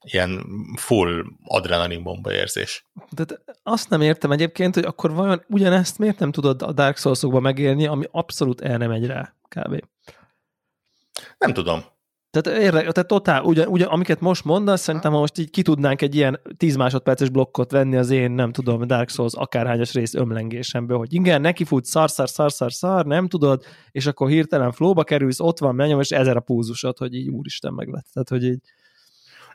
ilyen 0.00 0.46
full 0.76 1.24
adrenalin 1.44 2.02
bomba 2.02 2.32
érzés. 2.32 2.84
De 3.10 3.24
azt 3.62 3.88
nem 3.88 4.00
értem 4.00 4.30
egyébként, 4.30 4.74
hogy 4.74 4.84
akkor 4.84 5.12
vajon 5.12 5.44
ugyanezt 5.48 5.98
miért 5.98 6.18
nem 6.18 6.32
tudod 6.32 6.62
a 6.62 6.72
Dark 6.72 6.96
Souls-okba 6.96 7.40
megélni, 7.40 7.86
ami 7.86 8.06
abszolút 8.10 8.60
el 8.60 8.78
nem 8.78 8.88
megy 8.88 9.06
rá, 9.06 9.34
kb. 9.48 9.84
Nem 11.38 11.52
tudom. 11.52 11.84
Tehát, 12.40 12.60
érde, 12.60 12.78
tehát 12.78 13.06
totál, 13.06 13.42
ugyan, 13.42 13.66
ugyan, 13.66 13.88
amiket 13.88 14.20
most 14.20 14.44
mondasz, 14.44 14.80
szerintem 14.80 15.12
ha 15.12 15.18
most 15.18 15.38
így 15.38 15.50
ki 15.50 15.62
tudnánk 15.62 16.02
egy 16.02 16.14
ilyen 16.14 16.40
10 16.56 16.76
másodperces 16.76 17.28
blokkot 17.28 17.70
venni 17.70 17.96
az 17.96 18.10
én, 18.10 18.30
nem 18.30 18.52
tudom, 18.52 18.86
Dark 18.86 19.08
Souls 19.08 19.32
akárhányas 19.34 19.92
rész 19.92 20.14
ömlengésemből, 20.14 20.98
hogy 20.98 21.14
igen, 21.14 21.40
neki 21.40 21.64
fut 21.64 21.84
szar, 21.84 22.10
szar, 22.10 22.28
szar, 22.28 22.52
szar, 22.52 22.72
szar, 22.72 23.06
nem 23.06 23.28
tudod, 23.28 23.64
és 23.90 24.06
akkor 24.06 24.28
hirtelen 24.28 24.72
flóba 24.72 25.04
kerülsz, 25.04 25.40
ott 25.40 25.58
van, 25.58 25.74
mennyom, 25.74 26.00
és 26.00 26.10
ezer 26.10 26.36
a 26.36 26.40
púzusod, 26.40 26.98
hogy 26.98 27.14
így 27.14 27.28
úristen 27.28 27.72
meg 27.72 27.88
lett. 27.88 28.06
Tehát, 28.12 28.28
hogy 28.28 28.44
így... 28.44 28.58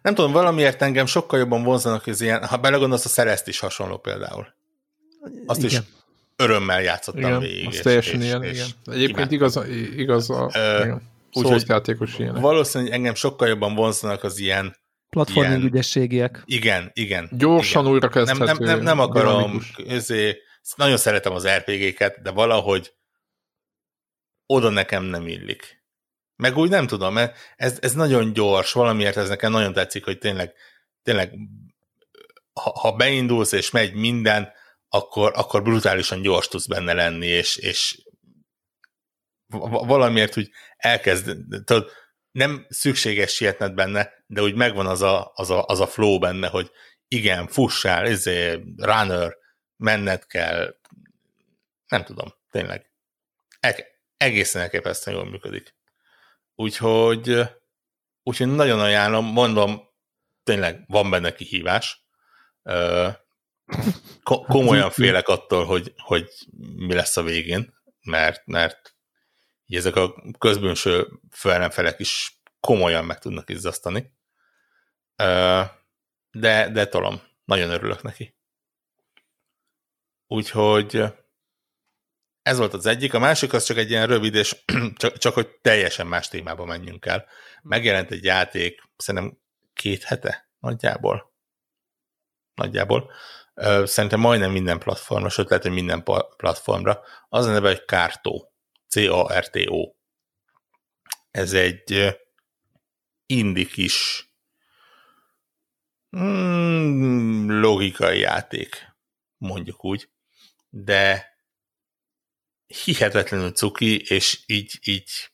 Nem 0.01 0.13
tudom, 0.13 0.31
valamiért 0.31 0.81
engem 0.81 1.05
sokkal 1.05 1.39
jobban 1.39 1.63
vonzanak 1.63 2.07
az 2.07 2.21
ilyen, 2.21 2.45
ha 2.45 2.57
belegondolsz, 2.57 3.05
a 3.05 3.09
Szereszt 3.09 3.47
is 3.47 3.59
hasonló 3.59 3.97
például. 3.97 4.47
Azt 5.45 5.63
igen. 5.63 5.69
is 5.69 5.87
örömmel 6.35 6.81
játszottam 6.81 7.21
igen, 7.21 7.39
végig. 7.39 7.67
Az 7.67 7.79
teljesen 7.79 8.21
és, 8.21 8.25
ilyen, 8.25 8.43
és 8.43 8.51
igen. 8.51 8.95
Egyébként 8.95 9.31
igaz, 9.31 9.59
igaz 9.95 10.29
a... 10.29 10.49
Ö, 10.53 10.83
igen 10.83 11.10
Úgyhogy 11.33 11.63
játékos 11.67 12.19
ilyenek. 12.19 12.41
Valószínűleg 12.41 12.93
engem 12.93 13.15
sokkal 13.15 13.47
jobban 13.47 13.75
vonzanak 13.75 14.23
az 14.23 14.39
ilyen 14.39 14.75
platforming 15.09 15.57
ilyen... 15.57 15.71
ügyességiek. 15.71 16.41
Igen, 16.45 16.91
igen. 16.93 17.29
Gyorsan 17.31 17.81
igen. 17.81 17.93
újra 17.93 18.07
kezdhető. 18.07 18.43
Nem, 18.43 18.57
nem, 18.59 18.65
nem, 18.65 18.83
nem 18.83 18.99
akarom, 18.99 19.61
ezért, 19.87 20.37
nagyon 20.75 20.97
szeretem 20.97 21.33
az 21.33 21.47
RPG-ket, 21.47 22.21
de 22.21 22.31
valahogy 22.31 22.93
oda 24.45 24.69
nekem 24.69 25.03
nem 25.03 25.27
illik. 25.27 25.83
Meg 26.35 26.57
úgy 26.57 26.69
nem 26.69 26.87
tudom, 26.87 27.13
mert 27.13 27.37
ez, 27.55 27.77
ez 27.81 27.93
nagyon 27.93 28.33
gyors, 28.33 28.71
valamiért 28.71 29.17
ez 29.17 29.29
nekem 29.29 29.51
nagyon 29.51 29.73
tetszik, 29.73 30.05
hogy 30.05 30.17
tényleg, 30.17 30.53
tényleg 31.03 31.33
ha, 32.53 32.79
ha 32.79 32.95
beindulsz 32.95 33.51
és 33.51 33.71
megy 33.71 33.93
minden, 33.93 34.51
akkor, 34.89 35.31
akkor 35.35 35.63
brutálisan 35.63 36.21
gyors 36.21 36.47
tudsz 36.47 36.67
benne 36.67 36.93
lenni, 36.93 37.27
és, 37.27 37.55
és 37.55 38.03
valamiért 39.85 40.37
úgy 40.37 40.49
elkezd, 40.81 41.37
tudod, 41.63 41.91
nem 42.31 42.65
szükséges 42.69 43.33
sietned 43.33 43.73
benne, 43.73 44.13
de 44.27 44.41
úgy 44.41 44.55
megvan 44.55 44.87
az 44.87 45.01
a, 45.01 45.31
az 45.35 45.49
a, 45.49 45.65
az 45.65 45.79
a 45.79 45.87
flow 45.87 46.19
benne, 46.19 46.47
hogy 46.47 46.71
igen, 47.07 47.47
fussál, 47.47 48.07
izé, 48.07 48.63
runner, 48.77 49.37
menned 49.77 50.25
kell, 50.25 50.75
nem 51.87 52.03
tudom, 52.03 52.33
tényleg. 52.49 52.91
E- 53.59 53.87
egészen 54.17 54.61
elképesztően 54.61 55.17
jól 55.17 55.29
működik. 55.29 55.75
Úgyhogy, 56.55 57.41
úgyhogy 58.23 58.47
nagyon 58.47 58.79
ajánlom, 58.79 59.25
mondom, 59.25 59.89
tényleg 60.43 60.83
van 60.87 61.09
benne 61.09 61.33
kihívás. 61.33 62.05
Ko- 64.23 64.45
komolyan 64.45 64.91
félek 64.91 65.27
attól, 65.27 65.65
hogy, 65.65 65.93
hogy 65.97 66.29
mi 66.75 66.93
lesz 66.93 67.17
a 67.17 67.23
végén, 67.23 67.73
mert, 68.01 68.45
mert 68.45 68.90
így 69.71 69.77
ezek 69.77 69.95
a 69.95 70.15
közbűnső 70.37 71.07
felemfelek 71.29 71.99
is 71.99 72.41
komolyan 72.59 73.05
meg 73.05 73.19
tudnak 73.19 73.49
izzasztani. 73.49 74.13
De, 76.31 76.69
de 76.71 76.87
tolom, 76.89 77.21
nagyon 77.45 77.69
örülök 77.69 78.01
neki. 78.01 78.35
Úgyhogy 80.27 81.03
ez 82.41 82.57
volt 82.57 82.73
az 82.73 82.85
egyik. 82.85 83.13
A 83.13 83.19
másik 83.19 83.53
az 83.53 83.63
csak 83.63 83.77
egy 83.77 83.89
ilyen 83.89 84.07
rövid, 84.07 84.35
és 84.35 84.63
csak, 85.01 85.17
csak 85.17 85.33
hogy 85.33 85.47
teljesen 85.47 86.07
más 86.07 86.27
témába 86.27 86.65
menjünk 86.65 87.05
el. 87.05 87.25
Megjelent 87.61 88.11
egy 88.11 88.23
játék, 88.23 88.81
szerintem 88.97 89.37
két 89.73 90.03
hete 90.03 90.49
nagyjából. 90.59 91.33
Nagyjából. 92.53 93.11
Szerintem 93.83 94.19
majdnem 94.19 94.51
minden 94.51 94.79
platformra, 94.79 95.29
sőt 95.29 95.49
lehet, 95.49 95.63
hogy 95.63 95.73
minden 95.73 96.03
platformra. 96.37 97.01
Az 97.29 97.45
a 97.45 97.51
neve, 97.51 97.67
hogy 97.67 97.85
Kártó. 97.85 98.50
C-A-R-T-O. 98.91 99.93
Ez 101.31 101.53
egy 101.53 102.17
indi 103.25 103.65
kis 103.65 104.25
mm, 106.17 107.49
logikai 107.49 108.19
játék, 108.19 108.95
mondjuk 109.37 109.85
úgy, 109.85 110.09
de 110.69 111.29
hihetetlenül 112.83 113.51
cuki, 113.51 114.01
és 114.01 114.43
így, 114.45 114.79
így 114.83 115.31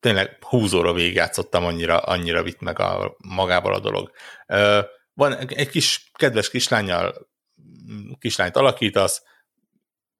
tényleg 0.00 0.44
húzóra 0.44 0.92
végigjátszottam, 0.92 1.64
annyira, 1.64 1.98
annyira 1.98 2.42
vitt 2.42 2.60
meg 2.60 2.78
a, 2.78 3.16
magával 3.18 3.74
a 3.74 3.80
dolog. 3.80 4.12
Van 5.14 5.36
egy 5.36 5.68
kis 5.68 6.10
kedves 6.12 6.50
kislányjal, 6.50 7.28
kislányt 8.18 8.56
alakítasz, 8.56 9.22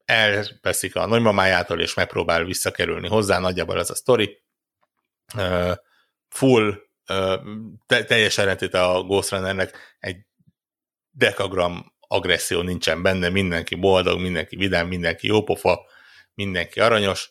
elveszik 0.04 0.96
a 0.96 1.06
nagymamájától, 1.06 1.80
és 1.80 1.94
megpróbál 1.94 2.44
visszakerülni 2.44 3.08
hozzá, 3.08 3.38
nagyjából 3.38 3.78
ez 3.78 3.90
a 3.90 3.94
sztori. 3.94 4.42
Full, 6.28 6.74
te, 7.86 8.04
teljes 8.04 8.38
eredetét 8.38 8.74
a 8.74 9.02
Ghost 9.02 9.30
Runnernek 9.30 9.96
egy 9.98 10.26
dekagram 11.10 11.92
agresszió 12.00 12.60
nincsen 12.60 13.02
benne, 13.02 13.28
mindenki 13.28 13.74
boldog, 13.74 14.20
mindenki 14.20 14.56
vidám, 14.56 14.86
mindenki 14.86 15.26
jópofa, 15.26 15.86
mindenki 16.34 16.80
aranyos. 16.80 17.30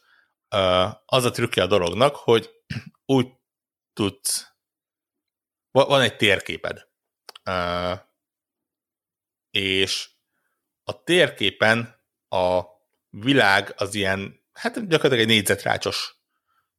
Az 1.06 1.26
a 1.26 1.32
trükkje 1.32 1.64
a 1.64 1.68
dolognak, 1.68 2.16
hogy 2.16 2.50
úgy 3.06 3.28
tudsz, 3.94 4.52
van 5.72 6.02
egy 6.02 6.16
térképed, 6.16 6.88
és 9.52 10.10
a 10.84 11.04
térképen 11.04 11.93
a 12.34 12.65
világ 13.10 13.73
az 13.77 13.95
ilyen, 13.95 14.39
hát 14.53 14.73
gyakorlatilag 14.73 15.19
egy 15.19 15.35
négyzetrácsos 15.35 16.15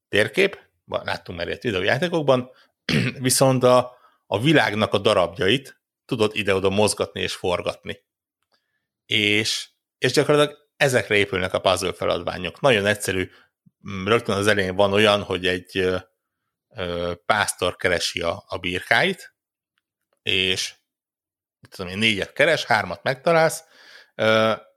térkép, 0.08 0.58
láttunk 0.86 1.38
már 1.38 1.46
ilyet 1.46 1.62
videójátékokban, 1.62 2.50
viszont 3.18 3.62
a, 3.62 3.96
a 4.26 4.40
világnak 4.40 4.92
a 4.92 4.98
darabjait 4.98 5.80
tudod 6.04 6.36
ide-oda 6.36 6.70
mozgatni 6.70 7.20
és 7.20 7.34
forgatni. 7.34 8.04
És, 9.06 9.68
és 9.98 10.12
gyakorlatilag 10.12 10.58
ezekre 10.76 11.16
épülnek 11.16 11.52
a 11.52 11.60
puzzle 11.60 11.92
feladványok. 11.92 12.60
Nagyon 12.60 12.86
egyszerű, 12.86 13.30
rögtön 14.04 14.36
az 14.36 14.46
elején 14.46 14.74
van 14.74 14.92
olyan, 14.92 15.22
hogy 15.22 15.46
egy 15.46 15.88
pásztor 17.26 17.76
keresi 17.76 18.20
a, 18.20 18.44
a 18.46 18.58
birkáit, 18.58 19.34
és 20.22 20.74
tudom 21.70 21.92
én, 21.92 21.98
négyet 21.98 22.32
keres, 22.32 22.64
hármat 22.64 23.02
megtalálsz, 23.02 23.64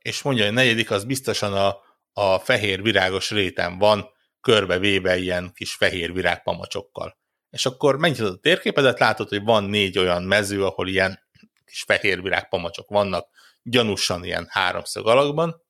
és 0.07 0.21
mondja, 0.21 0.43
hogy 0.43 0.53
a 0.53 0.55
negyedik 0.55 0.91
az 0.91 1.03
biztosan 1.03 1.53
a, 1.53 1.77
a 2.13 2.39
fehér 2.39 2.81
virágos 2.81 3.31
réten 3.31 3.77
van, 3.77 4.09
körbevéve 4.41 5.17
ilyen 5.17 5.51
kis 5.53 5.73
fehér 5.73 6.13
virágpamacsokkal. 6.13 7.17
És 7.49 7.65
akkor 7.65 7.97
megnyitod 7.97 8.33
a 8.33 8.37
térképedet, 8.37 8.99
látod, 8.99 9.29
hogy 9.29 9.43
van 9.43 9.63
négy 9.63 9.97
olyan 9.97 10.23
mező, 10.23 10.65
ahol 10.65 10.87
ilyen 10.87 11.19
kis 11.65 11.83
fehér 11.83 12.21
virágpamacsok 12.21 12.89
vannak, 12.89 13.29
gyanúsan 13.61 14.23
ilyen 14.23 14.47
háromszög 14.49 15.07
alakban, 15.07 15.65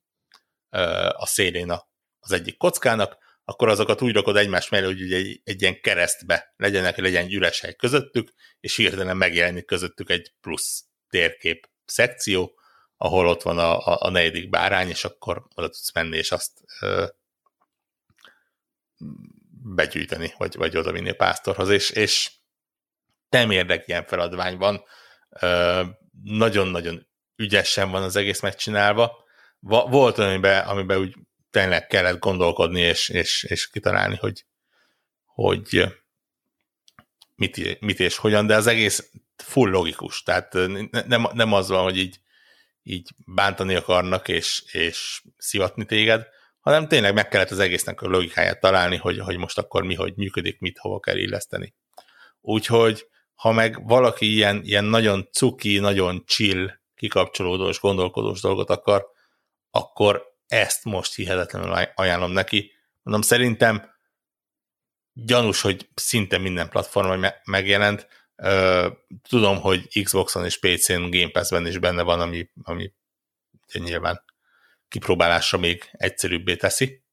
a 1.10 1.26
szélén 1.26 1.72
az 2.20 2.32
egyik 2.32 2.58
kockának, 2.58 3.18
akkor 3.46 3.70
azokat 3.70 4.02
úgy 4.02 4.14
rakod 4.14 4.38
egymás 4.38 4.70
mellé, 4.70 4.86
hogy 4.86 5.14
egy, 5.14 5.42
egy 5.44 5.62
ilyen 5.62 5.82
keresztbe 5.82 6.54
legyenek, 6.56 6.98
legyen 6.98 7.24
egy 7.24 7.34
üres 7.34 7.60
hely 7.60 7.76
közöttük, 7.76 8.34
és 8.60 8.76
hirtelen 8.76 9.18
megjelenik 9.18 9.66
közöttük 9.66 10.10
egy 10.10 10.34
plusz 10.42 10.84
térkép 11.10 11.70
szekció, 11.86 12.58
ahol 12.98 13.28
ott 13.28 13.42
van 13.42 13.58
a, 13.58 13.88
a, 13.88 13.98
a 14.00 14.10
negyedik 14.10 14.50
bárány, 14.50 14.90
és 14.90 15.04
akkor 15.04 15.48
oda 15.56 15.68
tudsz 15.68 15.94
menni, 15.94 16.18
és 16.18 16.32
azt 16.32 16.52
ö, 16.82 17.06
begyűjteni, 19.64 20.34
vagy, 20.38 20.56
vagy 20.56 20.78
oda 20.78 20.92
vinni 20.92 21.10
a 21.10 21.16
pásztorhoz, 21.16 21.70
és, 21.70 21.90
és 21.90 22.32
nem 23.30 23.52
érdek 23.52 23.88
ilyen 23.88 24.06
feladvány 24.06 24.58
van, 24.58 24.84
nagyon-nagyon 26.24 27.08
ügyesen 27.36 27.92
van 27.92 28.04
az 28.04 28.16
egész 28.16 28.40
megcsinálva. 28.40 29.26
Volt 29.60 30.18
olyan, 30.18 30.32
amiben, 30.32 30.68
amiben 30.68 30.98
úgy 30.98 31.16
tényleg 31.50 31.88
kellett 31.88 32.20
gondolkodni, 32.20 32.80
és, 32.80 33.10
és, 33.10 33.44
és 33.44 33.70
kitalálni, 33.70 34.16
hogy, 34.16 34.46
hogy 35.26 35.86
mit, 37.36 37.80
mit 37.80 38.00
és 38.00 38.18
hogyan, 38.18 38.48
de 38.48 38.56
az 38.56 38.68
egész 38.68 39.12
full 39.36 39.70
logikus, 39.70 40.24
tehát 40.24 40.54
nem, 41.08 41.28
nem 41.34 41.54
az 41.54 41.70
van, 41.70 41.84
hogy 41.84 41.98
így, 41.98 42.20
így 42.90 43.10
bántani 43.26 43.76
akarnak, 43.76 44.28
és, 44.28 44.64
és 44.72 45.22
szivatni 45.38 45.86
téged, 45.86 46.28
hanem 46.60 46.88
tényleg 46.88 47.14
meg 47.14 47.28
kellett 47.28 47.52
az 47.52 47.60
egésznek 47.60 48.02
a 48.02 48.08
logikáját 48.08 48.60
találni, 48.60 48.96
hogy, 48.96 49.20
hogy 49.20 49.38
most 49.38 49.58
akkor 49.58 49.84
mi, 49.84 49.96
hogy 49.96 50.14
működik, 50.16 50.60
mit 50.60 50.78
hova 50.78 51.00
kell 51.00 51.18
illeszteni. 51.18 51.74
Úgyhogy, 52.42 53.08
ha 53.36 53.52
meg 53.52 53.88
valaki 53.88 54.34
ilyen, 54.34 54.62
ilyen 54.64 54.84
nagyon 54.84 55.28
cuki, 55.32 55.80
nagyon 55.80 56.24
chill, 56.26 56.72
kikapcsolódós, 56.96 57.80
gondolkodós 57.80 58.42
dolgot 58.42 58.70
akar, 58.70 59.06
akkor 59.72 60.36
ezt 60.48 60.84
most 60.84 61.16
hihetetlenül 61.16 61.72
ajánlom 61.96 62.32
neki. 62.32 62.72
Mondom, 63.04 63.22
szerintem 63.22 63.90
gyanús, 65.14 65.62
hogy 65.62 65.90
szinte 65.96 66.38
minden 66.38 66.70
platformon 66.70 67.26
megjelent. 67.44 68.08
Tudom, 69.30 69.62
hogy 69.62 70.04
Xboxon 70.04 70.46
és 70.46 70.60
PC-n 70.60 71.10
Game 71.10 71.30
Pass-ben 71.32 71.68
is 71.68 71.78
benne 71.78 72.02
van, 72.02 72.20
ami, 72.20 72.50
ami 72.64 72.94
nyilván 73.74 74.24
kipróbálásra 74.88 75.58
még 75.58 75.90
egyszerűbbé 75.92 76.56
teszi. 76.56 77.04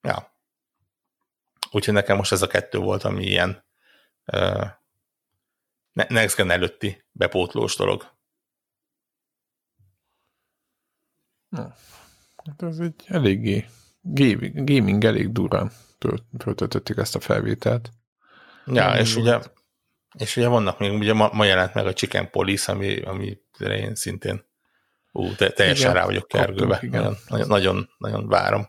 ja. 0.00 0.34
Úgyhogy 1.70 1.94
nekem 1.94 2.16
most 2.16 2.32
ez 2.32 2.42
a 2.42 2.46
kettő 2.46 2.78
volt, 2.78 3.04
ami 3.04 3.24
ilyen 3.24 3.64
Next 5.92 6.36
Gen 6.36 6.50
előtti 6.50 7.04
bepótlós 7.12 7.76
dolog. 7.76 8.14
Hát 11.50 12.62
ez 12.62 12.78
egy 12.78 13.04
eléggé 13.06 13.66
gaming 14.54 15.04
elég 15.04 15.32
durán 15.32 15.72
töltötték 16.38 16.96
ezt 16.96 17.14
a 17.14 17.20
felvételt. 17.20 17.90
Ja, 18.66 18.88
Nem 18.88 18.98
és 19.00 19.16
ugye, 19.16 19.38
és 20.18 20.36
ugye 20.36 20.48
vannak 20.48 20.78
még, 20.78 20.92
ugye 20.92 21.12
ma, 21.12 21.30
ma 21.32 21.44
jelent 21.44 21.74
meg 21.74 21.86
a 21.86 21.92
Chicken 21.92 22.30
Police, 22.30 22.72
ami, 22.72 23.00
ami 23.00 23.38
én 23.58 23.94
szintén 23.94 24.44
ú, 25.12 25.34
te, 25.34 25.50
teljesen 25.50 25.90
igen, 25.90 26.00
rá 26.00 26.04
vagyok 26.04 26.28
kerülve. 26.28 26.78
Nagyon, 26.82 27.16
nagyon, 27.28 27.48
nagyon, 27.48 27.88
nagyon 27.98 28.28
várom. 28.28 28.68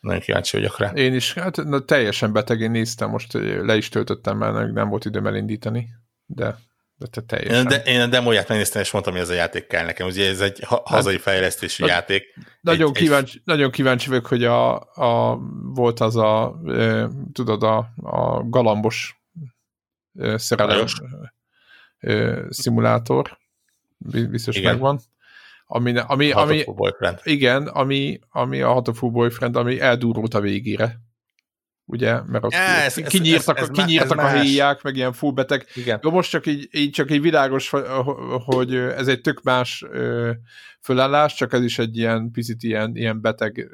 Nagyon 0.00 0.20
kíváncsi 0.20 0.56
vagyok 0.56 0.78
rá. 0.78 0.90
Én 0.90 1.14
is, 1.14 1.34
hát 1.34 1.56
na, 1.56 1.84
teljesen 1.84 2.32
beteg, 2.32 2.60
én 2.60 2.70
néztem, 2.70 3.10
most 3.10 3.32
le 3.62 3.76
is 3.76 3.88
töltöttem, 3.88 4.36
mert 4.36 4.72
nem 4.72 4.88
volt 4.88 5.04
időm 5.04 5.26
elindítani, 5.26 5.88
de 6.26 6.56
de 7.02 7.06
te 7.06 7.20
teljesen. 7.20 7.68
De, 7.68 7.82
én 7.82 8.00
a 8.00 8.06
demóját 8.06 8.48
megnéztem, 8.48 8.82
és 8.82 8.90
mondtam, 8.90 9.14
hogy 9.14 9.22
ez 9.22 9.28
a 9.28 9.34
játék 9.34 9.66
kell 9.66 9.84
nekem. 9.84 10.06
Ugye 10.06 10.28
ez 10.28 10.40
egy 10.40 10.64
hazai 10.84 11.18
fejlesztésű 11.18 11.82
nagy, 11.82 11.92
játék. 11.92 12.24
Nagyon, 12.60 12.88
egy, 12.88 13.02
kíváncsi, 13.02 13.36
egy... 13.36 13.42
nagyon 13.44 13.70
kíváncsi 13.70 14.08
vagyok, 14.08 14.26
hogy 14.26 14.44
a, 14.44 14.74
a, 14.80 15.38
volt 15.62 16.00
az 16.00 16.16
a, 16.16 16.60
e, 16.66 17.08
tudod, 17.32 17.62
a, 17.62 17.92
a 17.96 18.48
galambos 18.48 19.21
szerelem 20.34 20.86
szimulátor, 22.48 23.38
biztos 24.30 24.56
Igen. 24.56 24.72
megvan. 24.72 25.00
Ami, 25.66 25.98
ami, 25.98 26.30
ami, 26.30 26.64
boyfriend. 26.64 27.20
Igen, 27.22 27.66
ami, 27.66 28.18
ami 28.28 28.60
a 28.60 28.72
Hatofú 28.72 29.10
Boyfriend, 29.10 29.56
ami 29.56 29.80
eldurult 29.80 30.34
a 30.34 30.40
végére 30.40 31.00
ugye, 31.84 32.20
mert 32.26 32.44
ott 32.44 32.52
ez, 32.52 32.94
kinyírtak, 32.94 33.58
ez, 33.58 33.68
ez, 33.68 33.84
kinyírtak 33.84 34.18
ez 34.18 34.24
a 34.24 34.40
héják, 34.40 34.82
meg 34.82 34.96
ilyen 34.96 35.12
full 35.12 35.32
beteg. 35.32 35.66
Igen. 35.74 36.00
Jó, 36.02 36.10
most 36.10 36.30
csak 36.30 36.46
így, 36.46 36.68
így 36.72 36.90
csak 36.90 37.10
egy 37.10 37.20
világos, 37.20 37.72
hogy 38.44 38.74
ez 38.74 39.08
egy 39.08 39.20
tök 39.20 39.42
más 39.42 39.84
fölállás, 40.80 41.34
csak 41.34 41.52
ez 41.52 41.62
is 41.62 41.78
egy 41.78 41.96
ilyen 41.96 42.30
picit 42.30 42.62
ilyen, 42.62 42.96
ilyen 42.96 43.20
beteg 43.20 43.68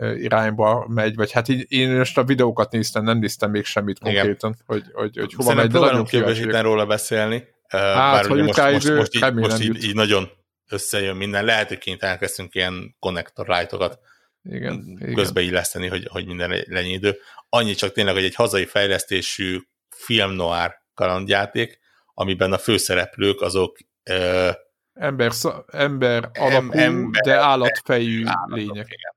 irányba 0.00 0.86
megy, 0.88 1.14
vagy 1.14 1.32
hát 1.32 1.48
így, 1.48 1.64
én 1.68 1.96
most 1.96 2.18
a 2.18 2.24
videókat 2.24 2.72
néztem, 2.72 3.04
nem 3.04 3.18
néztem 3.18 3.50
még 3.50 3.64
semmit 3.64 3.98
konkrétan, 3.98 4.50
Igen. 4.50 4.64
hogy, 4.66 4.84
hogy, 4.92 5.16
hogy 5.16 5.34
hova 5.34 5.54
megy, 5.54 5.70
de 5.70 5.78
nagyon 5.78 6.04
kíváncsi 6.04 6.50
róla 6.50 6.86
beszélni. 6.86 7.48
Hát, 7.68 7.94
bár 7.94 8.26
hogy 8.26 8.42
most, 8.42 8.70
most, 8.70 8.94
most, 8.94 9.14
így, 9.14 9.34
most 9.34 9.62
így, 9.62 9.84
így, 9.84 9.94
nagyon 9.94 10.30
összejön 10.70 11.16
minden. 11.16 11.44
Lehet, 11.44 11.68
hogy 11.68 11.78
kint 11.78 12.02
elkezdtünk 12.02 12.54
ilyen 12.54 12.96
connector 12.98 13.48
lightokat 13.48 13.98
igen, 14.42 14.98
közbeilleszteni, 15.14 15.88
hogy, 15.88 16.08
hogy 16.10 16.26
minden 16.26 16.48
legyen 16.48 16.90
idő. 16.90 17.18
Annyi 17.48 17.74
csak 17.74 17.92
tényleg, 17.92 18.14
hogy 18.14 18.24
egy 18.24 18.34
hazai 18.34 18.64
fejlesztésű 18.64 19.58
film 19.88 20.30
noir 20.30 20.82
kalandjáték, 20.94 21.78
amiben 22.14 22.52
a 22.52 22.58
főszereplők 22.58 23.40
azok 23.40 23.78
ö, 24.02 24.50
ember, 24.94 25.32
ember 25.66 26.30
alapú, 26.34 26.72
ember, 26.72 27.20
de 27.20 27.34
állatfejű 27.34 28.22
állatok, 28.26 28.56
lények. 28.56 28.86
Igen. 28.86 29.13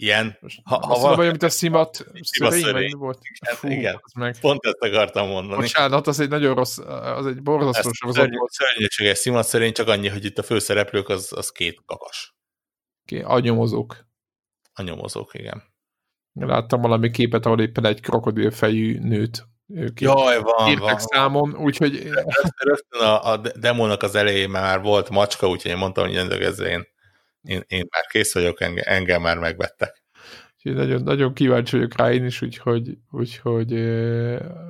Ilyen, 0.00 0.38
ha, 0.64 0.86
ha 0.86 0.98
valami, 0.98 1.26
mint 1.26 1.42
a 1.42 1.48
szimat, 1.48 2.06
szörény 2.22 2.96
volt. 2.96 3.18
Igen, 3.22 3.54
Fú, 3.54 3.68
igen. 3.68 4.00
Meg. 4.14 4.40
pont 4.40 4.64
ezt 4.64 4.80
akartam 4.80 5.28
mondani. 5.28 5.60
Bocsánat, 5.60 6.06
az 6.06 6.20
egy 6.20 6.28
nagyon 6.28 6.54
rossz, 6.54 6.78
az 6.78 7.26
egy 7.26 7.42
borzasztó 7.42 7.92
sorozat 7.92 8.28
volt. 8.30 8.50
Szörnyűséges 8.50 9.18
szimat 9.18 9.46
szerint 9.46 9.74
csak 9.74 9.88
annyi, 9.88 10.08
hogy 10.08 10.24
itt 10.24 10.38
a 10.38 10.42
főszereplők 10.42 11.08
az, 11.08 11.32
az 11.36 11.50
két 11.50 11.82
kakas. 11.86 12.36
Okay, 13.02 13.24
a 13.24 13.38
nyomozók. 13.38 14.06
A 14.72 14.82
nyomozók, 14.82 15.34
igen. 15.34 15.62
Láttam 16.32 16.80
valami 16.80 17.10
képet, 17.10 17.46
ahol 17.46 17.60
éppen 17.60 17.84
egy 17.84 18.00
krokodilfejű 18.00 18.98
nőt 18.98 19.46
ők 19.74 20.00
Jaj, 20.00 20.40
van, 20.40 20.68
írtak 20.68 20.88
van. 20.88 20.98
számon, 20.98 21.56
úgyhogy... 21.56 22.08
Rögtön 22.56 23.00
a, 23.00 23.32
a 23.32 23.36
demónak 23.36 24.02
az 24.02 24.14
elején 24.14 24.50
már 24.50 24.80
volt 24.80 25.08
macska, 25.08 25.48
úgyhogy 25.48 25.70
én 25.70 25.76
mondtam, 25.76 26.04
hogy 26.04 26.30
ez 26.30 26.60
én, 26.60 26.86
én, 27.48 27.62
én 27.66 27.86
már 27.90 28.06
kész 28.08 28.34
vagyok, 28.34 28.60
engem, 28.60 28.84
engem 28.86 29.22
már 29.22 29.38
megvettek. 29.38 30.02
Úgyhogy 30.56 30.74
nagyon, 30.74 31.02
nagyon 31.02 31.34
kíváncsi 31.34 31.76
vagyok 31.76 31.96
rá 31.96 32.12
én 32.12 32.24
is, 32.24 32.42
úgyhogy, 32.42 32.98
úgyhogy 33.10 33.72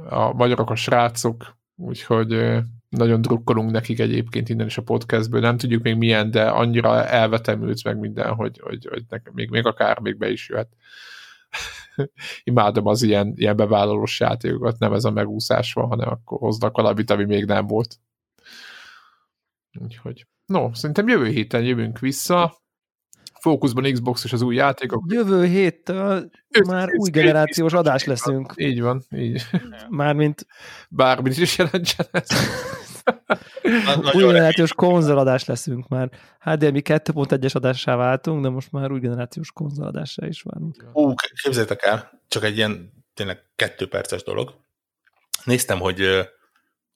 a 0.09 0.33
magyarok 0.33 0.71
a 0.71 0.75
srácok, 0.75 1.57
úgyhogy 1.77 2.61
nagyon 2.89 3.21
drukkolunk 3.21 3.71
nekik 3.71 3.99
egyébként 3.99 4.49
innen 4.49 4.67
is 4.67 4.79
a 4.79 4.83
podcastből, 4.83 5.41
nem 5.41 5.57
tudjuk 5.57 5.83
még 5.83 5.97
milyen, 5.97 6.31
de 6.31 6.49
annyira 6.49 7.05
elvetemült 7.07 7.85
meg 7.85 7.99
minden, 7.99 8.35
hogy, 8.35 8.59
hogy, 8.63 8.87
hogy 8.91 9.03
nekem 9.09 9.33
még, 9.35 9.51
még 9.51 9.67
akár 9.67 9.99
még 9.99 10.17
be 10.17 10.31
is 10.31 10.49
jöhet. 10.49 10.69
Imádom 12.45 12.87
az 12.87 13.03
ilyen, 13.03 13.33
ilyen 13.37 13.57
bevállalós 13.57 14.21
játékokat, 14.21 14.79
nem 14.79 14.93
ez 14.93 15.05
a 15.05 15.11
megúszás 15.11 15.73
van, 15.73 15.89
hanem 15.89 16.09
akkor 16.09 16.39
hoznak 16.39 16.77
valamit, 16.77 17.11
ami 17.11 17.25
még 17.25 17.45
nem 17.45 17.67
volt. 17.67 17.97
Úgyhogy, 19.81 20.27
no, 20.47 20.75
szerintem 20.75 21.09
jövő 21.09 21.27
héten 21.27 21.63
jövünk 21.63 21.99
vissza, 21.99 22.57
fókuszban 23.41 23.93
Xbox 23.93 24.25
és 24.25 24.33
az 24.33 24.43
új 24.43 24.55
játékok. 24.55 25.05
Jövő 25.09 25.45
héttől 25.47 26.31
már 26.67 26.89
új 26.97 27.11
generációs 27.11 27.73
adás 27.73 28.05
leszünk. 28.05 28.53
Így 28.57 28.81
van, 28.81 29.05
így. 29.15 29.47
Mármint... 29.89 30.47
Bármit 30.89 31.37
is 31.37 31.59
jelentsen 31.59 32.07
ez. 32.11 32.27
új 34.15 34.23
generációs 34.23 34.75
konzoladás 34.75 35.45
leszünk 35.45 35.89
már. 35.89 36.11
HDMI 36.41 36.83
2.1-es 36.85 37.55
adássá 37.55 37.97
váltunk, 37.97 38.43
de 38.43 38.49
most 38.49 38.73
már 38.73 38.91
új 38.91 39.01
generációs 39.01 39.53
konzoladásra 39.53 40.27
is 40.27 40.43
válunk. 40.43 40.85
Ú, 40.93 41.15
képzeljétek 41.43 41.85
el, 41.85 42.23
csak 42.29 42.45
egy 42.45 42.57
ilyen 42.57 42.93
tényleg 43.15 43.43
kettő 43.57 43.89
perces 43.89 44.23
dolog. 44.23 44.55
Néztem, 45.45 45.81
hogy 45.81 46.01
uh, 46.01 46.25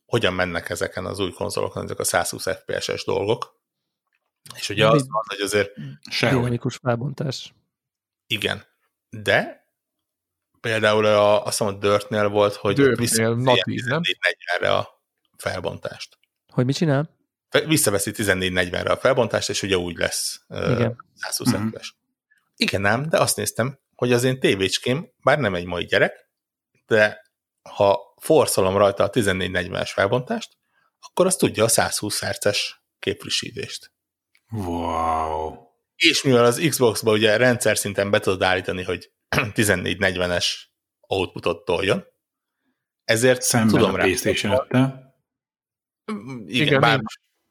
hogyan 0.07 0.33
mennek 0.33 0.71
ezeken 0.71 1.05
az 1.05 1.19
új 1.19 1.33
konzolokon 1.33 1.85
ezek 1.85 1.99
a 1.99 2.05
120 2.05 2.47
FPS-es 2.49 3.05
dolgok, 3.05 3.61
és 4.57 4.69
ugye 4.69 4.89
az 4.89 5.09
van, 5.09 5.23
hogy 5.27 5.41
azért... 5.41 5.71
Dinamikus 6.21 6.77
felbontás. 6.77 7.55
Igen, 8.27 8.65
de 9.11 9.67
például 10.61 11.05
a, 11.05 11.45
azt 11.45 11.61
mondom, 11.61 11.79
a 11.79 11.81
Dirtnél 11.81 12.29
volt, 12.29 12.55
hogy 12.55 12.75
Dirtnél, 12.75 13.35
natív, 13.35 13.85
nem? 13.85 14.01
1440-re 14.03 14.75
a 14.75 15.03
felbontást. 15.37 16.19
Hogy 16.49 16.65
mit 16.65 16.77
csinál? 16.77 17.11
Visszaveszi 17.67 18.11
1440-re 18.15 18.91
a 18.91 18.97
felbontást, 18.97 19.49
és 19.49 19.63
ugye 19.63 19.77
úgy 19.77 19.97
lesz 19.97 20.45
Igen. 20.49 21.05
120 21.15 21.55
mm-hmm. 21.55 21.69
es 21.75 21.97
Igen, 22.57 22.81
nem, 22.81 23.09
de 23.09 23.19
azt 23.19 23.37
néztem, 23.37 23.79
hogy 23.95 24.13
az 24.13 24.25
én 24.25 24.41
tévécském, 24.41 25.13
bár 25.23 25.39
nem 25.39 25.55
egy 25.55 25.65
mai 25.65 25.85
gyerek, 25.85 26.31
de 26.87 27.23
ha 27.63 28.15
forszolom 28.21 28.77
rajta 28.77 29.05
a 29.05 29.11
1440-es 29.11 29.91
felbontást, 29.93 30.57
akkor 31.01 31.27
az 31.27 31.37
tudja 31.37 31.65
a 31.65 31.69
120 31.69 32.21
Hz-es 32.21 32.83
képfrissítést. 32.99 33.92
Wow! 34.53 35.57
És 35.97 36.23
mivel 36.23 36.45
az 36.45 36.67
Xbox-ba 36.69 37.13
ugye 37.13 37.37
rendszer 37.37 37.79
szinten 37.79 38.11
be 38.11 38.19
tudod 38.19 38.43
állítani, 38.43 38.83
hogy 38.83 39.13
1440-es 39.37 40.47
outputot 41.01 41.65
toljon, 41.65 42.05
ezért 43.05 43.43
Szemben 43.43 43.69
tudom 43.69 43.95
a 43.95 43.97
rá. 43.97 44.03
playstation 44.03 44.67
Igen, 44.71 45.15
Igen 46.47 46.81
bár 46.81 47.01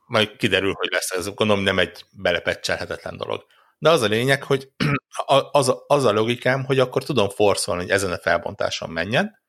majd 0.06 0.36
kiderül, 0.36 0.73
hogy 0.73 0.90
lesz 0.91 1.11
ez, 1.11 1.34
gondolom 1.34 1.64
nem 1.64 1.80
egy 1.80 2.06
belepecselhetetlen 2.11 3.18
dolog. 3.18 3.45
De 3.78 3.90
az 3.90 4.02
a 4.02 4.07
lényeg, 4.07 4.44
hogy 4.44 4.72
az 5.52 5.69
a, 5.69 5.84
az 5.88 6.06
a 6.06 6.11
logikám, 6.11 6.64
hogy 6.64 6.80
akkor 6.80 7.03
tudom 7.03 7.30
forszolni, 7.30 7.82
hogy 7.82 7.91
ezen 7.91 8.11
a 8.11 8.18
felbontáson 8.18 8.90
menjen, 8.90 9.40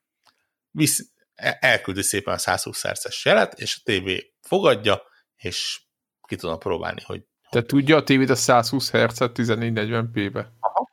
visz, 0.71 1.13
e, 1.35 1.59
elküldi 1.61 2.03
szépen 2.03 2.35
a 2.35 2.39
120 2.39 2.83
Hz-es 2.83 3.25
jelet, 3.25 3.61
és 3.61 3.77
a 3.77 3.81
tévé 3.85 4.35
fogadja, 4.41 5.03
és 5.37 5.81
ki 6.29 6.37
tudom 6.37 6.59
próbálni, 6.59 7.01
hogy... 7.05 7.23
Te 7.53 7.63
tudja 7.63 7.97
a 7.97 8.03
tévét 8.03 8.31
a 8.31 8.35
120 8.35 8.91
Hz-et 8.91 9.39
1440p-be? 9.39 10.47
Aha. 10.61 10.89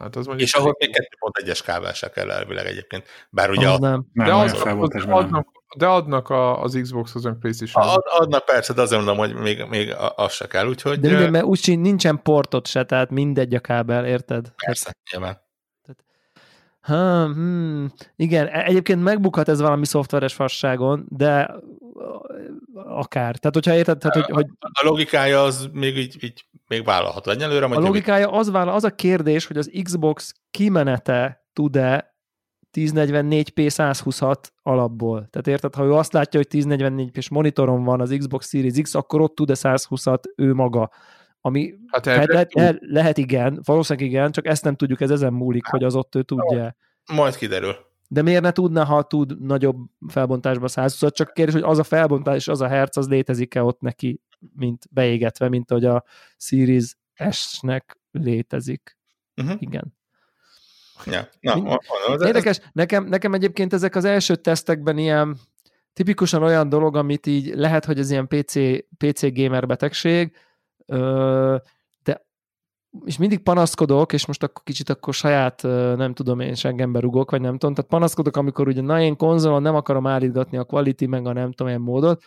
Hát 0.00 0.16
az 0.16 0.28
és 0.36 0.54
ahhoz 0.54 0.74
még 0.78 0.90
2.1-es 1.20 1.60
kábel 1.64 1.92
se 1.92 2.10
kell 2.10 2.30
elvileg 2.30 2.66
egyébként. 2.66 3.04
Bár 3.30 3.50
ugye... 3.50 3.68
Oh, 3.68 3.74
a... 3.74 3.78
nem. 3.78 4.06
De, 4.12 4.34
az, 4.34 4.52
az, 4.52 4.62
az, 4.64 5.04
adnak, 5.08 5.46
de 5.76 5.86
adnak 5.86 6.28
a, 6.28 6.62
az 6.62 6.78
Xbox-hoz, 6.82 7.24
a 7.24 7.36
playstation 7.40 7.88
Ad, 7.88 8.02
Adnak 8.04 8.44
persze, 8.44 8.72
de 8.72 8.82
azért 8.82 9.04
mondom, 9.04 9.26
hogy 9.26 9.34
még, 9.34 9.64
még 9.68 9.94
az 10.16 10.32
se 10.32 10.46
kell, 10.46 10.66
úgyhogy... 10.66 11.00
De 11.00 11.08
minden, 11.08 11.30
mert 11.30 11.44
úgy 11.44 11.78
nincsen 11.78 12.22
portot 12.22 12.66
se, 12.66 12.84
tehát 12.84 13.10
mindegy 13.10 13.54
a 13.54 13.60
kábel, 13.60 14.06
érted? 14.06 14.52
Persze, 14.66 14.96
nyilván. 15.12 15.40
Ha, 16.80 17.24
hmm, 17.24 17.92
igen, 18.16 18.46
e- 18.46 18.64
egyébként 18.64 19.02
megbukhat 19.02 19.48
ez 19.48 19.60
valami 19.60 19.86
szoftveres 19.86 20.34
fasságon, 20.34 21.06
de 21.08 21.54
akár. 22.74 23.36
Tehát, 23.36 23.54
hogyha 23.54 23.74
érted, 23.74 23.98
tehát, 23.98 24.16
hogy, 24.16 24.34
hogy... 24.34 24.46
A 24.58 24.84
logikája 24.84 25.42
az 25.42 25.68
még 25.72 25.96
így, 25.96 26.24
így 26.24 26.44
még 26.66 26.84
vállalható 26.84 27.30
egyelőre. 27.30 27.64
A 27.64 27.80
logikája 27.80 28.30
az, 28.30 28.50
vállal, 28.50 28.74
az 28.74 28.84
a 28.84 28.94
kérdés, 28.94 29.46
hogy 29.46 29.56
az 29.56 29.70
Xbox 29.82 30.34
kimenete 30.50 31.46
tud-e 31.52 32.14
1044p 32.72 33.68
126 33.68 34.52
alapból. 34.62 35.28
Tehát 35.30 35.46
érted, 35.46 35.74
ha 35.74 35.84
ő 35.84 35.92
azt 35.92 36.12
látja, 36.12 36.40
hogy 36.40 36.62
1044p-s 36.62 37.28
monitoron 37.28 37.84
van 37.84 38.00
az 38.00 38.14
Xbox 38.18 38.48
Series 38.48 38.80
X, 38.82 38.94
akkor 38.94 39.20
ott 39.20 39.34
tud-e 39.34 39.54
120-at 39.56 40.22
ő 40.36 40.54
maga. 40.54 40.90
Ami 41.40 41.74
hát 41.86 42.06
lehet, 42.06 42.28
lehet, 42.28 42.54
lehet, 42.54 42.78
lehet 42.80 43.18
igen, 43.18 43.60
valószínűleg 43.64 44.08
igen, 44.08 44.32
csak 44.32 44.46
ezt 44.46 44.64
nem 44.64 44.74
tudjuk, 44.74 45.00
ez 45.00 45.10
ezen 45.10 45.32
múlik, 45.32 45.64
hát, 45.64 45.72
hogy 45.72 45.84
az 45.84 45.94
ott 45.94 46.14
ő 46.14 46.22
tudja. 46.22 46.76
Majd 47.12 47.36
kiderül. 47.36 47.76
De 48.12 48.22
miért 48.22 48.42
ne 48.42 48.52
tudna, 48.52 48.84
ha 48.84 49.02
tud 49.02 49.40
nagyobb 49.40 49.76
felbontásba 50.08 50.68
120 50.68 51.12
Csak 51.12 51.32
kérdés, 51.32 51.54
hogy 51.54 51.62
az 51.62 51.78
a 51.78 51.82
felbontás 51.82 52.36
és 52.36 52.48
az 52.48 52.60
a 52.60 52.68
herc, 52.68 52.96
az 52.96 53.08
létezik-e 53.08 53.62
ott 53.62 53.80
neki, 53.80 54.20
mint 54.56 54.84
beégetve, 54.90 55.48
mint 55.48 55.70
hogy 55.70 55.84
a 55.84 56.04
Series 56.36 56.96
S-nek 57.30 58.00
létezik. 58.10 58.98
Uh-huh. 59.36 59.62
Igen. 59.62 59.94
Ja. 61.04 61.28
Na, 61.40 61.78
Érdekes, 62.26 62.58
ez... 62.58 62.64
nekem, 62.72 63.04
nekem 63.04 63.34
egyébként 63.34 63.72
ezek 63.72 63.94
az 63.94 64.04
első 64.04 64.36
tesztekben 64.36 64.98
ilyen 64.98 65.36
tipikusan 65.92 66.42
olyan 66.42 66.68
dolog, 66.68 66.96
amit 66.96 67.26
így 67.26 67.54
lehet, 67.54 67.84
hogy 67.84 67.98
ez 67.98 68.10
ilyen 68.10 68.28
PC, 68.28 68.54
PC 68.96 69.32
gamer 69.34 69.66
betegség, 69.66 70.36
de 70.86 71.62
és 73.04 73.18
mindig 73.18 73.38
panaszkodok, 73.38 74.12
és 74.12 74.26
most 74.26 74.42
akkor 74.42 74.62
kicsit 74.62 74.90
akkor 74.90 75.14
saját, 75.14 75.62
nem 75.96 76.14
tudom 76.14 76.40
én, 76.40 76.54
sengembe 76.54 77.00
rugok, 77.00 77.30
vagy 77.30 77.40
nem 77.40 77.58
tudom, 77.58 77.74
tehát 77.74 77.90
panaszkodok, 77.90 78.36
amikor 78.36 78.68
ugye, 78.68 78.80
na 78.80 79.00
én 79.00 79.16
konzolon 79.16 79.62
nem 79.62 79.74
akarom 79.74 80.06
állítgatni 80.06 80.56
a 80.56 80.64
quality, 80.64 81.04
meg 81.04 81.26
a 81.26 81.32
nem 81.32 81.52
tudom 81.52 81.68
ilyen 81.68 81.80
módot, 81.80 82.24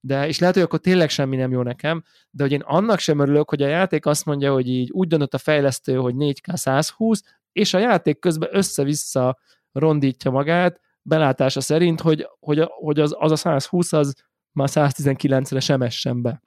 de 0.00 0.26
és 0.26 0.38
lehet, 0.38 0.54
hogy 0.54 0.64
akkor 0.64 0.78
tényleg 0.78 1.10
semmi 1.10 1.36
nem 1.36 1.50
jó 1.50 1.62
nekem, 1.62 2.02
de 2.30 2.42
hogy 2.42 2.52
én 2.52 2.60
annak 2.60 2.98
sem 2.98 3.18
örülök, 3.18 3.48
hogy 3.48 3.62
a 3.62 3.66
játék 3.66 4.06
azt 4.06 4.24
mondja, 4.24 4.52
hogy 4.52 4.68
így 4.68 4.90
úgy 4.90 5.08
döntött 5.08 5.34
a 5.34 5.38
fejlesztő, 5.38 5.96
hogy 5.96 6.14
4K 6.18 6.56
120, 6.56 7.22
és 7.52 7.74
a 7.74 7.78
játék 7.78 8.18
közben 8.18 8.48
össze-vissza 8.52 9.38
rondítja 9.72 10.30
magát, 10.30 10.80
belátása 11.02 11.60
szerint, 11.60 12.00
hogy, 12.00 12.28
hogy, 12.40 12.68
hogy 12.68 13.00
az, 13.00 13.14
az 13.18 13.30
a 13.30 13.36
120 13.36 13.92
az 13.92 14.14
már 14.52 14.68
119-re 14.70 15.60
sem 15.60 15.82
essen 15.82 16.22
be. 16.22 16.42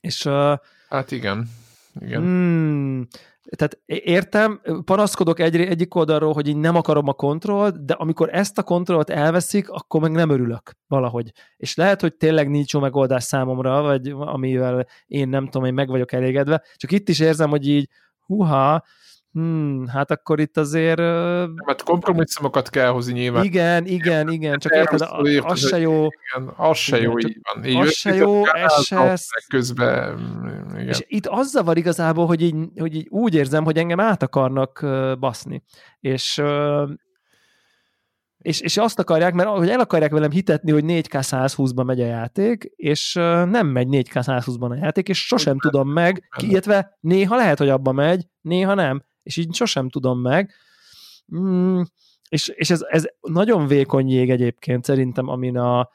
És, 0.00 0.24
uh, 0.24 0.58
hát 0.88 1.10
igen. 1.10 1.48
Igen. 2.00 2.20
Hmm, 2.20 3.06
tehát 3.56 3.78
értem, 3.86 4.60
panaszkodok 4.84 5.40
egy, 5.40 5.56
egyik 5.56 5.94
oldalról, 5.94 6.32
hogy 6.32 6.48
én 6.48 6.56
nem 6.56 6.76
akarom 6.76 7.08
a 7.08 7.12
kontrollt, 7.12 7.84
de 7.84 7.94
amikor 7.94 8.28
ezt 8.32 8.58
a 8.58 8.62
kontrollt 8.62 9.10
elveszik, 9.10 9.70
akkor 9.70 10.00
meg 10.00 10.10
nem 10.10 10.30
örülök 10.30 10.70
valahogy. 10.86 11.32
És 11.56 11.74
lehet, 11.74 12.00
hogy 12.00 12.14
tényleg 12.14 12.50
nincs 12.50 12.72
jó 12.72 12.80
megoldás 12.80 13.24
számomra, 13.24 13.82
vagy 13.82 14.08
amivel 14.10 14.86
én 15.06 15.28
nem 15.28 15.44
tudom, 15.44 15.66
én 15.66 15.74
meg 15.74 15.88
vagyok 15.88 16.12
elégedve, 16.12 16.62
csak 16.74 16.92
itt 16.92 17.08
is 17.08 17.20
érzem, 17.20 17.50
hogy 17.50 17.68
így, 17.68 17.88
huha, 18.18 18.84
hmm, 19.36 19.86
hát 19.86 20.10
akkor 20.10 20.40
itt 20.40 20.56
azért... 20.56 21.00
Hát 21.66 21.82
kompromisszumokat 21.84 22.70
kell 22.70 22.88
hozni 22.88 23.12
nyilván. 23.12 23.44
Igen, 23.44 23.86
igen, 23.86 24.28
igen, 24.28 24.58
csak 24.58 24.74
érted, 24.74 25.00
az, 25.00 25.40
az 25.42 25.68
se 25.68 25.78
jó. 25.78 26.06
Igen, 26.06 26.52
az 26.56 26.76
se 26.76 27.00
jó, 27.00 27.18
így 27.18 27.38
van. 27.54 27.64
Így 27.64 27.76
az 27.76 27.92
se 27.92 28.14
jó, 28.14 28.46
ez 28.46 28.84
se... 28.84 29.16
Közben, 29.48 30.18
igen. 30.74 30.88
És 30.88 31.04
itt 31.06 31.26
az 31.26 31.50
zavar 31.50 31.76
igazából, 31.76 32.26
hogy 32.26 32.42
így, 32.42 32.54
hogy 32.76 32.94
így 32.94 33.06
úgy 33.10 33.34
érzem, 33.34 33.64
hogy 33.64 33.76
engem 33.76 34.00
át 34.00 34.22
akarnak 34.22 34.86
baszni. 35.18 35.62
És 36.00 36.42
és, 38.38 38.60
és 38.60 38.76
azt 38.76 38.98
akarják, 38.98 39.34
mert 39.34 39.48
hogy 39.48 39.68
el 39.68 39.80
akarják 39.80 40.10
velem 40.10 40.30
hitetni, 40.30 40.72
hogy 40.72 40.84
4K 40.86 41.08
120-ban 41.10 41.84
megy 41.84 42.00
a 42.00 42.06
játék, 42.06 42.72
és 42.76 43.12
nem 43.48 43.66
megy 43.66 43.86
4K 43.90 44.12
120-ban 44.12 44.70
a 44.70 44.74
játék, 44.74 45.08
és 45.08 45.26
sosem 45.26 45.58
tudom 45.58 45.88
meg, 45.88 46.28
illetve 46.42 46.96
néha 47.00 47.36
lehet, 47.36 47.58
hogy 47.58 47.68
abba 47.68 47.92
megy, 47.92 48.26
néha 48.40 48.74
nem 48.74 49.04
és 49.26 49.36
így 49.36 49.54
sosem 49.54 49.88
tudom 49.88 50.20
meg. 50.20 50.54
Mm, 51.36 51.80
és, 52.28 52.48
és 52.48 52.70
ez, 52.70 52.82
ez 52.88 53.04
nagyon 53.20 53.66
vékony 53.66 54.08
jég 54.08 54.30
egyébként 54.30 54.84
szerintem, 54.84 55.28
amin 55.28 55.56
a, 55.56 55.90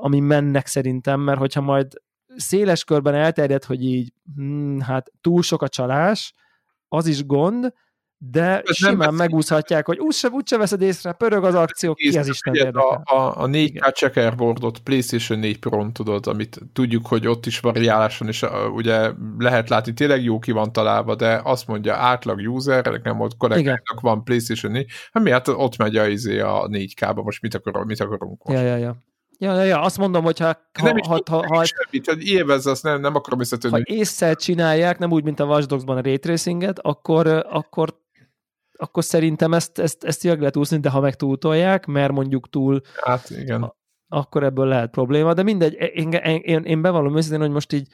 ami 0.00 0.20
mennek 0.20 0.66
szerintem, 0.66 1.20
mert 1.20 1.38
hogyha 1.38 1.60
majd 1.60 1.92
széles 2.36 2.84
körben 2.84 3.14
elterjed, 3.14 3.64
hogy 3.64 3.84
így 3.84 4.12
hm, 4.34 4.78
hát 4.78 5.12
túl 5.20 5.42
sok 5.42 5.62
a 5.62 5.68
csalás, 5.68 6.34
az 6.88 7.06
is 7.06 7.26
gond, 7.26 7.72
de 8.30 8.62
Ez 8.64 8.76
simán 8.76 9.14
megúszhatják, 9.14 9.86
hogy 9.86 9.98
úgyse, 9.98 10.28
úgyse 10.28 10.56
veszed 10.56 10.82
észre, 10.82 11.12
pörög 11.12 11.44
az 11.44 11.54
akció, 11.54 11.94
ki 11.94 12.18
az 12.18 12.28
Isten 12.28 12.54
érdekel. 12.54 13.02
A, 13.04 13.16
a, 13.16 13.42
a 13.42 13.46
4K 13.46 13.94
checkerboardot 13.94 14.78
PlayStation 14.78 15.38
4 15.38 15.58
pro 15.58 15.90
tudod, 15.92 16.26
amit 16.26 16.60
tudjuk, 16.72 17.06
hogy 17.06 17.26
ott 17.26 17.46
is 17.46 17.60
variáláson, 17.60 18.28
és 18.28 18.42
a, 18.42 18.68
ugye 18.68 19.10
lehet 19.38 19.68
látni, 19.68 19.92
tényleg 19.92 20.24
jó 20.24 20.38
ki 20.38 20.52
van 20.52 20.72
találva, 20.72 21.14
de 21.14 21.40
azt 21.44 21.66
mondja 21.66 21.94
átlag 21.94 22.38
user, 22.38 23.00
nem 23.02 23.20
ott 23.20 23.36
kollégáknak 23.36 24.00
van 24.00 24.24
PlayStation 24.24 24.72
4, 24.72 24.90
hát 25.12 25.22
miért 25.22 25.48
ott 25.48 25.76
megy 25.76 25.96
a, 25.96 26.06
izé 26.06 26.40
a 26.40 26.68
4K-ba, 26.70 27.22
most 27.22 27.42
mit, 27.42 27.54
akar, 27.54 27.84
mit 27.84 28.00
akarunk 28.00 28.44
most? 28.44 28.58
Ja, 28.58 28.66
ja, 28.66 28.76
ja. 28.76 28.96
Ja, 29.38 29.54
ja, 29.54 29.62
ja, 29.62 29.80
azt 29.80 29.98
mondom, 29.98 30.24
hogy 30.24 30.38
ha... 30.38 30.46
ha, 30.78 30.84
nem 30.84 30.96
ha, 31.08 31.20
ha, 31.30 31.46
ha, 31.46 31.64
semmit, 31.64 32.06
hogy 32.06 32.26
élvezz, 32.26 32.66
azt 32.66 32.82
nem, 32.82 33.00
nem 33.00 33.14
akarom 33.14 33.38
visszatörni. 33.38 33.82
Ha 33.88 33.94
észre 33.94 34.34
csinálják, 34.34 34.98
nem 34.98 35.12
úgy, 35.12 35.24
mint 35.24 35.40
a 35.40 35.44
Watch 35.44 35.66
Dogs-ban 35.66 35.96
a 35.96 36.02
ray 36.02 36.18
tracinget, 36.18 36.78
akkor, 36.78 37.26
akkor 37.50 38.00
akkor 38.72 39.04
szerintem 39.04 39.54
ezt, 39.54 39.78
ezt, 39.78 40.04
ezt 40.04 40.20
tényleg 40.20 40.40
lehet 40.40 40.56
úszni, 40.56 40.78
de 40.78 40.90
ha 40.90 41.00
meg 41.00 41.14
túltolják, 41.14 41.86
mert 41.86 42.12
mondjuk 42.12 42.48
túl... 42.48 42.80
Hát 43.02 43.30
igen. 43.30 43.74
Akkor 44.08 44.42
ebből 44.42 44.66
lehet 44.66 44.90
probléma, 44.90 45.34
de 45.34 45.42
mindegy, 45.42 45.72
én, 45.94 46.10
én, 46.10 46.62
én 46.62 46.82
bevallom 46.82 47.16
őszintén, 47.16 47.40
hogy 47.40 47.50
most 47.50 47.72
így 47.72 47.86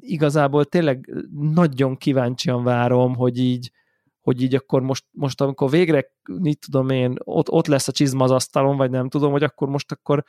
igazából 0.00 0.64
tényleg 0.64 1.14
nagyon 1.52 1.96
kíváncsian 1.96 2.64
várom, 2.64 3.14
hogy 3.14 3.38
így, 3.38 3.70
hogy 4.20 4.42
így 4.42 4.54
akkor 4.54 4.82
most, 4.82 5.04
most 5.10 5.40
amikor 5.40 5.70
végre, 5.70 6.12
mit 6.40 6.58
tudom 6.60 6.88
én, 6.88 7.14
ott, 7.24 7.50
ott 7.50 7.66
lesz 7.66 7.88
a 7.88 7.92
csizma 7.92 8.24
az 8.24 8.30
asztalon, 8.30 8.76
vagy 8.76 8.90
nem 8.90 9.08
tudom, 9.08 9.32
hogy 9.32 9.42
akkor 9.42 9.68
most 9.68 9.92
akkor 9.92 10.24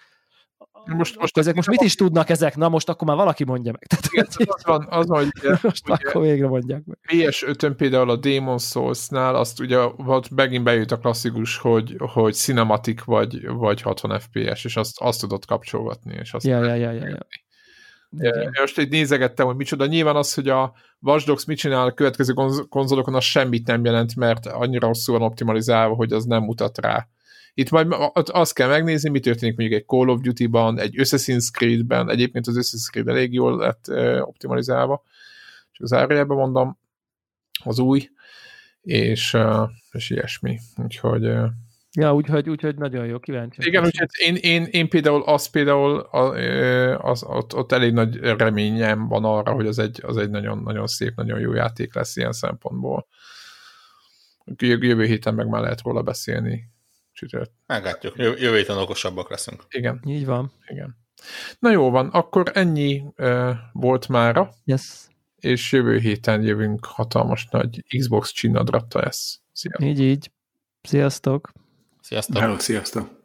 most, 0.85 1.19
most 1.19 1.37
ezek 1.37 1.55
most 1.55 1.69
mit 1.69 1.81
is 1.81 1.95
tudnak 1.95 2.29
ezek? 2.29 2.55
Na 2.55 2.69
most 2.69 2.89
akkor 2.89 3.07
már 3.07 3.17
valaki 3.17 3.43
mondja 3.43 3.71
meg. 3.71 3.87
Tehát, 3.89 4.05
igen, 4.11 4.47
az 4.49 4.63
van, 4.63 4.87
az 4.89 5.07
van, 5.07 5.31
ugye, 5.39 5.49
most 5.61 5.89
ugye, 5.89 5.93
akkor 5.93 6.21
végre 6.21 6.47
mondják 6.47 6.83
meg. 6.85 6.97
PS5-ön 7.07 7.75
például 7.75 8.09
a 8.09 8.15
Demon 8.15 8.57
Souls-nál 8.57 9.35
azt 9.35 9.59
ugye 9.59 9.77
ott 10.05 10.29
megint 10.29 10.63
bejött 10.63 10.91
a 10.91 10.97
klasszikus, 10.97 11.57
hogy, 11.57 11.95
hogy 11.97 12.33
cinematic 12.33 13.03
vagy, 13.03 13.47
vagy 13.47 13.81
60 13.81 14.19
FPS, 14.19 14.65
és 14.65 14.75
azt, 14.75 14.99
azt 14.99 15.19
tudod 15.19 15.45
kapcsolgatni, 15.45 16.15
és 16.19 16.33
azt 16.33 16.45
ja, 16.45 16.63
ja, 16.63 16.75
ja, 16.75 16.91
ja, 16.91 17.07
ja. 17.07 17.27
Igen. 18.17 18.51
Most 18.59 18.77
egy 18.77 18.89
nézegettem, 18.89 19.45
hogy 19.45 19.55
micsoda. 19.55 19.85
Nyilván 19.85 20.15
az, 20.15 20.33
hogy 20.33 20.49
a 20.49 20.73
Watch 20.99 21.25
Dogs 21.25 21.45
mit 21.45 21.57
csinál 21.57 21.87
a 21.87 21.93
következő 21.93 22.33
konzolokon, 22.69 23.15
az 23.15 23.23
semmit 23.23 23.67
nem 23.67 23.85
jelent, 23.85 24.15
mert 24.15 24.45
annyira 24.45 24.87
rosszul 24.87 25.17
van 25.17 25.27
optimalizálva, 25.27 25.95
hogy 25.95 26.11
az 26.11 26.25
nem 26.25 26.43
mutat 26.43 26.77
rá. 26.77 27.07
Itt 27.53 27.69
majd 27.69 27.88
azt 28.14 28.53
kell 28.53 28.68
megnézni, 28.68 29.10
mi 29.10 29.19
történik 29.19 29.57
mondjuk 29.57 29.80
egy 29.80 29.88
Call 29.88 30.07
of 30.07 30.22
Duty-ban, 30.22 30.80
egy 30.80 30.95
Assassin's 30.98 31.52
Creed-ben, 31.52 32.10
egyébként 32.10 32.48
az 32.48 32.57
Assassin's 32.57 32.90
Creed 32.91 33.07
elég 33.07 33.34
jól 33.34 33.57
lett 33.57 33.88
optimalizálva, 34.22 35.03
csak 35.72 35.84
az 35.84 35.94
árjában 35.94 36.38
mondom, 36.38 36.80
az 37.64 37.80
új, 37.80 38.10
és, 38.82 39.38
és 39.91 40.10
ilyesmi. 40.10 40.60
Úgyhogy 40.76 41.32
Ja, 41.94 42.14
úgyhogy, 42.14 42.49
úgyhogy 42.49 42.76
nagyon 42.76 43.06
jó, 43.06 43.19
kíváncsi. 43.19 43.68
Igen, 43.68 43.86
úgyhogy 43.86 44.07
én, 44.26 44.36
én, 44.36 44.68
én 44.72 44.90
például 44.90 45.22
az 45.23 45.49
például 45.49 45.99
az, 46.98 47.23
ott, 47.23 47.56
ott 47.56 47.72
elég 47.72 47.94
nagy 47.94 48.19
reményem 48.19 49.07
van 49.07 49.23
arra, 49.23 49.52
hogy 49.52 49.68
az 49.68 49.80
egy, 49.80 49.99
az 50.03 50.18
egy 50.18 50.30
nagyon, 50.30 50.57
nagyon 50.57 50.88
szép, 50.88 51.15
nagyon 51.15 51.40
jó 51.40 51.53
játék 51.53 51.95
lesz 51.95 52.15
ilyen 52.15 52.32
szempontból. 52.32 53.07
Jövő 54.57 55.06
héten 55.06 55.34
meg 55.34 55.48
már 55.48 55.61
lehet 55.61 55.82
róla 55.82 56.02
beszélni. 56.02 56.64
Csütört. 57.22 57.52
Meglátjuk, 57.65 58.18
jövő 58.18 58.56
héten 58.56 58.77
okosabbak 58.77 59.30
leszünk. 59.30 59.64
Igen. 59.69 60.02
Így 60.06 60.26
van. 60.26 60.52
Igen. 60.68 60.98
Na 61.60 61.72
jó 61.72 61.89
van, 61.89 62.10
akkor 62.10 62.52
ennyi 62.53 63.03
uh, 63.18 63.52
volt 63.72 64.07
mára. 64.07 64.53
Yes. 64.64 65.07
És 65.35 65.72
jövő 65.72 65.98
héten 65.98 66.41
jövünk 66.41 66.85
hatalmas 66.85 67.48
nagy 67.52 67.84
Xbox 67.98 68.31
csinadratta 68.31 68.99
lesz. 68.99 69.41
Szia. 69.52 69.77
Így, 69.80 69.99
így. 69.99 70.31
Sziasztok! 70.81 71.52
Sziasztok! 72.02 72.38
Hello, 72.38 72.60
sziasztok! 72.60 73.20